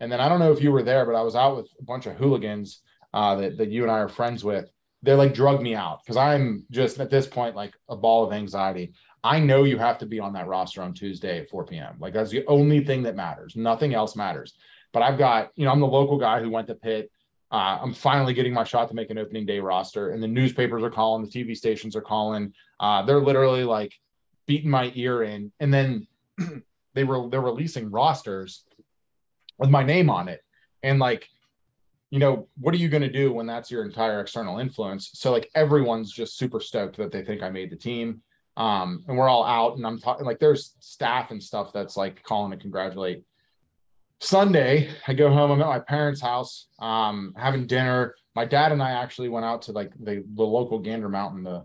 And 0.00 0.10
then 0.10 0.20
I 0.20 0.28
don't 0.28 0.38
know 0.38 0.52
if 0.52 0.62
you 0.62 0.72
were 0.72 0.82
there, 0.82 1.04
but 1.04 1.14
I 1.14 1.22
was 1.22 1.36
out 1.36 1.56
with 1.56 1.68
a 1.78 1.82
bunch 1.82 2.06
of 2.06 2.16
hooligans 2.16 2.80
uh, 3.12 3.34
that, 3.36 3.58
that 3.58 3.70
you 3.70 3.82
and 3.82 3.90
I 3.90 3.98
are 3.98 4.08
friends 4.08 4.44
with. 4.44 4.70
They 5.06 5.14
like 5.14 5.34
drug 5.34 5.62
me 5.62 5.74
out 5.74 6.00
because 6.02 6.16
I'm 6.16 6.64
just 6.70 6.98
at 6.98 7.10
this 7.10 7.26
point 7.26 7.54
like 7.54 7.74
a 7.88 7.96
ball 7.96 8.24
of 8.24 8.32
anxiety. 8.32 8.92
I 9.22 9.38
know 9.40 9.64
you 9.64 9.78
have 9.78 9.98
to 9.98 10.06
be 10.06 10.20
on 10.20 10.32
that 10.32 10.48
roster 10.48 10.82
on 10.82 10.92
Tuesday 10.92 11.38
at 11.38 11.48
4 11.48 11.64
p.m. 11.64 11.96
Like 12.00 12.12
that's 12.12 12.30
the 12.30 12.44
only 12.46 12.84
thing 12.84 13.04
that 13.04 13.16
matters. 13.16 13.54
Nothing 13.56 13.94
else 13.94 14.16
matters. 14.16 14.54
But 14.92 15.02
I've 15.02 15.16
got, 15.16 15.50
you 15.54 15.64
know, 15.64 15.70
I'm 15.70 15.80
the 15.80 15.86
local 15.86 16.18
guy 16.18 16.40
who 16.40 16.50
went 16.50 16.66
to 16.66 16.74
Pitt. 16.74 17.10
Uh, 17.50 17.78
I'm 17.80 17.94
finally 17.94 18.34
getting 18.34 18.52
my 18.52 18.64
shot 18.64 18.88
to 18.88 18.94
make 18.94 19.10
an 19.10 19.18
opening 19.18 19.46
day 19.46 19.60
roster, 19.60 20.10
and 20.10 20.20
the 20.20 20.26
newspapers 20.26 20.82
are 20.82 20.90
calling, 20.90 21.24
the 21.24 21.30
TV 21.30 21.56
stations 21.56 21.94
are 21.94 22.00
calling. 22.00 22.52
Uh, 22.80 23.02
they're 23.02 23.20
literally 23.20 23.62
like 23.62 23.94
beating 24.46 24.70
my 24.70 24.90
ear 24.96 25.22
in, 25.22 25.52
and 25.60 25.72
then 25.72 26.08
they 26.94 27.04
were 27.04 27.28
they're 27.30 27.40
releasing 27.40 27.92
rosters 27.92 28.64
with 29.58 29.70
my 29.70 29.84
name 29.84 30.10
on 30.10 30.28
it 30.28 30.42
and 30.82 30.98
like 30.98 31.28
you 32.10 32.18
know 32.18 32.48
what 32.58 32.72
are 32.72 32.78
you 32.78 32.88
going 32.88 33.02
to 33.02 33.10
do 33.10 33.32
when 33.32 33.46
that's 33.46 33.70
your 33.70 33.84
entire 33.84 34.20
external 34.20 34.58
influence? 34.58 35.10
So 35.14 35.32
like 35.32 35.50
everyone's 35.54 36.12
just 36.12 36.38
super 36.38 36.60
stoked 36.60 36.96
that 36.98 37.10
they 37.12 37.24
think 37.24 37.42
i 37.42 37.50
made 37.50 37.70
the 37.70 37.76
team. 37.76 38.22
Um 38.56 39.04
and 39.06 39.16
we're 39.16 39.28
all 39.28 39.44
out 39.44 39.76
and 39.76 39.86
i'm 39.86 39.98
talking 39.98 40.24
like 40.24 40.38
there's 40.38 40.74
staff 40.80 41.30
and 41.30 41.42
stuff 41.42 41.72
that's 41.72 41.96
like 41.96 42.22
calling 42.22 42.52
to 42.52 42.56
congratulate. 42.56 43.24
Sunday 44.20 44.88
i 45.06 45.14
go 45.14 45.30
home 45.30 45.50
i'm 45.50 45.60
at 45.60 45.66
my 45.66 45.80
parents 45.80 46.20
house 46.20 46.68
um 46.78 47.34
having 47.36 47.66
dinner. 47.66 48.14
My 48.34 48.44
dad 48.44 48.72
and 48.72 48.82
i 48.82 48.92
actually 48.92 49.28
went 49.28 49.44
out 49.46 49.62
to 49.62 49.72
like 49.72 49.92
the, 49.98 50.24
the 50.34 50.44
local 50.44 50.78
gander 50.78 51.08
mountain 51.08 51.44
to 51.44 51.64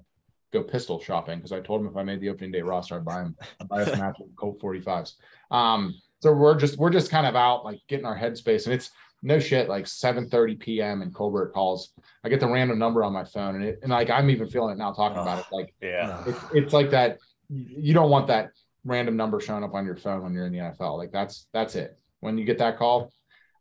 go 0.51 0.63
pistol 0.63 0.99
shopping 0.99 1.37
because 1.37 1.51
I 1.53 1.61
told 1.61 1.81
him 1.81 1.87
if 1.87 1.95
I 1.95 2.03
made 2.03 2.19
the 2.19 2.29
opening 2.29 2.51
day 2.51 2.61
roster, 2.61 2.95
I'd 2.95 3.05
buy 3.05 3.21
him, 3.21 3.35
I'd 3.61 3.69
buy 3.69 3.83
us 3.83 3.89
an 3.89 4.01
actual 4.01 4.29
Colt 4.35 4.59
45s. 4.61 5.13
Um, 5.49 5.95
So 6.19 6.33
we're 6.33 6.57
just 6.57 6.77
we're 6.77 6.89
just 6.91 7.09
kind 7.09 7.25
of 7.25 7.35
out 7.35 7.63
like 7.65 7.79
getting 7.87 8.05
our 8.05 8.17
headspace, 8.17 8.65
and 8.65 8.73
it's 8.73 8.91
no 9.21 9.39
shit 9.39 9.69
like 9.69 9.85
7:30 9.85 10.59
p.m. 10.59 11.01
and 11.01 11.13
Colbert 11.13 11.53
calls. 11.53 11.93
I 12.23 12.29
get 12.29 12.39
the 12.39 12.47
random 12.47 12.79
number 12.79 13.03
on 13.03 13.13
my 13.13 13.23
phone, 13.23 13.55
and 13.55 13.63
it 13.63 13.79
and 13.83 13.91
like 13.91 14.09
I'm 14.09 14.29
even 14.29 14.47
feeling 14.47 14.73
it 14.73 14.77
now 14.77 14.91
talking 14.91 15.17
about 15.17 15.39
it. 15.39 15.45
Like 15.51 15.73
yeah, 15.81 16.23
it's, 16.25 16.39
it's 16.53 16.73
like 16.73 16.89
that. 16.91 17.19
You 17.49 17.93
don't 17.93 18.09
want 18.09 18.27
that 18.27 18.51
random 18.83 19.15
number 19.15 19.39
showing 19.39 19.63
up 19.63 19.73
on 19.73 19.85
your 19.85 19.95
phone 19.95 20.23
when 20.23 20.33
you're 20.33 20.45
in 20.45 20.53
the 20.53 20.59
NFL. 20.59 20.97
Like 20.97 21.11
that's 21.11 21.47
that's 21.53 21.75
it. 21.75 21.97
When 22.21 22.37
you 22.37 22.45
get 22.45 22.57
that 22.59 22.77
call, 22.77 23.11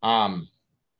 um, 0.02 0.48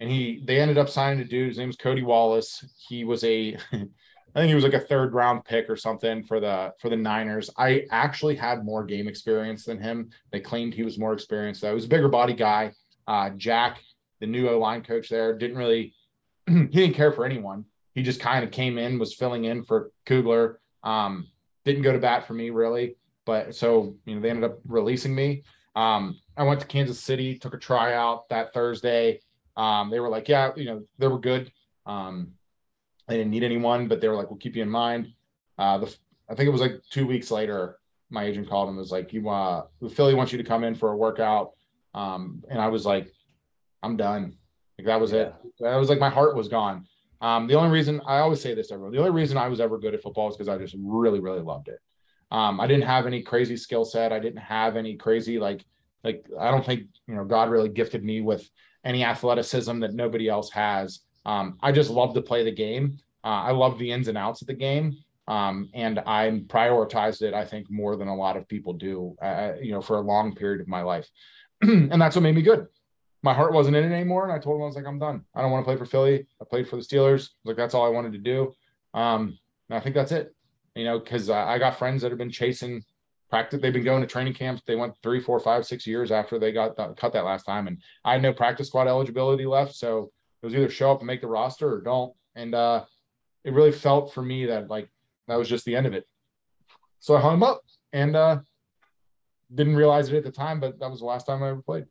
and 0.01 0.11
he 0.11 0.43
they 0.45 0.61
ended 0.61 0.79
up 0.79 0.89
signing 0.89 1.21
a 1.21 1.25
dude. 1.25 1.49
His 1.49 1.59
name's 1.59 1.77
Cody 1.77 2.03
Wallace. 2.03 2.65
He 2.89 3.05
was 3.05 3.25
a 3.25 3.57
I 4.35 4.41
think 4.41 4.49
he 4.49 4.55
was 4.55 4.65
like 4.65 4.75
a 4.75 4.81
third 4.81 5.13
round 5.13 5.45
pick 5.45 5.69
or 5.69 5.77
something 5.77 6.23
for 6.23 6.39
the 6.39 6.73
for 6.81 6.89
the 6.89 6.97
Niners. 6.97 7.51
I 7.57 7.87
actually 7.91 8.37
had 8.37 8.65
more 8.65 8.85
game 8.85 9.09
experience 9.09 9.65
than 9.65 9.81
him. 9.81 10.11
They 10.31 10.41
claimed 10.41 10.75
he 10.75 10.85
was 10.85 10.99
more 10.99 11.13
experienced. 11.13 11.63
Though. 11.63 11.69
He 11.69 11.75
was 11.75 11.87
a 11.87 11.89
bigger 11.89 12.09
body 12.09 12.35
guy. 12.35 12.73
Uh, 13.09 13.31
Jack, 13.31 13.81
the 14.21 14.27
new 14.27 14.49
O 14.49 14.59
line 14.59 14.83
coach 14.83 15.09
there, 15.09 15.37
didn't 15.37 15.57
really 15.57 15.95
he 16.47 16.67
didn't 16.67 16.95
care 16.95 17.13
for 17.13 17.25
anyone. 17.25 17.65
He 17.95 18.03
just 18.03 18.21
kind 18.21 18.45
of 18.45 18.51
came 18.51 18.79
in, 18.79 18.99
was 18.99 19.15
filling 19.15 19.45
in 19.45 19.65
for 19.65 19.91
Kugler. 20.07 20.61
Um, 20.83 21.29
didn't 21.65 21.83
go 21.83 21.93
to 21.93 21.99
bat 21.99 22.27
for 22.27 22.35
me 22.35 22.51
really, 22.51 22.97
but 23.27 23.55
so 23.55 23.97
you 24.05 24.15
know 24.15 24.21
they 24.21 24.31
ended 24.31 24.45
up 24.45 24.59
releasing 24.67 25.15
me. 25.15 25.43
Um, 25.77 26.19
I 26.37 26.45
went 26.45 26.61
to 26.61 26.67
Kansas 26.67 27.01
City, 27.01 27.39
took 27.39 27.55
a 27.55 27.59
tryout 27.59 28.29
that 28.29 28.53
Thursday. 28.53 29.21
Um, 29.57 29.91
they 29.91 30.01
were 30.01 30.09
like, 30.09 30.29
yeah, 30.29 30.53
you 30.57 30.65
know, 30.65 30.85
they 30.99 31.07
were 31.07 31.19
good. 31.19 31.53
Um, 31.87 32.33
they 33.09 33.17
didn't 33.17 33.31
need 33.31 33.43
anyone, 33.43 33.89
but 33.89 34.01
they 34.01 34.09
were 34.09 34.15
like, 34.15 34.31
"We'll 34.31 34.39
keep 34.39 34.57
you 34.57 34.63
in 34.63 34.71
mind." 34.71 35.13
Uh, 35.59 35.79
the 35.79 35.97
I 36.29 36.35
think 36.35 36.47
it 36.47 36.53
was 36.53 36.61
like 36.61 36.81
two 36.91 37.07
weeks 37.07 37.31
later, 37.31 37.79
my 38.09 38.25
agent 38.25 38.49
called 38.49 38.69
and 38.69 38.79
was 38.79 38.93
like, 38.93 39.13
"You 39.13 39.29
uh, 39.29 39.67
Philly 39.93 40.15
wants 40.15 40.33
you 40.33 40.39
to 40.39 40.45
come 40.45 40.65
in 40.65 40.75
for 40.77 40.93
a 40.93 40.97
workout," 40.97 41.53
um, 41.93 42.45
and 42.49 42.61
I 42.61 42.69
was 42.69 42.87
like, 42.87 43.13
"I'm 43.83 43.97
done." 43.97 44.37
Like 44.79 44.87
that 44.87 45.01
was 45.01 45.13
yeah. 45.13 45.19
it. 45.21 45.35
That 45.61 45.77
was 45.77 45.89
like 45.89 45.99
my 45.99 46.11
heart 46.11 46.37
was 46.37 46.49
gone. 46.49 46.87
Um, 47.21 47.47
the 47.47 47.55
only 47.55 47.71
reason 47.71 48.01
I 48.07 48.19
always 48.19 48.41
say 48.41 48.55
this 48.55 48.69
to 48.69 48.75
everyone, 48.75 48.93
the 48.93 48.99
only 48.99 49.11
reason 49.11 49.37
I 49.37 49.49
was 49.49 49.61
ever 49.61 49.79
good 49.79 49.95
at 49.95 50.03
football 50.03 50.31
is 50.31 50.37
because 50.37 50.49
I 50.49 50.57
just 50.57 50.75
really, 50.79 51.21
really 51.21 51.43
loved 51.43 51.69
it. 51.69 51.79
Um, 52.31 52.61
I 52.61 52.67
didn't 52.67 52.87
have 52.87 53.07
any 53.07 53.23
crazy 53.23 53.57
skill 53.57 53.85
set. 53.85 54.13
I 54.13 54.19
didn't 54.19 54.41
have 54.41 54.77
any 54.77 54.97
crazy 54.97 55.39
like 55.39 55.65
like 56.03 56.25
I 56.39 56.51
don't 56.51 56.65
think 56.65 56.85
you 57.07 57.15
know 57.15 57.25
God 57.25 57.51
really 57.51 57.69
gifted 57.69 58.05
me 58.05 58.21
with 58.21 58.49
any 58.85 59.05
athleticism 59.05 59.81
that 59.81 59.93
nobody 59.93 60.29
else 60.29 60.51
has. 60.53 61.01
Um, 61.27 61.59
I 61.63 61.73
just 61.73 61.91
love 61.91 62.15
to 62.15 62.23
play 62.23 62.45
the 62.45 62.53
game. 62.53 62.99
Uh, 63.23 63.43
I 63.45 63.51
love 63.51 63.79
the 63.79 63.93
ins 63.93 64.09
and 64.09 64.17
outs 64.17 64.41
of 64.41 64.47
the 64.47 64.55
game. 64.55 64.97
Um, 65.29 65.69
and 65.75 66.01
I 66.01 66.43
prioritized 66.47 67.23
it, 67.23 67.35
I 67.35 67.45
think, 67.45 67.71
more 67.71 67.97
than 67.97 68.09
a 68.09 68.17
lot 68.17 68.37
of 68.37 68.49
people 68.49 68.73
do, 68.73 69.15
uh, 69.23 69.53
you 69.61 69.71
know, 69.71 69.81
for 69.81 69.97
a 69.97 70.01
long 70.01 70.35
period 70.35 70.61
of 70.61 70.67
my 70.67 70.83
life. 70.83 71.09
and 71.61 72.01
that's 72.01 72.17
what 72.17 72.23
made 72.23 72.35
me 72.35 72.43
good. 72.43 72.67
My 73.23 73.35
heart 73.35 73.53
wasn't 73.53 73.77
in 73.77 73.85
it 73.85 73.95
anymore. 73.95 74.25
And 74.25 74.33
I 74.33 74.39
told 74.39 74.57
him, 74.57 74.63
I 74.63 74.67
was 74.67 74.77
like, 74.77 74.87
I'm 74.87 74.99
done. 74.99 75.25
I 75.35 75.43
don't 75.43 75.51
want 75.51 75.65
to 75.65 75.69
play 75.69 75.77
for 75.77 75.85
Philly. 75.85 76.27
I 76.41 76.45
played 76.49 76.69
for 76.69 76.77
the 76.77 76.83
Steelers. 76.83 77.31
like, 77.45 77.57
that's 77.57 77.75
all 77.75 77.85
I 77.85 77.91
wanted 77.91 78.13
to 78.13 78.19
do. 78.19 78.53
Um, 78.95 79.39
and 79.69 79.77
I 79.77 79.81
think 79.81 79.95
that's 79.95 80.13
it, 80.13 80.35
you 80.75 80.85
know, 80.85 80.99
because 80.99 81.31
uh, 81.31 81.35
I 81.35 81.59
got 81.59 81.79
friends 81.79 82.03
that 82.03 82.11
have 82.11 82.19
been 82.19 82.31
chasing 82.31 82.83
practice. 83.29 83.61
They've 83.61 83.73
been 83.73 83.85
going 83.85 84.01
to 84.01 84.07
training 84.07 84.35
camps. 84.35 84.63
They 84.67 84.75
went 84.75 84.95
three, 85.03 85.21
four, 85.21 85.39
five, 85.39 85.65
six 85.67 85.87
years 85.87 86.11
after 86.11 86.39
they 86.39 86.53
got 86.53 86.77
cut 86.97 87.13
that 87.13 87.25
last 87.25 87.45
time. 87.45 87.69
And 87.69 87.81
I 88.05 88.13
had 88.13 88.23
no 88.23 88.33
practice 88.33 88.69
squad 88.69 88.89
eligibility 88.89 89.47
left. 89.47 89.75
So 89.75 90.11
it 90.43 90.47
was 90.47 90.55
either 90.55 90.69
show 90.71 90.91
up 90.91 90.99
and 90.99 91.07
make 91.07 91.21
the 91.21 91.29
roster 91.29 91.73
or 91.73 91.81
don't. 91.81 92.13
And 92.35 92.55
uh, 92.55 92.85
it 93.45 93.53
really 93.53 93.73
felt 93.73 94.13
for 94.13 94.23
me 94.23 94.47
that 94.47 94.69
like 94.69 94.89
that 95.29 95.37
was 95.37 95.49
just 95.49 95.65
the 95.65 95.77
end 95.77 95.87
of 95.87 95.95
it. 95.95 96.07
So 96.99 97.17
I 97.17 97.21
hung 97.21 97.43
up 97.43 97.63
and 97.93 98.17
uh, 98.17 98.41
didn't 99.55 99.77
realize 99.77 100.09
it 100.09 100.17
at 100.17 100.25
the 100.25 100.31
time, 100.31 100.61
but 100.61 100.79
that 100.81 100.91
was 100.91 101.01
the 101.01 101.07
last 101.07 101.27
time 101.27 101.43
I 101.43 101.51
ever 101.51 101.63
played. 101.63 101.85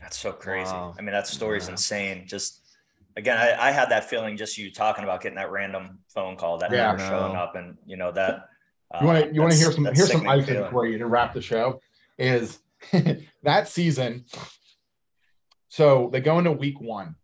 That's 0.00 0.18
so 0.18 0.32
crazy. 0.32 0.70
Wow. 0.70 0.94
I 0.98 1.02
mean, 1.02 1.12
that 1.12 1.26
story's 1.26 1.66
yeah. 1.66 1.72
insane. 1.72 2.26
Just 2.26 2.60
again, 3.16 3.36
I, 3.36 3.68
I, 3.68 3.70
had 3.70 3.90
that 3.90 4.08
feeling 4.08 4.36
just 4.36 4.58
you 4.58 4.70
talking 4.70 5.04
about 5.04 5.22
getting 5.22 5.36
that 5.36 5.50
random 5.50 6.00
phone 6.08 6.36
call 6.36 6.58
that 6.58 6.70
yeah, 6.70 6.92
never 6.92 6.98
showing 6.98 7.36
up, 7.36 7.54
and 7.54 7.76
you 7.86 7.96
know 7.96 8.12
that. 8.12 8.48
Uh, 8.92 8.98
you 9.00 9.06
want 9.06 9.24
to 9.24 9.34
you 9.34 9.40
want 9.40 9.52
to 9.52 9.58
hear 9.58 9.72
some 9.72 9.84
here's 9.84 10.12
some 10.12 10.28
icing 10.28 10.64
for 10.70 10.86
you 10.86 10.98
to 10.98 11.06
wrap 11.06 11.32
the 11.32 11.42
show. 11.42 11.80
Is 12.18 12.58
that 13.42 13.68
season? 13.68 14.24
So 15.68 16.10
they 16.12 16.20
go 16.20 16.38
into 16.38 16.52
week 16.52 16.80
one 16.80 17.16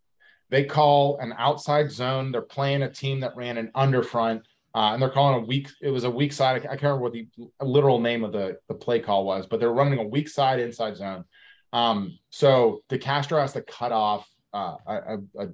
they 0.51 0.65
call 0.65 1.19
an 1.19 1.33
outside 1.39 1.91
zone. 1.91 2.33
They're 2.33 2.43
playing 2.43 2.83
a 2.83 2.91
team 2.91 3.21
that 3.21 3.37
ran 3.37 3.57
an 3.57 3.71
underfront, 3.75 4.43
uh, 4.75 4.91
and 4.93 5.01
they're 5.01 5.09
calling 5.09 5.43
a 5.43 5.47
weak. 5.47 5.69
It 5.81 5.91
was 5.91 6.05
a 6.05 6.11
weak 6.11 6.33
side. 6.33 6.63
I 6.67 6.77
can't 6.77 6.83
remember 6.83 7.03
what 7.03 7.13
the 7.13 7.27
literal 7.63 8.01
name 8.01 8.25
of 8.25 8.33
the 8.33 8.59
the 8.69 8.75
play 8.75 8.99
call 8.99 9.25
was, 9.25 9.47
but 9.47 9.61
they're 9.61 9.73
running 9.73 9.99
a 9.99 10.07
weak 10.07 10.29
side 10.29 10.59
inside 10.59 10.97
zone. 10.97 11.25
Um, 11.73 12.19
so 12.31 12.83
DeCastro 12.89 13.41
has 13.41 13.53
to 13.53 13.63
cut 13.63 13.93
off 13.93 14.29
uh, 14.53 14.77
a, 14.87 15.19
a, 15.39 15.49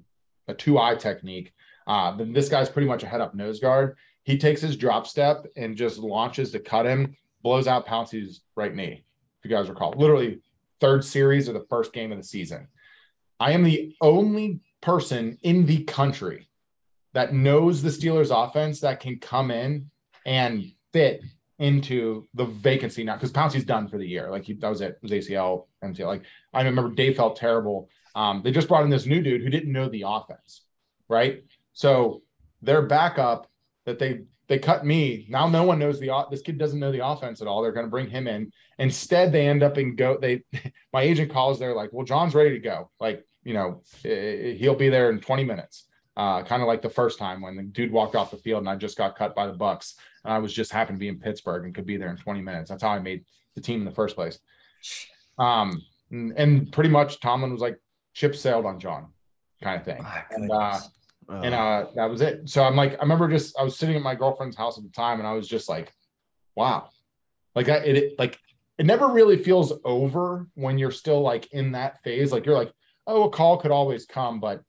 a 0.49 0.55
two 0.55 0.79
eye 0.79 0.95
technique. 0.95 1.53
Uh, 1.87 2.17
then 2.17 2.33
this 2.33 2.49
guy's 2.49 2.69
pretty 2.69 2.89
much 2.89 3.03
a 3.03 3.07
head 3.07 3.21
up 3.21 3.35
nose 3.35 3.61
guard. 3.61 3.97
He 4.25 4.39
takes 4.39 4.61
his 4.61 4.77
drop 4.77 5.07
step 5.07 5.47
and 5.57 5.77
just 5.77 5.99
launches 5.99 6.51
to 6.53 6.59
cut 6.59 6.87
him, 6.87 7.17
blows 7.43 7.69
out 7.69 7.87
Pouncey's 7.87 8.43
right 8.57 8.75
knee. 8.75 9.05
If 9.39 9.51
you 9.51 9.57
guys 9.57 9.69
recall, 9.69 9.95
literally 9.97 10.41
third 10.81 11.05
series 11.05 11.49
of 11.49 11.55
the 11.55 11.67
first 11.69 11.93
game 11.93 12.11
of 12.11 12.19
the 12.19 12.25
season. 12.25 12.69
I 13.39 13.53
am 13.53 13.63
the 13.63 13.95
only 14.01 14.61
person 14.81 15.39
in 15.43 15.67
the 15.67 15.85
country 15.85 16.49
that 17.13 17.35
knows 17.35 17.83
the 17.83 17.91
Steelers 17.91 18.31
offense 18.31 18.81
that 18.81 19.01
can 19.01 19.19
come 19.19 19.51
in 19.51 19.91
and 20.25 20.73
fit 20.93 21.23
into 21.59 22.27
the 22.35 22.45
vacancy 22.45 23.03
now 23.05 23.15
because 23.15 23.33
Pouncey's 23.33 23.65
done 23.65 23.89
for 23.89 23.99
the 23.99 24.07
year. 24.07 24.31
Like 24.31 24.45
he 24.45 24.55
that 24.55 24.69
was 24.69 24.81
it, 24.81 24.99
it 25.01 25.03
was 25.03 25.13
ACL, 25.13 25.67
MCL. 25.83 26.07
Like 26.07 26.23
I 26.53 26.63
remember 26.63 26.95
Dave 26.95 27.17
felt 27.17 27.37
terrible. 27.37 27.89
Um, 28.15 28.43
they 28.43 28.51
just 28.51 28.69
brought 28.69 28.85
in 28.85 28.91
this 28.91 29.07
new 29.07 29.23
dude 29.23 29.43
who 29.43 29.51
didn't 29.51 29.73
know 29.73 29.89
the 29.89 30.05
offense, 30.07 30.63
right? 31.09 31.45
So 31.73 32.23
their 32.63 32.83
backup 32.83 33.49
that 33.85 33.99
they 33.99 34.23
they 34.49 34.59
cut 34.59 34.85
me. 34.85 35.27
Now 35.29 35.49
no 35.49 35.65
one 35.65 35.79
knows 35.79 35.99
the 35.99 36.11
this 36.31 36.43
kid 36.43 36.59
doesn't 36.59 36.79
know 36.79 36.93
the 36.93 37.07
offense 37.07 37.41
at 37.41 37.49
all. 37.49 37.63
They're 37.63 37.73
going 37.73 37.87
to 37.87 37.91
bring 37.91 38.09
him 38.09 38.27
in. 38.27 38.53
Instead, 38.79 39.33
they 39.33 39.49
end 39.49 39.63
up 39.63 39.79
in 39.79 39.97
go. 39.97 40.19
They 40.21 40.43
my 40.93 41.03
agent 41.03 41.33
calls. 41.33 41.59
They're 41.59 41.75
like, 41.75 41.93
well, 41.93 42.05
John's 42.05 42.35
ready 42.35 42.51
to 42.51 42.61
go. 42.61 42.91
Like 43.01 43.25
you 43.43 43.55
know, 43.55 43.83
he'll 44.03 44.75
be 44.75 44.89
there 44.89 45.11
in 45.11 45.21
20 45.21 45.45
minutes. 45.45 45.87
Uh, 46.17 46.43
kind 46.43 46.63
of 46.63 46.69
like 46.69 46.81
the 46.81 46.89
first 46.89 47.19
time 47.19 47.43
when 47.43 47.57
the 47.57 47.63
dude 47.63 47.93
walked 47.93 48.17
off 48.17 48.31
the 48.31 48.39
field 48.39 48.61
and 48.61 48.69
I 48.71 48.77
just 48.77 48.97
got 48.97 49.17
cut 49.17 49.35
by 49.35 49.47
the 49.47 49.53
Bucs. 49.53 49.95
And 50.25 50.33
I 50.33 50.39
was 50.39 50.53
just 50.53 50.73
happened 50.73 50.97
to 50.97 51.01
be 51.01 51.09
in 51.09 51.19
Pittsburgh 51.19 51.65
and 51.65 51.75
could 51.75 51.87
be 51.87 51.99
there 51.99 52.09
in 52.09 52.17
20 52.17 52.41
minutes. 52.41 52.71
That's 52.71 52.83
how 52.83 52.89
I 52.89 52.99
made 52.99 53.25
the 53.55 53.61
team 53.61 53.81
in 53.81 53.85
the 53.85 53.91
first 53.91 54.17
place. 54.17 54.39
Um, 55.39 55.83
and, 56.11 56.33
and 56.39 56.73
pretty 56.73 56.89
much 56.89 57.21
Tomlin 57.21 57.53
was 57.53 57.61
like, 57.61 57.79
ship 58.15 58.35
sailed 58.35 58.65
on 58.65 58.81
John 58.81 59.09
kind 59.63 59.79
of 59.79 59.85
thing. 59.85 60.07
and, 60.31 60.51
uh, 60.51 60.81
and 61.29 61.55
uh, 61.55 61.87
that 61.95 62.09
was 62.09 62.21
it. 62.21 62.49
So 62.49 62.63
I'm 62.63 62.77
like, 62.77 62.93
I 62.95 63.03
remember 63.03 63.29
just 63.29 63.59
I 63.59 63.63
was 63.63 63.77
sitting 63.77 63.97
at 63.97 64.03
my 64.03 64.15
girlfriend's 64.15 64.57
house 64.57 64.79
at 64.79 64.85
the 64.85 64.91
time, 64.91 65.19
and 65.19 65.27
I 65.27 65.33
was 65.33 65.49
just 65.49 65.69
like, 65.69 65.93
wow, 66.55 66.89
like 67.55 67.67
that. 67.67 67.87
It, 67.87 67.97
it 67.97 68.19
like 68.19 68.39
it 68.79 68.87
never 68.87 69.09
really 69.09 69.39
feels 69.39 69.73
over 69.85 70.47
when 70.55 70.79
you're 70.79 70.91
still 70.91 71.21
like 71.21 71.53
in 71.53 71.73
that 71.73 72.03
phase. 72.03 72.33
Like 72.33 72.47
you're 72.47 72.57
like, 72.57 72.73
oh, 73.07 73.25
a 73.25 73.31
call 73.31 73.57
could 73.59 73.71
always 73.71 74.07
come. 74.07 74.41
But 74.41 74.63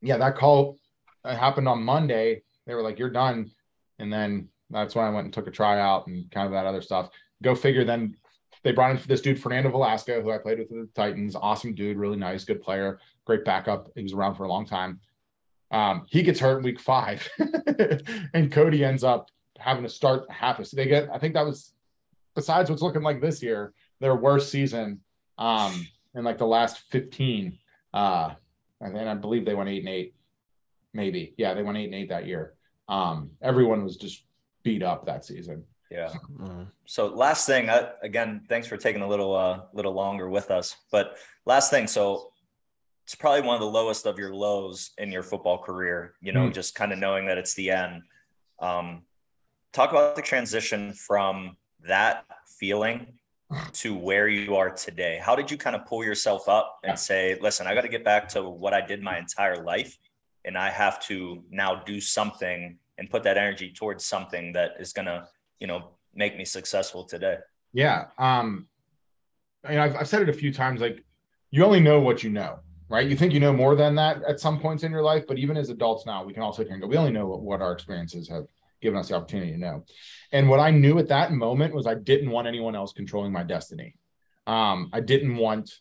yeah, 0.00 0.16
that 0.18 0.36
call 0.36 0.78
happened 1.24 1.68
on 1.68 1.82
Monday. 1.82 2.42
They 2.66 2.74
were 2.74 2.82
like, 2.82 2.98
you're 2.98 3.10
done. 3.10 3.50
And 3.98 4.12
then 4.12 4.48
that's 4.70 4.94
when 4.94 5.04
I 5.04 5.10
went 5.10 5.24
and 5.24 5.34
took 5.34 5.46
a 5.46 5.52
tryout 5.52 6.06
and 6.06 6.30
kind 6.30 6.46
of 6.46 6.52
that 6.52 6.66
other 6.66 6.82
stuff. 6.82 7.10
Go 7.42 7.54
figure. 7.54 7.84
Then 7.84 8.16
they 8.62 8.72
brought 8.72 8.92
in 8.92 9.00
this 9.06 9.20
dude, 9.20 9.40
Fernando 9.40 9.70
Velasco, 9.70 10.20
who 10.22 10.30
I 10.30 10.38
played 10.38 10.58
with 10.58 10.68
the 10.68 10.88
Titans. 10.94 11.34
Awesome 11.34 11.74
dude, 11.74 11.96
really 11.96 12.16
nice, 12.16 12.44
good 12.44 12.62
player, 12.62 13.00
great 13.24 13.44
backup. 13.44 13.88
He 13.94 14.02
was 14.02 14.12
around 14.12 14.34
for 14.34 14.44
a 14.44 14.48
long 14.48 14.66
time. 14.66 15.00
Um, 15.70 16.06
he 16.08 16.22
gets 16.22 16.40
hurt 16.40 16.58
in 16.58 16.64
week 16.64 16.80
five, 16.80 17.28
and 18.34 18.50
Cody 18.50 18.84
ends 18.84 19.04
up 19.04 19.28
having 19.58 19.82
to 19.82 19.88
start 19.88 20.30
half 20.30 20.58
a. 20.58 20.74
They 20.74 20.86
get, 20.86 21.10
I 21.12 21.18
think 21.18 21.34
that 21.34 21.44
was, 21.44 21.72
besides 22.34 22.70
what's 22.70 22.80
looking 22.80 23.02
like 23.02 23.20
this 23.20 23.42
year, 23.42 23.74
their 24.00 24.14
worst 24.14 24.50
season. 24.50 25.00
Um, 25.36 25.86
in 26.14 26.24
like 26.24 26.38
the 26.38 26.46
last 26.46 26.78
15. 26.90 27.58
Uh, 27.94 28.34
and 28.80 28.94
then 28.94 29.08
I 29.08 29.14
believe 29.14 29.44
they 29.44 29.54
went 29.54 29.68
eight 29.68 29.80
and 29.80 29.88
eight, 29.88 30.14
maybe. 30.92 31.34
Yeah, 31.36 31.54
they 31.54 31.62
went 31.62 31.78
eight 31.78 31.86
and 31.86 31.94
eight 31.94 32.08
that 32.10 32.26
year. 32.26 32.54
Um, 32.88 33.30
everyone 33.42 33.84
was 33.84 33.96
just 33.96 34.24
beat 34.62 34.82
up 34.82 35.06
that 35.06 35.24
season. 35.24 35.64
Yeah. 35.90 36.08
Mm-hmm. 36.08 36.64
So 36.86 37.06
last 37.06 37.46
thing, 37.46 37.68
uh, 37.68 37.92
again, 38.02 38.42
thanks 38.48 38.68
for 38.68 38.76
taking 38.76 39.02
a 39.02 39.08
little, 39.08 39.34
uh, 39.34 39.60
little 39.72 39.92
longer 39.92 40.28
with 40.28 40.50
us. 40.50 40.76
But 40.92 41.16
last 41.46 41.70
thing, 41.70 41.86
so 41.86 42.30
it's 43.04 43.14
probably 43.14 43.42
one 43.42 43.54
of 43.54 43.60
the 43.60 43.66
lowest 43.66 44.06
of 44.06 44.18
your 44.18 44.34
lows 44.34 44.90
in 44.98 45.10
your 45.10 45.22
football 45.22 45.58
career. 45.58 46.14
You 46.20 46.32
know, 46.32 46.44
mm-hmm. 46.44 46.52
just 46.52 46.74
kind 46.74 46.92
of 46.92 46.98
knowing 46.98 47.26
that 47.26 47.38
it's 47.38 47.54
the 47.54 47.70
end. 47.70 48.02
Um, 48.60 49.02
talk 49.72 49.90
about 49.90 50.14
the 50.14 50.22
transition 50.22 50.92
from 50.92 51.56
that 51.86 52.24
feeling 52.58 53.17
to 53.72 53.94
where 53.94 54.28
you 54.28 54.56
are 54.56 54.70
today? 54.70 55.20
How 55.22 55.34
did 55.34 55.50
you 55.50 55.56
kind 55.56 55.74
of 55.74 55.86
pull 55.86 56.04
yourself 56.04 56.48
up 56.48 56.78
and 56.84 56.98
say, 56.98 57.38
listen, 57.40 57.66
I 57.66 57.74
got 57.74 57.82
to 57.82 57.88
get 57.88 58.04
back 58.04 58.28
to 58.30 58.48
what 58.48 58.74
I 58.74 58.80
did 58.80 59.02
my 59.02 59.18
entire 59.18 59.62
life 59.62 59.96
and 60.44 60.56
I 60.56 60.70
have 60.70 61.00
to 61.06 61.42
now 61.50 61.82
do 61.84 62.00
something 62.00 62.78
and 62.98 63.10
put 63.10 63.22
that 63.22 63.38
energy 63.38 63.72
towards 63.72 64.04
something 64.04 64.52
that 64.52 64.72
is 64.78 64.92
going 64.92 65.06
to, 65.06 65.26
you 65.60 65.66
know, 65.66 65.90
make 66.14 66.36
me 66.36 66.44
successful 66.44 67.04
today? 67.04 67.38
Yeah. 67.72 68.06
Um, 68.18 68.66
I 69.64 69.70
mean, 69.70 69.78
I've, 69.78 69.96
I've 69.96 70.08
said 70.08 70.22
it 70.22 70.28
a 70.28 70.32
few 70.34 70.52
times. 70.52 70.80
Like, 70.80 71.04
you 71.50 71.64
only 71.64 71.80
know 71.80 72.00
what 72.00 72.22
you 72.22 72.30
know, 72.30 72.58
right? 72.88 73.08
You 73.08 73.16
think 73.16 73.32
you 73.32 73.40
know 73.40 73.52
more 73.52 73.74
than 73.74 73.94
that 73.94 74.22
at 74.24 74.40
some 74.40 74.60
points 74.60 74.82
in 74.82 74.92
your 74.92 75.02
life, 75.02 75.24
but 75.26 75.38
even 75.38 75.56
as 75.56 75.70
adults 75.70 76.04
now, 76.04 76.22
we 76.24 76.34
can 76.34 76.42
also 76.42 76.62
here 76.62 76.72
and 76.72 76.82
go. 76.82 76.88
We 76.88 76.96
only 76.96 77.12
know 77.12 77.26
what, 77.26 77.40
what 77.40 77.62
our 77.62 77.72
experiences 77.72 78.28
have 78.28 78.44
given 78.80 78.98
us 78.98 79.08
the 79.08 79.14
opportunity 79.14 79.52
to 79.52 79.58
know. 79.58 79.84
And 80.32 80.48
what 80.48 80.60
I 80.60 80.70
knew 80.70 80.98
at 80.98 81.08
that 81.08 81.32
moment 81.32 81.74
was 81.74 81.86
I 81.86 81.94
didn't 81.94 82.30
want 82.30 82.46
anyone 82.46 82.74
else 82.74 82.92
controlling 82.92 83.32
my 83.32 83.42
destiny. 83.42 83.94
Um, 84.46 84.90
I 84.92 85.00
didn't 85.00 85.36
want 85.36 85.72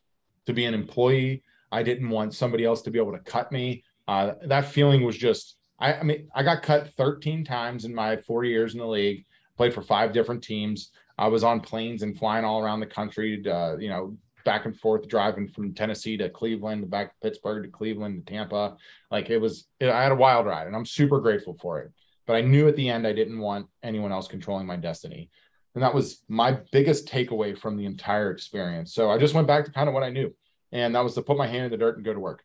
to 0.46 0.54
be 0.54 0.66
an 0.66 0.74
employee. 0.74 1.44
I 1.72 1.84
didn't 1.84 2.10
want 2.10 2.34
somebody 2.34 2.66
else 2.66 2.82
to 2.84 2.92
be 2.92 3.00
able 3.00 3.12
to 3.14 3.20
cut 3.20 3.52
me. 3.52 3.84
Uh, 4.08 4.34
that 4.46 4.66
feeling 4.66 5.04
was 5.04 5.18
just, 5.18 5.58
I, 5.80 5.94
I 5.94 6.04
mean, 6.04 6.30
I 6.34 6.44
got 6.44 6.64
cut 6.64 6.94
13 6.94 7.44
times 7.44 7.86
in 7.86 7.94
my 7.94 8.18
four 8.18 8.46
years 8.46 8.74
in 8.74 8.80
the 8.80 8.88
league, 8.88 9.26
played 9.58 9.74
for 9.74 9.82
five 9.82 10.14
different 10.14 10.44
teams. 10.44 10.92
I 11.18 11.28
was 11.28 11.44
on 11.44 11.60
planes 11.60 12.04
and 12.04 12.18
flying 12.18 12.46
all 12.46 12.62
around 12.62 12.80
the 12.80 12.86
country, 12.86 13.44
uh, 13.48 13.78
you 13.78 13.90
know, 13.90 14.18
back 14.46 14.66
and 14.66 14.78
forth, 14.80 15.10
driving 15.10 15.48
from 15.50 15.74
Tennessee 15.74 16.16
to 16.18 16.30
Cleveland, 16.30 16.90
back 16.90 17.10
to 17.10 17.16
Pittsburgh 17.22 17.64
to 17.64 17.70
Cleveland 17.70 18.26
to 18.26 18.34
Tampa. 18.34 18.78
Like 19.12 19.30
it 19.30 19.40
was, 19.40 19.68
it, 19.80 19.90
I 19.90 20.04
had 20.04 20.12
a 20.12 20.16
wild 20.16 20.46
ride 20.46 20.68
and 20.68 20.76
I'm 20.76 20.86
super 20.86 21.20
grateful 21.20 21.58
for 21.60 21.82
it. 21.82 21.92
But 22.28 22.36
I 22.36 22.42
knew 22.42 22.68
at 22.68 22.76
the 22.76 22.90
end 22.90 23.08
I 23.08 23.14
didn't 23.14 23.40
want 23.40 23.68
anyone 23.82 24.12
else 24.12 24.28
controlling 24.28 24.68
my 24.68 24.76
destiny. 24.76 25.32
And 25.74 25.84
that 25.84 25.94
was 25.94 26.24
my 26.28 26.60
biggest 26.72 27.08
takeaway 27.08 27.58
from 27.58 27.78
the 27.78 27.86
entire 27.86 28.32
experience. 28.32 28.94
So 28.94 29.10
I 29.10 29.18
just 29.18 29.34
went 29.34 29.48
back 29.48 29.66
to 29.66 29.72
kind 29.72 29.88
of 29.88 29.94
what 29.94 30.04
I 30.04 30.10
knew. 30.10 30.34
And 30.72 30.94
that 30.94 31.04
was 31.04 31.16
to 31.16 31.22
put 31.22 31.38
my 31.38 31.48
hand 31.48 31.66
in 31.66 31.72
the 31.72 31.78
dirt 31.78 31.96
and 31.96 32.06
go 32.06 32.14
to 32.14 32.20
work. 32.20 32.44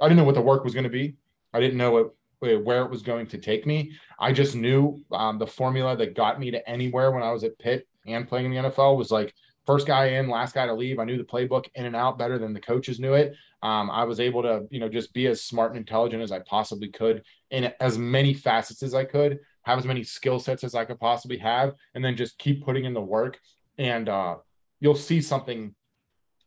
I 0.00 0.06
didn't 0.06 0.18
know 0.18 0.24
what 0.24 0.34
the 0.34 0.42
work 0.42 0.64
was 0.64 0.74
going 0.74 0.84
to 0.84 0.90
be. 0.90 1.16
I 1.52 1.60
didn't 1.60 1.78
know 1.78 1.90
what, 1.90 2.14
where 2.40 2.84
it 2.84 2.90
was 2.90 3.02
going 3.02 3.26
to 3.28 3.38
take 3.38 3.66
me. 3.66 3.92
I 4.18 4.32
just 4.32 4.54
knew 4.54 5.02
um, 5.10 5.38
the 5.38 5.46
formula 5.46 5.96
that 5.96 6.14
got 6.14 6.38
me 6.38 6.50
to 6.50 6.68
anywhere 6.68 7.10
when 7.10 7.22
I 7.22 7.32
was 7.32 7.44
at 7.44 7.58
Pitt 7.58 7.88
and 8.06 8.28
playing 8.28 8.46
in 8.46 8.62
the 8.62 8.70
NFL 8.70 8.96
was 8.96 9.10
like 9.10 9.34
first 9.68 9.86
guy 9.86 10.06
in, 10.06 10.30
last 10.30 10.54
guy 10.54 10.64
to 10.64 10.72
leave. 10.72 10.98
I 10.98 11.04
knew 11.04 11.18
the 11.18 11.24
playbook 11.24 11.66
in 11.74 11.84
and 11.84 11.94
out 11.94 12.16
better 12.16 12.38
than 12.38 12.54
the 12.54 12.60
coaches 12.60 12.98
knew 12.98 13.12
it. 13.12 13.34
Um, 13.62 13.90
I 13.90 14.04
was 14.04 14.18
able 14.18 14.40
to, 14.40 14.66
you 14.70 14.80
know, 14.80 14.88
just 14.88 15.12
be 15.12 15.26
as 15.26 15.44
smart 15.44 15.72
and 15.72 15.78
intelligent 15.78 16.22
as 16.22 16.32
I 16.32 16.38
possibly 16.38 16.88
could 16.88 17.22
in 17.50 17.70
as 17.78 17.98
many 17.98 18.32
facets 18.32 18.82
as 18.82 18.94
I 18.94 19.04
could, 19.04 19.40
have 19.64 19.78
as 19.78 19.84
many 19.84 20.04
skill 20.04 20.38
sets 20.38 20.64
as 20.64 20.74
I 20.74 20.86
could 20.86 20.98
possibly 20.98 21.36
have, 21.36 21.74
and 21.94 22.02
then 22.02 22.16
just 22.16 22.38
keep 22.38 22.64
putting 22.64 22.86
in 22.86 22.94
the 22.94 23.02
work. 23.02 23.38
And 23.76 24.08
uh, 24.08 24.36
you'll 24.80 24.94
see 24.94 25.20
something, 25.20 25.74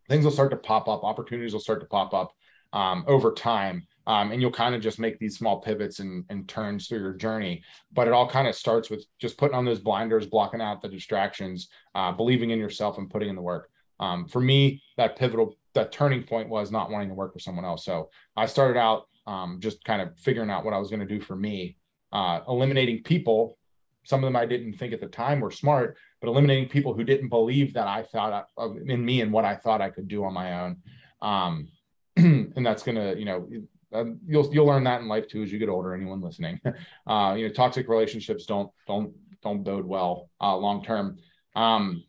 things 0.10 0.26
will 0.26 0.32
start 0.32 0.50
to 0.50 0.58
pop 0.58 0.88
up, 0.88 1.04
opportunities 1.04 1.54
will 1.54 1.60
start 1.60 1.82
to 1.82 1.88
pop 1.88 2.16
up 2.16 2.32
um, 2.74 3.04
over 3.06 3.34
time. 3.34 3.86
Um, 4.08 4.32
and 4.32 4.42
you'll 4.42 4.52
kind 4.52 4.74
of 4.74 4.82
just 4.82 5.00
make 5.00 5.20
these 5.20 5.38
small 5.38 5.62
pivots 5.62 6.00
and, 6.00 6.26
and 6.30 6.48
turns 6.48 6.88
through 6.88 7.00
your 7.00 7.14
journey. 7.14 7.64
But 7.94 8.08
it 8.08 8.14
all 8.14 8.28
kind 8.28 8.48
of 8.48 8.56
starts 8.56 8.90
with 8.90 9.06
just 9.20 9.38
putting 9.38 9.56
on 9.56 9.66
those 9.66 9.80
blinders, 9.80 10.26
blocking 10.26 10.62
out 10.62 10.82
the 10.82 10.90
distractions, 10.90 11.70
uh, 11.94 12.12
believing 12.12 12.50
in 12.50 12.60
yourself, 12.60 12.98
and 12.98 13.10
putting 13.10 13.30
in 13.30 13.36
the 13.36 13.42
work. 13.42 13.70
Um, 14.00 14.28
for 14.28 14.42
me, 14.42 14.82
that 14.98 15.18
pivotal, 15.18 15.56
that 15.76 15.92
turning 15.92 16.24
point 16.24 16.50
was 16.50 16.72
not 16.72 16.90
wanting 16.90 17.10
to 17.10 17.14
work 17.14 17.34
for 17.34 17.40
someone 17.40 17.66
else. 17.66 17.86
So 17.86 18.10
I 18.36 18.48
started 18.48 18.80
out 18.80 19.08
um, 19.28 19.60
just 19.60 19.84
kind 19.84 20.02
of 20.02 20.18
figuring 20.18 20.50
out 20.50 20.66
what 20.66 20.74
I 20.74 20.80
was 20.80 20.90
going 20.90 21.02
to 21.02 21.06
do 21.06 21.22
for 21.22 21.36
me, 21.36 21.78
uh, 22.12 22.42
eliminating 22.48 23.04
people. 23.04 23.58
Some 24.04 24.24
of 24.24 24.28
them 24.28 24.36
I 24.36 24.48
didn't 24.48 24.74
think 24.74 24.94
at 24.94 25.00
the 25.00 25.08
time 25.08 25.40
were 25.40 25.52
smart, 25.52 25.98
but 26.20 26.28
eliminating 26.28 26.70
people 26.70 26.96
who 26.96 27.04
didn't 27.04 27.30
believe 27.30 27.76
that 27.76 27.88
I 27.88 28.04
thought 28.04 28.48
in 28.88 29.06
me 29.06 29.22
and 29.22 29.32
what 29.32 29.46
I 29.46 29.56
thought 29.56 29.82
I 29.82 29.92
could 29.92 30.08
do 30.08 30.24
on 30.24 30.34
my 30.34 30.62
own. 30.62 30.78
Um, 31.22 31.68
and 32.18 32.66
that's 32.66 32.82
gonna, 32.82 33.14
you 33.14 33.26
know, 33.26 33.48
um, 33.94 34.20
you'll 34.26 34.54
you'll 34.54 34.66
learn 34.66 34.84
that 34.86 35.02
in 35.02 35.08
life 35.08 35.28
too 35.28 35.44
as 35.44 35.52
you 35.52 35.60
get 35.60 35.70
older. 35.70 35.94
Anyone 35.94 36.22
listening, 36.22 36.60
uh, 37.08 37.36
you 37.38 37.48
know, 37.48 37.54
toxic 37.54 37.88
relationships 37.88 38.46
don't 38.46 38.72
don't 38.88 39.14
don't 39.44 39.64
bode 39.64 39.86
well 39.86 40.30
uh, 40.40 40.56
long 40.56 40.84
term. 40.84 41.18
Um, 41.56 42.04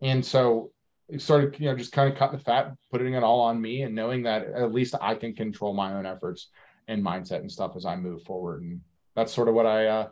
and 0.00 0.24
so 0.24 0.72
started, 1.18 1.58
you 1.58 1.66
know, 1.66 1.76
just 1.76 1.92
kind 1.92 2.10
of 2.10 2.18
cutting 2.18 2.38
the 2.38 2.44
fat, 2.44 2.74
putting 2.90 3.14
it 3.14 3.22
all 3.22 3.40
on 3.40 3.60
me, 3.60 3.82
and 3.82 3.94
knowing 3.94 4.22
that 4.24 4.46
at 4.46 4.72
least 4.72 4.94
I 5.00 5.14
can 5.14 5.34
control 5.34 5.74
my 5.74 5.94
own 5.94 6.06
efforts 6.06 6.48
and 6.88 7.04
mindset 7.04 7.40
and 7.40 7.50
stuff 7.50 7.76
as 7.76 7.86
I 7.86 7.96
move 7.96 8.22
forward. 8.22 8.62
And 8.62 8.80
that's 9.14 9.32
sort 9.32 9.48
of 9.48 9.54
what 9.54 9.66
I 9.66 9.86
uh, 9.86 10.08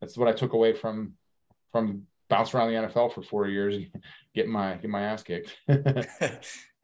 that's 0.00 0.16
what 0.16 0.28
I 0.28 0.32
took 0.32 0.52
away 0.52 0.72
from 0.72 1.14
from 1.72 2.02
bouncing 2.28 2.58
around 2.58 2.72
the 2.72 2.88
NFL 2.88 3.12
for 3.12 3.22
four 3.22 3.46
years 3.46 3.76
and 3.76 3.88
getting 4.34 4.52
my 4.52 4.74
getting 4.74 4.90
my 4.90 5.02
ass 5.02 5.22
kicked. 5.22 5.56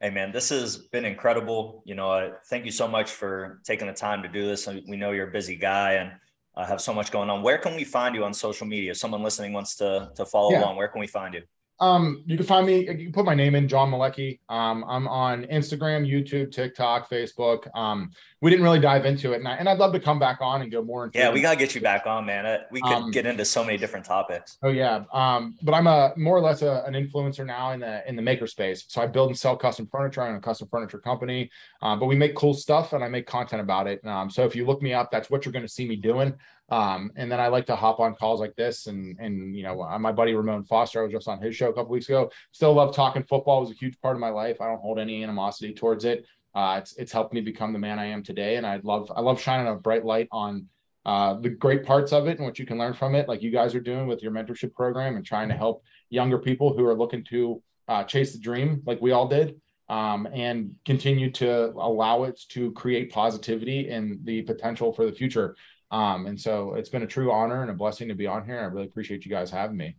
Hey 0.03 0.09
man, 0.09 0.33
this 0.33 0.49
has 0.49 0.75
been 0.75 1.05
incredible. 1.05 1.81
You 1.85 1.95
know, 1.95 2.11
uh, 2.11 2.31
thank 2.49 2.65
you 2.65 2.71
so 2.71 2.89
much 2.89 3.09
for 3.09 3.61
taking 3.63 3.87
the 3.87 3.93
time 3.93 4.21
to 4.23 4.27
do 4.27 4.45
this. 4.45 4.67
We 4.67 4.97
know 4.97 5.11
you're 5.11 5.29
a 5.29 5.31
busy 5.31 5.55
guy 5.55 5.93
and 5.93 6.11
uh, 6.57 6.65
have 6.65 6.81
so 6.81 6.93
much 6.93 7.09
going 7.09 7.29
on. 7.29 7.41
Where 7.41 7.57
can 7.57 7.73
we 7.73 7.85
find 7.85 8.13
you 8.13 8.25
on 8.25 8.33
social 8.33 8.67
media? 8.67 8.91
If 8.91 8.97
someone 8.97 9.23
listening 9.23 9.53
wants 9.53 9.77
to 9.77 10.11
to 10.17 10.25
follow 10.25 10.51
yeah. 10.51 10.59
along, 10.59 10.75
where 10.75 10.89
can 10.89 10.99
we 10.99 11.07
find 11.07 11.33
you? 11.33 11.43
Um, 11.79 12.23
you 12.25 12.37
can 12.37 12.45
find 12.45 12.65
me. 12.65 12.81
You 12.81 13.05
can 13.05 13.11
put 13.11 13.25
my 13.25 13.35
name 13.35 13.55
in, 13.55 13.67
John 13.67 13.91
Malecki. 13.91 14.39
Um, 14.47 14.85
I'm 14.87 15.07
on 15.07 15.43
Instagram, 15.45 16.07
YouTube, 16.07 16.51
TikTok, 16.51 17.09
Facebook. 17.09 17.67
Um, 17.75 18.11
we 18.41 18.49
didn't 18.49 18.63
really 18.63 18.79
dive 18.79 19.05
into 19.05 19.33
it, 19.33 19.37
and, 19.37 19.47
I, 19.47 19.55
and 19.55 19.67
I'd 19.67 19.79
love 19.79 19.93
to 19.93 19.99
come 19.99 20.19
back 20.19 20.37
on 20.39 20.61
and 20.61 20.71
go 20.71 20.83
more 20.83 21.05
into. 21.05 21.17
Yeah, 21.17 21.31
we 21.31 21.41
gotta 21.41 21.57
get 21.57 21.75
you 21.75 21.81
back 21.81 22.05
on, 22.05 22.25
man. 22.25 22.45
Uh, 22.45 22.59
we 22.71 22.81
could 22.81 22.93
um, 22.93 23.11
get 23.11 23.25
into 23.25 23.43
so 23.43 23.63
many 23.63 23.77
different 23.77 24.05
topics. 24.05 24.57
Oh 24.63 24.69
yeah, 24.69 25.03
um, 25.11 25.57
but 25.61 25.73
I'm 25.73 25.87
a 25.87 26.13
more 26.15 26.37
or 26.37 26.41
less 26.41 26.61
a, 26.61 26.83
an 26.85 26.93
influencer 26.93 27.45
now 27.45 27.71
in 27.71 27.79
the 27.79 28.07
in 28.07 28.15
the 28.15 28.21
maker 28.21 28.47
space. 28.47 28.85
So 28.87 29.01
I 29.01 29.07
build 29.07 29.29
and 29.29 29.37
sell 29.37 29.57
custom 29.57 29.87
furniture. 29.87 30.21
I'm 30.21 30.35
a 30.35 30.41
custom 30.41 30.67
furniture 30.69 30.99
company, 30.99 31.49
um, 31.81 31.99
but 31.99 32.05
we 32.05 32.15
make 32.15 32.35
cool 32.35 32.53
stuff 32.53 32.93
and 32.93 33.03
I 33.03 33.09
make 33.09 33.25
content 33.25 33.61
about 33.61 33.87
it. 33.87 34.05
Um, 34.05 34.29
so 34.29 34.45
if 34.45 34.55
you 34.55 34.65
look 34.65 34.81
me 34.81 34.93
up, 34.93 35.11
that's 35.11 35.29
what 35.29 35.45
you're 35.45 35.53
going 35.53 35.65
to 35.65 35.71
see 35.71 35.87
me 35.87 35.95
doing. 35.95 36.33
Um, 36.69 37.11
and 37.15 37.31
then 37.31 37.39
I 37.39 37.47
like 37.47 37.65
to 37.67 37.75
hop 37.75 37.99
on 37.99 38.15
calls 38.15 38.39
like 38.39 38.55
this, 38.55 38.87
and 38.87 39.17
and 39.19 39.55
you 39.55 39.63
know, 39.63 39.81
uh, 39.81 39.99
my 39.99 40.11
buddy 40.11 40.33
Ramon 40.33 40.63
Foster, 40.63 41.01
I 41.01 41.03
was 41.03 41.11
just 41.11 41.27
on 41.27 41.41
his 41.41 41.55
show 41.55 41.69
a 41.69 41.73
couple 41.73 41.91
weeks 41.91 42.07
ago. 42.07 42.31
Still 42.51 42.73
love 42.73 42.95
talking 42.95 43.23
football; 43.23 43.57
it 43.59 43.61
was 43.61 43.71
a 43.71 43.75
huge 43.75 43.99
part 44.01 44.15
of 44.15 44.21
my 44.21 44.29
life. 44.29 44.61
I 44.61 44.67
don't 44.67 44.79
hold 44.79 44.99
any 44.99 45.23
animosity 45.23 45.73
towards 45.73 46.05
it. 46.05 46.25
Uh, 46.55 46.79
it's 46.81 46.95
it's 46.97 47.11
helped 47.11 47.33
me 47.33 47.41
become 47.41 47.73
the 47.73 47.79
man 47.79 47.99
I 47.99 48.05
am 48.05 48.23
today, 48.23 48.55
and 48.55 48.65
I 48.65 48.79
love 48.83 49.11
I 49.15 49.21
love 49.21 49.41
shining 49.41 49.67
a 49.67 49.75
bright 49.75 50.05
light 50.05 50.29
on 50.31 50.67
uh, 51.05 51.33
the 51.33 51.49
great 51.49 51.85
parts 51.85 52.13
of 52.13 52.27
it 52.27 52.37
and 52.37 52.45
what 52.45 52.57
you 52.57 52.65
can 52.65 52.77
learn 52.77 52.93
from 52.93 53.13
it, 53.13 53.27
like 53.27 53.41
you 53.41 53.51
guys 53.51 53.75
are 53.75 53.81
doing 53.81 54.07
with 54.07 54.23
your 54.23 54.31
mentorship 54.31 54.73
program 54.73 55.15
and 55.15 55.25
trying 55.25 55.49
to 55.49 55.55
help 55.55 55.83
younger 56.09 56.37
people 56.37 56.75
who 56.75 56.85
are 56.85 56.95
looking 56.95 57.23
to 57.25 57.61
uh, 57.89 58.03
chase 58.03 58.31
the 58.31 58.39
dream, 58.39 58.81
like 58.85 59.01
we 59.01 59.11
all 59.11 59.27
did, 59.27 59.59
um, 59.89 60.27
and 60.33 60.73
continue 60.85 61.29
to 61.29 61.71
allow 61.71 62.23
it 62.23 62.39
to 62.49 62.71
create 62.71 63.11
positivity 63.11 63.89
and 63.89 64.19
the 64.23 64.41
potential 64.43 64.93
for 64.93 65.05
the 65.05 65.11
future. 65.11 65.55
Um, 65.93 66.25
and 66.25 66.39
so 66.39 66.73
it's 66.73 66.89
been 66.89 67.03
a 67.03 67.07
true 67.07 67.31
honor 67.31 67.61
and 67.61 67.69
a 67.69 67.73
blessing 67.73 68.07
to 68.07 68.15
be 68.15 68.25
on 68.25 68.43
here. 68.43 68.59
I 68.59 68.63
really 68.63 68.87
appreciate 68.87 69.25
you 69.25 69.31
guys 69.31 69.51
having 69.51 69.77
me. 69.77 69.95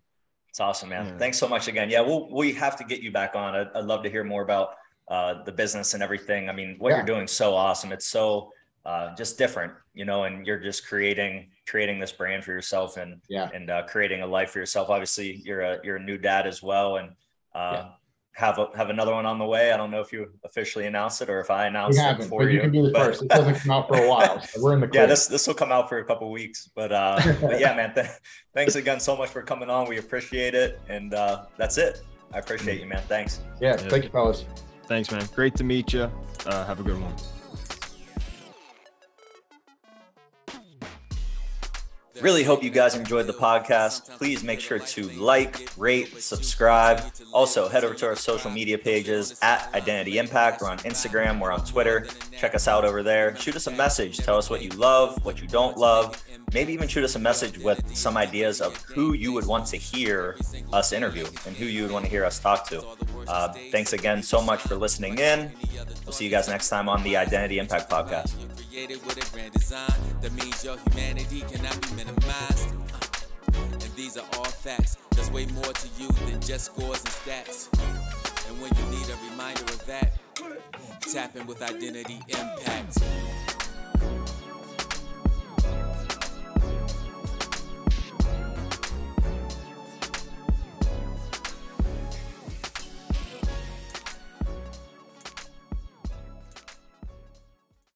It's 0.48 0.58
awesome, 0.58 0.88
man. 0.88 1.06
Yeah. 1.06 1.18
Thanks 1.18 1.38
so 1.38 1.48
much 1.48 1.68
again. 1.68 1.88
Yeah, 1.88 2.00
we'll, 2.00 2.28
we 2.32 2.52
have 2.54 2.76
to 2.78 2.84
get 2.84 3.00
you 3.00 3.12
back 3.12 3.36
on. 3.36 3.54
I'd, 3.54 3.68
I'd 3.76 3.84
love 3.84 4.02
to 4.02 4.10
hear 4.10 4.24
more 4.24 4.42
about 4.42 4.70
uh, 5.08 5.44
the 5.44 5.52
business 5.52 5.94
and 5.94 6.02
everything. 6.02 6.48
I 6.48 6.52
mean, 6.52 6.74
what 6.78 6.90
yeah. 6.90 6.96
you're 6.96 7.06
doing 7.06 7.28
so 7.28 7.54
awesome. 7.54 7.92
It's 7.92 8.06
so 8.06 8.50
uh, 8.84 9.14
just 9.14 9.38
different, 9.38 9.72
you 9.94 10.04
know, 10.04 10.24
and 10.24 10.44
you're 10.44 10.58
just 10.58 10.84
creating 10.86 11.50
creating 11.66 11.98
this 11.98 12.12
brand 12.12 12.44
for 12.44 12.50
yourself 12.50 12.96
and 12.96 13.20
yeah. 13.28 13.48
and 13.54 13.70
uh, 13.70 13.84
creating 13.86 14.22
a 14.22 14.26
life 14.26 14.50
for 14.50 14.58
yourself. 14.58 14.90
Obviously, 14.90 15.40
you're 15.44 15.60
a 15.60 15.78
you're 15.84 15.96
a 15.96 16.02
new 16.02 16.18
dad 16.18 16.46
as 16.46 16.62
well, 16.62 16.96
and 16.96 17.10
uh, 17.54 17.72
yeah 17.72 17.88
have 18.34 18.58
a, 18.58 18.68
have 18.76 18.90
another 18.90 19.12
one 19.12 19.26
on 19.26 19.38
the 19.38 19.44
way. 19.44 19.72
I 19.72 19.76
don't 19.76 19.90
know 19.90 20.00
if 20.00 20.12
you 20.12 20.28
officially 20.44 20.86
announced 20.86 21.22
it 21.22 21.30
or 21.30 21.40
if 21.40 21.50
I 21.50 21.66
announced 21.66 21.98
it 21.98 22.24
for 22.24 22.48
you. 22.48 22.56
You 22.56 22.60
can 22.62 22.72
do 22.72 22.82
the 22.82 22.90
but, 22.90 23.06
first. 23.06 23.22
It 23.22 23.28
doesn't 23.28 23.54
come 23.54 23.70
out 23.70 23.88
for 23.88 23.96
a 23.96 24.08
while. 24.08 24.40
So 24.42 24.60
we're 24.60 24.74
in 24.74 24.80
the 24.80 24.88
clear. 24.88 25.02
yeah. 25.02 25.06
This 25.06 25.26
this 25.26 25.46
will 25.46 25.54
come 25.54 25.70
out 25.70 25.88
for 25.88 25.98
a 25.98 26.04
couple 26.04 26.30
weeks, 26.30 26.68
but 26.74 26.92
uh, 26.92 27.20
but 27.40 27.60
yeah, 27.60 27.74
man. 27.74 27.94
Th- 27.94 28.08
thanks 28.52 28.74
again 28.74 28.98
so 29.00 29.16
much 29.16 29.30
for 29.30 29.42
coming 29.42 29.70
on. 29.70 29.88
We 29.88 29.98
appreciate 29.98 30.54
it, 30.54 30.80
and 30.88 31.14
uh, 31.14 31.46
that's 31.56 31.78
it. 31.78 32.02
I 32.32 32.38
appreciate 32.38 32.80
you, 32.80 32.86
man. 32.86 33.02
Thanks. 33.08 33.40
Yeah, 33.60 33.70
yeah. 33.70 33.88
Thank 33.88 34.04
you, 34.04 34.10
fellas. 34.10 34.44
Thanks, 34.86 35.10
man. 35.12 35.26
Great 35.34 35.54
to 35.56 35.64
meet 35.64 35.92
you. 35.92 36.10
Uh, 36.46 36.64
have 36.66 36.80
a 36.80 36.82
good 36.82 37.00
one. 37.00 37.14
Really 42.20 42.44
hope 42.44 42.62
you 42.62 42.70
guys 42.70 42.94
enjoyed 42.94 43.26
the 43.26 43.34
podcast. 43.34 44.08
Please 44.18 44.44
make 44.44 44.60
sure 44.60 44.78
to 44.78 45.02
like, 45.10 45.68
rate, 45.76 46.08
subscribe. 46.22 47.02
Also, 47.32 47.68
head 47.68 47.82
over 47.84 47.94
to 47.94 48.06
our 48.06 48.14
social 48.16 48.50
media 48.50 48.78
pages 48.78 49.36
at 49.42 49.68
Identity 49.74 50.18
Impact. 50.18 50.62
We're 50.62 50.70
on 50.70 50.78
Instagram, 50.78 51.40
we're 51.40 51.50
on 51.50 51.64
Twitter. 51.64 52.06
Check 52.36 52.54
us 52.54 52.68
out 52.68 52.84
over 52.84 53.02
there. 53.02 53.34
Shoot 53.36 53.56
us 53.56 53.66
a 53.66 53.72
message. 53.72 54.18
Tell 54.18 54.36
us 54.36 54.48
what 54.48 54.62
you 54.62 54.70
love, 54.70 55.24
what 55.24 55.40
you 55.40 55.48
don't 55.48 55.76
love. 55.76 56.22
Maybe 56.54 56.72
even 56.72 56.88
shoot 56.88 57.04
us 57.04 57.16
a 57.16 57.18
message 57.18 57.58
with 57.58 57.94
some 57.94 58.16
ideas 58.16 58.60
of 58.60 58.76
who 58.82 59.12
you 59.12 59.32
would 59.32 59.46
want 59.46 59.66
to 59.66 59.76
hear 59.76 60.38
us 60.72 60.92
interview 60.92 61.26
and 61.46 61.54
who 61.54 61.66
you 61.66 61.82
would 61.82 61.92
want 61.92 62.04
to 62.04 62.10
hear 62.10 62.24
us 62.24 62.38
talk 62.38 62.66
to. 62.68 62.82
Uh, 63.26 63.52
thanks 63.72 63.92
again 63.92 64.22
so 64.22 64.40
much 64.40 64.60
for 64.60 64.76
listening 64.76 65.18
in. 65.18 65.52
We'll 66.04 66.12
see 66.12 66.24
you 66.24 66.30
guys 66.30 66.48
next 66.48 66.68
time 66.68 66.88
on 66.88 67.02
the 67.02 67.16
Identity 67.16 67.58
Impact 67.58 67.90
Podcast 67.90 68.32
created 68.74 69.06
with 69.06 69.16
a 69.16 69.32
grand 69.32 69.52
design 69.52 69.88
that 70.20 70.32
means 70.32 70.64
your 70.64 70.76
humanity 70.90 71.42
cannot 71.42 71.80
be 71.80 71.94
minimized. 71.94 72.74
Uh, 72.92 73.72
and 73.72 73.82
these 73.94 74.16
are 74.16 74.26
all 74.36 74.44
facts. 74.44 74.96
There's 75.12 75.30
way 75.30 75.46
more 75.46 75.62
to 75.62 75.88
you 75.96 76.08
than 76.26 76.40
just 76.40 76.66
scores 76.66 76.98
and 76.98 77.08
stats. 77.08 77.68
And 78.48 78.60
when 78.60 78.72
you 78.74 78.98
need 78.98 79.06
a 79.08 79.30
reminder 79.30 79.62
of 79.62 79.86
that, 79.86 80.18
tap 81.00 81.36
in 81.36 81.46
with 81.46 81.62
identity 81.62 82.18
impact. 82.28 82.98